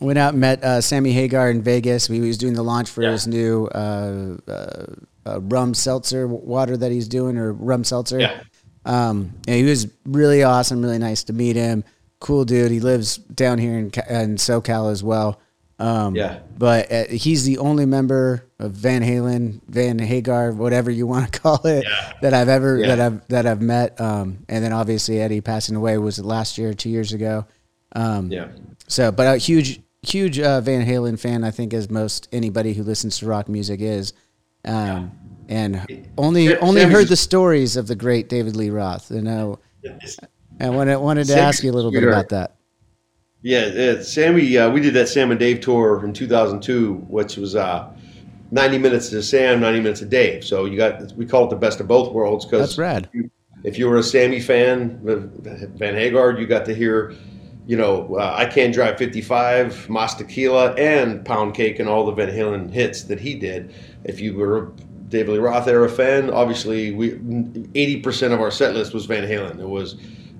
went 0.00 0.18
out 0.18 0.32
and 0.32 0.40
met 0.40 0.64
uh, 0.64 0.80
Sammy 0.80 1.12
Hagar 1.12 1.50
in 1.50 1.62
Vegas. 1.62 2.08
He 2.08 2.20
was 2.20 2.36
doing 2.38 2.54
the 2.54 2.64
launch 2.64 2.90
for 2.90 3.02
Yeah. 3.02 3.12
his 3.12 3.28
new 3.28 3.66
uh, 3.66 4.38
uh, 4.48 4.86
uh, 5.24 5.40
rum 5.42 5.74
seltzer 5.74 6.26
water 6.26 6.76
that 6.76 6.90
he's 6.90 7.06
doing, 7.06 7.36
or 7.36 7.52
rum 7.52 7.84
seltzer. 7.84 8.18
Yeah. 8.18 8.40
Um, 8.84 9.34
and 9.46 9.56
he 9.56 9.62
was 9.64 9.86
really 10.04 10.42
awesome, 10.42 10.82
really 10.82 10.98
nice 10.98 11.22
to 11.24 11.32
meet 11.32 11.54
him. 11.54 11.84
Cool 12.26 12.44
dude. 12.44 12.72
He 12.72 12.80
lives 12.80 13.18
down 13.18 13.58
here 13.58 13.78
in, 13.78 13.84
in 13.86 14.34
SoCal 14.36 14.90
as 14.90 15.04
well. 15.04 15.40
Um, 15.78 16.16
Yeah. 16.16 16.40
But 16.58 16.90
uh, 16.90 17.04
he's 17.04 17.44
the 17.44 17.58
only 17.58 17.86
member 17.86 18.42
of 18.58 18.72
Van 18.72 19.00
Halen, 19.02 19.60
Van 19.68 19.96
Hagar, 20.00 20.50
whatever 20.50 20.90
you 20.90 21.06
want 21.06 21.32
to 21.32 21.38
call 21.40 21.64
it, 21.66 21.84
Yeah. 21.84 22.12
that 22.22 22.34
I've 22.34 22.48
ever 22.48 22.78
Yeah. 22.78 22.88
that 22.96 23.00
I've 23.00 23.28
that 23.28 23.46
I've 23.46 23.62
met. 23.62 24.00
Um, 24.00 24.38
and 24.48 24.64
then 24.64 24.72
obviously 24.72 25.20
Eddie 25.20 25.40
passing 25.40 25.76
away 25.76 25.98
was 25.98 26.18
last 26.18 26.58
year, 26.58 26.74
two 26.74 26.90
years 26.90 27.12
ago. 27.12 27.46
Um, 27.94 28.32
Yeah. 28.32 28.48
so, 28.88 29.12
but 29.12 29.32
a 29.32 29.36
huge, 29.38 29.80
huge 30.02 30.40
uh, 30.40 30.60
Van 30.62 30.84
Halen 30.84 31.20
fan, 31.20 31.44
I 31.44 31.52
think, 31.52 31.72
as 31.74 31.88
most 31.90 32.26
anybody 32.32 32.72
who 32.74 32.82
listens 32.82 33.18
to 33.18 33.26
rock 33.26 33.48
music 33.48 33.80
is. 33.80 34.14
Um, 34.64 35.12
And 35.48 35.86
only 36.18 36.56
only 36.56 36.82
heard 36.82 37.06
the 37.06 37.14
stories 37.16 37.76
of 37.76 37.86
the 37.86 37.94
great 37.94 38.28
David 38.28 38.56
Lee 38.56 38.70
Roth. 38.70 39.12
You 39.12 39.22
know, 39.22 39.60
I 40.60 40.70
wanted 40.70 40.98
wanted 40.98 41.26
to 41.26 41.32
Sammy's 41.32 41.56
ask 41.56 41.64
you 41.64 41.70
a 41.70 41.74
little 41.74 41.90
bit 41.90 42.04
about 42.04 42.28
that. 42.30 42.56
Yeah, 43.42 44.00
Sammy. 44.02 44.56
Uh, 44.58 44.70
we 44.70 44.80
did 44.80 44.94
that 44.94 45.08
Sam 45.08 45.30
and 45.30 45.38
Dave 45.38 45.60
tour 45.60 46.04
in 46.04 46.12
2002, 46.12 46.94
which 47.08 47.36
was 47.36 47.54
uh, 47.54 47.88
90 48.50 48.78
minutes 48.78 49.10
to 49.10 49.22
Sam, 49.22 49.60
90 49.60 49.80
minutes 49.80 50.00
to 50.00 50.06
Dave. 50.06 50.44
So 50.44 50.64
you 50.64 50.76
got 50.76 51.12
we 51.12 51.26
call 51.26 51.44
it 51.44 51.50
the 51.50 51.56
best 51.56 51.80
of 51.80 51.88
both 51.88 52.12
worlds 52.12 52.44
because 52.44 52.60
That's 52.60 52.78
rad. 52.78 53.08
if 53.64 53.78
you 53.78 53.88
were 53.88 53.98
a 53.98 54.02
Sammy 54.02 54.40
fan, 54.40 54.98
Van 55.02 55.94
Hagar, 55.94 56.38
you 56.38 56.46
got 56.46 56.64
to 56.66 56.74
hear, 56.74 57.14
you 57.66 57.76
know, 57.76 58.16
uh, 58.16 58.34
I 58.36 58.46
Can't 58.46 58.72
Drive 58.72 58.98
55, 58.98 59.88
Mas 59.90 60.14
Tequila, 60.14 60.72
and 60.74 61.24
Pound 61.24 61.54
Cake, 61.54 61.78
and 61.78 61.88
all 61.88 62.06
the 62.06 62.12
Van 62.12 62.28
Halen 62.28 62.70
hits 62.70 63.04
that 63.04 63.20
he 63.20 63.34
did. 63.34 63.74
If 64.04 64.20
you 64.20 64.34
were 64.34 64.58
a 64.58 64.70
David 65.08 65.32
Lee 65.34 65.38
Roth 65.38 65.68
era 65.68 65.88
fan, 65.88 66.30
obviously 66.30 66.92
we 66.92 67.12
80% 67.12 68.32
of 68.32 68.40
our 68.40 68.50
set 68.50 68.74
list 68.74 68.92
was 68.94 69.06
Van 69.06 69.28
Halen. 69.28 69.60
It 69.60 69.68
was, 69.68 69.96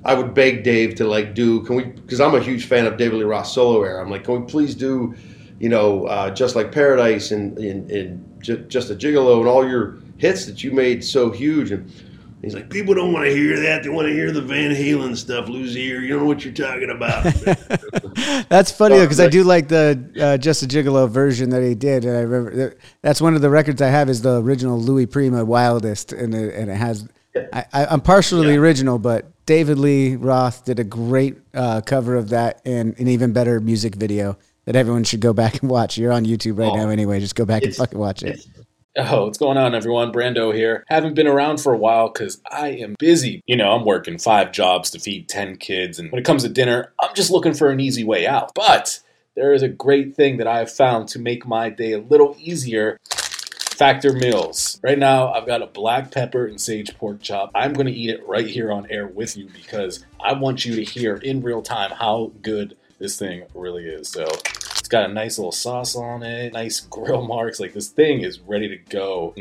I 0.06 0.14
would 0.14 0.32
beg 0.34 0.62
Dave 0.62 0.94
to 0.96 1.04
like 1.06 1.34
do, 1.34 1.60
can 1.62 1.76
we, 1.76 1.84
because 1.84 2.20
I'm 2.20 2.34
a 2.34 2.40
huge 2.40 2.66
fan 2.66 2.86
of 2.86 2.96
David 2.96 3.18
Lee 3.18 3.24
Roth 3.24 3.46
solo 3.48 3.82
era. 3.82 4.00
I'm 4.02 4.10
like, 4.10 4.24
can 4.24 4.40
we 4.40 4.46
please 4.50 4.74
do, 4.74 5.14
you 5.58 5.68
know, 5.68 6.06
uh, 6.06 6.30
Just 6.30 6.54
Like 6.56 6.70
Paradise 6.72 7.32
and, 7.32 7.58
and, 7.58 7.90
and 7.90 8.42
Ju- 8.42 8.64
Just 8.68 8.90
a 8.90 8.94
Gigolo 8.94 9.40
and 9.40 9.48
all 9.48 9.68
your 9.68 9.98
hits 10.18 10.46
that 10.46 10.62
you 10.64 10.70
made 10.72 11.04
so 11.04 11.30
huge. 11.30 11.70
And 11.72 11.90
He's 12.42 12.54
like, 12.54 12.70
people 12.70 12.94
don't 12.94 13.12
want 13.12 13.24
to 13.24 13.34
hear 13.34 13.58
that. 13.60 13.82
They 13.82 13.88
want 13.88 14.06
to 14.06 14.14
hear 14.14 14.30
the 14.30 14.42
Van 14.42 14.70
Halen 14.70 15.16
stuff, 15.16 15.46
Luzier. 15.46 16.00
You 16.00 16.08
don't 16.08 16.18
know 16.20 16.26
what 16.26 16.44
you're 16.44 16.54
talking 16.54 16.90
about. 16.90 17.24
That's 18.48 18.70
funny 18.70 18.96
Oh, 18.96 19.00
because 19.00 19.18
I 19.18 19.28
do 19.28 19.42
like 19.42 19.68
the 19.68 20.10
uh, 20.20 20.36
Just 20.38 20.62
a 20.62 20.66
Gigolo 20.66 21.08
version 21.08 21.50
that 21.50 21.62
he 21.62 21.74
did, 21.74 22.04
and 22.04 22.16
I 22.16 22.20
remember 22.20 22.54
that- 22.56 22.76
that's 23.02 23.20
one 23.20 23.34
of 23.34 23.40
the 23.42 23.50
records 23.50 23.82
I 23.82 23.88
have 23.88 24.08
is 24.08 24.22
the 24.22 24.40
original 24.42 24.78
Louis 24.80 25.06
Prima 25.06 25.44
Wildest, 25.44 26.12
and 26.12 26.34
it, 26.34 26.54
and 26.54 26.70
it 26.70 26.76
has. 26.76 27.08
I, 27.52 27.64
I'm 27.72 28.00
partial 28.00 28.42
to 28.42 28.48
the 28.48 28.54
original, 28.56 28.98
but 28.98 29.30
David 29.46 29.78
Lee 29.78 30.16
Roth 30.16 30.64
did 30.64 30.80
a 30.80 30.84
great 30.84 31.36
uh, 31.54 31.80
cover 31.80 32.16
of 32.16 32.30
that 32.30 32.60
and 32.64 32.98
an 32.98 33.06
even 33.08 33.32
better 33.32 33.60
music 33.60 33.94
video 33.94 34.36
that 34.64 34.74
everyone 34.74 35.04
should 35.04 35.20
go 35.20 35.32
back 35.32 35.62
and 35.62 35.70
watch. 35.70 35.96
You're 35.96 36.12
on 36.12 36.24
YouTube 36.26 36.58
right 36.58 36.72
Oh, 36.72 36.74
now 36.76 36.88
anyway. 36.88 37.20
Just 37.20 37.36
go 37.36 37.44
back 37.44 37.62
and 37.62 37.74
fucking 37.74 37.98
watch 37.98 38.24
it. 38.24 38.44
Oh, 38.98 39.26
what's 39.26 39.38
going 39.38 39.58
on, 39.58 39.74
everyone? 39.74 40.10
Brando 40.10 40.54
here. 40.54 40.82
Haven't 40.88 41.14
been 41.14 41.26
around 41.26 41.58
for 41.60 41.72
a 41.72 41.76
while 41.76 42.08
because 42.08 42.40
I 42.50 42.68
am 42.70 42.96
busy. 42.98 43.42
You 43.46 43.54
know, 43.54 43.72
I'm 43.72 43.84
working 43.84 44.18
five 44.18 44.52
jobs 44.52 44.90
to 44.90 44.98
feed 44.98 45.28
10 45.28 45.58
kids, 45.58 45.98
and 45.98 46.10
when 46.10 46.18
it 46.18 46.24
comes 46.24 46.42
to 46.44 46.48
dinner, 46.48 46.92
I'm 47.00 47.14
just 47.14 47.30
looking 47.30 47.52
for 47.54 47.70
an 47.70 47.78
easy 47.78 48.04
way 48.04 48.26
out. 48.26 48.52
But 48.54 48.98
there 49.36 49.52
is 49.52 49.62
a 49.62 49.68
great 49.68 50.16
thing 50.16 50.38
that 50.38 50.46
I 50.46 50.58
have 50.60 50.72
found 50.72 51.08
to 51.08 51.18
make 51.18 51.46
my 51.46 51.68
day 51.68 51.92
a 51.92 51.98
little 52.00 52.34
easier. 52.40 52.98
Factor 53.76 54.14
Meals. 54.14 54.80
Right 54.82 54.98
now, 54.98 55.30
I've 55.34 55.46
got 55.46 55.60
a 55.60 55.66
black 55.66 56.10
pepper 56.10 56.46
and 56.46 56.58
sage 56.58 56.96
pork 56.96 57.20
chop. 57.20 57.50
I'm 57.54 57.74
going 57.74 57.86
to 57.86 57.92
eat 57.92 58.08
it 58.08 58.26
right 58.26 58.46
here 58.46 58.72
on 58.72 58.86
air 58.90 59.06
with 59.06 59.36
you 59.36 59.50
because 59.52 60.02
I 60.18 60.32
want 60.32 60.64
you 60.64 60.76
to 60.76 60.82
hear 60.82 61.16
in 61.16 61.42
real 61.42 61.60
time 61.60 61.90
how 61.90 62.32
good 62.40 62.74
this 62.98 63.18
thing 63.18 63.44
really 63.54 63.84
is. 63.84 64.08
So 64.08 64.22
it's 64.24 64.88
got 64.88 65.10
a 65.10 65.12
nice 65.12 65.38
little 65.38 65.52
sauce 65.52 65.94
on 65.94 66.22
it, 66.22 66.54
nice 66.54 66.80
grill 66.80 67.26
marks. 67.26 67.60
Like 67.60 67.74
this 67.74 67.88
thing 67.88 68.22
is 68.22 68.40
ready 68.40 68.68
to 68.68 68.78
go. 68.90 69.34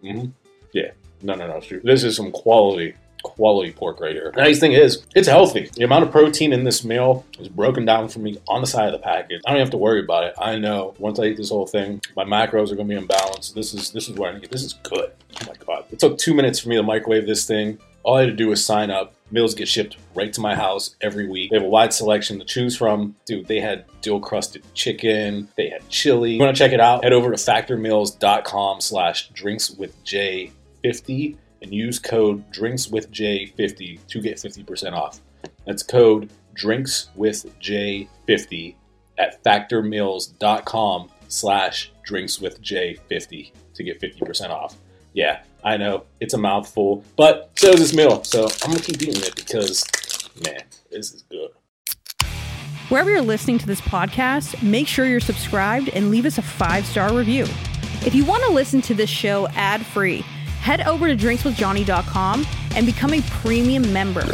hmm 0.00 0.26
Yeah. 0.72 0.92
No, 1.22 1.34
no, 1.34 1.48
no. 1.48 1.60
This 1.82 2.04
is 2.04 2.16
some 2.16 2.30
quality, 2.30 2.94
quality 3.22 3.72
pork 3.72 4.00
right 4.00 4.12
here. 4.12 4.32
The 4.34 4.42
nice 4.42 4.58
thing 4.58 4.72
is, 4.72 5.04
it's 5.14 5.28
healthy. 5.28 5.70
The 5.74 5.84
amount 5.84 6.04
of 6.04 6.10
protein 6.10 6.52
in 6.52 6.64
this 6.64 6.84
meal 6.84 7.24
is 7.38 7.48
broken 7.48 7.84
down 7.84 8.08
for 8.08 8.18
me 8.18 8.38
on 8.48 8.60
the 8.60 8.66
side 8.66 8.86
of 8.86 8.92
the 8.92 8.98
package. 8.98 9.40
I 9.46 9.50
don't 9.50 9.60
have 9.60 9.70
to 9.70 9.76
worry 9.76 10.00
about 10.00 10.24
it. 10.24 10.34
I 10.38 10.56
know 10.56 10.94
once 10.98 11.18
I 11.18 11.24
eat 11.24 11.36
this 11.36 11.50
whole 11.50 11.66
thing, 11.66 12.00
my 12.16 12.24
macros 12.24 12.70
are 12.70 12.76
going 12.76 12.88
to 12.88 12.94
be 12.94 12.96
in 12.96 13.06
balance. 13.06 13.50
This 13.50 13.74
is 13.74 13.90
this 13.90 14.08
is 14.08 14.16
what 14.16 14.34
I 14.34 14.38
need. 14.38 14.50
This 14.50 14.64
is 14.64 14.74
good. 14.82 15.12
Oh 15.42 15.46
my 15.46 15.54
god! 15.64 15.84
It 15.90 15.98
took 15.98 16.18
two 16.18 16.34
minutes 16.34 16.58
for 16.58 16.68
me 16.68 16.76
to 16.76 16.82
microwave 16.82 17.26
this 17.26 17.46
thing. 17.46 17.78
All 18.02 18.16
I 18.16 18.20
had 18.20 18.26
to 18.30 18.36
do 18.36 18.48
was 18.48 18.64
sign 18.64 18.90
up. 18.90 19.14
Meals 19.30 19.54
get 19.54 19.68
shipped 19.68 19.96
right 20.14 20.32
to 20.32 20.40
my 20.40 20.54
house 20.54 20.96
every 21.00 21.28
week. 21.28 21.50
They 21.50 21.56
have 21.56 21.66
a 21.66 21.68
wide 21.68 21.92
selection 21.92 22.38
to 22.38 22.44
choose 22.44 22.76
from. 22.76 23.14
Dude, 23.26 23.46
they 23.46 23.60
had 23.60 23.84
dill 24.00 24.20
crusted 24.20 24.62
chicken. 24.74 25.48
They 25.56 25.68
had 25.68 25.86
chili. 25.88 26.32
You 26.32 26.40
want 26.40 26.56
to 26.56 26.58
check 26.58 26.72
it 26.72 26.80
out? 26.80 27.04
Head 27.04 27.12
over 27.12 27.30
to 27.30 27.36
factormeals.com 27.36 28.80
slash 28.80 29.28
drinks 29.30 29.70
with 29.70 30.02
J50 30.04 31.36
and 31.62 31.72
use 31.72 31.98
code 31.98 32.50
drinks 32.50 32.88
with 32.88 33.10
J50 33.10 34.06
to 34.06 34.20
get 34.20 34.36
50% 34.36 34.92
off. 34.92 35.20
That's 35.66 35.82
code 35.82 36.30
drinks 36.54 37.10
with 37.14 37.46
J50 37.60 38.74
at 39.18 39.42
factormeals.com 39.44 41.10
slash 41.28 41.92
drinks 42.02 42.40
with 42.40 42.60
J50 42.62 43.52
to 43.74 43.82
get 43.82 44.00
50% 44.00 44.50
off. 44.50 44.76
Yeah, 45.12 45.42
I 45.64 45.76
know 45.76 46.04
it's 46.20 46.34
a 46.34 46.38
mouthful, 46.38 47.04
but 47.16 47.50
so 47.56 47.70
is 47.70 47.80
this 47.80 47.94
meal. 47.94 48.22
So 48.24 48.48
I'm 48.62 48.70
gonna 48.70 48.80
keep 48.82 49.02
eating 49.02 49.22
it 49.22 49.34
because, 49.34 49.84
man, 50.44 50.62
this 50.90 51.12
is 51.12 51.22
good. 51.22 51.50
Wherever 52.88 53.10
you're 53.10 53.20
listening 53.20 53.58
to 53.58 53.66
this 53.66 53.80
podcast, 53.80 54.62
make 54.62 54.88
sure 54.88 55.06
you're 55.06 55.20
subscribed 55.20 55.90
and 55.90 56.10
leave 56.10 56.26
us 56.26 56.38
a 56.38 56.42
five 56.42 56.84
star 56.86 57.12
review. 57.14 57.44
If 58.04 58.14
you 58.14 58.24
want 58.24 58.42
to 58.44 58.50
listen 58.50 58.80
to 58.82 58.94
this 58.94 59.10
show 59.10 59.46
ad 59.48 59.84
free, 59.84 60.24
head 60.60 60.86
over 60.86 61.08
to 61.08 61.16
drinkswithjohnny.com 61.16 62.46
and 62.76 62.86
become 62.86 63.14
a 63.14 63.22
premium 63.22 63.92
member. 63.92 64.24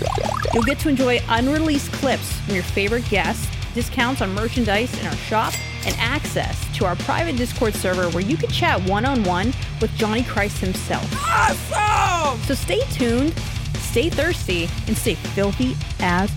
You'll 0.52 0.64
get 0.64 0.78
to 0.80 0.88
enjoy 0.88 1.20
unreleased 1.28 1.92
clips 1.92 2.32
from 2.40 2.54
your 2.54 2.64
favorite 2.64 3.08
guests, 3.08 3.48
discounts 3.74 4.22
on 4.22 4.34
merchandise 4.34 4.98
in 5.00 5.06
our 5.06 5.16
shop, 5.16 5.54
and 5.86 5.94
access 5.98 6.66
to 6.76 6.84
our 6.84 6.96
private 6.96 7.36
Discord 7.36 7.74
server 7.74 8.10
where 8.10 8.22
you 8.22 8.36
can 8.36 8.50
chat 8.50 8.82
one 8.88 9.04
on 9.04 9.22
one 9.24 9.52
with 9.80 9.94
Johnny 9.94 10.24
Christ 10.24 10.58
himself. 10.58 11.08
Awesome! 11.24 12.40
So 12.42 12.54
stay 12.54 12.80
tuned, 12.90 13.32
stay 13.78 14.10
thirsty, 14.10 14.68
and 14.88 14.96
stay 14.96 15.14
filthy 15.14 15.76
as 16.00 16.30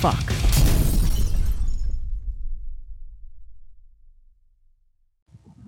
fuck. 0.00 0.32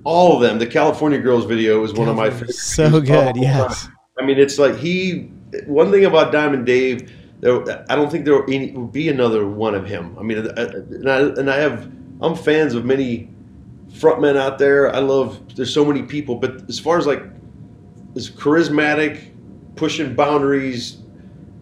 All 0.06 0.36
of 0.36 0.40
them. 0.40 0.58
The 0.58 0.66
California 0.66 1.18
Girls 1.18 1.44
video 1.44 1.82
is 1.82 1.92
one 1.92 2.08
of 2.08 2.16
my 2.16 2.30
favorites. 2.30 2.62
So 2.62 3.00
good, 3.00 3.36
yes. 3.36 3.88
I 4.18 4.24
mean, 4.24 4.38
it's 4.38 4.58
like 4.58 4.76
he. 4.76 5.32
One 5.66 5.90
thing 5.90 6.04
about 6.04 6.32
Diamond 6.32 6.66
Dave, 6.66 7.12
there, 7.40 7.62
I 7.90 7.96
don't 7.96 8.10
think 8.10 8.24
there 8.24 8.34
will 8.34 8.52
any, 8.52 8.72
will 8.72 8.86
be 8.86 9.08
another 9.08 9.46
one 9.46 9.74
of 9.74 9.86
him. 9.86 10.16
I 10.18 10.22
mean, 10.22 10.38
and 10.38 11.10
I, 11.10 11.18
and 11.20 11.50
I 11.50 11.56
have. 11.58 11.90
I'm 12.22 12.34
fans 12.34 12.74
of 12.74 12.84
many 12.84 13.28
frontmen 13.90 14.36
out 14.36 14.58
there. 14.58 14.94
I 14.94 15.00
love. 15.00 15.54
There's 15.56 15.74
so 15.74 15.84
many 15.84 16.02
people, 16.02 16.36
but 16.36 16.68
as 16.68 16.78
far 16.78 16.98
as 16.98 17.06
like, 17.06 17.22
as 18.14 18.30
charismatic, 18.30 19.32
pushing 19.74 20.14
boundaries, 20.14 20.98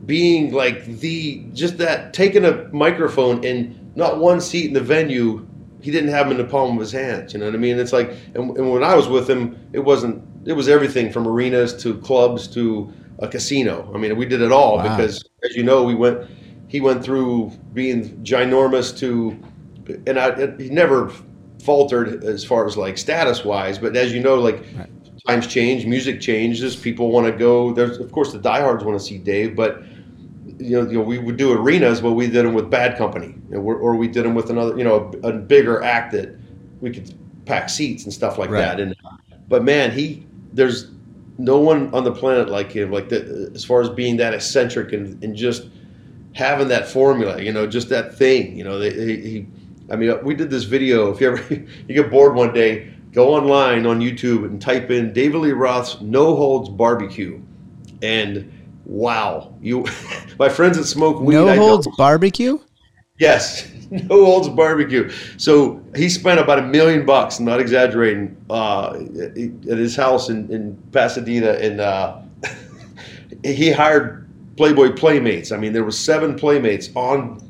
being 0.04 0.52
like 0.52 0.84
the 0.84 1.46
just 1.54 1.78
that 1.78 2.12
taking 2.12 2.44
a 2.44 2.68
microphone 2.72 3.42
and 3.44 3.96
not 3.96 4.18
one 4.18 4.40
seat 4.40 4.66
in 4.66 4.74
the 4.74 4.80
venue 4.80 5.46
he 5.84 5.90
didn't 5.90 6.08
have 6.08 6.30
them 6.30 6.40
in 6.40 6.46
the 6.46 6.50
palm 6.50 6.78
of 6.78 6.80
his 6.80 6.92
hands. 6.92 7.34
You 7.34 7.40
know 7.40 7.44
what 7.44 7.54
I 7.54 7.58
mean? 7.58 7.78
It's 7.78 7.92
like, 7.92 8.08
and, 8.34 8.56
and, 8.56 8.72
when 8.72 8.82
I 8.82 8.94
was 8.94 9.06
with 9.06 9.28
him, 9.28 9.54
it 9.74 9.80
wasn't. 9.80 10.24
It 10.46 10.54
was 10.54 10.66
everything 10.66 11.12
from 11.12 11.28
arenas 11.28 11.76
to 11.82 11.98
clubs 11.98 12.48
to 12.54 12.90
a 13.18 13.28
casino. 13.28 13.92
I 13.94 13.98
mean, 13.98 14.16
we 14.16 14.24
did 14.24 14.40
it 14.40 14.50
all 14.50 14.78
wow. 14.78 14.82
because, 14.84 15.22
as 15.44 15.54
you 15.54 15.62
know, 15.62 15.84
we 15.84 15.94
went. 15.94 16.26
He 16.68 16.80
went 16.80 17.04
through 17.04 17.52
being 17.74 18.16
ginormous 18.24 18.96
to, 18.98 19.38
and 20.06 20.18
I, 20.18 20.56
he 20.56 20.70
never 20.70 21.12
faltered 21.62 22.24
as 22.24 22.44
far 22.46 22.66
as 22.66 22.78
like 22.78 22.96
status 22.96 23.44
wise. 23.44 23.78
But 23.78 23.94
as 23.94 24.14
you 24.14 24.20
know, 24.20 24.36
like 24.36 24.64
right. 24.78 24.88
times 25.28 25.46
change, 25.46 25.84
music 25.84 26.18
changes. 26.18 26.76
People 26.76 27.10
want 27.10 27.26
to 27.26 27.32
go. 27.32 27.74
There's 27.74 27.98
of 27.98 28.10
course 28.10 28.32
the 28.32 28.38
diehards 28.38 28.84
want 28.84 28.98
to 28.98 29.04
see 29.04 29.18
Dave, 29.18 29.54
but 29.54 29.82
you 30.58 30.80
know, 30.80 30.88
you 30.88 30.98
know, 30.98 31.04
we 31.04 31.18
would 31.18 31.36
do 31.36 31.52
arenas, 31.52 32.00
but 32.00 32.12
we 32.12 32.26
did 32.28 32.44
them 32.44 32.54
with 32.54 32.70
Bad 32.70 32.96
Company, 32.96 33.34
you 33.48 33.56
know, 33.56 33.60
or 33.60 33.96
we 33.96 34.08
did 34.08 34.24
them 34.24 34.34
with 34.34 34.50
another, 34.50 34.76
you 34.76 34.84
know, 34.84 35.12
a, 35.22 35.28
a, 35.28 35.32
bigger 35.32 35.82
act 35.82 36.12
that 36.12 36.36
we 36.80 36.90
could 36.90 37.12
pack 37.44 37.68
seats 37.68 38.04
and 38.04 38.12
stuff 38.12 38.38
like 38.38 38.50
right. 38.50 38.60
that. 38.60 38.80
And 38.80 38.94
but 39.48 39.64
man, 39.64 39.90
he 39.90 40.26
there's 40.52 40.90
no 41.38 41.58
one 41.58 41.92
on 41.92 42.04
the 42.04 42.12
planet 42.12 42.48
like 42.48 42.70
him, 42.70 42.90
like 42.90 43.08
that, 43.08 43.24
as 43.54 43.64
far 43.64 43.80
as 43.80 43.90
being 43.90 44.16
that 44.18 44.34
eccentric 44.34 44.92
and, 44.92 45.22
and 45.24 45.34
just 45.34 45.66
having 46.32 46.68
that 46.68 46.88
formula, 46.88 47.40
you 47.40 47.52
know, 47.52 47.66
just 47.66 47.88
that 47.88 48.14
thing, 48.14 48.56
you 48.56 48.64
know. 48.64 48.78
They, 48.78 48.90
he, 48.90 49.46
I 49.90 49.96
mean, 49.96 50.22
we 50.24 50.34
did 50.34 50.50
this 50.50 50.64
video. 50.64 51.12
If 51.12 51.20
you 51.20 51.32
ever 51.32 51.54
you 51.88 51.94
get 51.94 52.10
bored 52.10 52.34
one 52.34 52.52
day, 52.52 52.92
go 53.12 53.34
online 53.34 53.86
on 53.86 54.00
YouTube 54.00 54.44
and 54.44 54.60
type 54.60 54.90
in 54.90 55.12
David 55.12 55.38
Lee 55.38 55.52
Roth's 55.52 56.00
No 56.00 56.36
Holds 56.36 56.68
Barbecue, 56.68 57.40
and 58.02 58.50
wow, 58.86 59.54
you, 59.60 59.86
my 60.38 60.48
friends 60.48 60.76
that 60.76 60.84
smoke 60.84 61.20
weed. 61.20 61.34
No 61.34 61.54
holds 61.56 61.88
barbecue. 61.96 62.58
Yes, 63.18 63.70
no 63.90 64.24
holds 64.24 64.48
barbecue. 64.48 65.10
So 65.36 65.82
he 65.94 66.08
spent 66.08 66.40
about 66.40 66.58
a 66.58 66.62
million 66.62 67.06
bucks. 67.06 67.38
I'm 67.38 67.44
not 67.44 67.60
exaggerating. 67.60 68.36
Uh, 68.50 69.04
at 69.26 69.78
his 69.78 69.96
house 69.96 70.28
in, 70.28 70.50
in 70.50 70.76
Pasadena, 70.92 71.52
and 71.52 71.80
uh, 71.80 72.20
he 73.44 73.70
hired 73.70 74.28
Playboy 74.56 74.92
Playmates. 74.92 75.52
I 75.52 75.56
mean, 75.56 75.72
there 75.72 75.84
were 75.84 75.90
seven 75.90 76.34
Playmates 76.36 76.90
on 76.94 77.40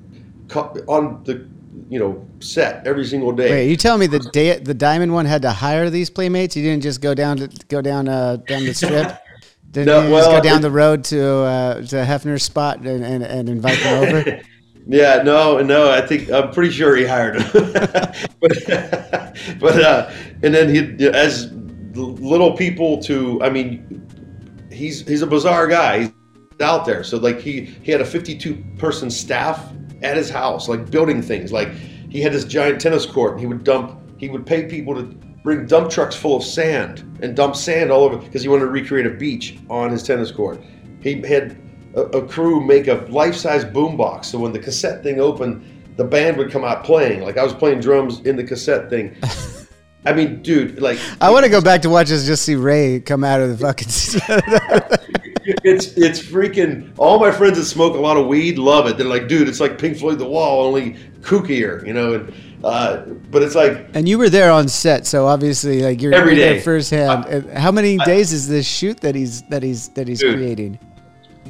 on 0.87 1.25
the 1.25 1.47
you 1.89 1.99
know 1.99 2.27
set 2.41 2.87
every 2.87 3.05
single 3.05 3.33
day. 3.33 3.51
Wait, 3.51 3.71
you 3.71 3.77
tell 3.77 3.99
me 3.99 4.07
the 4.07 4.21
day, 4.33 4.59
the 4.59 4.75
diamond 4.75 5.13
one 5.13 5.27
had 5.27 5.43
to 5.43 5.51
hire 5.51 5.91
these 5.91 6.11
Playmates? 6.11 6.57
You 6.57 6.63
didn't 6.63 6.83
just 6.83 7.01
go 7.01 7.15
down 7.15 7.39
to 7.39 7.49
go 7.69 7.81
down 7.81 8.09
uh, 8.09 8.37
down 8.37 8.65
the 8.65 8.75
strip. 8.75 9.19
Did 9.75 9.87
no, 9.87 10.05
you 10.05 10.13
well, 10.13 10.31
just 10.31 10.31
go 10.31 10.49
down 10.49 10.63
the 10.63 10.71
road 10.71 11.03
to 11.07 11.21
uh, 11.21 11.75
to 11.75 11.97
Hefner's 11.97 12.45
spot 12.45 12.79
and, 12.87 13.05
and, 13.05 13.25
and 13.25 13.49
invite 13.49 13.77
them 13.81 14.05
over? 14.05 14.41
yeah, 14.87 15.21
no, 15.25 15.61
no. 15.63 15.91
I 15.91 16.01
think 16.01 16.31
I'm 16.31 16.53
pretty 16.53 16.71
sure 16.71 16.95
he 16.95 17.05
hired 17.05 17.43
him. 17.43 17.51
but 18.41 18.53
but 19.59 19.83
uh, 19.83 20.13
and 20.45 20.55
then 20.55 20.73
he 20.73 21.09
as 21.09 21.51
little 21.95 22.57
people 22.57 23.03
to. 23.03 23.43
I 23.43 23.51
mean, 23.51 24.09
he's 24.71 25.07
he's 25.09 25.23
a 25.23 25.27
bizarre 25.27 25.67
guy. 25.67 26.03
He's 26.03 26.13
out 26.61 26.85
there. 26.85 27.03
So 27.03 27.17
like 27.17 27.41
he 27.41 27.63
he 27.65 27.91
had 27.91 28.01
a 28.01 28.07
52 28.07 28.55
person 28.79 29.11
staff 29.11 29.73
at 30.03 30.17
his 30.17 30.31
house, 30.31 30.69
like 30.69 30.89
building 30.89 31.21
things. 31.21 31.51
Like 31.51 31.73
he 32.11 32.21
had 32.21 32.33
this 32.33 32.45
giant 32.45 32.81
tennis 32.81 33.07
court. 33.07 33.33
And 33.33 33.41
he 33.41 33.47
would 33.47 33.65
dump. 33.65 34.01
He 34.21 34.29
would 34.29 34.47
pay 34.47 34.67
people 34.67 34.95
to 34.95 35.19
bring 35.45 35.67
dump 35.67 35.91
trucks 35.91 36.17
full 36.17 36.37
of 36.37 36.43
sand 36.43 37.01
and 37.23 37.37
dump 37.37 37.55
sand 37.55 37.93
all 37.93 38.03
over 38.03 38.17
because 38.17 38.43
he 38.43 38.49
wanted 38.49 38.65
to 38.65 38.71
recreate 38.71 39.07
a 39.07 39.11
beach 39.11 39.59
on 39.71 39.91
his 39.91 40.03
tennis 40.03 40.33
court. 40.33 40.61
He 41.01 41.21
had 41.21 41.57
a, 41.95 42.01
a 42.01 42.27
crew 42.27 42.65
make 42.65 42.89
a 42.89 43.07
life-size 43.11 43.65
boombox, 43.67 44.25
so 44.25 44.39
when 44.39 44.53
the 44.53 44.59
cassette 44.59 45.05
thing 45.05 45.21
opened, 45.21 45.65
the 45.97 46.05
band 46.05 46.39
would 46.39 46.51
come 46.51 46.65
out 46.65 46.83
playing. 46.83 47.23
Like 47.23 47.37
I 47.37 47.45
was 47.45 47.53
playing 47.53 47.81
drums 47.81 48.21
in 48.21 48.35
the 48.35 48.43
cassette 48.43 48.91
thing. 48.91 49.17
I 50.07 50.13
mean, 50.13 50.43
dude, 50.43 50.81
like 50.81 50.99
I 51.21 51.31
want 51.31 51.45
to 51.45 51.51
go 51.51 51.61
back 51.61 51.83
to 51.83 51.91
watch 51.91 52.11
us 52.11 52.27
just 52.27 52.45
see 52.45 52.57
Ray 52.57 53.01
come 53.01 53.23
out 53.23 53.41
of 53.41 53.51
the 53.51 53.57
fucking. 53.57 53.89
it's 55.65 55.97
it's 55.97 56.21
freaking. 56.21 56.93
All 56.99 57.19
my 57.19 57.31
friends 57.31 57.57
that 57.59 57.65
smoke 57.65 57.95
a 57.95 58.01
lot 58.01 58.17
of 58.17 58.27
weed 58.27 58.59
love 58.59 58.87
it. 58.87 58.99
They're 58.99 59.07
like, 59.07 59.29
dude, 59.29 59.49
it's 59.49 59.61
like 59.61 59.79
Pink 59.79 59.99
Floyd 59.99 60.19
The 60.19 60.27
Wall, 60.27 60.67
only 60.67 60.97
kookier, 61.21 61.87
you 61.87 61.95
know. 61.95 62.15
And 62.15 62.35
uh, 62.65 63.05
but 63.31 63.43
it's 63.43 63.55
like, 63.55 63.87
and 63.95 64.09
you 64.09 64.17
were 64.17 64.31
there 64.31 64.51
on 64.51 64.69
set, 64.69 65.07
so 65.07 65.27
obviously, 65.27 65.83
like 65.83 66.01
you're 66.01 66.15
every 66.15 66.35
day 66.35 66.61
firsthand. 66.61 67.27
Uh, 67.27 67.61
How 67.61 67.71
many 67.71 68.01
I, 68.01 68.05
days 68.05 68.33
is 68.33 68.49
this 68.49 68.67
shoot 68.67 69.01
that 69.01 69.15
he's 69.15 69.43
that 69.49 69.63
he's 69.63 69.91
that 69.91 70.09
he's 70.09 70.21
dude, 70.21 70.37
creating? 70.37 70.79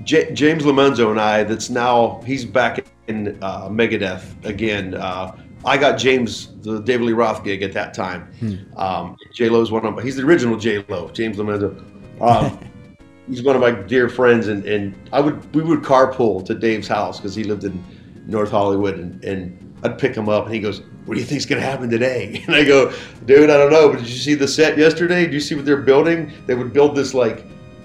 J- 0.03 0.33
James 0.35 0.65
Lomenzo 0.65 1.11
and 1.11 1.21
I. 1.21 1.45
That's 1.45 1.71
now 1.71 2.21
he's 2.27 2.45
back 2.45 2.85
in 3.07 3.39
uh, 3.43 3.69
Megadeth 3.69 4.45
again. 4.45 4.95
Uh, 4.95 5.37
I 5.65 5.79
got 5.79 5.99
James 5.99 6.49
the 6.63 6.81
David 6.81 7.07
Lee 7.07 7.13
Roth 7.13 7.45
gig 7.45 7.63
at 7.63 7.73
that 7.75 7.95
time. 7.95 8.23
Hmm. 8.41 8.79
Um, 8.79 9.17
J 9.33 9.49
Lo's 9.49 9.71
one 9.71 9.87
of 9.87 9.95
but 9.95 10.05
he's 10.05 10.17
the 10.17 10.25
original 10.25 10.57
J 10.57 10.85
Lo, 10.89 11.11
James 11.11 11.37
Lomenzo. 11.37 11.81
Um, 12.21 12.59
he's 13.29 13.43
one 13.45 13.55
of 13.55 13.63
my 13.63 13.71
dear 13.71 14.09
friends, 14.09 14.49
and, 14.49 14.65
and 14.65 14.95
I 15.13 15.21
would 15.21 15.55
we 15.55 15.63
would 15.63 15.83
carpool 15.83 16.45
to 16.47 16.55
Dave's 16.55 16.89
house 16.89 17.21
because 17.21 17.37
he 17.37 17.45
lived 17.45 17.63
in 17.63 17.83
North 18.27 18.51
Hollywood, 18.51 18.99
and, 18.99 19.25
and 19.25 19.77
I'd 19.85 19.99
pick 19.99 20.17
him 20.17 20.29
up, 20.29 20.47
and 20.47 20.55
he 20.55 20.61
goes, 20.61 20.83
"What 21.05 21.15
do 21.15 21.21
you 21.21 21.27
think's 21.27 21.47
gonna 21.47 21.61
happen 21.61 21.91
today?" 21.91 22.43
And 22.47 22.57
I 22.57 22.65
go, 22.65 22.93
"Dude, 23.27 23.51
I 23.51 23.57
don't 23.57 23.73
know, 23.73 23.91
but 23.91 23.99
did 23.99 24.09
you 24.09 24.17
see 24.17 24.35
the 24.35 24.49
set 24.49 24.79
yesterday? 24.79 25.25
Did 25.25 25.35
you 25.35 25.41
see 25.41 25.55
what 25.55 25.65
they're 25.65 25.77
building? 25.77 26.33
They 26.47 26.55
would 26.55 26.73
build 26.73 26.97
this 26.97 27.15
like." 27.15 27.45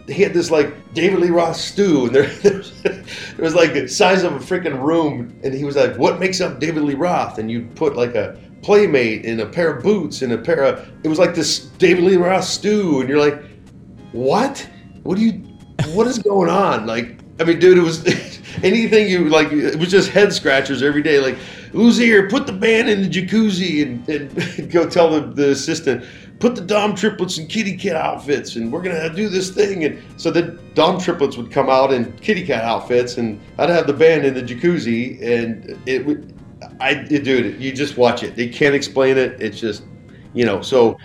they 0.09 0.15
had 0.15 0.33
this 0.33 0.49
like 0.49 0.91
David 0.95 1.19
Lee 1.19 1.29
Roth 1.29 1.55
stew, 1.55 2.07
and 2.07 2.15
there, 2.15 2.25
there 2.41 3.03
was 3.37 3.53
like 3.53 3.73
the 3.73 3.87
size 3.87 4.23
of 4.23 4.33
a 4.33 4.39
freaking 4.39 4.81
room, 4.81 5.39
and 5.43 5.53
he 5.53 5.63
was 5.63 5.75
like, 5.75 5.95
"What 5.97 6.19
makes 6.19 6.41
up 6.41 6.59
David 6.59 6.81
Lee 6.81 6.95
Roth?" 6.95 7.37
And 7.37 7.49
you 7.49 7.69
put 7.75 7.95
like 7.95 8.15
a 8.15 8.35
playmate 8.63 9.23
and 9.23 9.39
a 9.39 9.45
pair 9.45 9.71
of 9.71 9.83
boots 9.83 10.23
and 10.23 10.33
a 10.33 10.37
pair 10.39 10.63
of. 10.63 10.89
It 11.03 11.09
was 11.09 11.19
like 11.19 11.35
this 11.35 11.59
David 11.59 12.05
Lee 12.05 12.17
Roth 12.17 12.45
stew, 12.45 13.01
and 13.01 13.07
you're 13.07 13.19
like, 13.19 13.39
"What? 14.11 14.67
What 15.03 15.15
do 15.15 15.23
you? 15.23 15.33
What 15.93 16.07
is 16.07 16.17
going 16.17 16.49
on?" 16.49 16.87
Like, 16.87 17.19
I 17.39 17.43
mean, 17.43 17.59
dude, 17.59 17.77
it 17.77 17.81
was 17.81 18.03
anything 18.63 19.11
you 19.11 19.29
like. 19.29 19.51
It 19.51 19.77
was 19.77 19.91
just 19.91 20.09
head 20.09 20.33
scratchers 20.33 20.81
every 20.81 21.03
day. 21.03 21.19
Like, 21.19 21.37
who's 21.71 21.97
here? 21.97 22.27
Put 22.29 22.47
the 22.47 22.53
band 22.53 22.89
in 22.89 23.01
the 23.01 23.09
jacuzzi 23.09 23.83
and, 23.83 24.09
and 24.09 24.71
go 24.71 24.89
tell 24.89 25.09
the, 25.09 25.21
the 25.21 25.51
assistant, 25.51 26.05
put 26.39 26.55
the 26.55 26.61
Dahm 26.61 26.97
triplets 26.97 27.37
in 27.37 27.47
kitty 27.47 27.75
cat 27.75 27.95
outfits 27.95 28.55
and 28.55 28.71
we're 28.71 28.81
gonna 28.81 29.13
do 29.13 29.29
this 29.29 29.49
thing. 29.51 29.83
And 29.83 30.01
so 30.17 30.31
the 30.31 30.59
Dahm 30.73 31.03
triplets 31.03 31.37
would 31.37 31.51
come 31.51 31.69
out 31.69 31.91
in 31.91 32.11
kitty 32.17 32.45
cat 32.45 32.63
outfits 32.63 33.17
and 33.17 33.39
I'd 33.57 33.69
have 33.69 33.87
the 33.87 33.93
band 33.93 34.25
in 34.25 34.33
the 34.33 34.41
jacuzzi 34.41 35.21
and 35.21 35.77
it 35.85 36.05
would, 36.05 36.33
I, 36.79 36.93
dude, 36.93 37.61
you 37.61 37.71
just 37.71 37.97
watch 37.97 38.23
it. 38.23 38.35
They 38.35 38.47
can't 38.47 38.75
explain 38.75 39.17
it. 39.17 39.41
It's 39.41 39.59
just, 39.59 39.83
you 40.33 40.45
know, 40.45 40.61
so. 40.61 40.97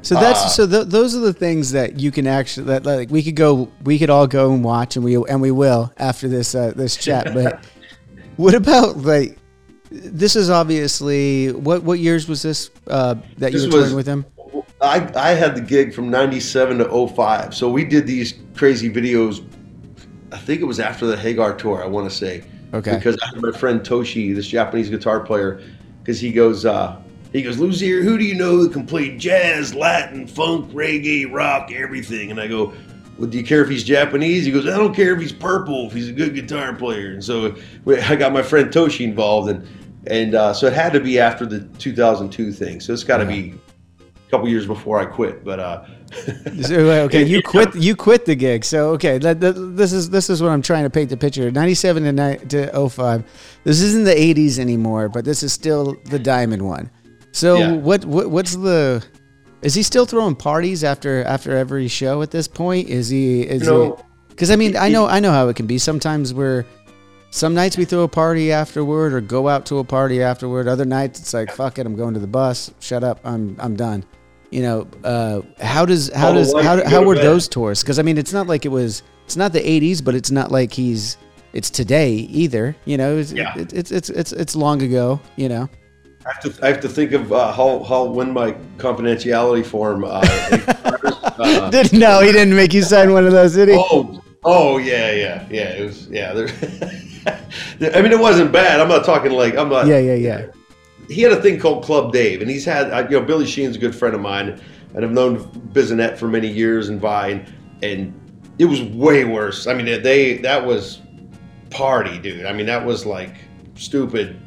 So 0.00 0.14
that's 0.14 0.40
uh, 0.40 0.48
so 0.48 0.66
th- 0.66 0.86
those 0.86 1.16
are 1.16 1.20
the 1.20 1.32
things 1.32 1.72
that 1.72 1.98
you 1.98 2.12
can 2.12 2.28
actually 2.28 2.66
that 2.66 2.86
like 2.86 3.10
we 3.10 3.20
could 3.20 3.34
go 3.34 3.68
we 3.82 3.98
could 3.98 4.10
all 4.10 4.28
go 4.28 4.52
and 4.52 4.62
watch 4.62 4.94
and 4.94 5.04
we 5.04 5.16
and 5.16 5.40
we 5.40 5.50
will 5.50 5.92
after 5.96 6.28
this 6.28 6.54
uh, 6.54 6.72
this 6.76 6.96
chat. 6.96 7.34
But 7.34 7.64
what 8.36 8.54
about 8.54 8.98
like 8.98 9.36
this 9.90 10.36
is 10.36 10.50
obviously 10.50 11.52
what 11.52 11.82
what 11.82 11.98
years 11.98 12.28
was 12.28 12.42
this 12.42 12.70
uh, 12.88 13.14
that 13.38 13.52
This 13.52 13.64
you 13.64 13.70
were 13.70 13.76
was- 13.78 13.84
touring 13.86 13.96
with 13.96 14.06
him? 14.06 14.24
I, 14.80 15.10
I 15.16 15.30
had 15.30 15.56
the 15.56 15.60
gig 15.60 15.92
from 15.92 16.08
97 16.08 16.78
to 16.78 17.08
05. 17.08 17.52
So 17.54 17.68
we 17.68 17.84
did 17.84 18.06
these 18.06 18.34
crazy 18.54 18.88
videos. 18.88 19.44
I 20.32 20.36
think 20.38 20.60
it 20.60 20.64
was 20.64 20.78
after 20.78 21.04
the 21.06 21.16
Hagar 21.16 21.54
tour, 21.56 21.82
I 21.82 21.86
want 21.86 22.08
to 22.08 22.16
say. 22.16 22.44
Okay. 22.72 22.94
Because 22.94 23.16
I 23.22 23.26
had 23.26 23.42
my 23.42 23.50
friend 23.50 23.80
Toshi, 23.80 24.34
this 24.34 24.46
Japanese 24.46 24.88
guitar 24.88 25.20
player, 25.20 25.60
because 26.00 26.20
he 26.20 26.32
goes, 26.32 26.64
uh, 26.64 26.96
he 27.32 27.42
goes, 27.42 27.56
Luzier, 27.56 28.02
who 28.04 28.16
do 28.18 28.24
you 28.24 28.34
know 28.36 28.62
that 28.62 28.72
can 28.72 28.86
play 28.86 29.16
jazz, 29.16 29.74
Latin, 29.74 30.26
funk, 30.26 30.70
reggae, 30.72 31.30
rock, 31.30 31.70
everything? 31.72 32.30
And 32.30 32.40
I 32.40 32.46
go, 32.46 32.72
well, 33.18 33.28
do 33.28 33.36
you 33.36 33.44
care 33.44 33.62
if 33.62 33.68
he's 33.68 33.82
Japanese? 33.84 34.44
He 34.46 34.52
goes, 34.52 34.66
I 34.66 34.76
don't 34.76 34.94
care 34.94 35.12
if 35.14 35.20
he's 35.20 35.32
purple, 35.32 35.88
if 35.88 35.92
he's 35.92 36.08
a 36.08 36.12
good 36.12 36.34
guitar 36.34 36.72
player. 36.74 37.10
And 37.12 37.24
so 37.24 37.54
I 37.86 38.14
got 38.16 38.32
my 38.32 38.42
friend 38.42 38.70
Toshi 38.70 39.00
involved, 39.04 39.50
and 39.50 39.66
and 40.10 40.34
uh, 40.34 40.52
so 40.52 40.66
it 40.66 40.72
had 40.72 40.92
to 40.92 41.00
be 41.00 41.18
after 41.18 41.46
the 41.46 41.60
2002 41.78 42.52
thing. 42.52 42.80
So 42.80 42.92
it's 42.92 43.04
got 43.04 43.18
to 43.18 43.26
be 43.26 43.54
a 44.00 44.30
couple 44.30 44.48
years 44.48 44.66
before 44.66 44.98
I 45.00 45.04
quit. 45.04 45.44
But 45.44 45.60
uh, 45.60 45.84
okay, 46.70 47.24
you 47.24 47.42
quit. 47.42 47.74
You 47.74 47.94
quit 47.96 48.24
the 48.24 48.34
gig. 48.34 48.64
So 48.64 48.90
okay, 48.90 49.18
that, 49.18 49.40
that- 49.40 49.52
this 49.76 49.92
is 49.92 50.10
this 50.10 50.30
is 50.30 50.42
what 50.42 50.50
I'm 50.50 50.62
trying 50.62 50.84
to 50.84 50.90
paint 50.90 51.10
the 51.10 51.16
picture. 51.16 51.50
97 51.50 52.02
to, 52.04 52.12
ni- 52.12 52.38
to 52.48 52.88
05. 52.88 53.24
This 53.64 53.80
isn't 53.82 54.04
the 54.04 54.14
80s 54.14 54.58
anymore, 54.58 55.08
but 55.08 55.24
this 55.24 55.42
is 55.42 55.52
still 55.52 55.96
the 56.06 56.18
diamond 56.18 56.62
one. 56.62 56.90
So 57.32 57.56
Yeah. 57.58 57.72
what 57.72 58.04
what 58.04 58.30
what's 58.30 58.54
the? 58.56 59.04
Is 59.60 59.74
he 59.74 59.82
still 59.82 60.06
throwing 60.06 60.36
parties 60.36 60.84
after 60.84 61.24
after 61.24 61.56
every 61.56 61.88
show 61.88 62.22
at 62.22 62.30
this 62.30 62.48
point? 62.48 62.88
Is 62.88 63.08
he? 63.08 63.42
Is 63.42 63.62
You 63.62 63.68
know, 63.70 63.96
he? 63.96 64.02
Because 64.28 64.50
I 64.50 64.56
mean, 64.56 64.76
I 64.76 64.88
know 64.88 65.06
I 65.06 65.18
know 65.20 65.32
how 65.32 65.48
it 65.48 65.56
can 65.56 65.66
be. 65.66 65.78
Sometimes 65.78 66.32
we're. 66.32 66.64
Some 67.30 67.54
nights 67.54 67.76
we 67.76 67.84
throw 67.84 68.02
a 68.04 68.08
party 68.08 68.52
afterward, 68.52 69.12
or 69.12 69.20
go 69.20 69.48
out 69.48 69.66
to 69.66 69.78
a 69.78 69.84
party 69.84 70.22
afterward. 70.22 70.66
Other 70.66 70.84
nights 70.86 71.20
it's 71.20 71.34
like, 71.34 71.52
fuck 71.52 71.78
it, 71.78 71.84
I'm 71.86 71.94
going 71.94 72.14
to 72.14 72.20
the 72.20 72.26
bus. 72.26 72.72
Shut 72.80 73.04
up, 73.04 73.20
I'm 73.24 73.54
I'm 73.58 73.76
done. 73.76 74.04
You 74.50 74.62
know, 74.62 74.88
uh, 75.04 75.42
how 75.62 75.84
does 75.84 76.10
how 76.14 76.28
All 76.28 76.34
does 76.34 76.52
how, 76.54 76.82
how 76.88 77.02
were 77.04 77.14
bed. 77.14 77.24
those 77.24 77.46
tours? 77.48 77.82
Because 77.82 77.98
I 77.98 78.02
mean, 78.02 78.16
it's 78.16 78.32
not 78.32 78.46
like 78.46 78.64
it 78.64 78.70
was. 78.70 79.02
It's 79.26 79.36
not 79.36 79.52
the 79.52 79.60
'80s, 79.60 80.02
but 80.02 80.14
it's 80.14 80.30
not 80.30 80.50
like 80.50 80.72
he's. 80.72 81.18
It's 81.52 81.68
today 81.70 82.12
either. 82.12 82.74
You 82.86 82.96
know, 82.96 83.18
it's 83.18 83.32
Yeah. 83.32 83.56
it, 83.58 83.74
it's 83.74 83.90
it's 83.92 84.08
it's 84.08 84.32
it's 84.32 84.56
long 84.56 84.80
ago. 84.82 85.20
You 85.36 85.50
know. 85.50 85.68
I 86.26 86.32
have 86.32 86.40
to, 86.42 86.64
I 86.64 86.68
have 86.68 86.80
to 86.80 86.88
think 86.88 87.12
of 87.12 87.30
uh, 87.32 87.52
how 87.52 87.82
how 87.84 88.04
when 88.04 88.32
my 88.32 88.52
confidentiality 88.78 89.64
form. 89.66 90.04
Uh, 90.04 90.20
uh, 91.38 91.70
Did 91.70 91.92
no, 91.92 92.20
he 92.22 92.32
didn't 92.32 92.54
make 92.56 92.72
you 92.74 92.82
sign 92.82 93.12
one 93.12 93.26
of 93.26 93.32
those, 93.32 93.54
did 93.54 93.68
he? 93.68 93.74
oh, 93.76 94.22
oh 94.44 94.78
yeah, 94.78 95.12
yeah, 95.12 95.46
yeah. 95.50 95.68
It 95.74 95.84
was 95.84 96.06
yeah. 96.08 96.32
There, 96.32 96.48
I 97.26 98.02
mean, 98.02 98.12
it 98.12 98.18
wasn't 98.18 98.52
bad. 98.52 98.80
I'm 98.80 98.88
not 98.88 99.04
talking 99.04 99.32
like 99.32 99.56
I'm 99.56 99.68
not. 99.68 99.86
Yeah, 99.86 99.98
yeah, 99.98 100.14
yeah. 100.14 100.46
he 101.08 101.22
had 101.22 101.32
a 101.32 101.40
thing 101.42 101.58
called 101.58 101.84
Club 101.84 102.12
Dave, 102.12 102.40
and 102.42 102.50
he's 102.50 102.64
had 102.64 102.90
uh, 102.90 103.06
you 103.10 103.18
know 103.20 103.24
Billy 103.26 103.46
Sheehan's 103.46 103.76
a 103.76 103.78
good 103.78 103.94
friend 103.94 104.14
of 104.14 104.20
mine, 104.20 104.60
and 104.94 105.04
I've 105.04 105.10
known 105.12 105.44
Bissonette 105.72 106.16
for 106.18 106.28
many 106.28 106.48
years 106.48 106.88
and 106.88 107.00
Vai, 107.00 107.44
and 107.82 108.12
it 108.58 108.64
was 108.66 108.82
way 108.82 109.24
worse. 109.24 109.66
I 109.66 109.74
mean, 109.74 109.86
they 110.02 110.38
that 110.38 110.64
was 110.64 111.00
party, 111.70 112.18
dude. 112.18 112.46
I 112.46 112.52
mean, 112.52 112.66
that 112.66 112.84
was 112.84 113.04
like 113.06 113.36
stupid. 113.74 114.40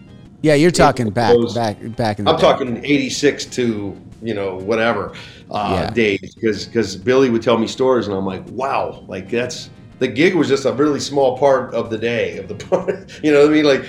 Yeah, 0.44 0.56
you're 0.56 0.72
talking 0.72 1.10
back, 1.12 1.34
those- 1.34 1.54
back, 1.54 1.78
back 1.96 2.18
in 2.20 2.26
the 2.26 2.32
I'm 2.32 2.38
day. 2.38 2.42
talking 2.42 2.78
'86 2.84 3.46
to 3.46 3.96
you 4.24 4.34
know 4.34 4.56
whatever 4.58 5.14
uh, 5.52 5.82
Yeah. 5.84 5.90
days, 5.92 6.36
because 6.36 6.66
because 6.66 6.96
Billy 6.96 7.30
would 7.30 7.42
tell 7.44 7.58
me 7.58 7.68
stories, 7.68 8.08
and 8.08 8.16
I'm 8.16 8.26
like, 8.26 8.44
wow, 8.50 9.04
like 9.08 9.30
that's. 9.30 9.70
The 10.02 10.08
gig 10.08 10.34
was 10.34 10.48
just 10.48 10.66
a 10.66 10.74
really 10.74 11.00
small 11.00 11.38
part 11.38 11.76
of 11.76 11.92
the 11.92 11.98
day 11.98 12.38
of 12.38 12.48
the 12.48 12.56
party. 12.56 12.94
You 13.24 13.32
know 13.32 13.42
what 13.42 13.52
I 13.52 13.54
mean? 13.54 13.66
Like, 13.66 13.84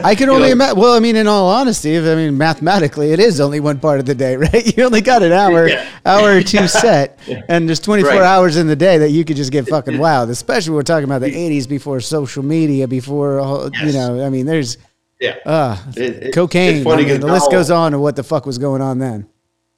I 0.04 0.14
can 0.14 0.30
only 0.30 0.48
know, 0.48 0.52
imagine. 0.52 0.78
Well, 0.80 0.94
I 0.94 0.98
mean, 0.98 1.14
in 1.14 1.26
all 1.26 1.46
honesty, 1.50 1.98
I 1.98 2.14
mean, 2.14 2.38
mathematically, 2.38 3.12
it 3.12 3.20
is 3.20 3.38
only 3.38 3.60
one 3.60 3.78
part 3.80 4.00
of 4.00 4.06
the 4.06 4.14
day, 4.14 4.36
right? 4.44 4.76
You 4.76 4.84
only 4.84 5.02
got 5.02 5.22
an 5.22 5.32
hour, 5.32 5.68
Yeah. 5.68 5.86
hour 6.06 6.36
or 6.38 6.42
two 6.42 6.66
set, 6.66 7.18
and 7.48 7.68
there's 7.68 7.80
24 7.80 8.10
Right. 8.12 8.22
hours 8.22 8.56
in 8.56 8.66
the 8.66 8.76
day 8.76 8.96
that 8.96 9.10
you 9.10 9.26
could 9.26 9.36
just 9.36 9.52
get 9.52 9.68
fucking 9.68 9.98
wild. 9.98 10.30
Especially 10.30 10.72
we're 10.74 10.82
talking 10.84 11.04
about 11.04 11.20
the 11.20 11.30
80s 11.34 11.68
before 11.68 12.00
social 12.00 12.42
media, 12.42 12.88
before 12.88 13.40
all- 13.40 13.68
you 13.84 13.92
know. 13.92 14.24
I 14.24 14.30
mean, 14.30 14.46
there's 14.46 14.78
Yeah. 15.20 15.34
uh, 15.44 15.76
It- 15.98 16.22
it- 16.28 16.32
cocaine. 16.34 16.76
it's 16.76 16.84
funny 16.84 17.04
I 17.04 17.08
mean, 17.08 17.20
the 17.20 17.26
list 17.26 17.50
goes 17.50 17.70
on 17.70 17.92
of 17.92 18.00
what 18.00 18.16
the 18.16 18.22
fuck 18.22 18.46
was 18.46 18.56
going 18.56 18.80
on 18.80 18.98
then. 19.00 19.26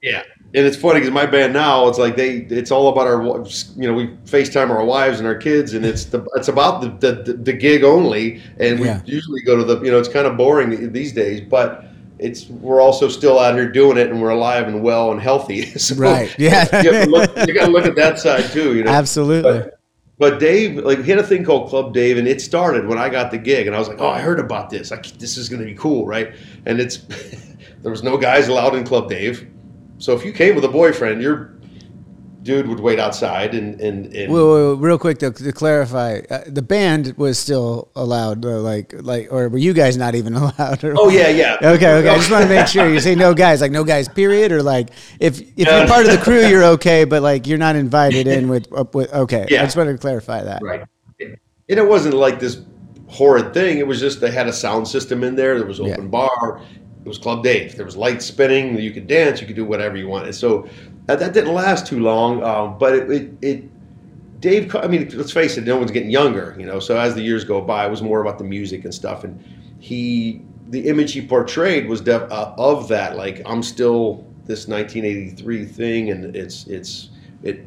Yeah, 0.01 0.23
and 0.55 0.67
it's 0.67 0.77
funny 0.77 1.01
because 1.01 1.13
my 1.13 1.25
band 1.27 1.53
now 1.53 1.89
it's 1.89 1.99
like 1.99 2.15
they 2.17 2.37
it's 2.51 2.71
all 2.71 2.89
about 2.89 3.07
our 3.07 3.21
wives. 3.23 3.73
You 3.77 3.89
know, 3.89 3.95
we 3.95 4.09
FaceTime 4.27 4.71
our 4.71 4.85
wives 4.85 5.19
and 5.19 5.27
our 5.27 5.35
kids, 5.35 5.75
and 5.75 5.85
it's 5.85 6.05
the 6.07 6.25
it's 6.37 6.49
about 6.49 7.01
the 7.01 7.13
the, 7.13 7.33
the 7.35 7.53
gig 7.53 7.85
only, 7.85 8.43
and 8.59 8.79
we 8.81 8.87
Yeah. 8.87 9.01
usually 9.05 9.43
go 9.43 9.57
to 9.57 9.65
the 9.65 9.81
you 9.83 9.91
know 9.91 9.99
it's 9.99 10.09
kind 10.09 10.27
of 10.27 10.37
boring 10.37 10.93
these 10.93 11.13
days, 11.13 11.41
but. 11.41 11.87
It's 12.19 12.47
we're 12.47 12.81
also 12.81 13.09
still 13.09 13.37
out 13.41 13.57
here 13.57 13.69
doing 13.69 13.97
it, 13.99 14.09
and 14.09 14.23
we're 14.23 14.29
alive 14.31 14.69
and 14.69 14.81
well 14.81 15.11
and 15.11 15.21
healthy. 15.21 15.63
So 15.77 15.97
Right. 15.97 16.33
Yeah. 16.39 16.81
you, 16.83 16.93
look, 17.07 17.37
you 17.49 17.53
got 17.53 17.67
to 17.67 17.73
look 17.73 17.85
at 17.85 17.97
that 17.97 18.21
side 18.21 18.45
too. 18.53 18.77
You 18.77 18.85
know, 18.85 18.93
Absolutely. 18.93 19.51
But, 19.59 19.81
but 20.21 20.39
Dave, 20.39 20.77
like, 20.77 21.03
he 21.03 21.11
had 21.11 21.19
a 21.19 21.25
thing 21.25 21.43
called 21.43 21.69
Club 21.69 21.93
Dave, 21.93 22.19
and 22.19 22.29
it 22.29 22.41
started 22.41 22.87
when 22.87 22.97
I 22.97 23.09
got 23.09 23.33
the 23.33 23.39
gig, 23.39 23.67
and 23.67 23.75
I 23.75 23.81
was 23.81 23.89
like, 23.89 24.01
"Oh, 24.01 24.07
I 24.07 24.21
heard 24.21 24.39
about 24.39 24.71
this. 24.71 24.93
Like, 24.93 25.05
this 25.19 25.37
is 25.37 25.49
going 25.49 25.63
to 25.63 25.67
be 25.67 25.75
cool, 25.75 26.07
right?" 26.07 26.33
And 26.65 26.79
it's 26.79 26.99
there 27.83 27.91
was 27.91 28.05
no 28.05 28.17
guys 28.17 28.47
allowed 28.47 28.77
in 28.77 28.85
Club 28.85 29.09
Dave, 29.09 29.45
so 30.03 30.15
if 30.15 30.25
you 30.25 30.33
came 30.33 30.57
with 30.57 30.65
a 30.65 30.69
boyfriend, 30.69 31.23
your 31.23 31.53
dude 32.43 32.67
would 32.67 32.81
wait 32.81 32.99
outside, 32.99 33.55
and 33.55 33.81
and, 33.81 34.07
and 34.07 34.33
Wait, 34.33 34.43
wait, 34.43 34.69
wait, 34.75 34.79
real 34.81 34.99
quick 34.99 35.19
to, 35.19 35.31
to 35.31 35.53
clarify, 35.53 36.21
uh, 36.29 36.41
the 36.49 36.61
band 36.61 37.15
was 37.17 37.39
still 37.39 37.89
allowed, 37.95 38.45
uh, 38.45 38.59
like, 38.59 38.93
like, 39.01 39.29
or 39.31 39.49
were 39.49 39.59
you 39.59 39.73
guys 39.73 39.97
not 39.97 40.17
even 40.17 40.35
allowed? 40.43 40.83
Or, 40.83 40.95
oh 40.99 41.09
yeah, 41.09 41.29
yeah, 41.29 41.57
Okay, 41.63 41.93
okay. 41.99 42.09
I 42.09 42.17
just 42.17 42.33
want 42.33 42.43
to 42.43 42.49
make 42.57 42.67
sure 42.67 42.89
you 42.93 42.99
say 42.99 43.15
no 43.15 43.33
guys, 43.33 43.61
like 43.61 43.71
no 43.71 43.85
guys, 43.85 44.09
period, 44.09 44.51
or 44.51 44.61
like 44.61 44.89
if 45.21 45.41
if 45.57 45.69
No, 45.69 45.79
you're 45.79 45.87
part 45.87 46.05
of 46.05 46.11
the 46.11 46.19
crew, 46.19 46.45
you're 46.49 46.65
okay, 46.75 47.05
but 47.05 47.23
like 47.23 47.47
you're 47.47 47.59
not 47.59 47.77
invited 47.77 48.27
in 48.27 48.49
with 48.49 48.67
with. 48.93 49.13
Okay, 49.15 49.47
yeah. 49.49 49.63
I 49.63 49.65
just 49.67 49.77
wanted 49.77 49.93
to 49.93 49.99
clarify 49.99 50.43
that. 50.43 50.63
Right. 50.63 50.83
And 51.21 51.79
it 51.79 51.89
wasn't 51.89 52.15
like 52.15 52.41
this 52.41 52.61
horrid 53.07 53.55
thing. 53.55 53.79
It 53.79 53.87
was 53.87 54.01
just 54.01 54.21
they 54.21 54.33
had 54.33 54.49
a 54.49 54.53
sound 54.53 54.89
system 54.89 55.23
in 55.23 55.37
there. 55.37 55.59
There 55.59 55.69
was 55.69 55.79
open 55.79 56.03
Yeah. 56.03 56.09
bar. 56.09 56.61
It 57.05 57.09
was 57.09 57.19
Club 57.19 57.43
Dave. 57.43 57.77
There 57.77 57.85
was 57.85 57.97
lights 57.97 58.27
spinning. 58.27 58.79
You 58.79 58.93
could 58.93 59.07
dance. 59.07 59.41
You 59.41 59.47
could 59.47 59.57
do 59.57 59.65
whatever 59.65 59.97
you 59.97 60.09
wanted. 60.09 60.35
So 60.35 60.69
uh, 61.09 61.17
that 61.17 61.33
didn't 61.33 61.53
last 61.53 61.87
too 61.87 62.01
long. 62.01 62.43
Um, 62.45 62.79
but 62.79 62.95
it, 62.95 63.11
it, 63.11 63.33
it 63.43 63.65
Dave, 64.41 64.75
I 64.75 64.89
mean, 64.89 65.09
let's 65.15 65.31
face 65.31 65.57
it, 65.57 65.65
no 65.65 65.77
one's 65.77 65.93
getting 65.93 66.11
younger, 66.11 66.57
you 66.59 66.67
know. 66.67 66.81
So 66.81 66.99
as 66.99 67.15
the 67.15 67.23
years 67.23 67.45
go 67.45 67.61
by, 67.61 67.87
it 67.87 67.91
was 67.91 68.03
more 68.03 68.21
about 68.21 68.39
the 68.39 68.45
music 68.45 68.85
and 68.85 68.93
stuff. 68.93 69.23
And 69.23 69.43
he, 69.79 70.43
the 70.69 70.89
image 70.89 71.13
he 71.13 71.25
portrayed 71.25 71.87
was 71.89 72.01
def, 72.01 72.23
uh, 72.31 72.53
of 72.59 72.89
that. 72.89 73.17
Like 73.17 73.41
I'm 73.47 73.63
still 73.63 74.27
this 74.45 74.67
1983 74.67 75.65
thing, 75.67 76.11
and 76.11 76.35
it's 76.35 76.67
it's 76.67 77.11
it. 77.43 77.65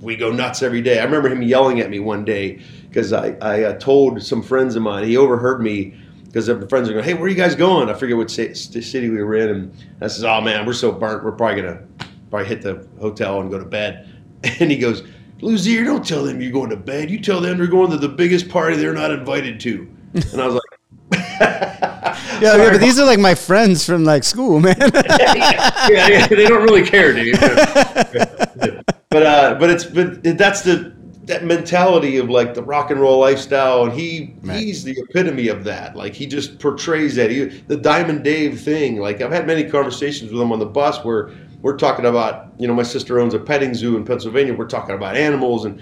We 0.00 0.16
go 0.16 0.30
nuts 0.30 0.62
every 0.62 0.82
day. 0.82 1.00
I 1.00 1.04
remember 1.04 1.28
him 1.28 1.42
yelling 1.42 1.80
at 1.80 1.88
me 1.88 1.98
one 1.98 2.24
day 2.24 2.60
because 2.88 3.12
I 3.12 3.36
I 3.40 3.62
uh, 3.62 3.78
told 3.78 4.22
some 4.22 4.42
friends 4.42 4.76
of 4.76 4.82
mine. 4.82 5.04
He 5.04 5.16
overheard 5.16 5.62
me 5.62 5.94
because 6.28 6.46
the 6.46 6.68
friends 6.68 6.88
are 6.88 6.92
going, 6.92 7.04
"Hey, 7.04 7.14
where 7.14 7.24
are 7.24 7.28
you 7.28 7.34
guys 7.34 7.54
going?" 7.54 7.88
I 7.88 7.94
forget 7.94 8.16
what 8.16 8.30
city 8.30 9.08
we 9.08 9.22
were 9.22 9.34
in, 9.34 9.48
and 9.48 9.72
I 10.00 10.06
says, 10.06 10.24
"Oh 10.24 10.40
man, 10.40 10.64
we're 10.64 10.72
so 10.72 10.92
burnt. 10.92 11.24
We're 11.24 11.32
probably 11.32 11.62
gonna 11.62 11.82
probably 12.30 12.48
hit 12.48 12.62
the 12.62 12.86
hotel 13.00 13.40
and 13.40 13.50
go 13.50 13.58
to 13.58 13.64
bed." 13.64 14.08
And 14.60 14.70
he 14.70 14.78
goes, 14.78 15.02
"Luzier, 15.40 15.84
don't 15.84 16.06
tell 16.06 16.22
them 16.22 16.40
you're 16.40 16.52
going 16.52 16.70
to 16.70 16.76
bed. 16.76 17.10
You 17.10 17.18
tell 17.20 17.40
them 17.40 17.58
they're 17.58 17.66
going 17.66 17.90
to 17.90 17.96
the 17.96 18.08
biggest 18.08 18.48
party 18.48 18.76
they're 18.76 18.94
not 18.94 19.10
invited 19.10 19.58
to." 19.60 19.88
And 20.14 20.40
I 20.40 20.46
was 20.46 20.54
like, 20.54 20.78
Yeah, 22.40 22.56
yeah, 22.56 22.70
but 22.70 22.78
these 22.80 22.98
are 23.00 23.06
like 23.06 23.18
my 23.18 23.34
friends 23.34 23.84
from 23.84 24.04
like 24.04 24.22
school, 24.22 24.60
man. 24.60 24.76
yeah, 24.78 25.88
yeah, 25.88 26.26
they 26.28 26.46
don't 26.46 26.62
really 26.62 26.84
care, 26.84 27.12
dude. 27.12 27.38
but 27.40 29.22
uh, 29.22 29.56
but 29.58 29.70
it's 29.70 29.84
but 29.84 30.22
that's 30.22 30.62
the 30.62 30.94
that 31.28 31.44
mentality 31.44 32.16
of 32.16 32.28
like 32.28 32.54
the 32.54 32.62
rock 32.62 32.90
and 32.90 33.00
roll 33.00 33.20
lifestyle, 33.20 33.84
and 33.84 33.92
he 33.92 34.34
he's 34.44 34.82
the 34.82 34.98
epitome 34.98 35.48
of 35.48 35.64
that. 35.64 35.94
Like 35.94 36.14
he 36.14 36.26
just 36.26 36.58
portrays 36.58 37.14
that. 37.16 37.30
He, 37.30 37.44
the 37.44 37.76
Diamond 37.76 38.24
Dave 38.24 38.60
thing. 38.60 38.98
Like 38.98 39.20
I've 39.20 39.30
had 39.30 39.46
many 39.46 39.64
conversations 39.64 40.32
with 40.32 40.40
him 40.40 40.52
on 40.52 40.58
the 40.58 40.66
bus 40.66 41.04
where 41.04 41.30
we're 41.62 41.76
talking 41.76 42.06
about 42.06 42.48
you 42.58 42.66
know 42.66 42.74
my 42.74 42.82
sister 42.82 43.20
owns 43.20 43.34
a 43.34 43.38
petting 43.38 43.74
zoo 43.74 43.96
in 43.96 44.04
Pennsylvania. 44.04 44.54
We're 44.54 44.66
talking 44.66 44.94
about 44.94 45.16
animals 45.16 45.64
and 45.64 45.80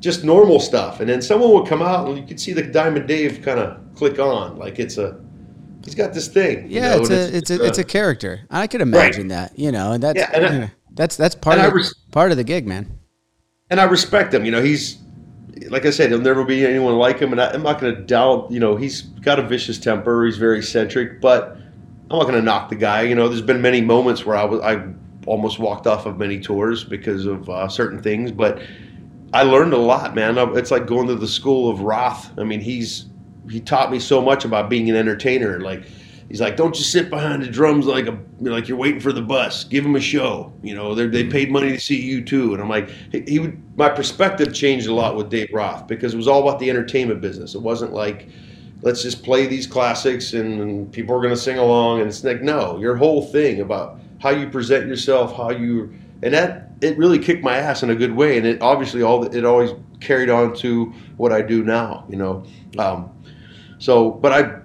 just 0.00 0.24
normal 0.24 0.60
stuff, 0.60 1.00
and 1.00 1.08
then 1.08 1.22
someone 1.22 1.52
would 1.52 1.66
come 1.66 1.82
out 1.82 2.08
and 2.08 2.18
you 2.18 2.24
could 2.24 2.40
see 2.40 2.52
the 2.52 2.62
Diamond 2.62 3.08
Dave 3.08 3.42
kind 3.42 3.58
of 3.58 3.78
click 3.94 4.18
on. 4.18 4.58
Like 4.58 4.78
it's 4.78 4.98
a 4.98 5.20
he's 5.84 5.94
got 5.94 6.12
this 6.12 6.28
thing. 6.28 6.70
you 6.70 6.80
yeah, 6.80 6.96
know, 6.96 7.02
it's 7.02 7.10
a 7.10 7.36
it's 7.36 7.50
a 7.50 7.64
it's 7.64 7.78
a 7.78 7.82
uh, 7.82 7.86
character. 7.86 8.40
I 8.50 8.66
could 8.66 8.80
imagine 8.80 9.28
that, 9.28 9.58
you 9.58 9.72
know, 9.72 9.92
and 9.92 10.02
that's 10.02 10.18
yeah, 10.18 10.30
and 10.34 10.64
I, 10.64 10.72
that's 10.92 11.16
that's 11.16 11.34
part 11.34 11.58
of 11.58 11.72
res- 11.72 11.94
part 12.12 12.30
of 12.30 12.36
the 12.36 12.44
gig, 12.44 12.66
man. 12.66 12.99
And 13.70 13.80
I 13.80 13.84
respect 13.84 14.34
him. 14.34 14.44
You 14.44 14.50
know, 14.50 14.62
he's 14.62 14.98
like 15.68 15.86
I 15.86 15.90
said, 15.90 16.10
there'll 16.10 16.24
never 16.24 16.44
be 16.44 16.66
anyone 16.66 16.96
like 16.96 17.18
him, 17.18 17.32
and 17.32 17.40
I, 17.40 17.50
I'm 17.50 17.62
not 17.62 17.80
going 17.80 17.94
to 17.94 18.00
doubt. 18.02 18.50
You 18.50 18.60
know, 18.60 18.76
he's 18.76 19.02
got 19.02 19.38
a 19.38 19.42
vicious 19.42 19.78
temper. 19.78 20.24
He's 20.24 20.36
very 20.36 20.58
eccentric, 20.58 21.20
but 21.20 21.56
I'm 22.10 22.18
not 22.18 22.22
going 22.22 22.34
to 22.34 22.42
knock 22.42 22.68
the 22.68 22.76
guy. 22.76 23.02
You 23.02 23.14
know, 23.14 23.28
there's 23.28 23.42
been 23.42 23.62
many 23.62 23.80
moments 23.80 24.26
where 24.26 24.36
I 24.36 24.44
was 24.44 24.60
I 24.60 24.84
almost 25.26 25.58
walked 25.58 25.86
off 25.86 26.06
of 26.06 26.18
many 26.18 26.40
tours 26.40 26.82
because 26.82 27.26
of 27.26 27.48
uh, 27.48 27.68
certain 27.68 28.02
things, 28.02 28.32
but 28.32 28.62
I 29.32 29.42
learned 29.42 29.72
a 29.72 29.78
lot, 29.78 30.14
man. 30.14 30.36
It's 30.56 30.70
like 30.70 30.86
going 30.86 31.06
to 31.08 31.14
the 31.14 31.28
school 31.28 31.70
of 31.70 31.80
Roth. 31.82 32.36
I 32.38 32.44
mean, 32.44 32.60
he's 32.60 33.06
he 33.48 33.60
taught 33.60 33.90
me 33.90 33.98
so 33.98 34.20
much 34.20 34.44
about 34.44 34.68
being 34.68 34.90
an 34.90 34.96
entertainer. 34.96 35.60
Like 35.60 35.84
he's 36.30 36.40
like, 36.40 36.56
don't 36.56 36.74
just 36.74 36.90
sit 36.90 37.10
behind 37.10 37.42
the 37.42 37.48
drums 37.48 37.84
like 37.84 38.06
a 38.06 38.18
like 38.40 38.68
you're 38.68 38.78
waiting 38.78 39.00
for 39.00 39.12
the 39.12 39.20
bus. 39.20 39.64
Give 39.64 39.84
them 39.84 39.96
a 39.96 40.00
show. 40.00 40.50
You 40.62 40.74
know, 40.74 40.94
they 40.94 41.06
they 41.06 41.24
paid 41.24 41.52
money 41.52 41.72
to 41.72 41.78
see 41.78 42.00
you 42.00 42.24
too. 42.24 42.54
And 42.54 42.62
I'm 42.62 42.70
like, 42.70 42.88
he, 43.12 43.20
he 43.26 43.38
would. 43.40 43.62
My 43.76 43.90
perspective 43.90 44.54
changed 44.54 44.86
a 44.86 44.94
lot 44.94 45.16
with 45.16 45.28
Dave 45.28 45.50
Roth 45.52 45.86
because 45.86 46.14
it 46.14 46.16
was 46.16 46.28
all 46.28 46.48
about 46.48 46.58
the 46.58 46.70
entertainment 46.70 47.20
business. 47.20 47.54
It 47.54 47.60
wasn't 47.60 47.92
like 47.92 48.28
let's 48.82 49.02
just 49.02 49.22
play 49.22 49.46
these 49.46 49.66
classics 49.66 50.32
and, 50.32 50.60
and 50.60 50.92
people 50.92 51.14
are 51.14 51.20
going 51.20 51.34
to 51.34 51.40
sing 51.40 51.58
along. 51.58 52.00
And 52.00 52.08
it's 52.08 52.24
like, 52.24 52.42
no, 52.42 52.78
your 52.78 52.96
whole 52.96 53.22
thing 53.26 53.60
about 53.60 54.00
how 54.20 54.30
you 54.30 54.48
present 54.48 54.86
yourself, 54.86 55.36
how 55.36 55.50
you, 55.50 55.92
and 56.22 56.32
that 56.34 56.70
it 56.80 56.96
really 56.96 57.18
kicked 57.18 57.42
my 57.42 57.56
ass 57.56 57.82
in 57.82 57.90
a 57.90 57.94
good 57.94 58.14
way. 58.14 58.38
And 58.38 58.46
it 58.46 58.62
obviously 58.62 59.02
all 59.02 59.24
it 59.24 59.44
always 59.44 59.72
carried 60.00 60.30
on 60.30 60.54
to 60.56 60.86
what 61.16 61.32
I 61.32 61.42
do 61.42 61.62
now. 61.62 62.06
You 62.08 62.16
know, 62.16 62.44
um, 62.78 63.10
so 63.78 64.10
but 64.10 64.32
I 64.32 64.59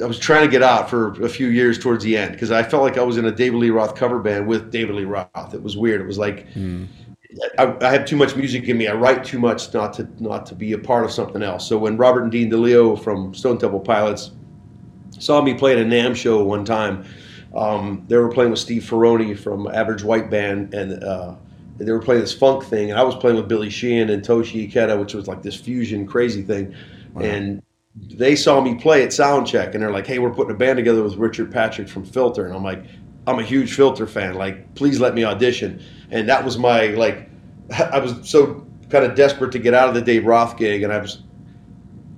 I 0.00 0.06
was 0.06 0.18
trying 0.18 0.42
to 0.42 0.50
get 0.50 0.62
out 0.62 0.88
for 0.88 1.12
a 1.24 1.28
few 1.28 1.48
years 1.48 1.78
towards 1.78 2.04
the 2.04 2.16
end 2.16 2.32
because 2.32 2.50
I 2.50 2.62
felt 2.62 2.82
like 2.82 2.98
I 2.98 3.02
was 3.02 3.16
in 3.16 3.24
a 3.24 3.32
David 3.32 3.58
Lee 3.58 3.70
Roth 3.70 3.94
cover 3.94 4.18
band 4.18 4.46
with 4.46 4.70
David 4.70 4.96
Lee 4.96 5.04
Roth. 5.04 5.54
It 5.54 5.62
was 5.62 5.76
weird. 5.76 6.00
It 6.00 6.06
was 6.06 6.18
like 6.18 6.48
mm. 6.54 6.86
I, 7.58 7.76
I, 7.80 7.90
have 7.90 8.04
too 8.04 8.16
much 8.16 8.36
music 8.36 8.68
in 8.68 8.76
me. 8.78 8.88
I 8.88 8.94
write 8.94 9.24
too 9.24 9.38
much 9.38 9.72
not 9.72 9.92
to 9.94 10.08
not 10.18 10.46
to 10.46 10.54
be 10.54 10.72
a 10.72 10.78
part 10.78 11.04
of 11.04 11.10
something 11.10 11.42
else. 11.42 11.66
So 11.66 11.78
when 11.78 11.96
Robert 11.96 12.22
and 12.22 12.32
Dean 12.32 12.50
DeLeo 12.50 13.02
from 13.02 13.34
Stone 13.34 13.58
Temple 13.58 13.80
Pilots 13.80 14.32
saw 15.18 15.40
me 15.40 15.54
play 15.54 15.72
at 15.72 15.78
a 15.78 15.84
NAMM 15.84 16.16
show 16.16 16.42
one 16.42 16.64
time, 16.64 17.04
um, 17.54 18.04
they 18.08 18.16
were 18.16 18.28
playing 18.28 18.50
with 18.50 18.60
Steve 18.60 18.82
Ferrone 18.82 19.38
from 19.38 19.68
Average 19.68 20.02
White 20.02 20.30
Band, 20.30 20.74
and 20.74 21.02
uh, 21.02 21.34
they 21.78 21.90
were 21.90 22.00
playing 22.00 22.20
this 22.20 22.32
funk 22.32 22.64
thing, 22.64 22.90
and 22.90 22.98
I 22.98 23.02
was 23.02 23.14
playing 23.14 23.36
with 23.36 23.48
Billy 23.48 23.70
Sheehan 23.70 24.10
and 24.10 24.22
Toshi 24.22 24.70
Ikeda, 24.70 24.98
which 24.98 25.14
was 25.14 25.28
like 25.28 25.42
this 25.42 25.56
fusion 25.56 26.06
crazy 26.06 26.42
thing, 26.42 26.74
wow. 27.14 27.22
and 27.22 27.62
they 27.94 28.34
saw 28.36 28.60
me 28.60 28.74
play 28.74 29.02
at 29.02 29.10
Soundcheck, 29.10 29.74
and 29.74 29.82
they're 29.82 29.90
like, 29.90 30.06
"Hey, 30.06 30.18
we're 30.18 30.30
putting 30.30 30.54
a 30.54 30.58
band 30.58 30.76
together 30.76 31.02
with 31.02 31.16
Richard 31.16 31.50
Patrick 31.50 31.88
from 31.88 32.04
Filter," 32.04 32.46
and 32.46 32.54
I'm 32.54 32.64
like, 32.64 32.84
"I'm 33.26 33.38
a 33.38 33.42
huge 33.42 33.74
Filter 33.74 34.06
fan. 34.06 34.34
Like, 34.34 34.74
please 34.74 35.00
let 35.00 35.14
me 35.14 35.24
audition." 35.24 35.82
And 36.10 36.28
that 36.28 36.44
was 36.44 36.58
my 36.58 36.88
like, 36.88 37.28
I 37.92 37.98
was 37.98 38.14
so 38.28 38.66
kind 38.88 39.04
of 39.04 39.14
desperate 39.14 39.52
to 39.52 39.58
get 39.58 39.74
out 39.74 39.88
of 39.88 39.94
the 39.94 40.00
Dave 40.00 40.24
Roth 40.26 40.56
gig, 40.56 40.82
and 40.82 40.92
I 40.92 40.98
was 40.98 41.22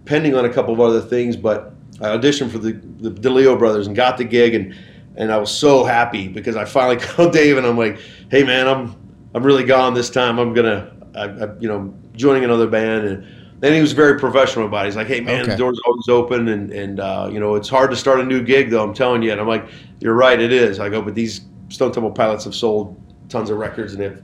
pending 0.04 0.34
on 0.34 0.44
a 0.44 0.52
couple 0.52 0.74
of 0.74 0.80
other 0.80 1.00
things, 1.00 1.36
but 1.36 1.74
I 2.00 2.08
auditioned 2.08 2.50
for 2.50 2.58
the 2.58 2.72
the 3.00 3.10
DeLeo 3.10 3.58
brothers 3.58 3.86
and 3.86 3.96
got 3.96 4.16
the 4.16 4.24
gig, 4.24 4.54
and 4.54 4.74
and 5.16 5.32
I 5.32 5.38
was 5.38 5.50
so 5.50 5.84
happy 5.84 6.28
because 6.28 6.56
I 6.56 6.64
finally 6.64 6.96
called 7.04 7.32
Dave, 7.32 7.56
and 7.56 7.66
I'm 7.66 7.78
like, 7.78 7.98
"Hey, 8.30 8.44
man, 8.44 8.68
I'm 8.68 8.94
I'm 9.34 9.42
really 9.42 9.64
gone 9.64 9.94
this 9.94 10.08
time. 10.10 10.38
I'm 10.38 10.54
gonna, 10.54 10.92
I, 11.16 11.24
I, 11.24 11.58
you 11.58 11.66
know, 11.66 11.92
joining 12.14 12.44
another 12.44 12.68
band." 12.68 13.06
And 13.06 13.43
then 13.64 13.72
he 13.72 13.80
was 13.80 13.92
very 13.92 14.20
professional 14.20 14.66
about 14.66 14.84
it. 14.84 14.88
He's 14.90 14.96
like, 14.96 15.06
"Hey 15.06 15.20
man, 15.20 15.40
okay. 15.40 15.52
the 15.52 15.56
door's 15.56 15.80
always 15.86 16.06
open, 16.08 16.48
and 16.48 16.70
and 16.70 17.00
uh, 17.00 17.30
you 17.32 17.40
know 17.40 17.54
it's 17.54 17.68
hard 17.68 17.90
to 17.90 17.96
start 17.96 18.20
a 18.20 18.24
new 18.24 18.42
gig 18.42 18.68
though. 18.68 18.82
I'm 18.82 18.92
telling 18.92 19.22
you." 19.22 19.32
And 19.32 19.40
I'm 19.40 19.48
like, 19.48 19.66
"You're 20.00 20.14
right, 20.14 20.38
it 20.38 20.52
is." 20.52 20.78
I 20.80 20.90
go, 20.90 21.00
"But 21.00 21.14
these 21.14 21.40
Stone 21.70 21.92
Temple 21.92 22.10
Pilots 22.10 22.44
have 22.44 22.54
sold 22.54 23.00
tons 23.30 23.48
of 23.48 23.56
records 23.56 23.94
and 23.94 24.02
have 24.02 24.22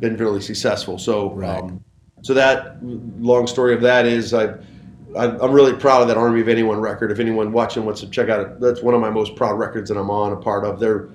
been 0.00 0.18
really 0.18 0.42
successful." 0.42 0.98
So, 0.98 1.30
right. 1.32 1.58
um, 1.58 1.82
so 2.20 2.34
that 2.34 2.76
long 2.82 3.46
story 3.46 3.72
of 3.74 3.80
that 3.80 4.04
is 4.04 4.34
I. 4.34 4.54
I'm 5.16 5.52
really 5.52 5.72
proud 5.72 6.02
of 6.02 6.08
that 6.08 6.18
Army 6.18 6.42
of 6.42 6.48
Anyone 6.48 6.78
record. 6.78 7.10
If 7.10 7.20
anyone 7.20 7.50
watching 7.50 7.86
wants 7.86 8.02
to 8.02 8.10
check 8.10 8.28
out 8.28 8.40
it, 8.40 8.60
that's 8.60 8.82
one 8.82 8.92
of 8.92 9.00
my 9.00 9.08
most 9.08 9.34
proud 9.34 9.58
records 9.58 9.88
that 9.88 9.96
I'm 9.96 10.10
on 10.10 10.32
a 10.32 10.36
part 10.36 10.66
of. 10.66 10.78
They're, 10.78 11.08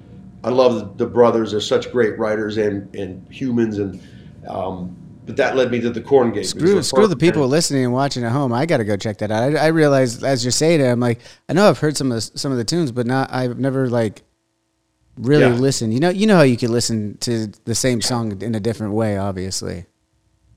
I 0.44 0.50
love 0.50 0.98
the, 0.98 1.06
brothers. 1.06 1.52
They're 1.52 1.62
such 1.62 1.92
great 1.92 2.18
writers 2.18 2.58
and, 2.58 2.96
and 2.96 3.32
humans, 3.32 3.78
and 3.78 4.02
um, 4.48 4.96
but 5.26 5.38
that 5.38 5.56
led 5.56 5.72
me 5.72 5.80
to 5.82 5.90
the 5.90 6.02
Korn 6.02 6.32
game. 6.32 6.44
Screw, 6.44 6.76
the 6.76 6.84
screw 6.84 7.08
the 7.08 7.16
people 7.16 7.48
listening 7.48 7.84
and 7.84 7.94
watching 7.94 8.24
at 8.24 8.32
home. 8.32 8.52
I 8.52 8.66
got 8.66 8.78
to 8.78 8.84
go 8.84 8.98
check 8.98 9.20
that 9.20 9.32
out. 9.32 9.56
I, 9.56 9.66
I 9.66 9.68
realized 9.68 10.24
as 10.24 10.44
you're 10.44 10.52
saying 10.52 10.82
it, 10.82 10.86
I'm 10.86 11.00
like, 11.00 11.20
I 11.48 11.54
know 11.54 11.70
I've 11.70 11.80
heard 11.80 11.96
some 11.96 12.12
of 12.12 12.16
the, 12.16 12.38
some 12.38 12.52
of 12.52 12.58
the 12.58 12.64
tunes, 12.64 12.92
but 12.92 13.06
not 13.06 13.32
I've 13.32 13.60
never 13.60 13.88
like 13.90 14.24
really 15.18 15.46
yeah. 15.46 15.54
listened. 15.54 15.94
You 15.94 16.00
know, 16.00 16.10
you 16.10 16.26
know 16.26 16.38
how 16.38 16.42
you 16.42 16.58
can 16.58 16.72
listen 16.72 17.18
to 17.20 17.48
the 17.66 17.76
same 17.76 18.02
song 18.02 18.42
in 18.42 18.56
a 18.56 18.60
different 18.60 18.94
way, 18.94 19.18
obviously. 19.18 19.86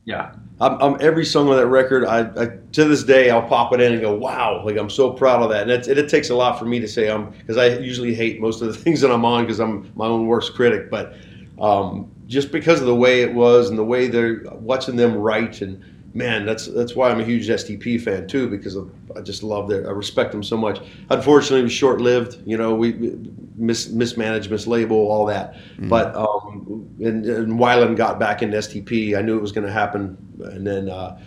Yeah, 0.07 0.35
I'm, 0.61 0.81
I'm 0.83 0.97
every 1.01 1.25
song 1.25 1.49
on 1.49 1.57
that 1.57 1.67
record. 1.67 2.05
I, 2.05 2.21
I, 2.21 2.47
to 2.73 2.85
this 2.85 3.05
day 3.05 3.31
I'll 3.31 3.49
pop 3.49 3.73
it 3.73 3.81
in 3.81 3.93
and 3.93 4.03
go, 4.03 4.15
wow! 4.15 4.63
Like 4.65 4.77
I'm 4.77 4.91
so 4.91 5.11
proud 5.11 5.43
of 5.43 5.49
that, 5.51 5.63
and 5.63 5.71
it, 5.71 5.87
it 5.89 6.09
takes 6.11 6.29
a 6.29 6.35
lot 6.35 6.59
for 6.59 6.67
me 6.67 6.79
to 6.81 6.89
say 6.89 7.11
I'm 7.11 7.31
because 7.31 7.57
I 7.57 7.79
usually 7.79 8.15
hate 8.15 8.41
most 8.41 8.61
of 8.61 8.69
the 8.69 8.75
things 8.79 9.01
that 9.01 9.11
I'm 9.11 9.25
on 9.25 9.45
because 9.45 9.61
I'm 9.61 9.91
my 9.95 10.07
own 10.07 10.27
worst 10.27 10.55
critic, 10.55 10.91
but. 10.91 11.15
Um, 11.61 12.11
just 12.35 12.51
because 12.51 12.81
of 12.81 12.87
the 12.87 12.95
way 12.95 13.23
it 13.23 13.33
was 13.33 13.71
and 13.71 13.79
the 13.79 13.85
way 13.85 14.09
they're 14.09 14.43
watching 14.55 14.97
them 14.97 15.15
write 15.15 15.63
and 15.63 15.83
man, 16.15 16.45
that's 16.47 16.67
that's 16.67 16.95
why 16.95 17.11
I'm 17.11 17.21
a 17.21 17.25
huge 17.25 17.49
STP 17.49 18.01
fan 18.01 18.27
too 18.27 18.49
because 18.49 18.77
of, 18.77 18.91
I 19.17 19.21
just 19.21 19.43
love 19.43 19.69
their 19.69 19.87
I 19.87 19.93
respect 19.93 20.33
them 20.33 20.43
so 20.43 20.57
much. 20.57 20.81
Unfortunately, 21.11 21.61
it 21.61 21.65
was 21.65 21.73
short 21.73 22.01
lived. 22.01 22.39
You 22.45 22.57
know, 22.57 22.75
we 22.75 23.17
mis, 23.57 23.91
mismanaged, 23.91 24.51
mislabel, 24.51 24.91
all 24.93 25.27
that. 25.27 25.55
Mm-hmm. 25.55 25.89
But 25.89 26.15
um, 26.17 26.89
and, 27.01 27.25
and 27.25 27.53
Weiland 27.55 27.97
got 27.97 28.19
back 28.19 28.43
into 28.43 28.57
STP. 28.57 29.17
I 29.17 29.23
knew 29.23 29.37
it 29.37 29.43
was 29.43 29.53
going 29.53 29.67
to 29.67 29.73
happen, 29.73 30.17
and 30.41 30.67
then. 30.67 30.89
Uh, 30.89 31.21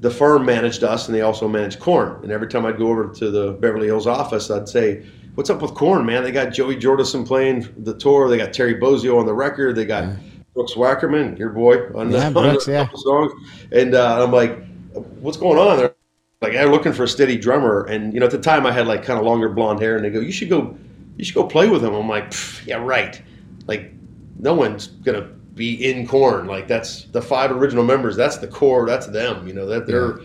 the 0.00 0.10
firm 0.10 0.44
managed 0.44 0.84
us, 0.84 1.08
and 1.08 1.14
they 1.14 1.22
also 1.22 1.48
managed 1.48 1.80
Korn. 1.80 2.22
And 2.22 2.30
every 2.30 2.46
time 2.46 2.66
I'd 2.66 2.76
go 2.76 2.88
over 2.88 3.08
to 3.08 3.30
the 3.30 3.52
Beverly 3.52 3.86
Hills 3.86 4.06
office, 4.06 4.50
I'd 4.50 4.68
say, 4.68 5.02
"What's 5.34 5.48
up 5.48 5.62
with 5.62 5.72
Korn, 5.72 6.04
man? 6.04 6.22
They 6.22 6.30
got 6.30 6.52
Joey 6.52 6.76
Jordison 6.76 7.26
playing 7.26 7.66
the 7.78 7.94
tour. 7.94 8.28
They 8.28 8.36
got 8.36 8.52
Terry 8.52 8.74
Bozzio 8.74 9.18
on 9.18 9.24
the 9.24 9.32
record. 9.32 9.76
They 9.76 9.86
got." 9.86 10.04
Yeah 10.04 10.16
Brooks 10.54 10.74
Wackerman, 10.74 11.38
your 11.38 11.50
boy, 11.50 11.88
on 11.94 12.10
yeah, 12.10 12.30
the, 12.30 12.40
Brooks, 12.40 12.68
yeah. 12.68 12.88
songs. 12.94 13.32
And 13.72 13.94
uh, 13.94 14.24
I'm 14.24 14.32
like, 14.32 14.64
what's 15.20 15.36
going 15.36 15.58
on? 15.58 15.78
They're 15.78 15.94
like, 16.40 16.52
they're 16.52 16.70
looking 16.70 16.92
for 16.92 17.04
a 17.04 17.08
steady 17.08 17.36
drummer. 17.36 17.84
And 17.86 18.14
you 18.14 18.20
know, 18.20 18.26
at 18.26 18.32
the 18.32 18.38
time, 18.38 18.64
I 18.64 18.72
had 18.72 18.86
like 18.86 19.02
kind 19.02 19.18
of 19.18 19.26
longer 19.26 19.48
blonde 19.48 19.80
hair, 19.80 19.96
and 19.96 20.04
they 20.04 20.10
go, 20.10 20.20
you 20.20 20.32
should 20.32 20.48
go, 20.48 20.76
you 21.16 21.24
should 21.24 21.34
go 21.34 21.44
play 21.44 21.68
with 21.68 21.84
him. 21.84 21.92
I'm 21.92 22.08
like, 22.08 22.32
yeah, 22.66 22.76
right. 22.76 23.20
Like, 23.66 23.92
no 24.38 24.54
one's 24.54 24.86
gonna 24.86 25.28
be 25.54 25.90
in 25.90 26.06
Korn. 26.06 26.46
Like 26.46 26.68
that's 26.68 27.04
the 27.04 27.22
five 27.22 27.50
original 27.50 27.84
members. 27.84 28.16
That's 28.16 28.36
the 28.38 28.48
core. 28.48 28.86
That's 28.86 29.06
them. 29.06 29.46
You 29.46 29.54
know 29.54 29.66
that 29.66 29.86
they're. 29.86 30.20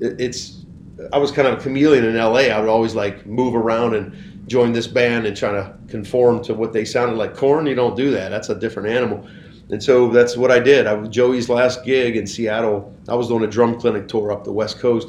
Yeah. 0.00 0.10
It's. 0.18 0.64
I 1.12 1.18
was 1.18 1.30
kind 1.30 1.48
of 1.48 1.58
a 1.58 1.62
chameleon 1.62 2.04
in 2.04 2.16
LA. 2.16 2.50
I 2.50 2.60
would 2.60 2.68
always 2.68 2.94
like 2.94 3.26
move 3.26 3.54
around 3.54 3.94
and 3.94 4.48
join 4.48 4.72
this 4.72 4.86
band 4.86 5.26
and 5.26 5.36
try 5.36 5.50
to 5.50 5.74
conform 5.88 6.42
to 6.44 6.54
what 6.54 6.72
they 6.72 6.84
sounded 6.84 7.16
like. 7.16 7.34
Korn, 7.34 7.66
you 7.66 7.74
don't 7.74 7.96
do 7.96 8.10
that. 8.10 8.28
That's 8.28 8.50
a 8.50 8.54
different 8.54 8.88
animal. 8.88 9.26
And 9.72 9.82
so 9.82 10.08
that's 10.08 10.36
what 10.36 10.50
I 10.50 10.58
did. 10.60 10.86
I 10.86 10.92
was 10.92 11.08
Joey's 11.08 11.48
last 11.48 11.82
gig 11.82 12.14
in 12.14 12.26
Seattle. 12.26 12.94
I 13.08 13.14
was 13.14 13.28
doing 13.28 13.42
a 13.42 13.46
drum 13.46 13.80
clinic 13.80 14.06
tour 14.06 14.30
up 14.30 14.44
the 14.44 14.52
West 14.52 14.78
Coast, 14.78 15.08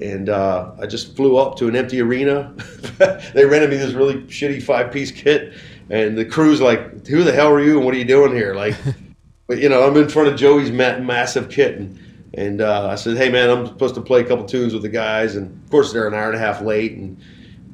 and 0.00 0.28
uh, 0.28 0.70
I 0.80 0.86
just 0.86 1.16
flew 1.16 1.36
up 1.36 1.56
to 1.58 1.66
an 1.66 1.74
empty 1.74 2.00
arena. 2.00 2.54
they 3.34 3.44
rented 3.44 3.68
me 3.68 3.76
this 3.76 3.94
really 3.94 4.22
shitty 4.22 4.62
five 4.62 4.92
piece 4.92 5.10
kit, 5.10 5.54
and 5.90 6.16
the 6.16 6.24
crew's 6.24 6.60
like, 6.60 7.04
"Who 7.08 7.24
the 7.24 7.32
hell 7.32 7.50
are 7.50 7.60
you? 7.60 7.78
and 7.78 7.84
What 7.84 7.94
are 7.94 7.98
you 7.98 8.04
doing 8.04 8.32
here?" 8.32 8.54
Like, 8.54 8.76
but 9.48 9.58
you 9.58 9.68
know, 9.68 9.84
I'm 9.84 9.96
in 9.96 10.08
front 10.08 10.28
of 10.28 10.36
Joey's 10.36 10.70
ma- 10.70 10.98
massive 10.98 11.50
kit, 11.50 11.76
and 11.76 11.98
and 12.34 12.60
uh, 12.60 12.86
I 12.88 12.94
said, 12.94 13.16
"Hey 13.16 13.28
man, 13.28 13.50
I'm 13.50 13.66
supposed 13.66 13.96
to 13.96 14.00
play 14.02 14.20
a 14.20 14.24
couple 14.24 14.44
tunes 14.44 14.72
with 14.72 14.82
the 14.82 14.88
guys," 14.88 15.34
and 15.34 15.64
of 15.64 15.70
course 15.72 15.92
they're 15.92 16.06
an 16.06 16.14
hour 16.14 16.28
and 16.28 16.36
a 16.36 16.38
half 16.38 16.60
late, 16.62 16.92
and 16.92 17.20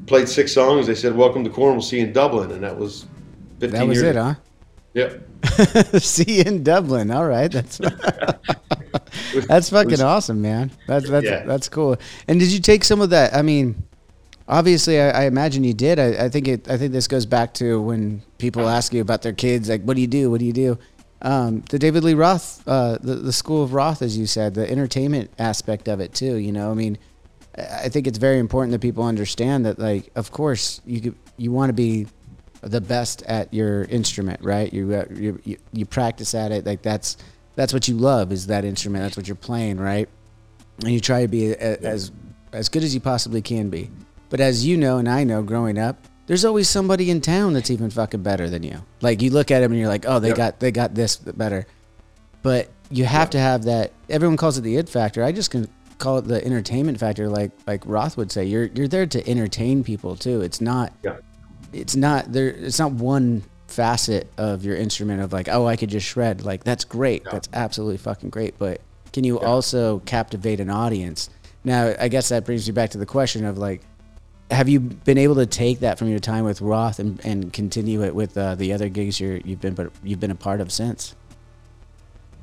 played 0.06 0.30
six 0.30 0.54
songs. 0.54 0.86
They 0.86 0.94
said, 0.94 1.14
"Welcome 1.14 1.44
to 1.44 1.50
Korn. 1.50 1.74
We'll 1.74 1.82
see 1.82 1.98
you 1.98 2.06
in 2.06 2.14
Dublin," 2.14 2.52
and 2.52 2.62
that 2.62 2.78
was 2.78 3.04
15 3.60 3.78
That 3.78 3.86
was 3.86 4.00
years. 4.00 4.16
it, 4.16 4.18
huh? 4.18 4.34
Yep. 4.94 5.28
See 5.98 6.38
you 6.38 6.44
in 6.44 6.62
Dublin. 6.62 7.10
All 7.10 7.26
right, 7.26 7.50
that's 7.50 7.78
that's 9.48 9.70
fucking 9.70 10.02
awesome, 10.02 10.42
man. 10.42 10.70
That's 10.86 11.08
that's 11.08 11.26
yeah. 11.26 11.44
that's 11.44 11.68
cool. 11.68 11.96
And 12.28 12.38
did 12.38 12.52
you 12.52 12.60
take 12.60 12.84
some 12.84 13.00
of 13.00 13.10
that? 13.10 13.34
I 13.34 13.42
mean, 13.42 13.82
obviously, 14.48 15.00
I, 15.00 15.22
I 15.22 15.24
imagine 15.24 15.64
you 15.64 15.74
did. 15.74 15.98
I, 15.98 16.26
I, 16.26 16.28
think 16.28 16.46
it. 16.48 16.68
I 16.68 16.76
think 16.76 16.92
this 16.92 17.08
goes 17.08 17.26
back 17.26 17.54
to 17.54 17.80
when 17.80 18.22
people 18.38 18.68
ask 18.68 18.92
you 18.92 19.00
about 19.00 19.22
their 19.22 19.32
kids, 19.32 19.68
like, 19.68 19.82
"What 19.82 19.94
do 19.94 20.00
you 20.00 20.06
do? 20.06 20.30
What 20.30 20.40
do 20.40 20.46
you 20.46 20.52
do?" 20.52 20.78
Um, 21.22 21.62
the 21.70 21.78
David 21.78 22.04
Lee 22.04 22.14
Roth, 22.14 22.62
uh, 22.66 22.98
the 23.00 23.14
the 23.14 23.32
School 23.32 23.62
of 23.62 23.72
Roth, 23.72 24.02
as 24.02 24.18
you 24.18 24.26
said, 24.26 24.54
the 24.54 24.70
entertainment 24.70 25.30
aspect 25.38 25.88
of 25.88 26.00
it 26.00 26.12
too. 26.14 26.36
You 26.36 26.52
know, 26.52 26.70
I 26.70 26.74
mean, 26.74 26.98
I 27.56 27.88
think 27.88 28.06
it's 28.06 28.18
very 28.18 28.38
important 28.38 28.72
that 28.72 28.80
people 28.80 29.04
understand 29.04 29.66
that, 29.66 29.78
like, 29.78 30.10
of 30.16 30.32
course, 30.32 30.80
you 30.86 31.00
could, 31.00 31.14
you 31.36 31.52
want 31.52 31.70
to 31.70 31.74
be 31.74 32.06
the 32.62 32.80
best 32.80 33.22
at 33.24 33.52
your 33.52 33.84
instrument, 33.84 34.40
right? 34.42 34.72
You, 34.72 34.94
uh, 34.94 35.04
you, 35.12 35.40
you 35.44 35.58
you 35.72 35.84
practice 35.84 36.34
at 36.34 36.52
it. 36.52 36.64
Like 36.64 36.82
that's 36.82 37.16
that's 37.56 37.72
what 37.72 37.88
you 37.88 37.96
love 37.96 38.32
is 38.32 38.46
that 38.46 38.64
instrument. 38.64 39.04
That's 39.04 39.16
what 39.16 39.28
you're 39.28 39.34
playing, 39.34 39.78
right? 39.78 40.08
And 40.80 40.92
you 40.92 41.00
try 41.00 41.22
to 41.22 41.28
be 41.28 41.50
a, 41.50 41.76
as 41.78 42.12
as 42.52 42.68
good 42.68 42.84
as 42.84 42.94
you 42.94 43.00
possibly 43.00 43.42
can 43.42 43.68
be. 43.68 43.90
But 44.30 44.40
as 44.40 44.66
you 44.66 44.76
know, 44.76 44.98
and 44.98 45.08
I 45.08 45.24
know, 45.24 45.42
growing 45.42 45.76
up, 45.76 45.96
there's 46.26 46.44
always 46.44 46.68
somebody 46.68 47.10
in 47.10 47.20
town 47.20 47.52
that's 47.52 47.70
even 47.70 47.90
fucking 47.90 48.22
better 48.22 48.48
than 48.48 48.62
you. 48.62 48.80
Like 49.00 49.20
you 49.20 49.30
look 49.30 49.50
at 49.50 49.60
them 49.60 49.72
and 49.72 49.80
you're 49.80 49.90
like, 49.90 50.04
oh, 50.06 50.20
they 50.20 50.28
yep. 50.28 50.36
got 50.36 50.60
they 50.60 50.70
got 50.70 50.94
this 50.94 51.16
better. 51.16 51.66
But 52.42 52.70
you 52.90 53.04
have 53.04 53.26
yep. 53.26 53.30
to 53.32 53.38
have 53.38 53.64
that. 53.64 53.92
Everyone 54.08 54.36
calls 54.36 54.56
it 54.56 54.62
the 54.62 54.76
id 54.76 54.88
factor. 54.88 55.24
I 55.24 55.32
just 55.32 55.50
can 55.50 55.68
call 55.98 56.18
it 56.18 56.22
the 56.22 56.44
entertainment 56.44 57.00
factor. 57.00 57.28
Like 57.28 57.50
like 57.66 57.82
Roth 57.86 58.16
would 58.16 58.30
say, 58.30 58.44
you're 58.44 58.66
you're 58.66 58.88
there 58.88 59.06
to 59.06 59.28
entertain 59.28 59.82
people 59.82 60.14
too. 60.14 60.42
It's 60.42 60.60
not. 60.60 60.92
Yep 61.02 61.24
it's 61.72 61.96
not 61.96 62.32
there. 62.32 62.48
It's 62.48 62.78
not 62.78 62.92
one 62.92 63.42
facet 63.66 64.30
of 64.36 64.64
your 64.64 64.76
instrument 64.76 65.22
of 65.22 65.32
like, 65.32 65.48
oh, 65.48 65.66
I 65.66 65.76
could 65.76 65.90
just 65.90 66.06
shred. 66.06 66.44
Like 66.44 66.64
that's 66.64 66.84
great. 66.84 67.24
That's 67.24 67.48
absolutely 67.52 67.98
fucking 67.98 68.30
great. 68.30 68.58
But 68.58 68.80
can 69.12 69.24
you 69.24 69.40
yeah. 69.40 69.46
also 69.46 70.00
captivate 70.00 70.60
an 70.60 70.70
audience? 70.70 71.30
Now, 71.64 71.94
I 71.98 72.08
guess 72.08 72.28
that 72.30 72.44
brings 72.44 72.66
you 72.66 72.72
back 72.72 72.90
to 72.90 72.98
the 72.98 73.06
question 73.06 73.44
of 73.44 73.58
like, 73.58 73.82
have 74.50 74.68
you 74.68 74.80
been 74.80 75.18
able 75.18 75.36
to 75.36 75.46
take 75.46 75.80
that 75.80 75.98
from 75.98 76.08
your 76.08 76.18
time 76.18 76.44
with 76.44 76.60
Roth 76.60 76.98
and, 76.98 77.24
and 77.24 77.52
continue 77.52 78.04
it 78.04 78.14
with 78.14 78.36
uh, 78.36 78.54
the 78.54 78.72
other 78.72 78.88
gigs 78.88 79.18
you 79.18 79.40
have 79.46 79.60
been 79.60 79.74
but 79.74 79.90
you've 80.02 80.20
been 80.20 80.30
a 80.30 80.36
part 80.36 80.60
of 80.60 80.70
since? 80.70 81.14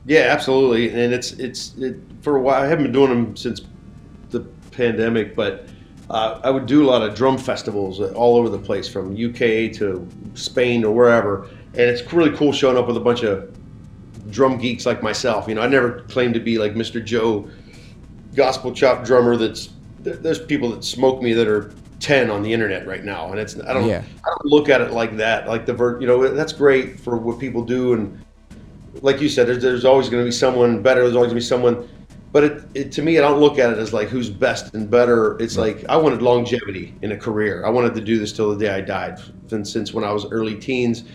Yeah, 0.06 0.22
absolutely. 0.22 0.90
And 0.90 1.14
it's 1.14 1.34
it's 1.34 1.76
it, 1.78 1.98
for 2.22 2.38
a 2.38 2.42
while. 2.42 2.64
I 2.64 2.68
haven't 2.68 2.86
been 2.86 2.94
doing 2.94 3.10
them 3.10 3.36
since 3.36 3.62
the 4.32 4.42
pandemic, 4.72 5.36
but 5.36 5.68
uh, 6.10 6.42
I 6.44 6.50
would 6.50 6.66
do 6.66 6.84
a 6.84 6.88
lot 6.88 7.02
of 7.02 7.16
drum 7.16 7.38
festivals 7.38 8.00
all 8.00 8.36
over 8.36 8.50
the 8.50 8.58
place, 8.58 8.88
from 8.88 9.14
UK 9.14 9.72
to 9.74 10.08
Spain 10.34 10.84
or 10.84 10.94
wherever. 10.94 11.44
And 11.74 11.82
it's 11.82 12.12
really 12.12 12.36
cool 12.36 12.52
showing 12.52 12.78
up 12.78 12.88
with 12.88 12.98
a 12.98 13.02
bunch 13.02 13.24
of 13.24 13.56
drum 14.32 14.58
geeks 14.58 14.86
like 14.86 15.04
myself. 15.04 15.48
You 15.48 15.56
know, 15.56 15.62
I 15.62 15.68
never 15.68 16.02
claimed 16.02 16.34
to 16.34 16.40
be 16.40 16.58
like 16.58 16.74
Mr. 16.74 17.04
Joe, 17.04 17.50
gospel 18.36 18.74
chop 18.74 19.06
drummer. 19.06 19.38
That's 19.38 19.70
there's 20.00 20.44
people 20.44 20.72
that 20.72 20.84
smoke 20.84 21.22
me 21.22 21.34
that 21.34 21.48
are 21.48 21.74
10 22.00 22.30
on 22.30 22.42
the 22.42 22.52
internet 22.52 22.88
right 22.88 23.04
now 23.04 23.30
and 23.32 23.40
it's 23.40 23.60
i 23.64 23.74
don't 23.74 23.86
yeah. 23.86 24.02
i 24.24 24.30
don't 24.30 24.46
look 24.46 24.70
at 24.70 24.80
it 24.80 24.92
like 24.92 25.18
that 25.18 25.48
like 25.48 25.66
the 25.66 25.74
ver- 25.74 26.00
you 26.00 26.08
know 26.08 26.34
that's 26.34 26.54
great 26.54 26.98
for 26.98 27.18
what 27.18 27.38
people 27.38 27.62
do 27.62 27.92
and 27.92 28.24
like 29.02 29.20
you 29.20 29.28
said 29.28 29.46
there's, 29.46 29.62
there's 29.62 29.84
always 29.84 30.08
going 30.08 30.24
to 30.24 30.26
be 30.26 30.32
someone 30.32 30.82
better 30.82 31.02
there's 31.02 31.16
always 31.16 31.28
going 31.28 31.42
to 31.42 31.44
be 31.44 31.46
someone 31.46 31.90
but 32.32 32.44
it, 32.44 32.64
it, 32.76 32.92
to 32.94 33.02
me, 33.02 33.18
I 33.18 33.22
don't 33.22 33.40
look 33.40 33.58
at 33.58 33.72
it 33.72 33.80
as 33.80 33.92
like 33.92 34.08
who's 34.08 34.30
best 34.30 34.74
and 34.76 34.90
better. 34.90 35.40
It's 35.42 35.58
like 35.58 35.84
I 35.90 35.98
wanted 35.98 36.22
longevity 36.22 36.94
in 37.02 37.12
a 37.12 37.18
career. 37.18 37.66
I 37.66 37.70
wanted 37.70 37.96
to 37.96 38.02
do 38.02 38.20
this 38.20 38.32
till 38.32 38.54
the 38.54 38.66
day 38.66 38.72
I 38.72 38.82
died. 38.82 39.20
And 39.52 39.68
since 39.68 39.94
when 39.94 40.04
I 40.04 40.12
was 40.12 40.26
early 40.32 40.56
teens, 40.56 41.06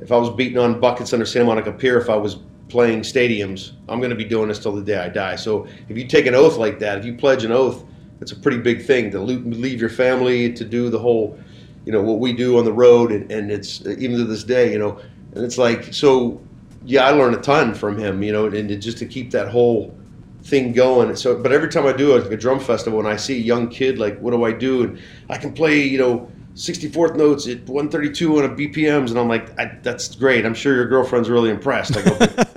if 0.00 0.12
I 0.12 0.16
was 0.16 0.30
beating 0.30 0.58
on 0.58 0.78
buckets 0.78 1.12
under 1.12 1.26
Santa 1.26 1.46
Monica 1.46 1.72
Pier, 1.72 1.98
if 1.98 2.08
I 2.08 2.16
was 2.16 2.38
playing 2.68 3.00
stadiums, 3.00 3.72
I'm 3.88 3.98
going 3.98 4.10
to 4.10 4.16
be 4.16 4.24
doing 4.24 4.48
this 4.48 4.60
till 4.60 4.72
the 4.72 4.82
day 4.82 4.98
I 4.98 5.08
die. 5.08 5.36
So 5.36 5.66
if 5.88 5.98
you 5.98 6.06
take 6.06 6.26
an 6.26 6.34
oath 6.34 6.56
like 6.56 6.78
that, 6.78 6.98
if 6.98 7.04
you 7.04 7.14
pledge 7.14 7.44
an 7.44 7.52
oath, 7.52 7.84
it's 8.20 8.32
a 8.32 8.36
pretty 8.36 8.58
big 8.58 8.84
thing 8.84 9.10
to 9.10 9.20
leave 9.20 9.80
your 9.80 9.90
family 9.90 10.52
to 10.52 10.64
do 10.64 10.90
the 10.90 10.98
whole, 10.98 11.38
you 11.84 11.92
know, 11.92 12.00
what 12.00 12.20
we 12.20 12.32
do 12.32 12.56
on 12.56 12.64
the 12.64 12.72
road, 12.72 13.10
and, 13.10 13.30
and 13.32 13.50
it's 13.50 13.84
even 13.84 14.16
to 14.16 14.24
this 14.24 14.44
day, 14.44 14.72
you 14.72 14.78
know, 14.78 15.00
and 15.34 15.44
it's 15.44 15.58
like 15.58 15.92
so. 15.92 16.40
Yeah, 16.84 17.06
I 17.06 17.10
learned 17.10 17.36
a 17.36 17.40
ton 17.40 17.74
from 17.74 17.96
him, 17.96 18.24
you 18.24 18.32
know, 18.32 18.46
and 18.46 18.82
just 18.82 18.98
to 18.98 19.06
keep 19.06 19.30
that 19.32 19.48
whole 19.48 19.96
thing 20.42 20.72
going. 20.72 21.14
So, 21.16 21.40
but 21.40 21.52
every 21.52 21.68
time 21.68 21.86
I 21.86 21.92
do 21.92 22.16
like 22.16 22.30
a 22.30 22.36
drum 22.36 22.60
festival 22.60 22.98
and 22.98 23.08
I 23.08 23.16
see 23.16 23.36
a 23.36 23.42
young 23.42 23.68
kid, 23.68 23.98
like, 23.98 24.18
what 24.20 24.32
do 24.32 24.44
I 24.44 24.52
do? 24.52 24.84
And 24.84 25.00
I 25.30 25.38
can 25.38 25.52
play, 25.52 25.82
you 25.82 25.98
know, 25.98 26.30
64th 26.54 27.16
notes 27.16 27.46
at 27.48 27.60
132 27.60 28.38
on 28.38 28.44
a 28.44 28.48
BPMs, 28.48 29.10
and 29.10 29.18
I'm 29.18 29.28
like, 29.28 29.82
that's 29.82 30.14
great. 30.14 30.44
I'm 30.44 30.54
sure 30.54 30.74
your 30.74 30.86
girlfriend's 30.86 31.30
really 31.30 31.50
impressed. 31.50 31.96
I 31.96 32.02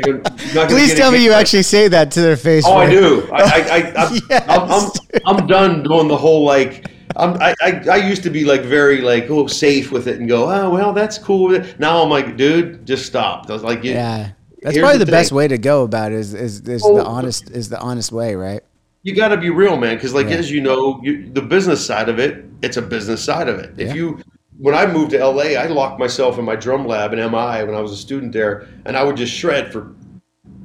go, 0.00 0.22
Please 0.68 0.94
tell 0.94 1.12
me 1.12 1.22
you 1.22 1.32
actually 1.32 1.62
say 1.62 1.88
that 1.88 2.10
to 2.12 2.20
their 2.20 2.36
face. 2.36 2.64
Oh, 2.66 2.76
right? 2.76 2.88
I 2.88 2.90
do. 2.90 3.28
I, 3.32 3.42
I, 3.42 4.04
I, 4.04 4.20
yes, 4.30 4.44
I'm, 4.48 4.70
I'm, 4.70 5.38
I'm, 5.40 5.46
done 5.46 5.82
doing 5.82 6.08
the 6.08 6.16
whole 6.16 6.44
like. 6.44 6.88
I'm, 7.14 7.34
I, 7.42 7.54
I, 7.60 7.84
I 7.90 7.96
used 7.96 8.22
to 8.22 8.30
be 8.30 8.44
like 8.44 8.62
very 8.62 9.02
like 9.02 9.28
oh 9.28 9.46
safe 9.46 9.92
with 9.92 10.08
it 10.08 10.18
and 10.18 10.26
go 10.26 10.50
oh 10.50 10.70
well 10.70 10.94
that's 10.94 11.18
cool. 11.18 11.50
Now 11.78 12.02
I'm 12.02 12.08
like 12.08 12.38
dude 12.38 12.86
just 12.86 13.04
stop. 13.04 13.50
I 13.50 13.52
was 13.52 13.62
like 13.62 13.84
yeah 13.84 14.32
that's 14.62 14.78
probably 14.78 14.98
the, 14.98 15.04
the 15.04 15.10
best 15.10 15.32
way 15.32 15.48
to 15.48 15.58
go 15.58 15.82
about 15.82 16.12
it. 16.12 16.18
Is 16.18 16.34
is, 16.34 16.60
is 16.60 16.82
the 16.82 17.04
honest 17.04 17.50
is 17.50 17.68
the 17.68 17.80
honest 17.80 18.12
way, 18.12 18.34
right? 18.34 18.62
You 19.02 19.14
got 19.16 19.28
to 19.28 19.36
be 19.36 19.50
real, 19.50 19.76
man. 19.76 19.96
Because 19.96 20.14
like 20.14 20.28
yeah. 20.28 20.36
as 20.36 20.50
you 20.50 20.60
know, 20.60 21.00
you, 21.02 21.28
the 21.30 21.42
business 21.42 21.84
side 21.84 22.08
of 22.08 22.18
it, 22.18 22.44
it's 22.62 22.76
a 22.76 22.82
business 22.82 23.22
side 23.22 23.48
of 23.48 23.58
it. 23.58 23.72
Yeah. 23.76 23.86
If 23.88 23.96
you 23.96 24.22
when 24.58 24.74
I 24.74 24.86
moved 24.86 25.10
to 25.10 25.26
LA, 25.26 25.54
I 25.58 25.66
locked 25.66 25.98
myself 25.98 26.38
in 26.38 26.44
my 26.44 26.54
drum 26.54 26.86
lab 26.86 27.12
in 27.12 27.18
MI 27.18 27.64
when 27.64 27.74
I 27.74 27.80
was 27.80 27.90
a 27.90 27.96
student 27.96 28.32
there, 28.32 28.68
and 28.86 28.96
I 28.96 29.02
would 29.02 29.16
just 29.16 29.34
shred 29.34 29.72
for 29.72 29.94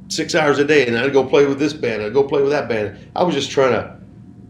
six 0.08 0.34
hours 0.34 0.58
a 0.58 0.64
day, 0.64 0.86
and 0.86 0.96
I'd 0.96 1.12
go 1.12 1.24
play 1.24 1.46
with 1.46 1.58
this 1.58 1.72
band, 1.72 2.02
I'd 2.02 2.12
go 2.12 2.22
play 2.22 2.40
with 2.40 2.50
that 2.50 2.68
band. 2.68 2.98
I 3.16 3.24
was 3.24 3.34
just 3.34 3.50
trying 3.50 3.72
to 3.72 3.98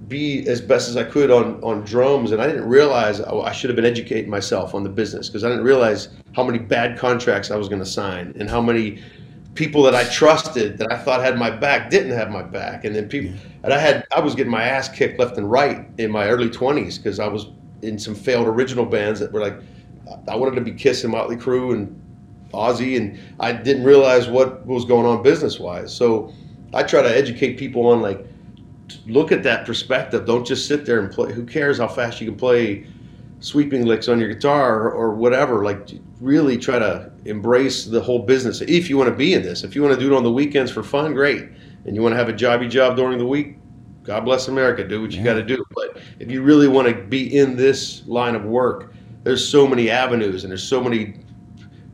be 0.06 0.46
as 0.48 0.60
best 0.60 0.88
as 0.88 0.96
I 0.96 1.04
could 1.04 1.30
on 1.30 1.62
on 1.62 1.82
drums, 1.84 2.32
and 2.32 2.42
I 2.42 2.46
didn't 2.46 2.68
realize 2.68 3.20
I 3.20 3.52
should 3.52 3.70
have 3.70 3.76
been 3.76 3.86
educating 3.86 4.30
myself 4.30 4.74
on 4.74 4.82
the 4.82 4.90
business 4.90 5.28
because 5.28 5.44
I 5.44 5.48
didn't 5.48 5.64
realize 5.64 6.08
how 6.34 6.44
many 6.44 6.58
bad 6.58 6.98
contracts 6.98 7.50
I 7.50 7.56
was 7.56 7.68
going 7.68 7.80
to 7.80 7.86
sign 7.86 8.34
and 8.38 8.50
how 8.50 8.60
many 8.60 9.02
people 9.58 9.82
that 9.82 9.94
I 9.94 10.04
trusted 10.04 10.78
that 10.78 10.92
I 10.92 10.96
thought 10.96 11.20
had 11.20 11.36
my 11.36 11.50
back 11.50 11.90
didn't 11.90 12.12
have 12.12 12.30
my 12.30 12.42
back, 12.42 12.84
and 12.84 12.94
then 12.94 13.08
people 13.08 13.36
and 13.64 13.74
I 13.74 13.78
had 13.78 14.06
I 14.14 14.20
was 14.20 14.36
getting 14.36 14.52
my 14.52 14.62
ass 14.62 14.88
kicked 14.88 15.18
left 15.18 15.36
and 15.36 15.50
right 15.50 15.84
in 15.98 16.12
my 16.12 16.28
early 16.28 16.48
twenties 16.48 16.96
because 16.96 17.18
I 17.18 17.26
was 17.26 17.46
in 17.82 17.98
some 17.98 18.14
failed 18.14 18.46
original 18.46 18.86
bands 18.86 19.18
that 19.18 19.32
were 19.32 19.40
like 19.40 19.58
I 20.28 20.36
wanted 20.36 20.54
to 20.54 20.60
be 20.60 20.70
kissing 20.70 21.10
Motley 21.10 21.34
Crue 21.34 21.72
and 21.72 22.00
Ozzy, 22.54 22.96
and 22.96 23.18
I 23.40 23.52
didn't 23.52 23.82
realize 23.82 24.28
what 24.28 24.64
was 24.64 24.84
going 24.84 25.06
on 25.06 25.24
business 25.24 25.58
wise. 25.58 25.92
So 25.92 26.32
I 26.72 26.84
try 26.84 27.02
to 27.02 27.14
educate 27.14 27.58
people 27.58 27.88
on 27.88 28.00
like 28.00 28.24
look 29.06 29.32
at 29.32 29.42
that 29.42 29.66
perspective. 29.66 30.24
Don't 30.24 30.46
just 30.46 30.68
sit 30.68 30.86
there 30.86 31.00
and 31.00 31.10
play. 31.10 31.32
Who 31.32 31.44
cares 31.44 31.78
how 31.78 31.88
fast 31.88 32.20
you 32.20 32.28
can 32.28 32.38
play? 32.38 32.86
sweeping 33.40 33.86
licks 33.86 34.08
on 34.08 34.18
your 34.18 34.28
guitar 34.28 34.80
or, 34.80 34.90
or 34.90 35.14
whatever. 35.14 35.64
Like, 35.64 35.90
really 36.20 36.58
try 36.58 36.78
to 36.78 37.10
embrace 37.24 37.84
the 37.84 38.00
whole 38.00 38.20
business. 38.20 38.60
If 38.60 38.90
you 38.90 38.96
want 38.96 39.10
to 39.10 39.16
be 39.16 39.34
in 39.34 39.42
this, 39.42 39.62
if 39.62 39.74
you 39.74 39.82
want 39.82 39.94
to 39.94 40.00
do 40.00 40.12
it 40.12 40.16
on 40.16 40.22
the 40.22 40.32
weekends 40.32 40.70
for 40.70 40.82
fun, 40.82 41.14
great. 41.14 41.48
And 41.84 41.94
you 41.94 42.02
want 42.02 42.12
to 42.12 42.16
have 42.16 42.28
a 42.28 42.32
jobby 42.32 42.68
job 42.68 42.96
during 42.96 43.18
the 43.18 43.26
week, 43.26 43.56
God 44.02 44.24
bless 44.24 44.48
America. 44.48 44.86
Do 44.86 45.02
what 45.02 45.12
you 45.12 45.18
yeah. 45.18 45.24
got 45.24 45.34
to 45.34 45.42
do. 45.42 45.64
But 45.74 45.98
if 46.18 46.30
you 46.30 46.42
really 46.42 46.68
want 46.68 46.88
to 46.88 46.94
be 46.94 47.36
in 47.36 47.56
this 47.56 48.06
line 48.06 48.34
of 48.34 48.44
work, 48.44 48.94
there's 49.22 49.46
so 49.46 49.66
many 49.66 49.90
avenues 49.90 50.44
and 50.44 50.50
there's 50.50 50.66
so 50.66 50.82
many 50.82 51.16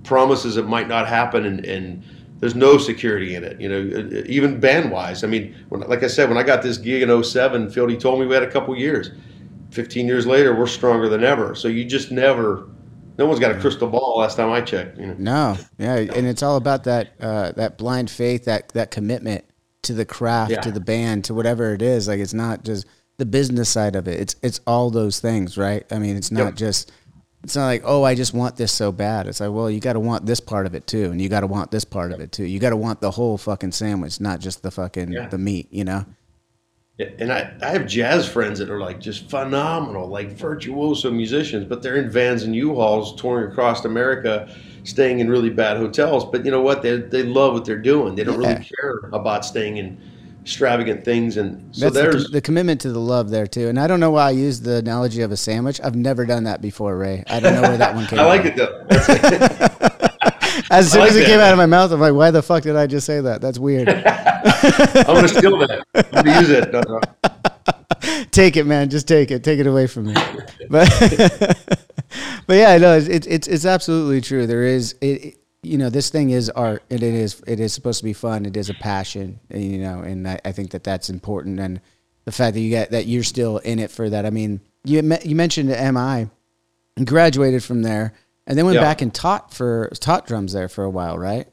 promises 0.04 0.54
that 0.54 0.64
might 0.64 0.88
not 0.88 1.08
happen 1.08 1.44
and, 1.46 1.64
and 1.64 2.02
there's 2.40 2.54
no 2.54 2.78
security 2.78 3.34
in 3.34 3.44
it. 3.44 3.60
You 3.60 3.68
know, 3.68 4.22
even 4.26 4.60
band 4.60 4.90
wise. 4.90 5.24
I 5.24 5.26
mean, 5.26 5.54
when, 5.70 5.80
like 5.82 6.02
I 6.02 6.06
said, 6.06 6.28
when 6.28 6.38
I 6.38 6.42
got 6.42 6.62
this 6.62 6.78
gig 6.78 7.02
in 7.02 7.24
07, 7.24 7.68
Fieldy 7.68 7.98
told 7.98 8.20
me 8.20 8.26
we 8.26 8.34
had 8.34 8.42
a 8.42 8.50
couple 8.50 8.76
years 8.76 9.10
15 9.74 10.06
years 10.06 10.24
later, 10.24 10.54
we're 10.54 10.68
stronger 10.68 11.08
than 11.08 11.24
ever. 11.24 11.54
So 11.56 11.66
you 11.66 11.84
just 11.84 12.12
never, 12.12 12.68
no 13.16 13.26
one's 13.26 13.40
got 13.40 13.52
a 13.52 13.60
crystal 13.60 13.88
ball. 13.88 14.18
Last 14.18 14.36
time 14.36 14.50
I 14.50 14.60
checked, 14.60 14.98
you 14.98 15.06
know. 15.06 15.14
No, 15.18 15.56
yeah, 15.78 15.96
and 15.96 16.26
it's 16.26 16.42
all 16.42 16.56
about 16.56 16.84
that 16.84 17.12
uh, 17.20 17.52
that 17.52 17.78
blind 17.78 18.10
faith, 18.10 18.44
that 18.46 18.70
that 18.70 18.90
commitment 18.90 19.44
to 19.82 19.92
the 19.92 20.04
craft, 20.04 20.50
yeah. 20.50 20.60
to 20.60 20.70
the 20.70 20.80
band, 20.80 21.24
to 21.26 21.34
whatever 21.34 21.74
it 21.74 21.82
is. 21.82 22.08
Like 22.08 22.20
it's 22.20 22.34
not 22.34 22.64
just 22.64 22.86
the 23.18 23.26
business 23.26 23.68
side 23.68 23.96
of 23.96 24.08
it. 24.08 24.20
It's 24.20 24.36
it's 24.42 24.60
all 24.66 24.90
those 24.90 25.20
things, 25.20 25.56
right? 25.56 25.84
I 25.92 25.98
mean, 25.98 26.16
it's 26.16 26.30
not 26.30 26.44
yep. 26.44 26.54
just. 26.56 26.92
It's 27.42 27.56
not 27.56 27.66
like, 27.66 27.82
oh, 27.84 28.04
I 28.04 28.14
just 28.14 28.32
want 28.32 28.56
this 28.56 28.72
so 28.72 28.90
bad. 28.90 29.26
It's 29.26 29.38
like, 29.38 29.52
well, 29.52 29.70
you 29.70 29.78
got 29.78 29.92
to 29.92 30.00
want 30.00 30.24
this 30.24 30.40
part 30.40 30.64
of 30.64 30.74
it 30.74 30.86
too, 30.86 31.10
and 31.10 31.20
you 31.20 31.28
got 31.28 31.40
to 31.40 31.46
want 31.46 31.70
this 31.70 31.84
part 31.84 32.10
of 32.10 32.20
it 32.20 32.32
too. 32.32 32.44
You 32.44 32.58
got 32.58 32.70
to 32.70 32.76
want 32.76 33.02
the 33.02 33.10
whole 33.10 33.36
fucking 33.36 33.72
sandwich, 33.72 34.18
not 34.18 34.40
just 34.40 34.62
the 34.62 34.70
fucking 34.70 35.12
yeah. 35.12 35.28
the 35.28 35.36
meat, 35.36 35.68
you 35.70 35.84
know. 35.84 36.06
And 36.98 37.32
I, 37.32 37.52
I 37.60 37.70
have 37.70 37.86
jazz 37.86 38.28
friends 38.28 38.60
that 38.60 38.70
are 38.70 38.78
like 38.78 39.00
just 39.00 39.28
phenomenal, 39.28 40.06
like 40.06 40.30
virtuoso 40.30 41.10
musicians, 41.10 41.64
but 41.64 41.82
they're 41.82 41.96
in 41.96 42.08
vans 42.08 42.44
and 42.44 42.54
U-Hauls 42.54 43.20
touring 43.20 43.50
across 43.50 43.84
America, 43.84 44.48
staying 44.84 45.18
in 45.18 45.28
really 45.28 45.50
bad 45.50 45.76
hotels. 45.76 46.24
But 46.24 46.44
you 46.44 46.52
know 46.52 46.60
what? 46.60 46.82
They, 46.82 46.98
they 46.98 47.24
love 47.24 47.54
what 47.54 47.64
they're 47.64 47.78
doing. 47.78 48.14
They 48.14 48.22
don't 48.22 48.40
yeah. 48.40 48.48
really 48.48 48.64
care 48.64 49.10
about 49.12 49.44
staying 49.44 49.78
in 49.78 50.00
extravagant 50.44 51.04
things. 51.04 51.36
And 51.36 51.74
so 51.74 51.86
That's 51.88 51.94
there's 51.94 52.24
the, 52.24 52.32
the, 52.32 52.40
commitment 52.40 52.80
to 52.82 52.92
the 52.92 53.00
love 53.00 53.30
there 53.30 53.46
too. 53.46 53.68
And 53.68 53.80
I 53.80 53.86
don't 53.86 53.98
know 53.98 54.10
why 54.10 54.28
I 54.28 54.30
used 54.30 54.62
the 54.62 54.76
analogy 54.76 55.22
of 55.22 55.32
a 55.32 55.36
sandwich. 55.36 55.80
I've 55.82 55.96
never 55.96 56.26
done 56.26 56.44
that 56.44 56.60
before, 56.60 56.96
Ray. 56.96 57.24
I 57.26 57.40
don't 57.40 57.54
know 57.54 57.62
where 57.62 57.78
that 57.78 57.94
one 57.94 58.06
came 58.08 58.20
I 58.20 58.24
like 58.24 58.42
from. 58.42 58.50
it 58.50 58.56
though. 58.56 59.68
as 60.70 60.92
soon 60.92 61.00
like 61.00 61.10
as 61.10 61.16
it 61.16 61.20
that. 61.20 61.26
came 61.26 61.40
out 61.40 61.52
of 61.52 61.58
my 61.58 61.66
mouth, 61.66 61.92
I'm 61.92 62.00
like, 62.00 62.14
why 62.14 62.30
the 62.30 62.42
fuck 62.42 62.62
did 62.62 62.76
I 62.76 62.86
just 62.86 63.06
say 63.06 63.20
that? 63.20 63.40
That's 63.40 63.58
weird. 63.58 63.88
I'm 63.88 65.06
gonna 65.06 65.28
steal 65.28 65.58
that. 65.58 65.84
I'm 65.94 66.24
gonna 66.24 66.40
use 66.40 66.50
it. 66.50 66.72
No, 66.72 66.82
no. 66.88 68.24
take 68.30 68.56
it, 68.56 68.64
man. 68.64 68.90
Just 68.90 69.08
take 69.08 69.30
it. 69.30 69.44
Take 69.44 69.58
it 69.58 69.66
away 69.66 69.86
from 69.86 70.06
me. 70.06 70.14
But 70.68 70.88
but 72.46 72.54
yeah, 72.54 72.76
no, 72.78 72.96
it's 72.96 73.26
it's 73.26 73.46
it's 73.46 73.64
absolutely 73.64 74.20
true. 74.20 74.46
There 74.46 74.64
is 74.64 74.94
it, 75.00 75.38
you 75.64 75.78
know 75.78 75.90
this 75.90 76.10
thing 76.10 76.30
is 76.30 76.50
art 76.50 76.82
and 76.90 77.02
it 77.02 77.14
is 77.14 77.42
it 77.46 77.58
is 77.58 77.72
supposed 77.72 77.98
to 77.98 78.04
be 78.04 78.12
fun 78.12 78.46
it 78.46 78.56
is 78.56 78.68
a 78.68 78.74
passion 78.74 79.40
and, 79.50 79.64
you 79.64 79.78
know 79.78 80.00
and 80.00 80.28
I, 80.28 80.38
I, 80.44 80.52
think 80.52 80.70
that 80.72 80.84
that's 80.84 81.08
important 81.08 81.58
and 81.58 81.80
the 82.24 82.32
fact 82.32 82.54
that 82.54 82.60
you 82.60 82.70
get 82.70 82.90
that 82.90 83.06
you're 83.06 83.24
still 83.24 83.58
in 83.58 83.78
it 83.78 83.90
for 83.90 84.10
that 84.10 84.26
i 84.26 84.30
mean 84.30 84.60
you 84.84 84.96
you 85.24 85.34
mentioned 85.34 85.68
mi 85.68 86.28
graduated 87.04 87.64
from 87.64 87.82
there 87.82 88.12
and 88.46 88.58
then 88.58 88.66
went 88.66 88.78
back 88.78 89.02
and 89.02 89.14
taught 89.14 89.52
for 89.52 89.90
taught 90.00 90.26
drums 90.26 90.52
there 90.52 90.68
for 90.68 90.84
a 90.84 90.90
while, 90.90 91.18
right? 91.18 91.46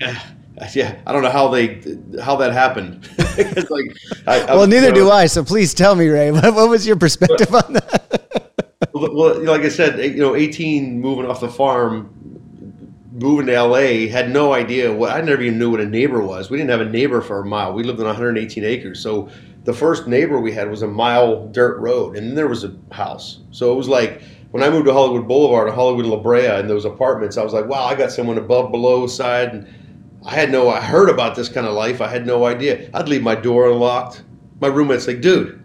Yeah, 0.00 0.20
yeah. 0.74 0.98
I 1.06 1.12
don't 1.12 1.22
know 1.22 1.30
how 1.30 1.48
they 1.48 1.80
how 2.22 2.36
that 2.36 2.52
happened. 2.52 3.08
like, 3.70 3.96
I, 4.26 4.44
well, 4.54 4.62
I, 4.62 4.66
neither 4.66 4.92
do 4.92 5.10
I. 5.10 5.26
So 5.26 5.44
please 5.44 5.74
tell 5.74 5.94
me, 5.94 6.08
Ray. 6.08 6.30
What, 6.38 6.54
what 6.54 6.68
was 6.68 6.86
your 6.86 6.96
perspective 6.96 7.54
on 7.54 7.74
that? 7.74 8.52
well, 8.92 9.42
like 9.44 9.62
I 9.62 9.68
said, 9.68 9.98
you 9.98 10.20
know, 10.20 10.34
18 10.34 11.00
moving 11.00 11.26
off 11.26 11.40
the 11.40 11.48
farm, 11.48 12.10
moving 13.12 13.46
to 13.46 13.62
LA, 13.62 14.08
had 14.10 14.30
no 14.30 14.52
idea 14.52 14.92
what. 14.92 15.12
I 15.12 15.20
never 15.20 15.42
even 15.42 15.58
knew 15.58 15.70
what 15.70 15.80
a 15.80 15.86
neighbor 15.86 16.20
was. 16.22 16.50
We 16.50 16.58
didn't 16.58 16.70
have 16.70 16.80
a 16.80 16.90
neighbor 16.90 17.20
for 17.20 17.40
a 17.40 17.44
mile. 17.44 17.72
We 17.72 17.82
lived 17.82 18.00
on 18.00 18.06
118 18.06 18.64
acres, 18.64 19.00
so 19.00 19.28
the 19.64 19.74
first 19.74 20.06
neighbor 20.06 20.40
we 20.40 20.52
had 20.52 20.70
was 20.70 20.82
a 20.82 20.86
mile 20.86 21.46
dirt 21.48 21.78
road, 21.78 22.16
and 22.16 22.28
then 22.28 22.34
there 22.34 22.48
was 22.48 22.64
a 22.64 22.74
house. 22.90 23.40
So 23.50 23.72
it 23.72 23.76
was 23.76 23.88
like 23.88 24.22
when 24.50 24.62
I 24.62 24.70
moved 24.70 24.86
to 24.86 24.92
Hollywood 24.92 25.28
Boulevard, 25.28 25.68
and 25.68 25.74
Hollywood 25.74 26.06
La 26.06 26.16
Brea, 26.16 26.46
and 26.46 26.70
those 26.70 26.84
apartments, 26.84 27.36
I 27.36 27.44
was 27.44 27.52
like, 27.52 27.66
wow, 27.66 27.84
I 27.84 27.94
got 27.94 28.10
someone 28.10 28.38
above, 28.38 28.70
below, 28.70 29.06
side, 29.06 29.52
and 29.52 29.68
I 30.24 30.34
had 30.34 30.50
no. 30.50 30.68
I 30.68 30.80
heard 30.80 31.10
about 31.10 31.36
this 31.36 31.48
kind 31.48 31.66
of 31.66 31.74
life. 31.74 32.00
I 32.00 32.08
had 32.08 32.26
no 32.26 32.46
idea. 32.46 32.90
I'd 32.94 33.08
leave 33.08 33.22
my 33.22 33.34
door 33.34 33.70
unlocked. 33.70 34.22
My 34.60 34.68
roommate's 34.68 35.06
like, 35.06 35.20
dude, 35.20 35.62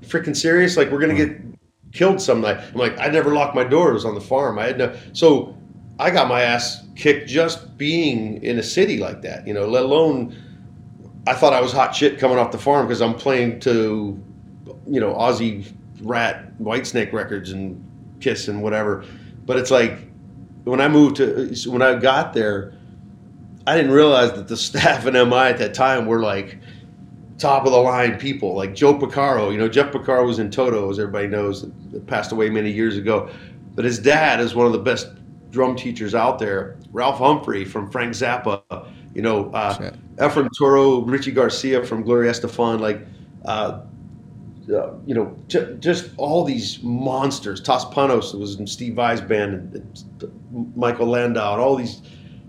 freaking 0.00 0.36
serious? 0.36 0.76
Like 0.76 0.90
we're 0.90 1.00
gonna 1.00 1.14
get 1.14 1.36
killed 1.92 2.20
some 2.20 2.40
night." 2.40 2.58
I'm 2.72 2.78
like, 2.78 2.98
"I 2.98 3.08
never 3.08 3.32
locked 3.32 3.54
my 3.54 3.64
doors 3.64 4.04
on 4.04 4.14
the 4.14 4.20
farm. 4.20 4.58
I 4.58 4.66
had 4.66 4.78
no." 4.78 4.96
So 5.12 5.56
I 5.98 6.10
got 6.10 6.26
my 6.26 6.42
ass 6.42 6.84
kicked 6.96 7.28
just 7.28 7.76
being 7.78 8.42
in 8.42 8.58
a 8.58 8.62
city 8.62 8.98
like 8.98 9.22
that. 9.22 9.46
You 9.46 9.54
know, 9.54 9.66
let 9.66 9.84
alone. 9.84 10.36
I 11.26 11.34
thought 11.34 11.52
I 11.52 11.60
was 11.60 11.72
hot 11.72 11.94
shit 11.94 12.18
coming 12.18 12.38
off 12.38 12.50
the 12.50 12.58
farm 12.58 12.88
because 12.88 13.00
I'm 13.00 13.14
playing 13.14 13.60
to, 13.60 14.20
you 14.88 15.00
know, 15.00 15.14
Ozzy 15.14 15.72
Ratt, 16.02 16.58
Whitesnake 16.58 17.12
records 17.12 17.52
and 17.52 17.80
Kiss 18.22 18.48
and 18.48 18.62
whatever. 18.62 19.04
But 19.44 19.58
it's 19.58 19.70
like 19.70 19.98
when 20.64 20.80
I 20.80 20.88
moved 20.88 21.16
to 21.16 21.54
when 21.66 21.82
I 21.82 21.94
got 21.96 22.32
there, 22.32 22.74
I 23.66 23.76
didn't 23.76 23.92
realize 23.92 24.32
that 24.32 24.48
the 24.48 24.56
staff 24.68 25.06
in 25.06 25.14
MI 25.14 25.48
at 25.48 25.58
that 25.58 25.74
time 25.74 26.06
were 26.06 26.20
like 26.20 26.58
top 27.38 27.66
of 27.66 27.72
the 27.72 27.78
line 27.78 28.18
people, 28.18 28.54
like 28.54 28.74
Joe 28.74 28.94
Porcaro. 28.94 29.50
You 29.50 29.58
know, 29.58 29.68
Jeff 29.68 29.92
Porcaro 29.92 30.26
was 30.26 30.38
in 30.38 30.50
Toto, 30.50 30.88
as 30.90 30.98
everybody 30.98 31.26
knows, 31.26 31.62
that 31.90 32.06
passed 32.06 32.32
away 32.32 32.48
many 32.50 32.70
years 32.70 32.96
ago. 32.96 33.30
But 33.74 33.84
his 33.84 33.98
dad 33.98 34.40
is 34.40 34.54
one 34.54 34.66
of 34.66 34.72
the 34.72 34.78
best 34.78 35.08
drum 35.50 35.76
teachers 35.76 36.14
out 36.14 36.38
there. 36.38 36.78
Ralph 36.92 37.18
Humphrey 37.18 37.64
from 37.64 37.90
Frank 37.90 38.12
Zappa. 38.12 38.62
You 39.14 39.22
know, 39.22 39.50
uh, 39.52 39.92
Efrain 40.16 40.48
Toro, 40.56 41.00
Richie 41.00 41.32
Garcia 41.32 41.84
from 41.84 42.02
Gloria 42.02 42.30
Estefan. 42.30 42.80
Like, 42.80 43.06
uh, 43.44 43.82
uh, 44.70 44.94
you 45.06 45.14
know, 45.14 45.36
j- 45.48 45.76
just 45.80 46.10
all 46.16 46.44
these 46.44 46.82
monsters. 46.82 47.60
Toss 47.60 47.84
Panos 47.86 48.38
was 48.38 48.56
in 48.56 48.66
Steve 48.66 48.94
Vai's 48.94 49.20
band, 49.20 49.54
and, 49.54 49.74
and 50.22 50.76
Michael 50.76 51.06
Landau, 51.06 51.54
and 51.54 51.62
all 51.62 51.76
these 51.76 52.02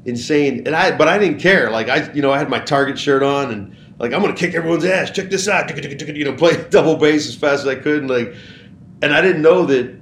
insane. 0.06 0.66
And 0.66 0.76
I, 0.76 0.96
but 0.96 1.08
I 1.08 1.18
didn't 1.18 1.40
care. 1.40 1.72
Like 1.72 1.90
I, 1.90 2.12
you 2.14 2.22
know, 2.22 2.32
I 2.32 2.38
had 2.38 2.50
my 2.50 2.60
Target 2.60 3.00
shirt 3.00 3.24
on, 3.24 3.52
and 3.52 3.76
like 4.00 4.14
I'm 4.14 4.22
gonna 4.22 4.34
kick 4.34 4.54
everyone's 4.54 4.86
ass. 4.86 5.12
Check 5.12 5.30
this 5.30 5.48
out. 5.48 5.76
You 5.76 6.26
know, 6.26 6.34
play 6.34 6.64
double 6.70 6.98
bass 6.98 7.28
as 7.28 7.36
fast 7.36 7.62
as 7.62 7.68
I 7.68 7.76
could, 7.76 8.02
and 8.02 8.10
like, 8.10 8.36
and 9.02 9.14
I 9.14 9.22
didn't 9.22 9.42
know 9.42 9.66
that. 9.66 10.00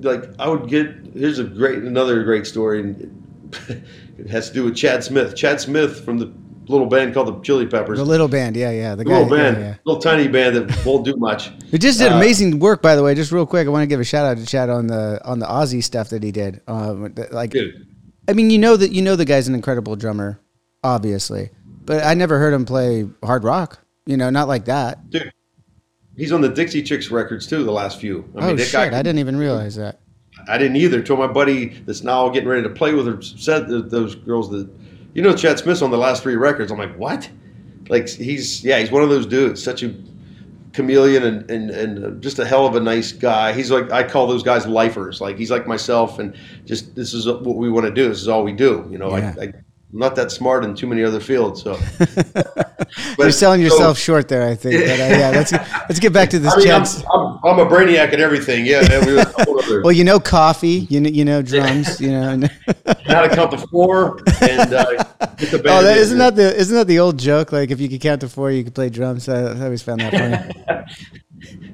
Like 0.00 0.24
I 0.38 0.48
would 0.48 0.68
get. 0.68 0.94
Here's 1.14 1.38
a 1.38 1.44
great, 1.44 1.78
another 1.78 2.22
great 2.24 2.46
story. 2.46 2.80
And 2.80 3.50
it 4.18 4.28
has 4.28 4.48
to 4.48 4.54
do 4.54 4.64
with 4.64 4.76
Chad 4.76 5.02
Smith. 5.02 5.34
Chad 5.34 5.60
Smith 5.60 6.04
from 6.04 6.18
the 6.18 6.32
little 6.68 6.86
band 6.86 7.14
called 7.14 7.28
the 7.28 7.40
Chili 7.40 7.66
Peppers. 7.66 7.98
The 7.98 8.04
little 8.04 8.28
band, 8.28 8.56
yeah, 8.56 8.70
yeah. 8.70 8.90
The, 8.90 9.04
the 9.04 9.10
guy, 9.10 9.18
little 9.20 9.36
band, 9.36 9.56
yeah, 9.56 9.62
yeah. 9.62 9.74
little 9.84 10.00
tiny 10.00 10.28
band 10.28 10.56
that 10.56 10.84
won't 10.84 11.04
do 11.04 11.16
much. 11.16 11.50
It 11.72 11.78
just 11.78 11.98
did 11.98 12.12
uh, 12.12 12.16
amazing 12.16 12.60
work, 12.60 12.80
by 12.80 12.94
the 12.94 13.02
way. 13.02 13.14
Just 13.14 13.32
real 13.32 13.44
quick, 13.44 13.66
I 13.66 13.70
want 13.70 13.82
to 13.82 13.86
give 13.86 13.98
a 13.98 14.04
shout 14.04 14.24
out 14.24 14.38
to 14.38 14.46
Chad 14.46 14.70
on 14.70 14.86
the 14.86 15.20
on 15.24 15.40
the 15.40 15.46
Ozzy 15.46 15.82
stuff 15.82 16.10
that 16.10 16.22
he 16.22 16.30
did. 16.30 16.62
Um, 16.68 17.12
like, 17.32 17.50
dude. 17.50 17.86
I 18.28 18.32
mean, 18.32 18.50
you 18.50 18.58
know 18.58 18.76
that 18.76 18.92
you 18.92 19.02
know 19.02 19.16
the 19.16 19.24
guy's 19.24 19.48
an 19.48 19.54
incredible 19.54 19.96
drummer, 19.96 20.40
obviously, 20.84 21.50
but 21.84 22.04
I 22.04 22.14
never 22.14 22.38
heard 22.38 22.54
him 22.54 22.64
play 22.64 23.06
hard 23.22 23.42
rock. 23.44 23.80
You 24.06 24.16
know, 24.16 24.30
not 24.30 24.46
like 24.46 24.66
that, 24.66 25.10
dude. 25.10 25.32
He's 26.16 26.32
on 26.32 26.40
the 26.40 26.48
Dixie 26.48 26.82
Chicks 26.82 27.10
records 27.10 27.46
too. 27.46 27.64
The 27.64 27.72
last 27.72 28.00
few. 28.00 28.24
I 28.36 28.44
oh 28.44 28.46
mean, 28.48 28.58
shit! 28.58 28.72
Guy, 28.72 28.86
I 28.98 29.02
didn't 29.02 29.18
even 29.18 29.36
realize 29.36 29.74
that. 29.74 30.00
I 30.48 30.58
didn't 30.58 30.76
either. 30.76 31.02
Told 31.02 31.18
my 31.18 31.26
buddy 31.26 31.66
that's 31.84 32.02
now 32.02 32.28
getting 32.28 32.48
ready 32.48 32.62
to 32.62 32.70
play 32.70 32.94
with 32.94 33.06
her 33.06 33.20
said 33.20 33.68
those 33.68 34.14
girls 34.14 34.50
that 34.50 34.68
you 35.16 35.22
know 35.22 35.34
Chad 35.34 35.58
Smith's 35.58 35.80
on 35.80 35.90
the 35.90 35.96
last 35.96 36.22
three 36.22 36.36
records. 36.36 36.70
I'm 36.70 36.76
like, 36.76 36.94
what? 36.96 37.28
Like 37.88 38.06
he's 38.06 38.62
yeah, 38.62 38.78
he's 38.78 38.90
one 38.90 39.02
of 39.02 39.08
those 39.08 39.24
dudes. 39.24 39.64
Such 39.64 39.82
a 39.82 39.94
chameleon 40.74 41.22
and, 41.22 41.50
and, 41.50 41.70
and 41.70 42.22
just 42.22 42.38
a 42.38 42.44
hell 42.44 42.66
of 42.66 42.76
a 42.76 42.80
nice 42.80 43.12
guy. 43.12 43.54
He's 43.54 43.70
like 43.70 43.90
I 43.90 44.02
call 44.02 44.26
those 44.26 44.42
guys 44.42 44.66
lifers. 44.66 45.22
Like 45.22 45.38
he's 45.38 45.50
like 45.50 45.66
myself, 45.66 46.18
and 46.18 46.36
just 46.66 46.94
this 46.94 47.14
is 47.14 47.26
what 47.26 47.56
we 47.56 47.70
want 47.70 47.86
to 47.86 47.92
do. 47.92 48.10
This 48.10 48.20
is 48.20 48.28
all 48.28 48.44
we 48.44 48.52
do. 48.52 48.86
You 48.90 48.98
know, 48.98 49.16
yeah. 49.16 49.34
I, 49.40 49.44
I 49.44 49.52
I'm 49.92 50.00
not 50.00 50.16
that 50.16 50.32
smart 50.32 50.64
in 50.64 50.74
too 50.74 50.86
many 50.86 51.04
other 51.04 51.20
fields. 51.20 51.62
So 51.62 51.78
you're 53.18 53.30
selling 53.30 53.62
yourself 53.62 53.96
so, 53.96 54.02
short 54.02 54.28
there, 54.28 54.46
I 54.46 54.54
think. 54.54 54.84
But, 54.84 54.90
uh, 54.90 54.94
yeah, 55.16 55.30
let's 55.30 55.52
let's 55.52 56.00
get 56.00 56.12
back 56.12 56.28
to 56.30 56.38
this. 56.38 56.52
I 56.52 56.58
mean, 56.58 56.70
I'm, 56.70 56.82
I'm, 56.82 57.38
I'm, 57.44 57.58
a 57.60 57.70
brainiac 57.70 58.12
at 58.12 58.20
everything. 58.20 58.66
Yeah. 58.66 58.82
We 59.06 59.14
well, 59.80 59.92
you 59.92 60.02
know 60.02 60.18
coffee. 60.18 60.86
You 60.90 61.00
know, 61.00 61.08
you 61.08 61.24
know 61.24 61.40
drums. 61.40 62.00
you 62.00 62.10
know 62.10 62.28
how 63.06 63.22
to 63.22 63.34
count 63.34 63.52
the 63.52 63.66
four 63.70 64.18
and 64.42 64.74
uh, 64.74 64.84
get 64.92 64.96
the 64.96 65.04
band. 65.04 65.05
Oh, 65.38 65.82
that, 65.82 65.96
isn't 65.98 66.18
that 66.18 66.36
the 66.36 66.54
isn't 66.56 66.74
that 66.74 66.86
the 66.86 66.98
old 66.98 67.18
joke? 67.18 67.52
Like 67.52 67.70
if 67.70 67.80
you 67.80 67.88
could 67.88 68.00
count 68.00 68.20
to 68.22 68.28
four, 68.28 68.50
you 68.50 68.64
could 68.64 68.74
play 68.74 68.88
drums. 68.88 69.28
I, 69.28 69.52
I 69.52 69.64
always 69.64 69.82
found 69.82 70.00
that 70.00 70.12
funny. 70.12 70.76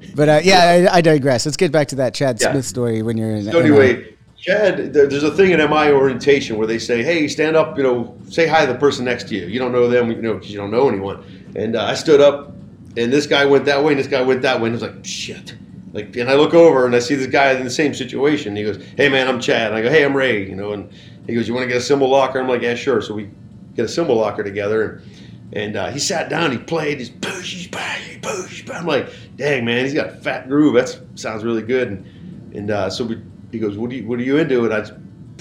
but 0.15 0.29
uh, 0.29 0.41
yeah, 0.43 0.87
I, 0.91 0.97
I, 0.97 1.01
digress. 1.01 1.45
Let's 1.45 1.57
get 1.57 1.71
back 1.71 1.87
to 1.89 1.95
that 1.95 2.13
Chad 2.13 2.39
yeah. 2.39 2.51
Smith 2.51 2.65
story 2.65 3.01
when 3.01 3.17
you're 3.17 3.31
in. 3.31 3.51
So 3.51 3.59
anyway. 3.59 4.09
Chad, 4.37 4.93
there's 4.93 5.23
a 5.23 5.31
thing 5.31 5.51
in 5.51 5.59
MI 5.59 5.91
orientation 5.91 6.57
where 6.57 6.67
they 6.67 6.77
say, 6.77 7.01
"Hey, 7.01 7.29
stand 7.29 7.55
up, 7.55 7.77
you 7.77 7.83
know, 7.83 8.17
say 8.29 8.45
hi 8.45 8.65
to 8.65 8.73
the 8.73 8.77
person 8.77 9.05
next 9.05 9.29
to 9.29 9.35
you. 9.35 9.47
You 9.47 9.57
don't 9.57 9.71
know 9.71 9.87
them, 9.87 10.11
you 10.11 10.21
know, 10.21 10.33
because 10.33 10.51
you 10.51 10.57
don't 10.57 10.71
know 10.71 10.89
anyone." 10.89 11.23
And 11.55 11.77
uh, 11.77 11.85
I 11.85 11.93
stood 11.93 12.19
up, 12.19 12.53
and 12.97 13.13
this 13.13 13.25
guy 13.25 13.45
went 13.45 13.63
that 13.65 13.81
way, 13.81 13.93
and 13.93 13.99
this 13.99 14.07
guy 14.07 14.21
went 14.21 14.41
that 14.41 14.59
way, 14.59 14.67
and 14.69 14.75
it 14.75 14.81
was 14.81 14.93
like, 14.93 15.05
"Shit!" 15.05 15.55
Like, 15.93 16.15
and 16.17 16.29
I 16.29 16.33
look 16.33 16.53
over 16.53 16.85
and 16.85 16.95
I 16.95 16.99
see 16.99 17.15
this 17.15 17.27
guy 17.27 17.51
in 17.51 17.63
the 17.63 17.69
same 17.69 17.93
situation. 17.93 18.55
He 18.55 18.63
goes, 18.63 18.83
"Hey, 18.97 19.07
man, 19.07 19.29
I'm 19.29 19.39
Chad." 19.39 19.67
And 19.67 19.75
I 19.75 19.81
go, 19.81 19.89
"Hey, 19.89 20.03
I'm 20.03 20.15
Ray," 20.15 20.45
you 20.45 20.55
know, 20.55 20.73
and 20.73 20.91
he 21.27 21.35
goes, 21.35 21.47
"You 21.47 21.53
want 21.53 21.63
to 21.63 21.67
get 21.67 21.77
a 21.77 21.81
cymbal 21.81 22.09
locker?" 22.09 22.39
I'm 22.39 22.47
like, 22.47 22.61
"Yeah, 22.61 22.75
sure." 22.75 23.01
So 23.01 23.13
we 23.13 23.29
get 23.75 23.85
a 23.85 23.89
cymbal 23.89 24.15
locker 24.15 24.43
together, 24.43 24.83
and, 24.83 25.53
and 25.53 25.75
uh, 25.75 25.91
he 25.91 25.99
sat 25.99 26.29
down, 26.29 26.51
he 26.51 26.57
played, 26.57 26.99
he's 26.99 27.09
push, 27.09 27.69
push, 27.71 28.21
push. 28.21 28.69
I'm 28.69 28.85
like, 28.85 29.09
"Dang, 29.35 29.65
man, 29.65 29.85
he's 29.85 29.93
got 29.93 30.07
a 30.07 30.11
fat 30.11 30.47
groove. 30.47 30.75
That 30.75 30.99
sounds 31.15 31.43
really 31.43 31.61
good." 31.61 31.89
And, 31.89 32.53
and 32.55 32.71
uh, 32.71 32.89
so 32.89 33.05
we 33.05 33.21
he 33.51 33.59
goes, 33.59 33.77
"What 33.77 33.89
do 33.89 33.95
you 33.95 34.07
What 34.07 34.19
are 34.19 34.23
you 34.23 34.37
into?" 34.37 34.65
And 34.65 34.73
I 34.73 34.85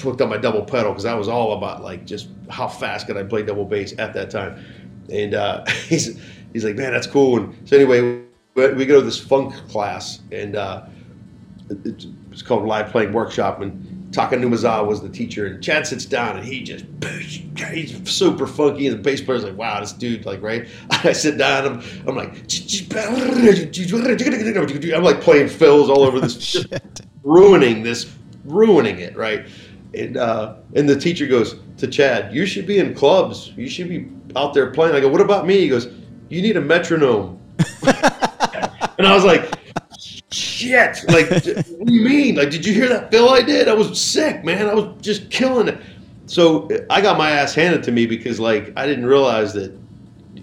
hooked 0.01 0.21
up 0.21 0.29
my 0.29 0.39
double 0.39 0.63
pedal 0.65 0.91
because 0.93 1.05
I 1.05 1.15
was 1.15 1.29
all 1.29 1.53
about 1.53 1.83
like 1.83 2.07
just 2.07 2.29
how 2.51 2.69
fast 2.69 3.07
could 3.07 3.17
I 3.17 3.23
play 3.23 3.43
double 3.43 3.65
bass 3.65 3.95
at 3.99 4.15
that 4.15 4.31
time. 4.31 4.65
And 5.11 5.35
uh, 5.35 5.65
he's 5.89 6.21
he's 6.53 6.65
like, 6.65 6.77
"Man, 6.77 6.93
that's 6.93 7.07
cool." 7.07 7.39
And 7.39 7.69
so 7.69 7.77
anyway, 7.77 8.23
we 8.55 8.87
go 8.87 9.01
to 9.01 9.05
this 9.05 9.19
funk 9.19 9.55
class, 9.69 10.21
and 10.31 10.57
uh, 10.57 10.85
it's 11.85 12.43
called 12.43 12.67
Live 12.67 12.91
Playing 12.91 13.13
Workshop, 13.13 13.61
and 13.61 13.92
Taka 14.13 14.37
Numazawa 14.37 14.87
was 14.87 15.01
the 15.01 15.09
teacher, 15.09 15.47
and 15.47 15.63
Chad 15.63 15.87
sits 15.87 16.05
down 16.05 16.37
and 16.37 16.47
he 16.47 16.63
just 16.63 16.85
he's 17.71 18.11
super 18.11 18.47
funky, 18.47 18.87
and 18.87 18.99
the 18.99 19.03
bass 19.03 19.23
player's 19.23 19.43
like, 19.43 19.57
"Wow, 19.57 19.81
this 19.81 19.93
dude!" 19.93 20.27
Like, 20.27 20.43
right? 20.43 20.69
I 20.91 21.13
sit 21.13 21.39
down, 21.39 21.67
I'm, 21.67 21.83
I'm 22.07 22.15
like, 22.15 22.35
I'm 24.95 25.03
like 25.03 25.21
playing 25.21 25.49
fills 25.49 25.89
all 25.89 26.03
over 26.03 26.21
this, 26.21 26.37
just 26.53 26.69
ruining 27.23 27.83
this, 27.83 28.15
ruining 28.45 28.99
it, 28.99 29.17
right? 29.17 29.47
And 29.95 30.17
uh, 30.19 30.57
and 30.75 30.89
the 30.89 30.99
teacher 30.99 31.27
goes 31.27 31.57
to 31.79 31.87
Chad, 31.87 32.35
"You 32.35 32.45
should 32.45 32.67
be 32.67 32.79
in 32.79 32.95
clubs. 32.95 33.53
You 33.57 33.69
should 33.69 33.89
be 33.89 34.09
out 34.37 34.53
there 34.53 34.71
playing." 34.71 34.95
I 34.95 35.01
go, 35.01 35.09
"What 35.09 35.23
about 35.23 35.47
me?" 35.47 35.59
He 35.59 35.69
goes, 35.69 35.89
"You 36.29 36.43
need 36.43 36.57
a 36.57 36.61
metronome." 36.61 37.41
and 37.87 39.07
I 39.07 39.15
was 39.15 39.25
like 39.25 39.62
shit. 40.33 40.99
Like, 41.09 41.31
what 41.31 41.87
do 41.87 41.93
you 41.93 42.03
mean? 42.03 42.37
Like, 42.37 42.51
did 42.51 42.67
you 42.67 42.73
hear 42.73 42.89
that 42.89 43.11
fill 43.11 43.31
I 43.31 43.43
did? 43.43 43.69
I 43.69 43.75
was 43.75 44.01
sick, 44.01 44.45
man. 44.45 44.67
I 44.69 44.75
was 44.75 45.01
just 45.01 45.31
killing 45.31 45.69
it. 45.69 45.79
So 46.27 46.69
I 46.89 47.01
got 47.01 47.19
my 47.19 47.31
ass 47.31 47.55
handed 47.55 47.83
to 47.85 47.93
me 47.93 48.07
because, 48.07 48.41
like, 48.41 48.73
I 48.77 48.87
didn't 48.87 49.07
realize 49.07 49.53
that, 49.55 49.77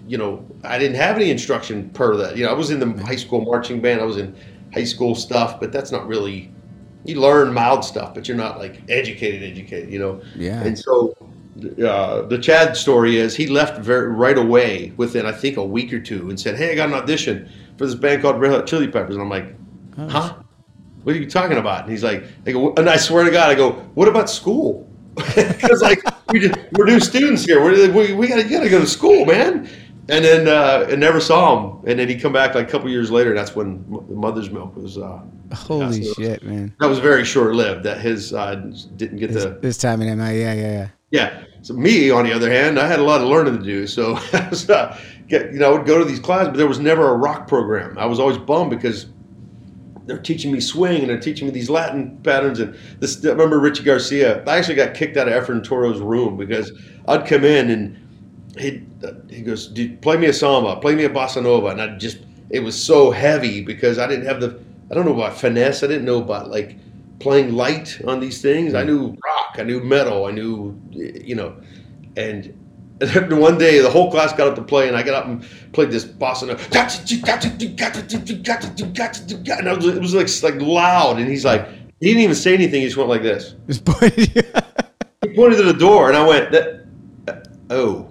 you 0.06 0.18
know, 0.18 0.44
I 0.62 0.78
didn't 0.78 0.96
have 0.96 1.16
any 1.16 1.30
instruction 1.30 1.90
per 1.90 2.16
that. 2.16 2.36
You 2.36 2.44
know, 2.44 2.50
I 2.50 2.54
was 2.54 2.70
in 2.70 2.80
the 2.80 3.02
high 3.04 3.16
school 3.16 3.40
marching 3.40 3.80
band. 3.80 4.00
I 4.00 4.04
was 4.04 4.18
in 4.18 4.36
high 4.72 4.84
school 4.84 5.14
stuff, 5.14 5.58
but 5.58 5.72
that's 5.72 5.90
not 5.90 6.06
really. 6.06 6.52
You 7.04 7.18
learn 7.18 7.52
mild 7.54 7.84
stuff, 7.84 8.14
but 8.14 8.28
you're 8.28 8.36
not 8.36 8.58
like 8.58 8.82
educated, 8.90 9.42
educated. 9.42 9.90
You 9.90 9.98
know. 9.98 10.22
Yeah. 10.36 10.62
And 10.62 10.78
so 10.78 11.16
uh, 11.84 12.22
the 12.22 12.38
Chad 12.38 12.76
story 12.76 13.16
is 13.16 13.34
he 13.34 13.46
left 13.46 13.80
very 13.80 14.08
right 14.08 14.36
away 14.36 14.92
within 14.96 15.26
I 15.26 15.32
think 15.32 15.56
a 15.56 15.64
week 15.64 15.92
or 15.92 16.00
two 16.00 16.28
and 16.28 16.38
said, 16.38 16.56
"Hey, 16.56 16.72
I 16.72 16.74
got 16.74 16.88
an 16.88 16.94
audition 16.94 17.48
for 17.78 17.86
this 17.86 17.94
band 17.94 18.20
called 18.22 18.38
Red 18.38 18.52
Hot 18.52 18.66
Chili 18.66 18.88
Peppers," 18.88 19.14
and 19.14 19.22
I'm 19.22 19.30
like. 19.30 19.56
Huh? 20.08 20.34
What 21.02 21.16
are 21.16 21.18
you 21.18 21.28
talking 21.28 21.56
about? 21.56 21.82
And 21.82 21.90
he's 21.90 22.04
like, 22.04 22.24
I 22.46 22.52
go, 22.52 22.74
and 22.74 22.88
I 22.88 22.96
swear 22.96 23.24
to 23.24 23.30
God, 23.30 23.50
I 23.50 23.54
go, 23.54 23.72
what 23.94 24.08
about 24.08 24.30
school? 24.30 24.88
Because 25.34 25.82
like 25.82 26.02
we 26.32 26.40
just, 26.40 26.58
we're 26.72 26.86
new 26.86 27.00
students 27.00 27.44
here. 27.44 27.62
We're, 27.62 27.90
we 27.92 28.12
we 28.14 28.28
gotta, 28.28 28.44
gotta 28.44 28.68
go 28.68 28.80
to 28.80 28.86
school, 28.86 29.24
man. 29.26 29.68
And 30.08 30.24
then 30.24 30.48
uh, 30.48 30.86
and 30.88 31.00
never 31.00 31.20
saw 31.20 31.58
him. 31.58 31.88
And 31.88 31.98
then 31.98 32.08
he 32.08 32.18
come 32.18 32.32
back 32.32 32.54
like 32.54 32.68
a 32.68 32.70
couple 32.70 32.88
years 32.88 33.10
later. 33.10 33.30
And 33.30 33.38
That's 33.38 33.54
when 33.54 33.84
the 34.08 34.14
Mother's 34.14 34.50
Milk 34.50 34.76
was. 34.76 34.98
Uh, 34.98 35.20
Holy 35.52 36.04
shit, 36.14 36.42
man! 36.44 36.74
That 36.80 36.88
was 36.88 37.00
very 37.00 37.24
short 37.24 37.54
lived. 37.54 37.84
That 37.84 38.00
his 38.00 38.32
uh, 38.32 38.54
didn't 38.96 39.18
get 39.18 39.32
this, 39.32 39.44
the 39.44 39.50
this 39.60 39.76
time 39.76 40.00
in 40.00 40.16
MI. 40.16 40.40
Yeah, 40.40 40.52
yeah, 40.52 40.72
yeah. 40.72 40.88
Yeah. 41.10 41.42
So 41.62 41.74
me, 41.74 42.10
on 42.10 42.24
the 42.24 42.32
other 42.32 42.50
hand, 42.50 42.78
I 42.78 42.86
had 42.86 43.00
a 43.00 43.02
lot 43.02 43.20
of 43.20 43.28
learning 43.28 43.58
to 43.58 43.64
do. 43.64 43.86
So 43.86 44.16
I 44.32 44.48
was, 44.48 44.70
uh, 44.70 44.98
get, 45.28 45.52
you 45.52 45.58
know, 45.58 45.74
I 45.74 45.76
would 45.76 45.86
go 45.86 45.98
to 45.98 46.04
these 46.04 46.20
classes, 46.20 46.48
but 46.48 46.56
there 46.56 46.66
was 46.66 46.78
never 46.78 47.08
a 47.08 47.14
rock 47.14 47.48
program. 47.48 47.98
I 47.98 48.06
was 48.06 48.20
always 48.20 48.38
bummed 48.38 48.70
because 48.70 49.06
they're 50.10 50.18
teaching 50.18 50.50
me 50.50 50.58
swing 50.58 51.02
and 51.02 51.08
they're 51.08 51.20
teaching 51.20 51.46
me 51.46 51.52
these 51.52 51.70
Latin 51.70 52.18
patterns. 52.24 52.58
And 52.58 52.76
this, 52.98 53.24
I 53.24 53.28
remember 53.28 53.60
Richie 53.60 53.84
Garcia. 53.84 54.42
I 54.44 54.58
actually 54.58 54.74
got 54.74 54.92
kicked 54.92 55.16
out 55.16 55.28
of 55.28 55.44
Efrain 55.44 55.62
Toro's 55.62 56.00
room 56.00 56.36
because 56.36 56.72
I'd 57.06 57.28
come 57.28 57.44
in 57.44 57.70
and 57.70 57.96
he 58.58 58.84
he 59.28 59.42
goes, 59.42 59.68
"Play 60.02 60.16
me 60.16 60.26
a 60.26 60.32
samba, 60.32 60.80
play 60.80 60.96
me 60.96 61.04
a 61.04 61.08
bossa 61.08 61.40
nova," 61.40 61.68
and 61.68 61.80
I 61.80 61.96
just 61.96 62.18
it 62.50 62.58
was 62.58 62.80
so 62.80 63.12
heavy 63.12 63.62
because 63.62 64.00
I 64.00 64.08
didn't 64.08 64.26
have 64.26 64.40
the 64.40 64.58
I 64.90 64.94
don't 64.94 65.06
know 65.06 65.14
about 65.14 65.38
finesse. 65.38 65.84
I 65.84 65.86
didn't 65.86 66.06
know 66.06 66.20
about 66.20 66.50
like 66.50 66.76
playing 67.20 67.52
light 67.52 68.00
on 68.08 68.18
these 68.18 68.42
things. 68.42 68.74
I 68.74 68.82
mm. 68.82 68.86
knew 68.86 69.16
rock, 69.24 69.54
I 69.58 69.62
knew 69.62 69.78
metal, 69.78 70.26
I 70.26 70.32
knew 70.32 70.76
you 70.90 71.36
know, 71.36 71.54
And 72.16 72.52
one 73.30 73.56
day, 73.56 73.80
the 73.80 73.88
whole 73.88 74.10
class 74.10 74.32
got 74.34 74.48
up 74.48 74.54
to 74.56 74.62
play, 74.62 74.86
and 74.86 74.96
I 74.96 75.02
got 75.02 75.14
up 75.14 75.24
and 75.24 75.42
played 75.72 75.90
this 75.90 76.04
bossa 76.04 76.46
nova. 76.46 76.62
And 79.58 79.66
it 79.66 79.76
was, 79.76 79.86
it 79.86 80.00
was 80.00 80.14
like, 80.14 80.28
like 80.42 80.60
loud, 80.60 81.18
and 81.18 81.26
he's 81.26 81.44
like, 81.44 81.66
he 82.00 82.08
didn't 82.08 82.22
even 82.22 82.34
say 82.34 82.52
anything. 82.52 82.82
He 82.82 82.86
just 82.86 82.98
went 82.98 83.08
like 83.08 83.22
this. 83.22 83.54
Just 83.66 83.86
pointed. 83.86 84.46
He 85.22 85.34
pointed 85.34 85.56
to 85.56 85.62
the 85.62 85.78
door, 85.78 86.08
and 86.08 86.16
I 86.16 86.26
went, 86.26 86.52
that, 86.52 86.86
uh, 87.28 87.40
oh. 87.70 88.10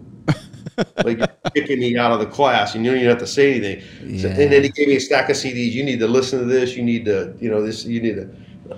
like 1.04 1.20
kicking 1.54 1.80
me 1.80 1.96
out 1.96 2.12
of 2.12 2.20
the 2.20 2.26
class, 2.26 2.74
and 2.74 2.84
you 2.84 2.90
don't 2.92 3.00
even 3.00 3.10
have 3.10 3.20
to 3.20 3.28
say 3.28 3.54
anything. 3.54 4.20
So, 4.20 4.28
and 4.28 4.52
then 4.52 4.64
he 4.64 4.70
gave 4.70 4.88
me 4.88 4.96
a 4.96 5.00
stack 5.00 5.30
of 5.30 5.36
CDs. 5.36 5.72
You 5.72 5.84
need 5.84 6.00
to 6.00 6.08
listen 6.08 6.40
to 6.40 6.46
this. 6.46 6.76
You 6.76 6.84
need 6.84 7.06
to, 7.06 7.36
you 7.40 7.52
know, 7.52 7.64
this. 7.64 7.86
You 7.86 8.02
need 8.02 8.16
to. 8.16 8.30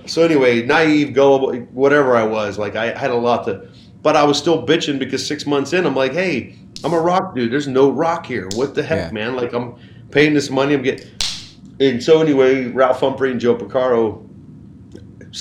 So 0.07 0.23
anyway, 0.23 0.65
naive, 0.65 1.13
gullible, 1.13 1.53
whatever 1.71 2.15
I 2.15 2.23
was, 2.23 2.57
like 2.57 2.75
I 2.75 2.97
had 2.97 3.11
a 3.11 3.15
lot 3.15 3.45
to, 3.45 3.69
but 4.01 4.15
I 4.15 4.23
was 4.23 4.37
still 4.37 4.65
bitching 4.65 4.99
because 4.99 5.25
six 5.25 5.45
months 5.45 5.73
in, 5.73 5.85
I'm 5.85 5.95
like, 5.95 6.13
hey, 6.13 6.55
I'm 6.83 6.93
a 6.93 6.99
rock 6.99 7.35
dude. 7.35 7.51
There's 7.51 7.67
no 7.67 7.89
rock 7.91 8.25
here. 8.25 8.47
What 8.55 8.75
the 8.75 8.83
heck, 8.83 9.07
Yeah. 9.07 9.11
man? 9.11 9.35
Like 9.35 9.53
I'm 9.53 9.75
paying 10.11 10.33
this 10.33 10.49
money. 10.49 10.73
I'm 10.73 10.81
getting. 10.81 11.07
And 11.79 12.01
so 12.01 12.21
anyway, 12.21 12.65
Ralph 12.67 12.99
Humphrey 12.99 13.31
and 13.31 13.39
Joe 13.39 13.55
Porcaro 13.55 14.27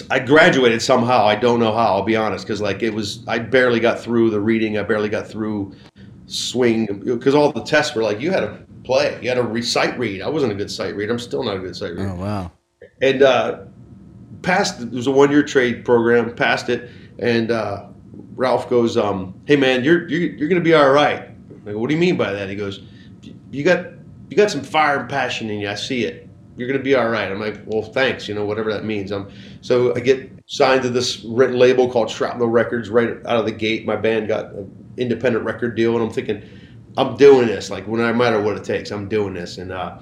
I 0.09 0.21
graduated 0.21 0.81
somehow. 0.83 1.27
I 1.27 1.35
don't 1.35 1.59
know 1.59 1.73
how. 1.73 1.95
I'll 1.97 2.03
be 2.05 2.15
honest, 2.15 2.45
because 2.47 2.61
like 2.61 2.83
it 2.83 2.95
was, 2.95 3.27
I 3.27 3.41
barely 3.41 3.81
got 3.81 3.99
through 3.99 4.31
the 4.31 4.41
reading. 4.41 4.79
I 4.79 4.83
barely 4.85 5.09
got 5.09 5.27
through 5.27 5.73
swing 6.27 6.87
because 7.05 7.35
all 7.35 7.51
the 7.51 7.65
tests 7.65 7.95
were 7.97 8.03
like 8.05 8.21
you 8.21 8.31
had 8.31 8.41
to 8.41 8.57
play, 8.85 9.19
you 9.21 9.29
had 9.29 9.35
to 9.35 9.43
recite 9.43 9.99
read. 9.99 10.23
I 10.23 10.29
wasn't 10.29 10.53
a 10.53 10.55
good 10.55 10.71
sight 10.71 10.95
reader. 10.95 11.13
I'm 11.13 11.19
still 11.19 11.43
not 11.43 11.57
a 11.57 11.59
good 11.59 11.75
sight 11.75 11.91
reader. 11.97 12.09
Oh 12.11 12.15
wow. 12.15 12.53
And 13.03 13.23
uh, 13.23 13.63
passed. 14.43 14.81
It 14.81 14.93
was 14.93 15.09
a 15.09 15.11
one 15.11 15.31
year 15.33 15.43
trade 15.43 15.85
program. 15.85 16.37
Passed 16.37 16.69
it, 16.69 16.89
and 17.19 17.51
uh, 17.51 17.87
Ralph 18.35 18.69
goes, 18.69 18.97
um, 18.97 19.35
"Hey 19.47 19.57
man, 19.57 19.85
you're 19.85 20.09
you're, 20.09 20.21
you're 20.21 20.49
going 20.49 20.61
to 20.61 20.65
be 20.65 20.75
all 20.75 20.91
right." 20.91 21.29
I 21.67 21.73
go, 21.73 21.79
"What 21.79 21.89
do 21.89 21.95
you 21.95 22.01
mean 22.01 22.17
by 22.17 22.33
that?" 22.33 22.49
He 22.49 22.57
goes, 22.57 22.83
"You 23.51 23.65
got 23.65 23.87
you 24.29 24.37
got 24.37 24.51
some 24.51 24.63
fire 24.63 25.01
and 25.01 25.09
passion 25.09 25.51
in 25.51 25.61
you. 25.61 25.69
I 25.69 25.75
see 25.75 26.05
it." 26.05 26.29
You're 26.57 26.69
gonna 26.69 26.83
be 26.83 26.95
all 26.95 27.09
right. 27.09 27.31
I'm 27.31 27.41
like, 27.41 27.63
well, 27.65 27.81
thanks. 27.81 28.29
You 28.29 28.35
know, 28.35 28.45
whatever 28.45 28.71
that 28.71 28.85
means. 28.85 29.13
Um, 29.13 29.31
so 29.63 29.95
I 29.97 30.01
get 30.01 30.31
signed 30.45 30.83
to 30.83 30.91
this 30.91 31.25
written 31.25 31.59
label 31.59 31.91
called 31.91 32.11
Shrapnel 32.11 32.49
Records 32.49 32.91
right 32.91 33.17
out 33.25 33.39
of 33.39 33.47
the 33.47 33.53
gate. 33.53 33.87
My 33.87 33.97
band 33.97 34.29
got 34.29 34.53
an 34.53 34.93
independent 34.99 35.47
record 35.47 35.75
deal, 35.75 35.95
and 35.95 36.05
I'm 36.05 36.11
thinking, 36.11 36.43
I'm 36.99 37.17
doing 37.17 37.47
this. 37.47 37.71
Like, 37.71 37.89
no 37.89 38.13
matter 38.13 38.43
what 38.43 38.59
it 38.59 38.65
takes, 38.65 38.91
I'm 38.91 39.09
doing 39.09 39.33
this. 39.33 39.57
And 39.57 39.73
uh, 39.73 40.01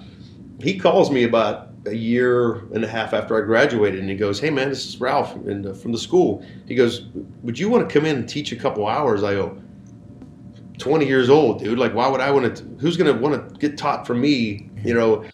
he 0.61 0.77
calls 0.77 1.13
me 1.13 1.23
about 1.23 1.78
a 1.89 1.95
year 1.95 2.57
and 2.73 2.85
a 2.85 2.89
half 2.89 3.13
after 3.13 3.37
I 3.37 3.45
graduated, 3.45 4.01
and 4.01 4.09
he 4.09 4.17
goes, 4.17 4.41
"Hey 4.41 4.51
man, 4.51 4.69
this 4.69 4.87
is 4.87 5.01
Ralph 5.01 5.35
and 5.35 5.67
uh, 5.67 5.75
from 5.75 5.93
the 5.93 5.99
school." 5.99 6.45
He 6.67 6.75
goes, 6.75 7.07
"Would 7.43 7.59
you 7.59 7.69
want 7.69 7.89
to 7.89 7.93
come 7.93 8.07
in 8.07 8.17
and 8.17 8.29
teach 8.29 8.53
a 8.53 8.57
couple 8.57 8.87
hours?" 8.87 9.23
I 9.23 9.35
go, 9.35 9.57
"20 10.79 11.07
years 11.07 11.29
old, 11.29 11.61
dude. 11.61 11.79
Like, 11.79 11.95
why 11.95 12.09
would 12.09 12.21
I 12.21 12.31
want 12.31 12.57
to? 12.57 12.65
Who's 12.81 12.97
gonna 12.97 13.15
want 13.15 13.51
to 13.51 13.59
get 13.59 13.77
taught 13.79 14.07
from 14.07 14.21
me? 14.21 14.71
You 14.85 14.95
know?" 14.95 15.25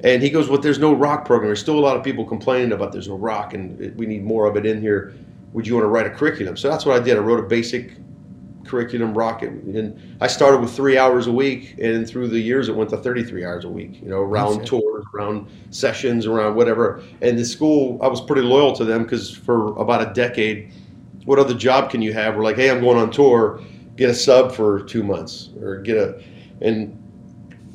And 0.00 0.22
he 0.22 0.30
goes, 0.30 0.48
"Well, 0.48 0.60
there's 0.60 0.78
no 0.78 0.92
rock 0.92 1.24
program. 1.24 1.48
There's 1.48 1.60
still 1.60 1.78
a 1.78 1.80
lot 1.80 1.96
of 1.96 2.02
people 2.02 2.24
complaining 2.24 2.72
about 2.72 2.92
there's 2.92 3.08
no 3.08 3.16
rock, 3.16 3.54
and 3.54 3.80
it, 3.80 3.96
we 3.96 4.06
need 4.06 4.24
more 4.24 4.46
of 4.46 4.56
it 4.56 4.66
in 4.66 4.80
here. 4.80 5.14
Would 5.52 5.66
you 5.66 5.74
want 5.74 5.84
to 5.84 5.88
write 5.88 6.06
a 6.06 6.10
curriculum?" 6.10 6.56
So 6.56 6.68
that's 6.68 6.84
what 6.84 7.00
I 7.00 7.04
did. 7.04 7.16
I 7.16 7.20
wrote 7.20 7.40
a 7.40 7.46
basic 7.46 7.94
curriculum 8.72 9.12
rocket. 9.12 9.50
And 9.50 10.16
i 10.22 10.26
started 10.26 10.62
with 10.62 10.72
three 10.74 10.96
hours 10.96 11.26
a 11.26 11.32
week 11.32 11.74
and 11.78 12.08
through 12.08 12.28
the 12.28 12.40
years 12.40 12.70
it 12.70 12.74
went 12.74 12.88
to 12.90 12.96
33 12.96 13.44
hours 13.44 13.64
a 13.66 13.68
week 13.68 14.00
you 14.00 14.08
know 14.08 14.20
around 14.20 14.66
tours 14.66 15.04
around 15.14 15.46
sessions 15.70 16.26
around 16.26 16.54
whatever. 16.56 17.02
And 17.20 17.38
the 17.38 17.44
school 17.44 17.98
i 18.02 18.08
was 18.08 18.20
pretty 18.22 18.42
loyal 18.42 18.74
to 18.76 18.84
them 18.84 19.02
because 19.02 19.30
for 19.30 19.78
about 19.78 20.00
a 20.08 20.12
decade 20.14 20.72
what 21.26 21.38
other 21.38 21.54
job 21.54 21.90
can 21.90 22.02
you 22.02 22.12
have? 22.14 22.34
We're 22.34 22.44
like 22.44 22.56
hey 22.56 22.70
i'm 22.70 22.80
going 22.80 22.96
on 22.96 23.10
tour. 23.10 23.60
Get 23.96 24.08
a 24.08 24.14
sub 24.14 24.52
for 24.52 24.80
two 24.84 25.02
months 25.02 25.50
or 25.60 25.76
get 25.82 25.98
a 25.98 26.22
and 26.62 26.98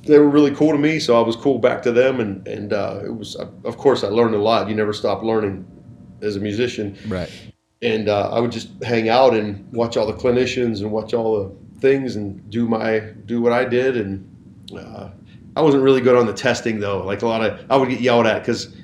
they 0.01 0.17
were 0.17 0.29
really 0.29 0.55
cool 0.55 0.71
to 0.71 0.77
me 0.77 0.99
so 0.99 1.21
i 1.21 1.21
was 1.21 1.35
cool 1.35 1.59
back 1.59 1.83
to 1.83 1.91
them. 1.91 2.19
And 2.19 2.47
and 2.47 2.73
uh, 2.73 3.01
it 3.05 3.15
was 3.15 3.35
of 3.35 3.77
course 3.77 4.03
i 4.03 4.07
learned 4.07 4.33
a 4.33 4.41
lot. 4.41 4.67
You 4.67 4.75
never 4.75 4.93
stop 4.93 5.21
learning 5.21 5.63
as 6.23 6.35
a 6.35 6.39
musician. 6.39 6.97
Right. 7.07 7.31
And 7.81 8.09
uh, 8.09 8.31
I 8.31 8.39
would 8.39 8.51
just 8.51 8.69
hang 8.83 9.09
out 9.09 9.33
and 9.33 9.71
watch 9.71 9.97
all 9.97 10.07
the 10.07 10.13
clinicians 10.13 10.81
and 10.81 10.91
watch 10.91 11.13
all 11.13 11.43
the 11.43 11.79
things 11.79 12.15
and 12.15 12.49
do 12.49 12.67
my 12.67 12.99
do 13.25 13.41
what 13.41 13.53
I 13.53 13.65
did. 13.65 13.97
And 13.97 14.27
uh, 14.75 15.09
I 15.55 15.61
wasn't 15.61 15.83
really 15.83 16.01
good 16.01 16.15
on 16.15 16.25
the 16.25 16.33
testing 16.33 16.79
though. 16.79 17.03
Like 17.05 17.21
a 17.21 17.27
lot 17.27 17.45
of 17.45 17.65
I 17.69 17.77
would 17.77 17.89
get 17.89 18.01
yelled 18.01 18.25
at 18.25 18.39
because 18.39 18.75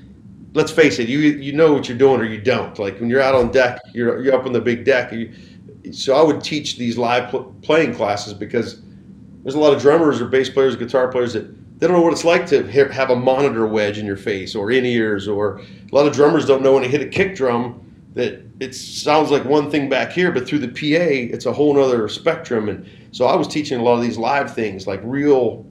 let's 0.54 0.72
face 0.72 1.00
it, 1.00 1.10
you 1.10 1.20
you 1.20 1.54
know 1.54 1.74
what 1.74 1.90
you're 1.90 1.98
doing 1.98 2.22
or 2.22 2.26
you 2.26 2.42
don't. 2.42 2.78
Like 2.78 3.00
when 3.00 3.10
you're 3.10 3.22
out 3.22 3.36
on 3.36 3.52
deck, 3.52 3.80
you're 3.94 4.24
you're 4.24 4.36
up 4.36 4.46
on 4.46 4.54
the 4.54 4.62
big 4.62 4.86
deck. 4.86 5.12
You, 5.12 5.34
so 5.92 6.16
I 6.16 6.22
would 6.22 6.44
teach 6.44 6.78
these 6.78 6.98
live 6.98 7.30
pl- 7.30 7.54
playing 7.62 7.96
classes 7.96 8.34
because 8.34 8.82
there's 9.44 9.56
a 9.56 9.60
lot 9.60 9.74
of 9.74 9.82
drummers 9.82 10.22
or 10.22 10.26
bass 10.28 10.50
players, 10.50 10.76
guitar 10.76 11.10
players 11.10 11.34
that 11.34 11.80
they 11.80 11.88
don't 11.88 11.98
know 11.98 12.02
what 12.02 12.14
it's 12.14 12.24
like 12.24 12.46
to 12.48 12.64
ha- 12.72 12.94
have 12.94 13.10
a 13.10 13.16
monitor 13.16 13.68
wedge 13.68 13.98
in 13.98 14.06
your 14.06 14.16
face 14.16 14.56
or 14.56 14.72
in 14.72 14.86
ears, 14.86 15.28
or 15.28 15.58
a 15.58 15.96
lot 15.96 16.06
of 16.06 16.14
drummers 16.14 16.46
don't 16.46 16.62
know 16.62 16.74
when 16.74 16.84
to 16.84 16.88
hit 16.88 17.02
a 17.02 17.08
kick 17.08 17.36
drum 17.36 17.84
that 18.14 18.42
it 18.60 18.76
sounds 18.76 19.32
like 19.32 19.44
one 19.46 19.72
thing 19.72 19.90
back 19.90 20.12
here, 20.12 20.32
but 20.32 20.48
through 20.48 20.60
the 20.60 20.68
PA, 20.68 21.34
it's 21.34 21.46
a 21.46 21.54
whole 21.54 21.74
nother 21.74 22.08
spectrum. 22.08 22.70
And 22.70 22.86
so 23.12 23.26
I 23.26 23.36
was 23.36 23.48
teaching 23.48 23.80
a 23.80 23.84
lot 23.84 23.96
of 23.96 24.02
these 24.02 24.18
live 24.18 24.54
things, 24.54 24.86
like 24.86 25.02
real, 25.04 25.66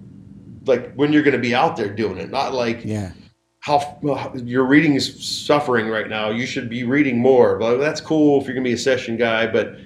like 0.66 0.92
when 0.94 1.12
you're 1.12 1.22
going 1.22 1.36
to 1.36 1.40
be 1.40 1.54
out 1.54 1.76
there 1.76 1.88
doing 1.92 2.18
it, 2.18 2.30
not 2.30 2.52
like 2.52 2.84
Yeah. 2.84 3.12
how 3.60 3.98
well, 4.02 4.32
your 4.36 4.64
reading 4.64 4.94
is 4.94 5.24
suffering 5.24 5.88
right 5.88 6.08
now. 6.08 6.30
You 6.30 6.46
should 6.46 6.68
be 6.68 6.82
reading 6.84 7.18
more. 7.20 7.58
Well, 7.58 7.78
that's 7.78 8.00
cool 8.00 8.40
if 8.40 8.46
you're 8.46 8.54
going 8.54 8.64
to 8.64 8.68
be 8.70 8.74
a 8.74 8.78
session 8.78 9.16
guy, 9.16 9.46
but 9.46 9.76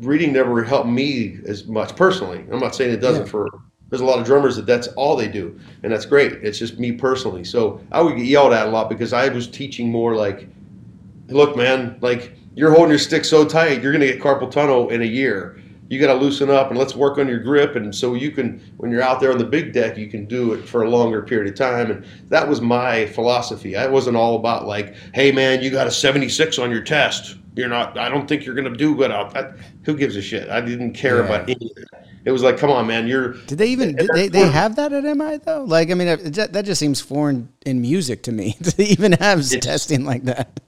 reading 0.00 0.32
never 0.32 0.62
helped 0.62 0.88
me 0.88 1.38
as 1.46 1.66
much 1.66 1.96
personally. 1.96 2.44
I'm 2.52 2.60
not 2.60 2.74
saying 2.74 2.92
it 2.92 3.00
doesn't 3.00 3.24
Yeah. 3.26 3.30
for. 3.30 3.48
There's 3.90 4.00
a 4.00 4.04
lot 4.04 4.20
of 4.20 4.24
drummers 4.24 4.54
that 4.54 4.66
that's 4.66 4.86
all 4.88 5.16
they 5.16 5.26
do, 5.26 5.58
and 5.82 5.92
that's 5.92 6.06
great. 6.06 6.34
It's 6.44 6.60
just 6.60 6.78
me 6.78 6.92
personally. 6.92 7.42
So 7.42 7.80
I 7.90 8.00
would 8.00 8.16
get 8.16 8.26
yelled 8.26 8.52
at 8.52 8.68
a 8.68 8.70
lot 8.70 8.88
because 8.88 9.12
I 9.12 9.28
was 9.30 9.48
teaching 9.48 9.90
more 9.90 10.14
like, 10.14 10.46
look, 11.30 11.56
man, 11.56 11.98
like 12.00 12.34
you're 12.54 12.70
holding 12.70 12.90
your 12.90 12.98
stick 12.98 13.24
so 13.24 13.44
tight, 13.44 13.82
you're 13.82 13.92
going 13.92 14.00
to 14.06 14.12
get 14.12 14.20
carpal 14.20 14.50
tunnel 14.50 14.90
in 14.90 15.02
a 15.02 15.06
year. 15.06 15.58
You 15.88 15.98
got 15.98 16.12
to 16.12 16.14
loosen 16.20 16.50
up 16.50 16.70
and 16.70 16.78
let's 16.78 16.94
work 16.94 17.18
on 17.18 17.26
your 17.26 17.40
grip. 17.40 17.74
And 17.74 17.92
so 17.92 18.14
you 18.14 18.30
can, 18.30 18.60
when 18.76 18.92
you're 18.92 19.02
out 19.02 19.18
there 19.20 19.32
on 19.32 19.38
the 19.38 19.44
big 19.44 19.72
deck, 19.72 19.96
you 19.96 20.08
can 20.08 20.24
do 20.24 20.52
it 20.52 20.68
for 20.68 20.84
a 20.84 20.88
longer 20.88 21.20
period 21.22 21.52
of 21.52 21.58
time. 21.58 21.90
And 21.90 22.06
that 22.28 22.48
was 22.48 22.60
my 22.60 23.06
philosophy. 23.06 23.76
I 23.76 23.88
wasn't 23.88 24.16
all 24.16 24.36
about 24.36 24.66
like, 24.66 24.94
hey, 25.14 25.32
man, 25.32 25.62
you 25.62 25.70
got 25.70 25.88
a 25.88 25.90
76 25.90 26.58
on 26.60 26.70
your 26.70 26.82
test. 26.82 27.36
You're 27.56 27.68
not, 27.68 27.98
I 27.98 28.08
don't 28.08 28.28
think 28.28 28.44
you're 28.46 28.54
going 28.54 28.70
to 28.72 28.78
do 28.78 28.94
good 28.94 29.10
out 29.10 29.34
that. 29.34 29.56
Who 29.82 29.96
gives 29.96 30.14
a 30.14 30.22
shit? 30.22 30.48
I 30.48 30.60
didn't 30.60 30.92
care 30.92 31.18
Yeah. 31.18 31.24
about 31.24 31.42
any 31.50 31.72
of 31.76 31.84
that. 31.90 32.06
It 32.24 32.30
was 32.30 32.42
like, 32.42 32.58
come 32.58 32.70
on, 32.70 32.86
man, 32.86 33.08
you're, 33.08 33.32
Did 33.32 33.58
they 33.58 33.68
even 33.68 33.96
did 33.96 34.10
they, 34.14 34.28
they 34.28 34.46
have 34.46 34.76
that 34.76 34.92
at 34.92 35.04
MI 35.16 35.38
though? 35.38 35.64
Like 35.64 35.90
I 35.90 35.94
mean 35.94 36.06
that, 36.06 36.52
that 36.52 36.64
just 36.66 36.78
seems 36.78 37.00
foreign 37.00 37.50
in 37.64 37.80
music 37.80 38.22
to 38.24 38.32
me 38.32 38.52
to 38.62 38.82
even 38.82 39.12
have 39.12 39.48
testing 39.60 40.04
like 40.04 40.24
that. 40.24 40.60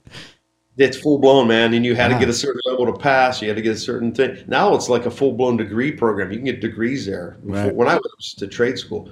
It's 0.77 0.97
full 0.97 1.19
blown, 1.19 1.47
man. 1.47 1.73
And 1.73 1.85
you 1.85 1.95
had 1.95 2.07
to 2.09 2.17
get 2.19 2.29
a 2.29 2.33
certain 2.33 2.61
level 2.65 2.85
to 2.87 2.93
pass. 2.93 3.41
You 3.41 3.47
had 3.47 3.55
to 3.57 3.61
get 3.61 3.73
a 3.75 3.79
certain 3.79 4.13
thing. 4.13 4.43
Now 4.47 4.73
it's 4.75 4.89
like 4.89 5.05
a 5.05 5.11
full 5.11 5.33
blown 5.33 5.57
degree 5.57 5.91
program. 5.91 6.31
You 6.31 6.37
can 6.37 6.45
get 6.45 6.61
degrees 6.61 7.05
there. 7.05 7.37
Before- 7.45 7.55
Right. 7.63 7.75
When 7.75 7.87
I 7.87 7.95
was 7.95 8.33
to 8.39 8.47
trade 8.47 8.77
school, 8.79 9.09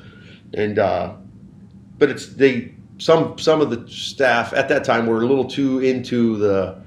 and 0.53 0.79
uh, 0.79 1.13
but 1.97 2.09
it's 2.09 2.27
they 2.33 2.73
some 2.97 3.37
some 3.37 3.61
of 3.61 3.69
the 3.69 3.87
staff 3.89 4.53
at 4.53 4.69
that 4.69 4.83
time 4.83 5.05
were 5.07 5.21
a 5.21 5.25
little 5.25 5.45
too 5.45 5.79
into 5.79 6.37
the 6.37 6.81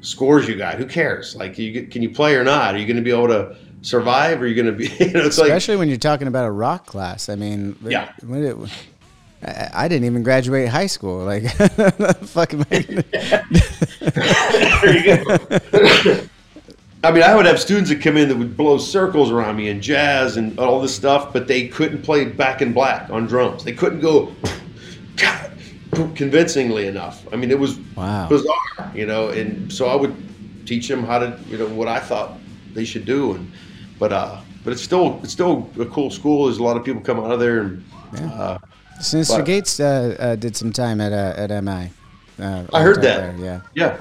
scores 0.00 0.46
you 0.48 0.56
got. 0.56 0.76
Who 0.76 0.86
cares? 0.86 1.34
Like, 1.36 1.58
you 1.58 1.72
get, 1.72 1.90
can 1.90 2.02
you 2.02 2.10
play 2.10 2.34
or 2.36 2.44
not? 2.44 2.74
Are 2.74 2.78
you 2.78 2.86
going 2.86 2.96
to 2.96 3.02
be 3.02 3.10
able 3.10 3.28
to 3.28 3.56
survive? 3.82 4.40
Or 4.40 4.44
are 4.44 4.46
you 4.48 4.54
going 4.60 4.66
to 4.66 4.72
be? 4.72 4.86
You 5.04 5.12
know, 5.12 5.24
it's 5.24 5.38
like 5.38 5.48
Especially 5.48 5.76
when 5.76 5.88
you're 5.88 5.98
talking 5.98 6.28
about 6.28 6.44
a 6.46 6.50
rock 6.50 6.86
class. 6.86 7.28
I 7.28 7.34
mean, 7.36 7.76
Yeah. 7.84 8.12
it, 8.22 8.56
I, 9.46 9.70
I 9.72 9.88
didn't 9.88 10.04
even 10.06 10.22
graduate 10.22 10.68
high 10.68 10.86
school. 10.86 11.24
Like, 11.24 11.50
fucking. 12.26 12.64
I 17.04 17.12
mean, 17.12 17.22
I 17.22 17.36
would 17.36 17.46
have 17.46 17.60
students 17.60 17.90
that 17.90 18.00
come 18.00 18.16
in 18.16 18.28
that 18.28 18.36
would 18.36 18.56
blow 18.56 18.78
circles 18.78 19.30
around 19.30 19.56
me 19.56 19.68
and 19.68 19.80
jazz 19.80 20.36
and 20.36 20.58
all 20.58 20.80
this 20.80 20.94
stuff, 20.96 21.32
but 21.32 21.46
they 21.46 21.68
couldn't 21.68 22.02
play 22.02 22.24
back 22.24 22.62
in 22.62 22.72
black 22.72 23.08
on 23.10 23.26
drums. 23.26 23.62
They 23.62 23.72
couldn't 23.72 24.00
go 24.00 24.32
convincingly 26.16 26.88
enough. 26.88 27.24
I 27.32 27.36
mean, 27.36 27.50
it 27.50 27.58
was 27.58 27.78
Wow. 27.96 28.28
bizarre, 28.28 28.90
you 28.94 29.06
know. 29.06 29.28
And 29.28 29.72
so 29.72 29.86
I 29.86 29.94
would 29.94 30.16
teach 30.66 30.88
them 30.88 31.04
how 31.04 31.20
to, 31.20 31.38
you 31.48 31.58
know, 31.58 31.68
what 31.68 31.86
I 31.86 32.00
thought 32.00 32.38
they 32.74 32.84
should 32.84 33.04
do. 33.04 33.34
And 33.34 33.52
but 34.00 34.12
uh, 34.12 34.40
but 34.64 34.72
it's 34.72 34.82
still 34.82 35.20
it's 35.22 35.32
still 35.32 35.70
a 35.78 35.86
cool 35.86 36.10
school. 36.10 36.46
There's 36.46 36.58
a 36.58 36.62
lot 36.64 36.76
of 36.76 36.84
people 36.84 37.02
come 37.02 37.20
out 37.20 37.30
of 37.30 37.38
there 37.40 37.60
and. 37.60 37.84
Uh, 38.18 38.58
Synyster 39.00 39.38
But- 39.38 39.46
Gates 39.46 39.80
uh, 39.80 40.16
uh, 40.18 40.36
did 40.36 40.56
some 40.56 40.72
time 40.72 41.00
at 41.00 41.12
uh, 41.12 41.34
at 41.52 41.64
MI. 41.64 41.90
Uh, 42.38 42.64
I 42.72 42.82
heard 42.82 42.96
that. 43.02 43.02
there, 43.02 43.34
Yeah. 43.38 43.60
yeah. 43.74 43.96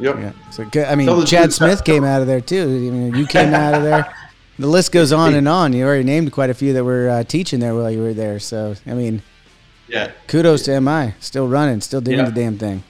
Yep. 0.00 0.16
Yeah. 0.18 0.32
So 0.50 0.64
good- 0.64 0.86
I 0.88 0.94
mean, 0.96 1.24
Chad. 1.26 1.52
Smith 1.52 1.84
came 1.84 2.02
out 2.04 2.20
of 2.20 2.26
there 2.26 2.40
too. 2.40 2.62
I 2.62 2.90
mean, 2.90 3.14
you 3.14 3.26
came 3.26 3.54
out 3.54 3.74
of 3.74 3.82
there. 3.82 4.12
The 4.56 4.68
list 4.68 4.92
goes 4.92 5.12
on 5.12 5.34
and 5.34 5.48
on. 5.48 5.72
You 5.72 5.84
already 5.84 6.04
named 6.04 6.30
quite 6.30 6.48
a 6.48 6.54
few 6.54 6.72
that 6.74 6.84
were 6.84 7.08
uh, 7.10 7.24
teaching 7.24 7.58
there 7.58 7.74
while 7.74 7.90
you 7.90 8.00
were 8.00 8.14
there. 8.14 8.38
So 8.38 8.76
I 8.86 8.94
mean, 8.94 9.20
Yeah. 9.88 10.12
kudos 10.28 10.62
to 10.66 10.80
MI, 10.80 11.14
still 11.18 11.48
running, 11.48 11.80
still 11.80 12.00
doing 12.00 12.18
Yeah. 12.18 12.26
the 12.26 12.30
damn 12.30 12.56
thing. 12.56 12.84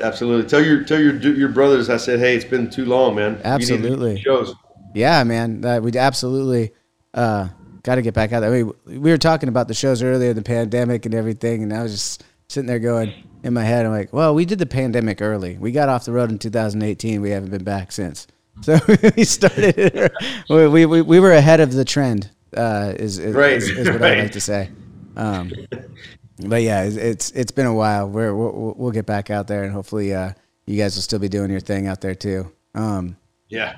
Absolutely. 0.00 0.48
Tell 0.48 0.64
your 0.64 0.84
tell 0.84 1.00
your 1.00 1.14
your 1.16 1.48
brothers. 1.48 1.90
I 1.90 1.96
said, 1.96 2.20
hey, 2.20 2.36
it's 2.36 2.44
been 2.44 2.70
too 2.70 2.84
long, 2.84 3.16
man. 3.16 3.32
You 3.32 3.36
need 3.36 3.42
to 3.42 3.48
do 3.48 3.48
Absolutely. 3.74 4.20
shows. 4.20 4.54
Yeah, 4.94 5.24
man, 5.24 5.64
uh, 5.64 5.80
we 5.80 5.90
absolutely 5.98 6.70
uh, 7.14 7.48
got 7.82 7.96
to 7.96 8.02
get 8.02 8.14
back 8.14 8.32
out 8.32 8.40
there. 8.40 8.50
Mean, 8.50 8.72
we 8.86 9.10
were 9.10 9.18
talking 9.18 9.48
about 9.48 9.68
the 9.68 9.74
shows 9.74 10.02
earlier, 10.02 10.32
the 10.32 10.42
pandemic 10.42 11.06
and 11.06 11.14
everything, 11.14 11.62
and 11.62 11.72
I 11.72 11.82
was 11.82 11.92
just 11.92 12.24
sitting 12.48 12.66
there 12.66 12.78
going 12.78 13.14
in 13.42 13.54
my 13.54 13.64
head, 13.64 13.86
I'm 13.86 13.92
like, 13.92 14.12
well, 14.12 14.34
we 14.34 14.44
did 14.44 14.58
the 14.58 14.66
pandemic 14.66 15.22
early. 15.22 15.56
We 15.56 15.72
got 15.72 15.88
off 15.88 16.04
the 16.04 16.12
road 16.12 16.30
in 16.30 16.38
2018. 16.38 17.20
We 17.20 17.30
haven't 17.30 17.50
been 17.50 17.64
back 17.64 17.92
since. 17.92 18.26
So 18.62 18.78
we 19.16 19.24
started. 19.24 20.12
we, 20.50 20.84
we, 20.84 21.00
we 21.00 21.18
were 21.18 21.32
ahead 21.32 21.60
of 21.60 21.72
the 21.72 21.84
trend. 21.84 22.30
Uh, 22.54 22.92
is 22.94 23.18
is, 23.18 23.34
Right, 23.34 23.52
is, 23.52 23.70
is 23.70 23.88
what 23.88 24.00
right. 24.00 24.18
I 24.18 24.22
like 24.22 24.32
to 24.32 24.40
say. 24.40 24.68
Um, 25.16 25.50
but 26.46 26.62
yeah, 26.62 26.84
it's, 26.84 26.96
it's 26.96 27.30
it's 27.32 27.52
been 27.52 27.66
a 27.66 27.74
while. 27.74 28.08
We're, 28.08 28.34
we'll 28.34 28.74
we'll 28.76 28.90
get 28.90 29.06
back 29.06 29.30
out 29.30 29.48
there, 29.48 29.64
and 29.64 29.72
hopefully, 29.72 30.14
uh, 30.14 30.32
you 30.66 30.76
guys 30.76 30.94
will 30.94 31.02
still 31.02 31.18
be 31.18 31.28
doing 31.28 31.50
your 31.50 31.60
thing 31.60 31.86
out 31.88 32.00
there 32.00 32.14
too. 32.14 32.52
Um, 32.74 33.16
Yeah. 33.48 33.74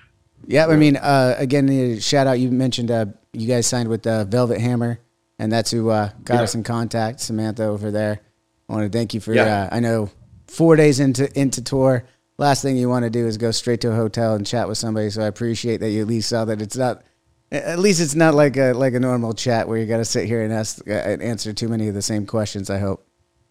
Yeah, 0.47 0.67
I 0.67 0.77
mean, 0.77 0.97
uh, 0.97 1.35
again, 1.39 1.69
uh, 1.69 2.01
shout 2.01 2.27
out. 2.27 2.39
You 2.39 2.51
mentioned 2.51 2.91
uh, 2.91 3.07
you 3.33 3.47
guys 3.47 3.67
signed 3.67 3.89
with 3.89 4.07
uh, 4.07 4.25
Velvet 4.25 4.61
Hammer, 4.61 4.99
and 5.39 5.51
that's 5.51 5.71
who 5.71 5.91
uh, 5.91 6.11
got 6.25 6.35
Yeah. 6.37 6.43
us 6.43 6.55
in 6.55 6.63
contact. 6.63 7.21
Samantha 7.21 7.65
over 7.65 7.91
there. 7.91 8.21
I 8.69 8.73
want 8.73 8.91
to 8.93 8.97
thank 8.99 9.15
you 9.15 9.21
for. 9.21 9.35
Yeah. 9.35 9.65
Uh, 9.65 9.69
I 9.77 9.81
know 9.81 10.11
four 10.47 10.77
days 10.77 11.01
into 11.01 11.29
into 11.39 11.63
tour, 11.63 12.05
last 12.39 12.63
thing 12.63 12.77
you 12.77 12.89
want 12.89 13.05
to 13.05 13.11
do 13.11 13.27
is 13.27 13.37
go 13.39 13.51
straight 13.51 13.81
to 13.83 13.93
a 13.93 13.95
hotel 13.95 14.35
and 14.35 14.47
chat 14.47 14.69
with 14.69 14.79
somebody. 14.79 15.11
So 15.11 15.23
I 15.23 15.27
appreciate 15.27 15.79
that 15.81 15.91
you 15.91 16.03
at 16.03 16.09
least 16.09 16.29
saw 16.29 16.45
that 16.47 16.61
it's 16.63 16.77
not. 16.77 17.03
At 17.51 17.79
least 17.81 18.01
it's 18.01 18.15
not 18.15 18.35
like 18.35 18.57
a 18.57 18.73
like 18.73 18.95
a 18.95 19.01
normal 19.01 19.35
chat 19.35 19.69
where 19.69 19.77
you 19.79 19.85
got 19.87 19.99
to 19.99 20.07
sit 20.07 20.27
here 20.27 20.43
and 20.43 20.53
ask 20.53 20.81
and 20.87 21.21
answer 21.23 21.53
too 21.53 21.69
many 21.69 21.87
of 21.89 21.95
the 21.95 22.01
same 22.03 22.25
questions. 22.27 22.71
I 22.71 22.79
hope. 22.79 23.07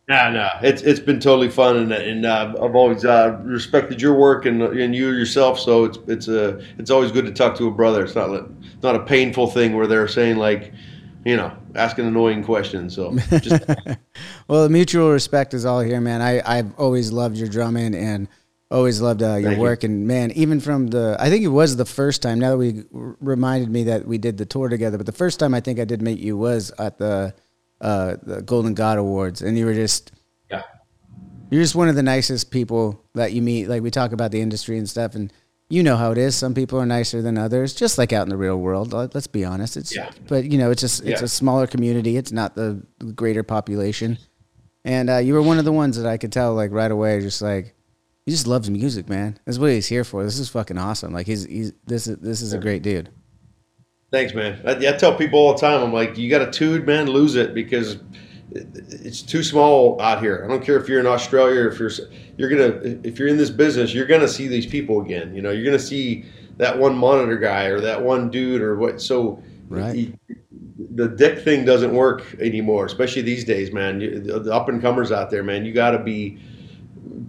No, 0.07 0.29
no, 0.31 0.49
it's 0.61 0.81
it's 0.81 0.99
been 0.99 1.19
totally 1.21 1.49
fun, 1.49 1.77
and 1.77 1.91
and 1.93 2.25
uh, 2.25 2.53
I've 2.61 2.75
always 2.75 3.05
uh, 3.05 3.39
respected 3.43 4.01
your 4.01 4.13
work 4.15 4.45
and 4.45 4.61
and 4.61 4.93
you 4.95 5.09
yourself. 5.11 5.57
So 5.59 5.85
it's 5.85 5.99
it's 6.07 6.27
a 6.27 6.59
it's 6.77 6.91
always 6.91 7.11
good 7.11 7.25
to 7.25 7.31
talk 7.31 7.55
to 7.57 7.67
a 7.67 7.71
brother. 7.71 8.03
It's 8.03 8.15
not 8.15 8.29
like- 8.29 8.45
it's 8.73 8.83
not 8.83 8.95
a 8.95 9.03
painful 9.05 9.47
thing 9.47 9.75
where 9.75 9.85
they're 9.87 10.07
saying 10.07 10.37
like, 10.37 10.73
you 11.23 11.37
know, 11.37 11.51
asking 11.75 12.07
annoying 12.07 12.43
questions. 12.43 12.95
So 12.95 13.15
just 13.41 13.63
Well, 14.47 14.67
mutual 14.69 15.11
respect 15.11 15.53
is 15.53 15.65
all 15.65 15.79
here, 15.81 16.01
man. 16.01 16.21
I 16.21 16.41
I've 16.45 16.77
always 16.79 17.11
loved 17.11 17.37
your 17.37 17.47
drumming 17.47 17.93
and 17.95 18.27
always 18.71 19.01
loved 19.01 19.21
uh, 19.21 19.35
your 19.35 19.41
Thank 19.51 19.55
you. 19.57 19.61
work. 19.61 19.83
And 19.83 20.07
man, 20.07 20.31
even 20.31 20.59
from 20.59 20.87
the, 20.87 21.15
I 21.19 21.29
think 21.29 21.43
it 21.43 21.49
was 21.49 21.75
the 21.75 21.85
first 21.85 22.21
time. 22.21 22.39
Now 22.39 22.51
that 22.51 22.57
we 22.57 22.83
reminded 22.91 23.69
me 23.69 23.83
that 23.83 24.07
we 24.07 24.17
did 24.17 24.37
the 24.37 24.45
tour 24.45 24.67
together, 24.67 24.97
but 24.97 25.05
the 25.05 25.11
first 25.11 25.39
time 25.39 25.53
I 25.53 25.59
think 25.61 25.79
I 25.79 25.85
did 25.85 26.01
meet 26.01 26.19
you 26.19 26.35
was 26.37 26.71
at 26.79 26.97
the 26.97 27.33
uh, 27.81 28.15
the 28.23 28.41
Golden 28.41 28.73
God 28.73 28.97
Awards, 28.97 29.41
and 29.41 29.57
you 29.57 29.65
were 29.65 29.73
just 29.73 30.11
yeah, 30.49 30.63
you're 31.49 31.61
just 31.63 31.75
one 31.75 31.89
of 31.89 31.95
the 31.95 32.03
nicest 32.03 32.51
people 32.51 33.03
that 33.15 33.33
you 33.33 33.41
meet. 33.41 33.67
Like 33.67 33.81
we 33.81 33.91
talk 33.91 34.11
about 34.13 34.31
the 34.31 34.39
industry 34.41 34.77
and 34.77 34.89
stuff, 34.89 35.15
and 35.15 35.33
you 35.69 35.83
know 35.83 35.97
how 35.97 36.11
it 36.11 36.17
is. 36.17 36.35
Some 36.35 36.53
people 36.53 36.79
are 36.79 36.85
nicer 36.85 37.21
than 37.21 37.37
others, 37.37 37.73
just 37.73 37.97
like 37.97 38.13
out 38.13 38.23
in 38.23 38.29
the 38.29 38.37
real 38.37 38.57
world. 38.57 38.93
Let- 38.93 39.15
Let's 39.15 39.27
be 39.27 39.43
honest. 39.45 39.77
It's 39.77 39.95
Yeah. 39.95 40.09
but 40.27 40.45
you 40.45 40.57
know, 40.57 40.69
it's 40.71 40.81
just 40.81 41.01
it's 41.03 41.21
Yeah. 41.21 41.25
a 41.25 41.29
smaller 41.29 41.65
community. 41.67 42.17
It's 42.17 42.31
not 42.31 42.55
the 42.55 42.81
greater 43.15 43.43
population. 43.43 44.17
And 44.83 45.09
uh, 45.09 45.17
you 45.17 45.33
were 45.33 45.41
one 45.41 45.59
of 45.59 45.65
the 45.65 45.71
ones 45.71 45.95
that 45.97 46.07
I 46.09 46.17
could 46.17 46.31
tell 46.31 46.53
like 46.55 46.71
right 46.71 46.91
away, 46.91 47.19
just 47.21 47.41
like 47.41 47.73
he 48.25 48.31
just 48.31 48.47
loves 48.47 48.69
music, 48.69 49.07
man. 49.09 49.37
That's 49.45 49.57
what 49.57 49.71
he's 49.71 49.87
here 49.87 50.03
for. 50.03 50.23
This 50.23 50.39
is 50.39 50.49
fucking 50.49 50.77
awesome. 50.77 51.13
Like 51.13 51.25
he's 51.27 51.45
he's 51.45 51.71
this 51.87 52.05
is 52.07 52.17
this 52.17 52.41
is 52.41 52.53
a 52.53 52.57
great 52.59 52.81
dude. 52.83 53.09
Thanks, 54.11 54.33
man. 54.33 54.59
I, 54.65 54.71
I 54.71 54.91
tell 54.93 55.15
people 55.15 55.39
all 55.39 55.53
the 55.53 55.59
time, 55.59 55.81
I'm 55.81 55.93
like, 55.93 56.17
you 56.17 56.29
got 56.29 56.41
a 56.41 56.51
tude, 56.51 56.85
man, 56.85 57.07
lose 57.07 57.35
it 57.35 57.53
because 57.53 57.97
it's 58.51 59.21
too 59.21 59.43
small 59.43 59.99
out 60.01 60.21
here. 60.21 60.41
I 60.43 60.47
don't 60.47 60.63
care 60.63 60.75
if 60.77 60.89
you're 60.89 60.99
in 60.99 61.07
Australia 61.07 61.61
or 61.61 61.67
if 61.69 61.79
you're 61.79 61.91
you're 62.37 62.49
gonna 62.49 62.99
if 63.03 63.17
you're 63.17 63.29
in 63.29 63.37
this 63.37 63.49
business, 63.49 63.93
you're 63.93 64.05
gonna 64.07 64.27
see 64.27 64.47
these 64.47 64.65
people 64.65 65.01
again. 65.01 65.33
You 65.33 65.41
know, 65.41 65.51
you're 65.51 65.63
gonna 65.65 65.79
see 65.79 66.25
that 66.57 66.77
one 66.77 66.97
monitor 66.97 67.37
guy 67.37 67.65
or 67.65 67.79
that 67.79 68.01
one 68.01 68.29
dude 68.29 68.61
or 68.61 68.75
what. 68.77 69.01
So 69.01 69.41
Right. 69.69 69.95
you- 69.95 70.13
the 70.93 71.07
dick 71.07 71.39
thing 71.39 71.63
doesn't 71.63 71.93
work 71.93 72.35
anymore, 72.39 72.85
especially 72.85 73.21
these 73.21 73.45
days, 73.45 73.71
man. 73.71 74.01
You, 74.01 74.19
the, 74.19 74.39
the 74.39 74.53
up 74.53 74.67
and 74.67 74.81
comers 74.81 75.11
out 75.11 75.29
there, 75.29 75.43
man, 75.43 75.63
you 75.63 75.71
got 75.73 75.91
to 75.91 75.99
be 75.99 76.37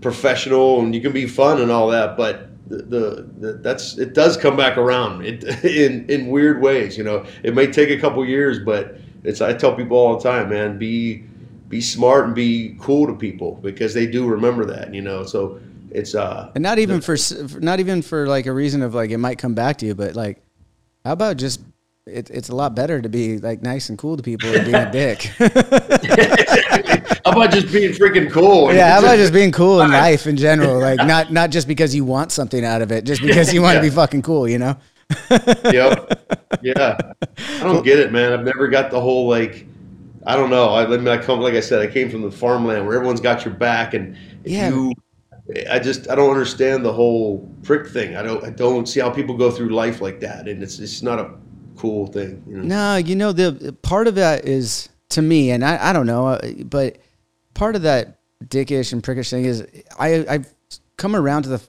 professional 0.01 0.81
and 0.81 0.95
you 0.95 1.01
can 1.01 1.13
be 1.13 1.27
fun 1.27 1.61
and 1.61 1.71
all 1.71 1.89
that, 1.89 2.17
but 2.17 2.49
the, 2.73 2.82
the, 2.82 3.28
the 3.39 3.53
that's 3.55 3.99
it 3.99 4.15
does 4.15 4.36
come 4.36 4.57
back 4.57 4.77
around 4.78 5.24
it, 5.24 5.44
in 5.65 6.09
in 6.09 6.28
weird 6.28 6.61
ways. 6.61 6.97
You 6.97 7.05
know, 7.05 7.27
it 7.43 7.55
may 7.55 7.66
take 7.66 7.90
a 7.90 7.99
couple 7.99 8.24
years, 8.24 8.59
but 8.59 8.97
it's 9.24 9.40
I 9.40 9.53
tell 9.53 9.74
people 9.74 9.97
all 9.97 10.16
the 10.16 10.23
time, 10.23 10.49
man, 10.51 10.78
be 10.78 11.24
be 11.69 11.81
smart 11.81 12.27
and 12.27 12.35
be 12.35 12.77
cool 12.81 13.07
to 13.07 13.15
people 13.15 13.59
because 13.62 13.94
they 13.94 14.07
do 14.07 14.27
remember 14.27 14.65
that. 14.66 14.94
You 14.94 15.03
know, 15.03 15.24
so 15.24 15.61
it's 15.90 16.15
uh 16.15 16.51
And 16.55 16.62
not 16.62 16.78
even 16.78 17.01
for 17.01 17.16
for- 17.16 17.61
not 17.61 17.81
even 17.81 18.03
for 18.03 18.27
like 18.27 18.47
a 18.47 18.53
reason 18.53 18.82
of 18.82 18.94
like 18.94 19.11
it 19.11 19.19
might 19.19 19.39
come 19.39 19.55
back 19.55 19.78
to 19.78 19.86
you, 19.86 19.94
but 19.94 20.15
like 20.15 20.43
how 21.05 21.12
about 21.12 21.36
just 21.36 21.61
it, 22.07 22.31
it's 22.31 22.49
a 22.49 22.57
lot 22.57 22.74
better 22.74 23.01
to 23.01 23.09
be 23.09 23.39
like 23.39 23.62
nice 23.62 23.89
and 23.89 23.99
cool 23.99 24.16
to 24.16 24.23
people 24.23 24.51
than 24.51 24.65
being 24.65 24.74
a 24.74 24.90
dick. 24.90 25.31
how 27.24 27.32
about 27.32 27.51
just 27.52 27.73
being 27.73 27.93
freaking 27.93 28.31
cool? 28.31 28.73
yeah, 28.73 28.93
how 28.93 28.98
about 29.01 29.16
just 29.16 29.32
being 29.32 29.52
cool 29.52 29.81
in 29.82 29.90
life 30.06 30.27
in 30.27 30.36
general? 30.36 30.78
Like 30.81 30.98
not 31.06 31.32
not 31.32 31.51
just 31.51 31.66
because 31.69 31.94
you 31.94 32.05
want 32.05 32.32
something 32.32 32.64
out 32.64 32.82
of 32.82 32.93
it, 32.93 33.05
just 33.05 33.23
because 33.23 33.52
you 33.52 33.62
want 33.62 33.77
to 33.77 33.82
be 33.82 33.90
fucking 33.90 34.23
cool, 34.23 34.48
you 34.48 34.59
know? 34.59 34.77
yep. 35.70 36.59
Yeah. 36.62 36.97
I 37.39 37.60
don't 37.64 37.85
get 37.85 37.98
it, 37.98 38.12
man. 38.12 38.32
I've 38.32 38.44
never 38.44 38.69
got 38.69 38.90
the 38.90 39.01
whole 39.01 39.28
like. 39.28 39.66
I 40.24 40.36
don't 40.36 40.51
know. 40.51 40.69
I, 40.69 40.85
I 40.85 40.97
mean, 40.97 41.09
I 41.09 41.19
come 41.19 41.40
like 41.40 41.55
I 41.55 41.60
said, 41.60 41.81
I 41.81 41.93
came 41.93 42.09
from 42.09 42.23
the 42.23 42.31
farmland 42.31 42.86
where 42.86 42.94
everyone's 42.94 43.20
got 43.20 43.44
your 43.44 43.55
back, 43.55 43.94
and 43.94 44.16
if 44.44 44.52
Yeah. 44.52 44.69
you, 44.69 44.93
I 45.69 45.81
just 45.81 46.09
I 46.09 46.14
don't 46.14 46.31
understand 46.31 46.85
the 46.85 46.93
whole 46.93 47.48
prick 47.64 47.89
thing. 47.89 48.16
I 48.16 48.23
don't 48.23 48.44
I 48.44 48.51
don't 48.51 48.86
see 48.89 49.01
how 49.01 49.10
people 49.10 49.36
go 49.36 49.51
through 49.51 49.70
life 49.70 50.01
like 50.01 50.20
that, 50.20 50.47
and 50.47 50.62
it's 50.62 50.78
it's 50.78 51.02
not 51.02 51.19
a 51.19 51.31
cool 51.77 52.06
thing. 52.06 52.43
You 52.48 52.59
know? 52.59 52.62
No, 52.62 52.97
you 52.97 53.16
know 53.16 53.32
the 53.32 53.73
part 53.82 54.06
of 54.06 54.14
that 54.14 54.44
is 54.47 54.89
to 55.13 55.23
me, 55.23 55.51
and 55.51 55.65
I, 55.65 55.91
I 55.91 55.93
don't 55.93 56.07
know, 56.07 56.29
uh, 56.29 56.41
but 56.65 56.99
part 57.55 57.77
of 57.77 57.83
that 57.83 58.19
dickish 58.45 58.93
and 58.93 59.03
prickish 59.03 59.31
thing 59.31 59.45
is 59.45 59.67
I 59.99 60.25
I've 60.29 60.53
come 60.97 61.15
around 61.17 61.45
to 61.45 61.49
the 61.49 61.61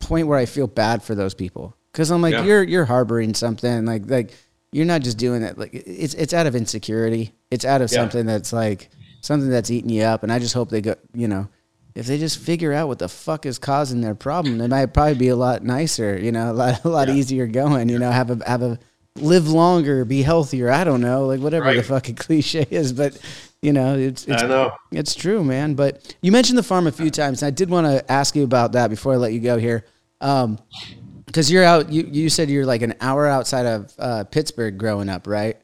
point 0.00 0.26
where 0.26 0.38
I 0.38 0.46
feel 0.46 0.66
bad 0.66 1.02
for 1.02 1.14
those 1.14 1.34
people 1.34 1.76
because 1.92 2.10
I'm 2.10 2.22
like 2.22 2.32
Yeah. 2.32 2.44
you're 2.44 2.62
you're 2.62 2.84
harboring 2.84 3.34
something 3.34 3.84
like 3.84 4.08
like 4.10 4.34
you're 4.72 4.86
not 4.86 5.02
just 5.02 5.18
doing 5.18 5.42
it 5.42 5.58
like 5.58 5.70
it's 5.74 6.14
it's 6.14 6.32
out 6.32 6.46
of 6.46 6.54
insecurity, 6.56 7.32
it's 7.50 7.64
out 7.64 7.82
of 7.82 7.90
Yeah. 7.92 7.96
something 7.98 8.24
that's 8.26 8.52
like 8.52 8.88
something 9.20 9.50
that's 9.50 9.70
eating 9.70 9.90
you 9.90 10.02
up, 10.02 10.22
and 10.22 10.32
I 10.32 10.38
just 10.38 10.54
hope 10.54 10.70
they 10.70 10.80
go 10.80 10.94
you 11.14 11.28
know. 11.28 11.48
If 11.94 12.06
they 12.06 12.16
just 12.18 12.38
figure 12.38 12.72
out 12.72 12.88
what 12.88 12.98
the 12.98 13.08
fuck 13.08 13.44
is 13.44 13.58
causing 13.58 14.00
their 14.00 14.14
problem, 14.14 14.56
they 14.56 14.66
might 14.66 14.94
probably 14.94 15.12
be 15.14 15.28
a 15.28 15.36
lot 15.36 15.62
nicer, 15.62 16.18
you 16.18 16.32
know, 16.32 16.50
a 16.50 16.54
lot, 16.54 16.84
a 16.86 16.88
lot 16.88 17.10
easier 17.10 17.46
going, 17.46 17.90
you 17.90 17.98
know, 17.98 18.10
have 18.10 18.30
a 18.30 18.42
have 18.48 18.62
a 18.62 18.78
live 19.16 19.48
longer, 19.48 20.04
be 20.04 20.22
healthier. 20.22 20.70
I 20.70 20.84
don't 20.84 21.00
know, 21.00 21.26
like 21.26 21.40
whatever 21.40 21.72
the 21.74 21.82
fucking 21.82 22.14
cliche 22.16 22.66
is, 22.70 22.92
but 22.92 23.18
you 23.60 23.72
know, 23.72 23.96
it's 23.96 24.26
it's 24.26 24.42
know. 24.42 24.72
it's 24.90 25.14
true, 25.14 25.44
man. 25.44 25.74
But 25.74 26.16
you 26.20 26.32
mentioned 26.32 26.58
the 26.58 26.62
farm 26.62 26.86
a 26.86 26.92
few 26.92 27.10
times, 27.10 27.42
and 27.42 27.46
I 27.46 27.50
did 27.50 27.70
want 27.70 27.86
to 27.86 28.10
ask 28.10 28.34
you 28.34 28.44
about 28.44 28.72
that 28.72 28.90
before 28.90 29.12
I 29.12 29.16
let 29.16 29.32
you 29.32 29.40
go 29.40 29.58
here, 29.58 29.84
because 30.18 31.50
you're 31.50 31.64
out. 31.64 31.90
You 31.92 32.08
you 32.10 32.28
said 32.28 32.50
you're 32.50 32.66
like 32.66 32.82
an 32.82 32.94
hour 33.00 33.26
outside 33.26 33.66
of 33.66 33.92
uh, 33.98 34.24
Pittsburgh 34.24 34.78
growing 34.78 35.08
up, 35.08 35.26
right? 35.26 35.56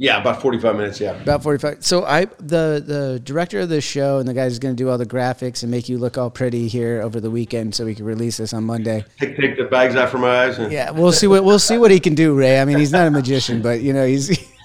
Yeah, 0.00 0.18
about 0.18 0.40
forty 0.40 0.58
five 0.58 0.76
minutes. 0.76 0.98
Yeah. 0.98 1.10
About 1.20 1.42
forty 1.42 1.58
five. 1.58 1.84
So 1.84 2.06
I 2.06 2.24
the 2.38 2.82
the 2.84 3.20
director 3.22 3.60
of 3.60 3.68
this 3.68 3.84
show 3.84 4.18
and 4.18 4.26
the 4.26 4.32
guy 4.32 4.44
who's 4.44 4.58
going 4.58 4.74
to 4.74 4.82
do 4.82 4.88
all 4.88 4.96
the 4.96 5.04
graphics 5.04 5.62
and 5.62 5.70
make 5.70 5.90
you 5.90 5.98
look 5.98 6.16
all 6.16 6.30
pretty 6.30 6.68
here 6.68 7.02
over 7.02 7.20
the 7.20 7.30
weekend, 7.30 7.74
so 7.74 7.84
we 7.84 7.94
can 7.94 8.06
release 8.06 8.38
this 8.38 8.54
on 8.54 8.64
Monday. 8.64 9.04
Take, 9.18 9.36
take 9.36 9.58
the 9.58 9.64
bags 9.64 9.96
out 9.96 10.08
from 10.08 10.22
my 10.22 10.44
eyes. 10.44 10.58
And, 10.58 10.72
Yeah, 10.72 10.90
we'll 10.90 11.12
see 11.12 11.26
what 11.26 11.44
we'll 11.44 11.58
see 11.58 11.76
what 11.76 11.90
he 11.90 12.00
can 12.00 12.14
do, 12.14 12.34
Ray. 12.34 12.62
I 12.62 12.64
mean, 12.64 12.78
he's 12.78 12.92
not 12.92 13.06
a 13.08 13.10
magician, 13.10 13.60
but 13.60 13.82
you 13.82 13.92
know, 13.92 14.06
he's 14.06 14.30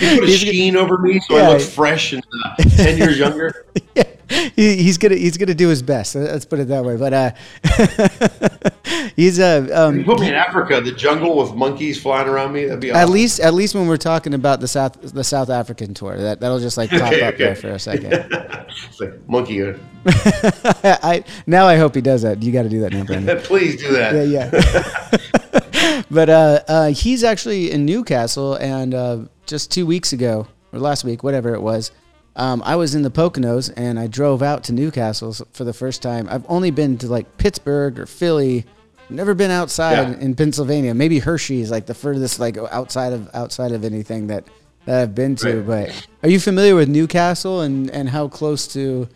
You 0.00 0.20
put 0.20 0.28
a 0.28 0.32
sheen 0.36 0.76
over 0.76 0.98
me 0.98 1.20
so 1.20 1.36
Yeah. 1.36 1.48
I 1.48 1.52
look 1.54 1.62
fresh 1.62 2.12
and 2.12 2.22
uh, 2.44 2.56
ten 2.76 2.98
years 2.98 3.18
younger. 3.18 3.64
he, 4.56 4.76
he's 4.76 4.98
gonna 4.98 5.16
he's 5.16 5.36
gonna 5.36 5.54
do 5.54 5.68
his 5.68 5.82
best. 5.82 6.14
Let's 6.14 6.44
put 6.44 6.58
it 6.58 6.68
that 6.68 6.84
way. 6.84 6.96
But 6.96 7.12
uh, 7.12 9.10
he's 9.16 9.38
uh, 9.38 9.68
um, 9.72 10.04
put 10.04 10.20
me 10.20 10.28
in 10.28 10.34
Africa, 10.34 10.80
the 10.80 10.92
jungle 10.92 11.36
with 11.36 11.54
monkeys 11.54 12.00
flying 12.00 12.28
around 12.28 12.52
me. 12.52 12.64
That'd 12.64 12.80
be 12.80 12.90
awesome. 12.90 13.02
at 13.02 13.08
least 13.10 13.40
at 13.40 13.54
least 13.54 13.74
when 13.74 13.86
we're 13.86 13.96
talking 13.96 14.34
about 14.34 14.60
the 14.60 14.68
South 14.68 15.00
the 15.00 15.24
South 15.24 15.50
African 15.50 15.94
tour, 15.94 16.16
that 16.16 16.40
that'll 16.40 16.58
just 16.58 16.76
like 16.76 16.90
pop 16.90 17.02
Okay, 17.02 17.22
up 17.22 17.36
there 17.36 17.54
for 17.54 17.68
a 17.68 17.78
second. 17.78 18.12
It's 18.12 19.00
like 19.00 19.28
monkey. 19.28 19.74
I 20.06 21.24
now 21.46 21.66
I 21.66 21.76
hope 21.76 21.94
he 21.94 22.00
does 22.00 22.22
that. 22.22 22.42
You 22.42 22.52
got 22.52 22.64
to 22.64 22.68
do 22.68 22.80
that 22.80 22.92
now, 22.92 23.04
Brandon. 23.04 23.38
Please 23.40 23.80
do 23.80 23.92
that. 23.92 24.26
Yeah, 24.26 24.50
yeah. 24.52 26.02
but 26.10 26.28
uh, 26.28 26.60
uh, 26.66 26.86
he's 26.88 27.24
actually 27.24 27.70
in 27.70 27.84
Newcastle, 27.84 28.54
and 28.54 28.94
uh, 28.94 29.18
just 29.46 29.70
two 29.70 29.86
weeks 29.86 30.12
ago 30.12 30.46
or 30.72 30.80
last 30.80 31.04
week, 31.04 31.22
whatever 31.22 31.54
it 31.54 31.62
was, 31.62 31.92
um, 32.36 32.62
I 32.64 32.76
was 32.76 32.94
in 32.94 33.02
the 33.02 33.10
Poconos 33.10 33.72
and 33.76 33.98
I 33.98 34.06
drove 34.06 34.42
out 34.42 34.64
to 34.64 34.72
Newcastle 34.72 35.32
for 35.52 35.64
the 35.64 35.72
first 35.72 36.02
time. 36.02 36.26
I've 36.30 36.44
only 36.48 36.70
been 36.70 36.98
to 36.98 37.06
like 37.08 37.36
Pittsburgh 37.38 37.98
or 37.98 38.06
Philly. 38.06 38.64
Never 39.10 39.34
been 39.34 39.50
outside 39.50 39.92
Yeah. 40.08 40.18
in 40.18 40.34
Pennsylvania. 40.34 40.94
Maybe 40.94 41.18
Hershey 41.18 41.60
is 41.60 41.70
like 41.70 41.86
the 41.86 41.94
furthest 41.94 42.40
like 42.40 42.56
outside 42.56 43.12
of 43.12 43.28
outside 43.34 43.72
of 43.72 43.84
anything 43.84 44.26
that 44.28 44.44
that 44.86 45.00
I've 45.02 45.14
been 45.14 45.36
to. 45.36 45.60
Right. 45.62 45.86
But 46.20 46.28
are 46.28 46.30
you 46.30 46.40
familiar 46.40 46.74
with 46.74 46.88
Newcastle 46.88 47.60
and 47.60 47.90
and 47.90 48.08
how 48.08 48.28
close 48.28 48.66
to? 48.68 49.08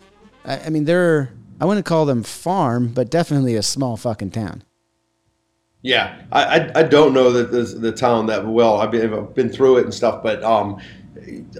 I, 0.44 0.58
I 0.66 0.68
mean, 0.70 0.84
they're 0.84 1.30
I 1.60 1.64
wouldn't 1.64 1.86
call 1.86 2.04
them 2.06 2.22
farm, 2.22 2.88
but 2.88 3.10
definitely 3.10 3.56
a 3.56 3.62
small 3.62 3.96
fucking 3.96 4.30
town. 4.30 4.62
Yeah, 5.80 6.22
I, 6.32 6.42
I, 6.44 6.70
I 6.80 6.82
don't 6.82 7.14
know 7.14 7.30
the, 7.30 7.44
the, 7.44 7.62
the 7.78 7.92
town 7.92 8.26
that 8.26 8.44
well. 8.46 8.80
I've 8.80 8.90
been, 8.90 9.14
I've 9.14 9.32
been 9.34 9.48
through 9.48 9.78
it 9.78 9.84
and 9.84 9.94
stuff, 9.94 10.22
but 10.24 10.42
um, 10.42 10.80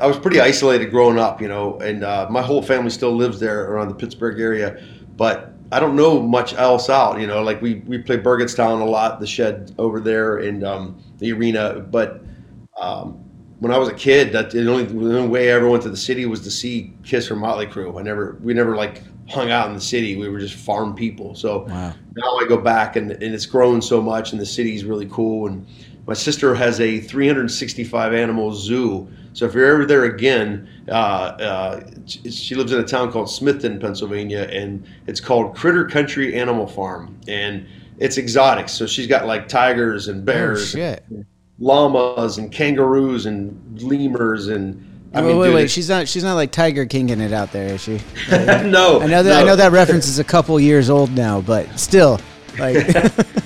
I 0.01 0.07
was 0.07 0.19
pretty 0.19 0.41
isolated 0.41 0.91
growing 0.91 1.19
up, 1.19 1.41
you 1.41 1.49
know, 1.49 1.79
and 1.81 2.05
uh, 2.05 2.27
my 2.31 2.43
whole 2.43 2.63
family 2.63 2.91
still 2.91 3.15
lives 3.15 3.41
there 3.41 3.71
around 3.71 3.89
the 3.89 3.95
Pittsburgh 3.95 4.41
area, 4.41 4.83
but 5.17 5.53
I 5.71 5.81
don't 5.81 5.97
know 5.97 6.21
much 6.21 6.55
else 6.55 6.89
out, 6.89 7.21
you 7.21 7.27
know. 7.27 7.43
Like 7.43 7.61
we 7.61 7.77
we 7.87 7.99
play 7.99 8.19
Burgettstown 8.19 8.81
a 8.81 8.85
lot, 8.85 9.21
the 9.21 9.27
shed 9.27 9.75
over 9.79 10.01
there, 10.01 10.39
and 10.39 10.65
um, 10.65 11.03
the 11.19 11.33
arena. 11.33 11.81
But 11.81 12.23
um, 12.81 13.25
when 13.61 13.73
I 13.73 13.79
was 13.79 13.89
a 13.89 13.95
kid, 13.95 14.33
that 14.33 14.51
the 14.51 14.71
only, 14.71 14.85
the 14.85 15.19
only 15.19 15.29
way 15.29 15.51
I 15.51 15.55
ever 15.55 15.69
went 15.69 15.83
to 15.83 15.91
the 15.91 15.97
city 15.97 16.25
was 16.27 16.41
to 16.43 16.51
see 16.51 16.95
Kiss 17.05 17.31
or 17.31 17.37
Motley 17.37 17.67
Crue. 17.67 17.99
I 17.99 18.03
never 18.03 18.39
we 18.43 18.55
never 18.55 18.77
like 18.77 19.03
hung 19.29 19.51
out 19.51 19.69
in 19.69 19.75
the 19.75 19.81
city. 19.81 20.17
We 20.17 20.29
were 20.29 20.39
just 20.39 20.55
farm 20.55 20.95
people. 20.95 21.35
So 21.35 21.65
wow. 21.65 21.95
now 22.17 22.37
I 22.37 22.47
go 22.47 22.57
back 22.57 22.97
and, 22.97 23.11
and 23.11 23.35
it's 23.35 23.47
grown 23.47 23.83
so 23.83 24.01
much, 24.01 24.33
and 24.33 24.41
the 24.41 24.47
city's 24.47 24.85
really 24.85 25.07
cool. 25.07 25.49
And 25.49 25.67
my 26.07 26.15
sister 26.15 26.55
has 26.55 26.81
a 26.81 27.01
365 27.01 28.15
animal 28.15 28.55
zoo. 28.55 29.09
So 29.39 29.47
if 29.47 29.55
you're 29.55 29.67
ever 29.67 29.87
there 29.87 30.03
again, 30.03 30.69
uh, 30.89 30.91
uh, 30.91 31.81
she 32.07 32.57
lives 32.57 32.73
in 32.73 32.81
a 32.81 32.85
town 32.85 33.13
called 33.13 33.29
Smithton, 33.29 33.81
Pennsylvania, 33.81 34.49
and 34.51 34.85
it's 35.07 35.21
called 35.21 35.55
Critter 35.55 35.87
Country 35.87 36.35
Animal 36.35 36.67
Farm, 36.67 37.17
and 37.29 37.65
it's 37.99 38.17
exotic. 38.17 38.69
So 38.69 38.85
she's 38.85 39.07
got 39.07 39.27
like 39.27 39.47
tigers 39.47 40.09
and 40.09 40.25
bears, 40.25 40.75
oh, 40.75 40.81
and 40.81 41.25
llamas 41.61 42.39
and 42.39 42.51
kangaroos 42.51 43.27
and 43.27 43.81
lemurs 43.81 44.49
and 44.49 44.85
I 45.15 45.21
mean, 45.21 45.39
wait, 45.39 45.51
wait, 45.51 45.55
wait. 45.55 45.71
She's 45.71 45.89
not. 45.89 46.09
She's 46.09 46.25
not 46.25 46.35
like 46.35 46.51
Tiger 46.51 46.85
Kinging 46.85 47.21
it 47.21 47.33
out 47.33 47.53
there, 47.53 47.75
is 47.75 47.81
she? 47.81 48.01
no. 48.31 49.01
I 49.01 49.07
know 49.07 49.23
that. 49.23 49.25
No. 49.25 49.39
I 49.39 49.45
know 49.45 49.55
that 49.55 49.71
reference 49.71 50.09
is 50.09 50.19
a 50.19 50.25
couple 50.25 50.59
years 50.59 50.91
old 50.91 51.13
now, 51.13 51.43
but 51.43 51.79
still, 51.79 52.21
like. 52.59 52.85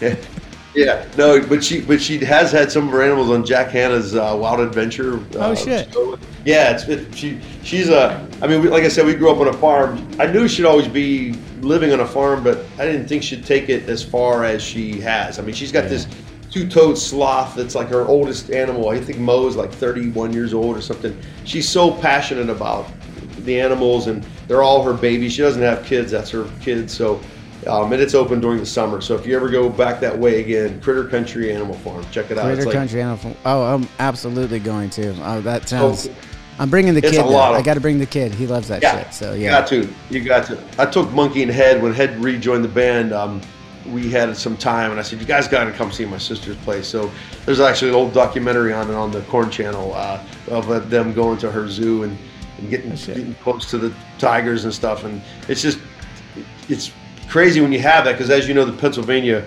yeah, 0.75 1.07
no, 1.19 1.45
but 1.47 1.63
she, 1.63 1.81
but 1.81 2.01
she 2.01 2.19
has 2.19 2.51
had 2.51 2.73
some 2.73 2.87
of 2.87 2.93
her 2.93 3.03
animals 3.03 3.31
on 3.31 3.45
Jack 3.45 3.71
Hanna's 3.71 4.15
uh, 4.15 4.37
Wild 4.39 4.61
Adventure. 4.61 5.19
Uh, 5.35 5.51
oh 5.51 5.55
shit! 5.55 5.93
Show. 5.93 6.19
Yeah, 6.45 6.75
it's 6.75 6.85
it, 6.85 7.15
she. 7.15 7.41
She's 7.63 7.89
a. 7.89 8.29
I 8.41 8.47
mean, 8.47 8.63
we, 8.63 8.69
like 8.69 8.85
I 8.85 8.89
said, 8.89 9.07
we 9.07 9.15
grew 9.15 9.31
up 9.31 9.39
on 9.39 9.49
a 9.49 9.53
farm. 9.53 10.07
I 10.19 10.27
knew 10.27 10.49
she'd 10.49 10.65
always 10.65 10.89
be 10.89 11.33
living 11.61 11.93
on 11.93 12.01
a 12.01 12.07
farm, 12.07 12.43
but 12.43 12.65
I 12.79 12.87
didn't 12.87 13.07
think 13.07 13.23
she'd 13.23 13.45
take 13.45 13.69
it 13.69 13.89
as 13.89 14.03
far 14.03 14.45
as 14.45 14.63
she 14.63 15.01
has. 15.01 15.39
I 15.39 15.43
mean, 15.43 15.55
she's 15.55 15.73
got 15.73 15.85
yeah. 15.85 15.91
this 15.91 16.07
two-toed 16.51 16.99
sloth 16.99 17.55
that's 17.55 17.75
like 17.75 17.89
her 17.89 18.07
oldest 18.07 18.51
animal. 18.51 18.91
I 18.91 19.01
think 19.01 19.19
Mo 19.19 19.47
is 19.47 19.57
like 19.57 19.73
31 19.73 20.33
years 20.33 20.53
old 20.53 20.77
or 20.77 20.83
something. 20.83 21.17
She's 21.45 21.69
so 21.69 21.91
passionate 21.91 22.51
about 22.51 22.87
the 23.39 23.61
animals, 23.61 24.07
and 24.07 24.23
they're 24.49 24.63
all 24.63 24.83
her 24.83 24.93
babies. 24.93 25.33
She 25.33 25.43
doesn't 25.43 25.63
have 25.63 25.85
kids; 25.85 26.11
that's 26.13 26.31
her 26.31 26.49
kids. 26.61 26.93
So, 26.93 27.21
um, 27.67 27.93
and 27.93 28.03
it's 28.03 28.15
open 28.15 28.41
during 28.41 28.59
the 28.59 28.67
summer. 28.67 29.01
So 29.01 29.15
if 29.15 29.27
you 29.27 29.37
ever 29.37 29.49
go 29.49 29.69
back 29.69 30.01
that 30.01 30.17
way 30.17 30.41
again, 30.41 30.81
Critter 30.81 31.05
Country 31.05 31.53
Animal 31.53 31.75
Farm, 31.75 32.05
check 32.11 32.31
it 32.31 32.39
out. 32.39 32.45
Critter 32.45 32.65
like, 32.65 32.75
Country 32.75 33.01
Animal 33.01 33.19
Farm. 33.19 33.37
Oh, 33.45 33.75
I'm 33.75 33.89
absolutely 33.99 34.59
going 34.59 34.91
to. 34.91 35.11
Oh, 35.23 35.41
that 35.43 35.69
sounds. 35.69 36.09
Oh, 36.09 36.15
I'm 36.59 36.71
bringing 36.71 36.95
the 36.95 37.01
kid. 37.01 37.19
Of, 37.19 37.31
I 37.31 37.63
got 37.63 37.75
to 37.75 37.81
bring 37.81 37.99
the 37.99 38.07
kid. 38.07 38.33
He 38.35 38.47
loves 38.47 38.69
that 38.69 38.83
yeah, 38.83 39.05
shit. 39.05 39.15
So 39.15 39.33
yeah, 39.33 39.39
you 39.39 39.47
got 39.49 39.67
to. 39.69 39.95
You 40.11 40.25
got 40.25 40.47
to. 40.47 40.63
I 40.79 40.87
took 40.87 41.09
Munky 41.13 41.43
and 41.43 41.51
Head 41.51 41.83
when 41.83 41.93
Head 41.93 42.17
rejoined 42.23 42.65
the 42.65 42.69
band. 42.69 43.13
Um, 43.13 43.41
we 43.87 44.11
had 44.11 44.37
some 44.37 44.57
time, 44.57 44.91
and 44.91 45.01
I 45.01 45.03
said, 45.03 45.21
"You 45.21 45.27
guys 45.27 45.49
got 45.49 45.65
to 45.65 45.73
come 45.73 45.91
see 45.91 46.05
my 46.05 46.19
sister's 46.19 46.57
place." 46.59 46.87
So 46.87 47.11
there's 47.47 47.61
actually 47.61 47.91
an 47.91 47.95
old 47.97 48.13
documentary 48.13 48.73
on 48.73 48.91
it 48.91 48.95
on 48.95 49.11
the 49.11 49.23
Korn 49.23 49.51
Channel 49.51 49.93
uh, 49.95 50.23
of 50.49 50.71
uh, 50.71 50.81
them 50.81 51.13
going 51.13 51.39
to 51.39 51.51
her 51.51 51.69
zoo 51.69 52.05
and, 52.05 52.17
and 52.59 52.71
getting, 52.71 52.95
getting 52.95 53.35
close 53.37 53.69
to 53.71 53.79
the 53.79 53.93
tigers 54.19 54.65
and 54.65 54.75
stuff. 54.75 55.05
And 55.05 55.23
it's 55.49 55.63
just 55.63 55.79
it's 56.69 56.93
crazy 57.33 57.63
when 57.63 57.73
you 57.73 57.81
have 57.81 58.05
that 58.05 58.13
because, 58.13 58.29
as 58.29 58.47
you 58.47 58.53
know, 58.53 58.67
the 58.67 58.77
Pennsylvania 58.77 59.43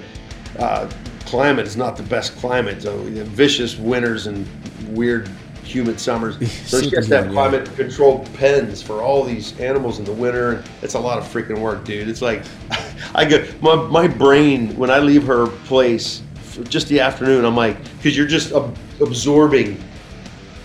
uh, 0.58 0.90
climate 1.26 1.68
is 1.68 1.78
not 1.78 1.96
the 1.96 2.02
best 2.02 2.36
climate. 2.36 2.82
So 2.82 2.98
vicious 2.98 3.78
winters 3.78 4.26
and 4.26 4.48
weird 4.90 5.30
humid 5.64 6.00
summers. 6.00 6.36
So 6.66 6.82
she 6.82 6.96
has 6.96 7.08
to 7.10 7.22
have 7.22 7.32
climate 7.32 7.68
yeah. 7.70 7.76
controlled 7.76 8.34
pens 8.34 8.82
for 8.82 9.04
all 9.04 9.24
these 9.24 9.58
animals 9.60 10.00
in 10.00 10.06
the 10.06 10.12
winter. 10.12 10.64
It's 10.82 10.96
a 10.96 11.00
lot 11.00 11.20
of 11.20 11.26
freaking 11.26 11.60
work, 11.60 11.86
dude. 11.86 12.10
It's 12.10 12.24
like 12.24 12.44
I 13.16 13.24
get 13.24 13.62
my 13.62 13.76
my 13.76 14.08
brain 14.08 14.76
when 14.76 14.90
I 14.90 14.98
leave 14.98 15.24
her 15.28 15.46
place 15.66 16.24
for 16.42 16.64
just 16.64 16.88
the 16.88 17.00
afternoon. 17.00 17.46
I'm 17.46 17.56
like, 17.56 17.78
because 17.98 18.18
you're 18.18 18.26
just 18.26 18.52
ab- 18.52 18.76
absorbing 19.00 19.80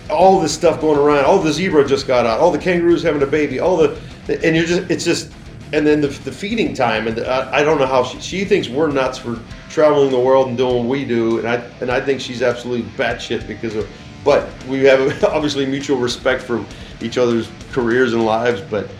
all 0.08 0.40
this 0.40 0.54
stuff 0.54 0.80
going 0.80 0.98
around. 0.98 1.26
All 1.26 1.38
the 1.38 1.52
zebra 1.52 1.86
just 1.86 2.06
got 2.06 2.24
out. 2.24 2.40
All 2.40 2.50
the 2.50 2.58
kangaroos 2.58 3.02
having 3.02 3.22
a 3.22 3.26
baby. 3.26 3.60
All 3.60 3.76
the 3.76 4.00
and 4.42 4.56
you're 4.56 4.64
just 4.64 4.90
it's 4.90 5.04
just 5.04 5.30
and 5.72 5.86
then 5.86 6.00
the, 6.00 6.08
the 6.08 6.32
feeding 6.32 6.74
time 6.74 7.06
and 7.06 7.16
the, 7.16 7.28
I, 7.28 7.60
I, 7.60 7.62
don't 7.62 7.78
know 7.78 7.86
how 7.86 8.02
she, 8.02 8.20
she 8.20 8.44
thinks 8.44 8.68
we're 8.68 8.90
nuts 8.90 9.18
for 9.18 9.38
traveling 9.68 10.10
the 10.10 10.18
world 10.18 10.48
and 10.48 10.56
doing 10.56 10.78
what 10.78 10.86
we 10.86 11.04
do 11.04 11.38
and 11.38 11.48
I 11.48 11.54
and 11.80 11.90
I 11.90 12.00
think 12.00 12.20
she's 12.20 12.42
absolutely 12.42 12.88
batshit 12.92 13.46
because 13.46 13.76
of 13.76 13.88
but 14.24 14.48
we 14.66 14.84
have 14.84 15.24
obviously 15.24 15.66
mutual 15.66 15.98
respect 15.98 16.42
for 16.42 16.64
each 17.00 17.18
other's 17.18 17.48
careers 17.72 18.12
and 18.12 18.24
lives. 18.24 18.60
But 18.60 18.90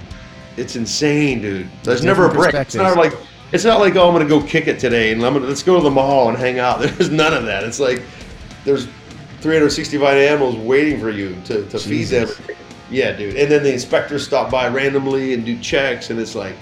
it's 0.57 0.77
insane, 0.77 1.43
dude. 1.43 1.69
There's 1.83 2.03
never 2.03 2.27
a 2.27 2.33
break. 2.33 2.55
It's 2.55 2.75
not 2.75 2.97
like 2.97 3.13
it's 3.53 3.65
not 3.65 3.81
like 3.81 3.97
oh 3.97 4.09
I'm 4.09 4.15
gonna 4.15 4.29
go 4.29 4.43
kick 4.43 4.67
it 4.67 4.79
today 4.79 5.13
and 5.13 5.25
I'm 5.25 5.35
gonna 5.35 5.47
let's 5.47 5.63
go 5.63 5.77
to 5.77 5.83
the 5.83 5.91
mall 5.91 6.29
and 6.29 6.39
hang 6.39 6.59
out. 6.59 6.81
There's 6.81 7.11
none 7.11 7.35
of 7.35 7.45
that. 7.47 7.65
It's 7.65 7.81
like 7.81 8.03
there's 8.65 8.87
365 9.41 10.17
animals 10.19 10.55
waiting 10.55 11.01
for 11.01 11.09
you 11.09 11.35
to, 11.47 11.67
to 11.71 11.79
feed 11.79 12.09
them. 12.09 12.29
Yeah, 12.91 13.13
dude. 13.13 13.37
And 13.37 13.51
then 13.51 13.63
the 13.63 13.73
inspectors 13.73 14.25
stop 14.25 14.51
by 14.51 14.69
randomly 14.69 15.35
and 15.35 15.45
do 15.45 15.59
checks, 15.61 16.11
and 16.11 16.19
it's 16.19 16.35
like, 16.35 16.57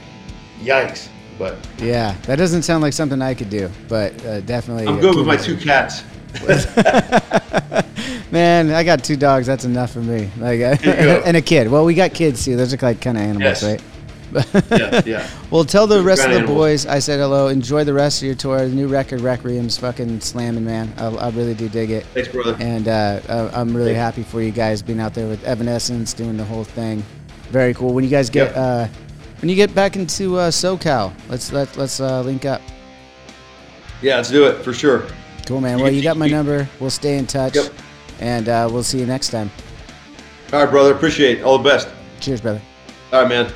yikes. 0.60 1.08
But 1.38 1.56
yeah, 1.78 2.14
that 2.22 2.36
doesn't 2.36 2.62
sound 2.62 2.82
like 2.82 2.92
something 2.92 3.22
I 3.22 3.34
could 3.34 3.48
do. 3.48 3.70
But 3.88 4.24
uh, 4.26 4.40
definitely, 4.40 4.86
I'm 4.86 5.00
good 5.00 5.16
with 5.16 5.26
my 5.26 5.36
two 5.36 5.56
cats. 5.56 6.02
Man, 8.30 8.70
I 8.70 8.84
got 8.84 9.02
two 9.02 9.16
dogs. 9.16 9.46
That's 9.46 9.64
enough 9.64 9.92
for 9.92 10.00
me. 10.00 10.30
Like, 10.38 10.60
and 10.84 11.36
a 11.36 11.42
kid. 11.42 11.68
Well, 11.68 11.84
we 11.84 11.94
got 11.94 12.12
kids 12.12 12.44
too. 12.44 12.56
Those 12.56 12.74
are 12.74 12.78
like 12.78 13.00
kind 13.00 13.16
of 13.16 13.22
animals, 13.22 13.62
yes. 13.62 13.64
right? 13.64 13.82
Yeah, 14.32 15.02
yeah. 15.04 15.30
Well, 15.50 15.64
tell 15.64 15.86
the 15.86 16.02
rest 16.02 16.24
of 16.24 16.30
the 16.30 16.38
animals. 16.38 16.56
boys 16.56 16.86
I 16.86 16.98
said 16.98 17.18
hello. 17.18 17.48
Enjoy 17.48 17.84
the 17.84 17.94
rest 17.94 18.20
of 18.20 18.26
your 18.26 18.34
tour. 18.34 18.58
The 18.58 18.74
new 18.74 18.86
record, 18.86 19.20
Requiem's 19.20 19.78
fucking 19.78 20.20
slamming, 20.20 20.64
man. 20.64 20.92
I, 20.98 21.06
I 21.06 21.30
really 21.30 21.54
do 21.54 21.68
dig 21.68 21.90
it. 21.90 22.04
Thanks, 22.06 22.28
brother. 22.28 22.56
And 22.60 22.88
uh, 22.88 23.50
I'm 23.54 23.74
really 23.74 23.94
Thanks. 23.94 24.16
happy 24.16 24.22
for 24.22 24.42
you 24.42 24.50
guys 24.50 24.82
being 24.82 25.00
out 25.00 25.14
there 25.14 25.28
with 25.28 25.42
Evanescence, 25.44 26.12
doing 26.12 26.36
the 26.36 26.44
whole 26.44 26.64
thing. 26.64 27.02
Very 27.50 27.72
cool. 27.72 27.94
When 27.94 28.04
you 28.04 28.10
guys 28.10 28.28
get 28.28 28.48
yep. 28.48 28.56
uh, 28.56 28.88
when 29.40 29.48
you 29.48 29.54
get 29.54 29.74
back 29.74 29.96
into 29.96 30.36
uh, 30.36 30.50
SoCal, 30.50 31.12
let's 31.28 31.52
let 31.52 31.76
let's 31.76 32.00
uh, 32.00 32.22
link 32.22 32.44
up. 32.44 32.60
Yeah, 34.02 34.16
let's 34.16 34.30
do 34.30 34.46
it 34.46 34.62
for 34.62 34.72
sure. 34.72 35.06
Cool, 35.46 35.60
man. 35.60 35.80
Well, 35.80 35.90
you 35.90 36.02
got 36.02 36.16
my 36.16 36.28
number. 36.28 36.68
We'll 36.78 36.90
stay 36.90 37.16
in 37.16 37.26
touch. 37.26 37.56
Yep. 37.56 37.72
And 38.20 38.48
uh, 38.48 38.68
we'll 38.70 38.82
see 38.82 38.98
you 38.98 39.06
next 39.06 39.30
time. 39.30 39.50
All 40.52 40.60
right, 40.60 40.70
brother. 40.70 40.94
Appreciate 40.94 41.38
it. 41.38 41.42
All 41.42 41.58
the 41.58 41.68
best. 41.68 41.88
Cheers, 42.20 42.40
brother. 42.40 42.60
All 43.12 43.22
right, 43.22 43.28
man. 43.28 43.52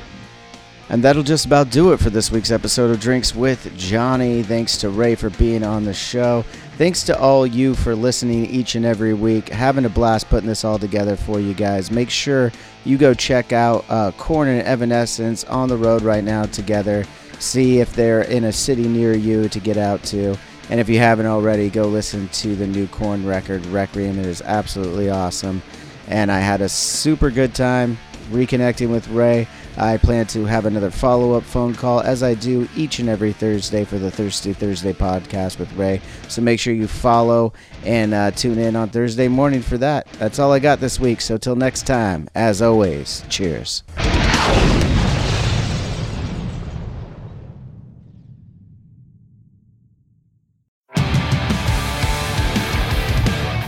And 0.89 1.03
that'll 1.03 1.23
just 1.23 1.45
about 1.45 1.69
do 1.69 1.93
it 1.93 1.99
for 1.99 2.09
this 2.09 2.29
week's 2.29 2.51
episode 2.51 2.91
of 2.91 2.99
Drinks 2.99 3.33
with 3.33 3.75
Johnny. 3.77 4.43
Thanks 4.43 4.77
to 4.77 4.89
Ray 4.89 5.15
for 5.15 5.29
being 5.31 5.63
on 5.63 5.85
the 5.85 5.93
show. 5.93 6.43
Thanks 6.77 7.03
to 7.03 7.17
all 7.17 7.47
you 7.47 7.73
for 7.73 7.95
listening 7.95 8.45
each 8.47 8.75
and 8.75 8.85
every 8.85 9.13
week. 9.13 9.49
Having 9.49 9.85
a 9.85 9.89
blast 9.89 10.29
putting 10.29 10.49
this 10.49 10.65
all 10.65 10.77
together 10.77 11.15
for 11.15 11.39
you 11.39 11.53
guys. 11.53 11.89
Make 11.89 12.09
sure 12.09 12.51
you 12.83 12.97
go 12.97 13.13
check 13.13 13.53
out 13.53 13.85
uh, 13.89 14.11
Korn 14.17 14.49
and 14.49 14.61
Evanescence 14.67 15.43
on 15.45 15.69
the 15.69 15.77
road 15.77 16.01
right 16.01 16.23
now 16.23 16.45
together. 16.45 17.05
See 17.39 17.79
if 17.79 17.93
they're 17.93 18.23
in 18.23 18.45
a 18.45 18.51
city 18.51 18.87
near 18.87 19.13
you 19.13 19.49
to 19.49 19.59
get 19.59 19.77
out 19.77 20.03
to. 20.05 20.37
And 20.69 20.79
if 20.79 20.89
you 20.89 20.97
haven't 20.97 21.25
already, 21.25 21.69
go 21.69 21.87
listen 21.87 22.27
to 22.29 22.55
the 22.55 22.67
new 22.67 22.87
Korn 22.87 23.25
record, 23.25 23.65
Requiem. 23.67 24.19
It 24.19 24.25
is 24.25 24.41
absolutely 24.41 25.09
awesome. 25.09 25.61
And 26.07 26.31
I 26.31 26.39
had 26.39 26.61
a 26.61 26.69
super 26.69 27.29
good 27.29 27.53
time 27.55 27.97
reconnecting 28.31 28.89
with 28.89 29.07
Ray. 29.09 29.47
I 29.77 29.97
plan 29.97 30.27
to 30.27 30.45
have 30.45 30.65
another 30.65 30.91
follow 30.91 31.33
up 31.33 31.43
phone 31.43 31.73
call 31.73 32.01
as 32.01 32.23
I 32.23 32.35
do 32.35 32.67
each 32.75 32.99
and 32.99 33.09
every 33.09 33.33
Thursday 33.33 33.83
for 33.85 33.97
the 33.97 34.11
Thirsty 34.11 34.53
Thursday 34.53 34.93
podcast 34.93 35.59
with 35.59 35.71
Ray. 35.73 36.01
So 36.27 36.41
make 36.41 36.59
sure 36.59 36.73
you 36.73 36.87
follow 36.87 37.53
and 37.83 38.13
uh, 38.13 38.31
tune 38.31 38.59
in 38.59 38.75
on 38.75 38.89
Thursday 38.89 39.27
morning 39.27 39.61
for 39.61 39.77
that. 39.79 40.07
That's 40.13 40.39
all 40.39 40.51
I 40.51 40.59
got 40.59 40.79
this 40.79 40.99
week. 40.99 41.21
So 41.21 41.37
till 41.37 41.55
next 41.55 41.87
time, 41.87 42.29
as 42.35 42.61
always, 42.61 43.23
cheers. 43.29 43.83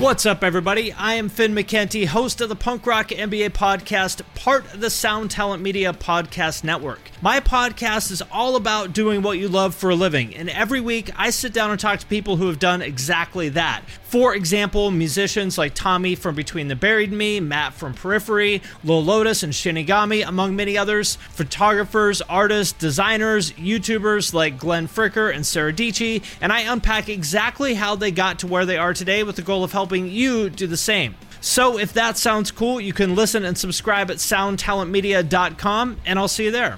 What's 0.05 0.27
up, 0.27 0.43
everybody? 0.43 0.93
I 0.93 1.15
am 1.15 1.29
Finn 1.29 1.55
McKenty, 1.55 2.05
host 2.05 2.39
of 2.39 2.47
the 2.47 2.55
Punk 2.55 2.85
Rock 2.85 3.07
MBA 3.07 3.49
podcast, 3.49 4.21
part 4.35 4.71
of 4.71 4.79
the 4.79 4.91
Sound 4.91 5.31
Talent 5.31 5.63
Media 5.63 5.93
Podcast 5.93 6.63
Network. 6.63 7.09
My 7.21 7.39
podcast 7.39 8.11
is 8.11 8.21
all 8.29 8.57
about 8.57 8.91
doing 8.91 9.21
what 9.21 9.39
you 9.39 9.47
love 9.47 9.73
for 9.73 9.89
a 9.89 9.95
living, 9.95 10.35
and 10.35 10.49
every 10.49 10.81
week 10.81 11.09
I 11.15 11.29
sit 11.29 11.53
down 11.53 11.71
and 11.71 11.79
talk 11.79 11.99
to 11.99 12.05
people 12.05 12.35
who 12.35 12.47
have 12.47 12.59
done 12.59 12.81
exactly 12.81 13.47
that. 13.49 13.83
For 14.03 14.35
example, 14.35 14.91
musicians 14.91 15.57
like 15.57 15.73
Tommy 15.73 16.15
from 16.15 16.35
Between 16.35 16.67
the 16.67 16.75
Buried 16.75 17.13
Me, 17.13 17.39
Matt 17.39 17.73
from 17.73 17.93
Periphery, 17.93 18.61
Lil 18.83 19.01
Lotus 19.01 19.43
and 19.43 19.53
Shinigami, 19.53 20.27
among 20.27 20.57
many 20.57 20.77
others, 20.77 21.15
photographers, 21.29 22.21
artists, 22.23 22.77
designers, 22.77 23.53
YouTubers 23.53 24.33
like 24.33 24.59
Glenn 24.59 24.89
Fricker 24.89 25.33
and 25.33 25.45
Sarah 25.45 25.73
Dici, 25.73 26.21
and 26.41 26.51
I 26.51 26.61
unpack 26.61 27.07
exactly 27.07 27.75
how 27.75 27.95
they 27.95 28.11
got 28.11 28.39
to 28.39 28.47
where 28.47 28.65
they 28.65 28.77
are 28.77 28.93
today 28.93 29.23
with 29.23 29.37
the 29.37 29.41
goal 29.41 29.63
of 29.63 29.71
helping 29.71 30.09
you 30.09 30.49
do 30.49 30.67
the 30.67 30.75
same. 30.75 31.15
So 31.39 31.79
if 31.79 31.93
that 31.93 32.17
sounds 32.17 32.51
cool, 32.51 32.81
you 32.81 32.91
can 32.91 33.15
listen 33.15 33.45
and 33.45 33.57
subscribe 33.57 34.11
at 34.11 34.17
soundtalentmedia.com, 34.17 35.97
and 36.05 36.19
I'll 36.19 36.27
see 36.27 36.43
you 36.43 36.51
there. 36.51 36.77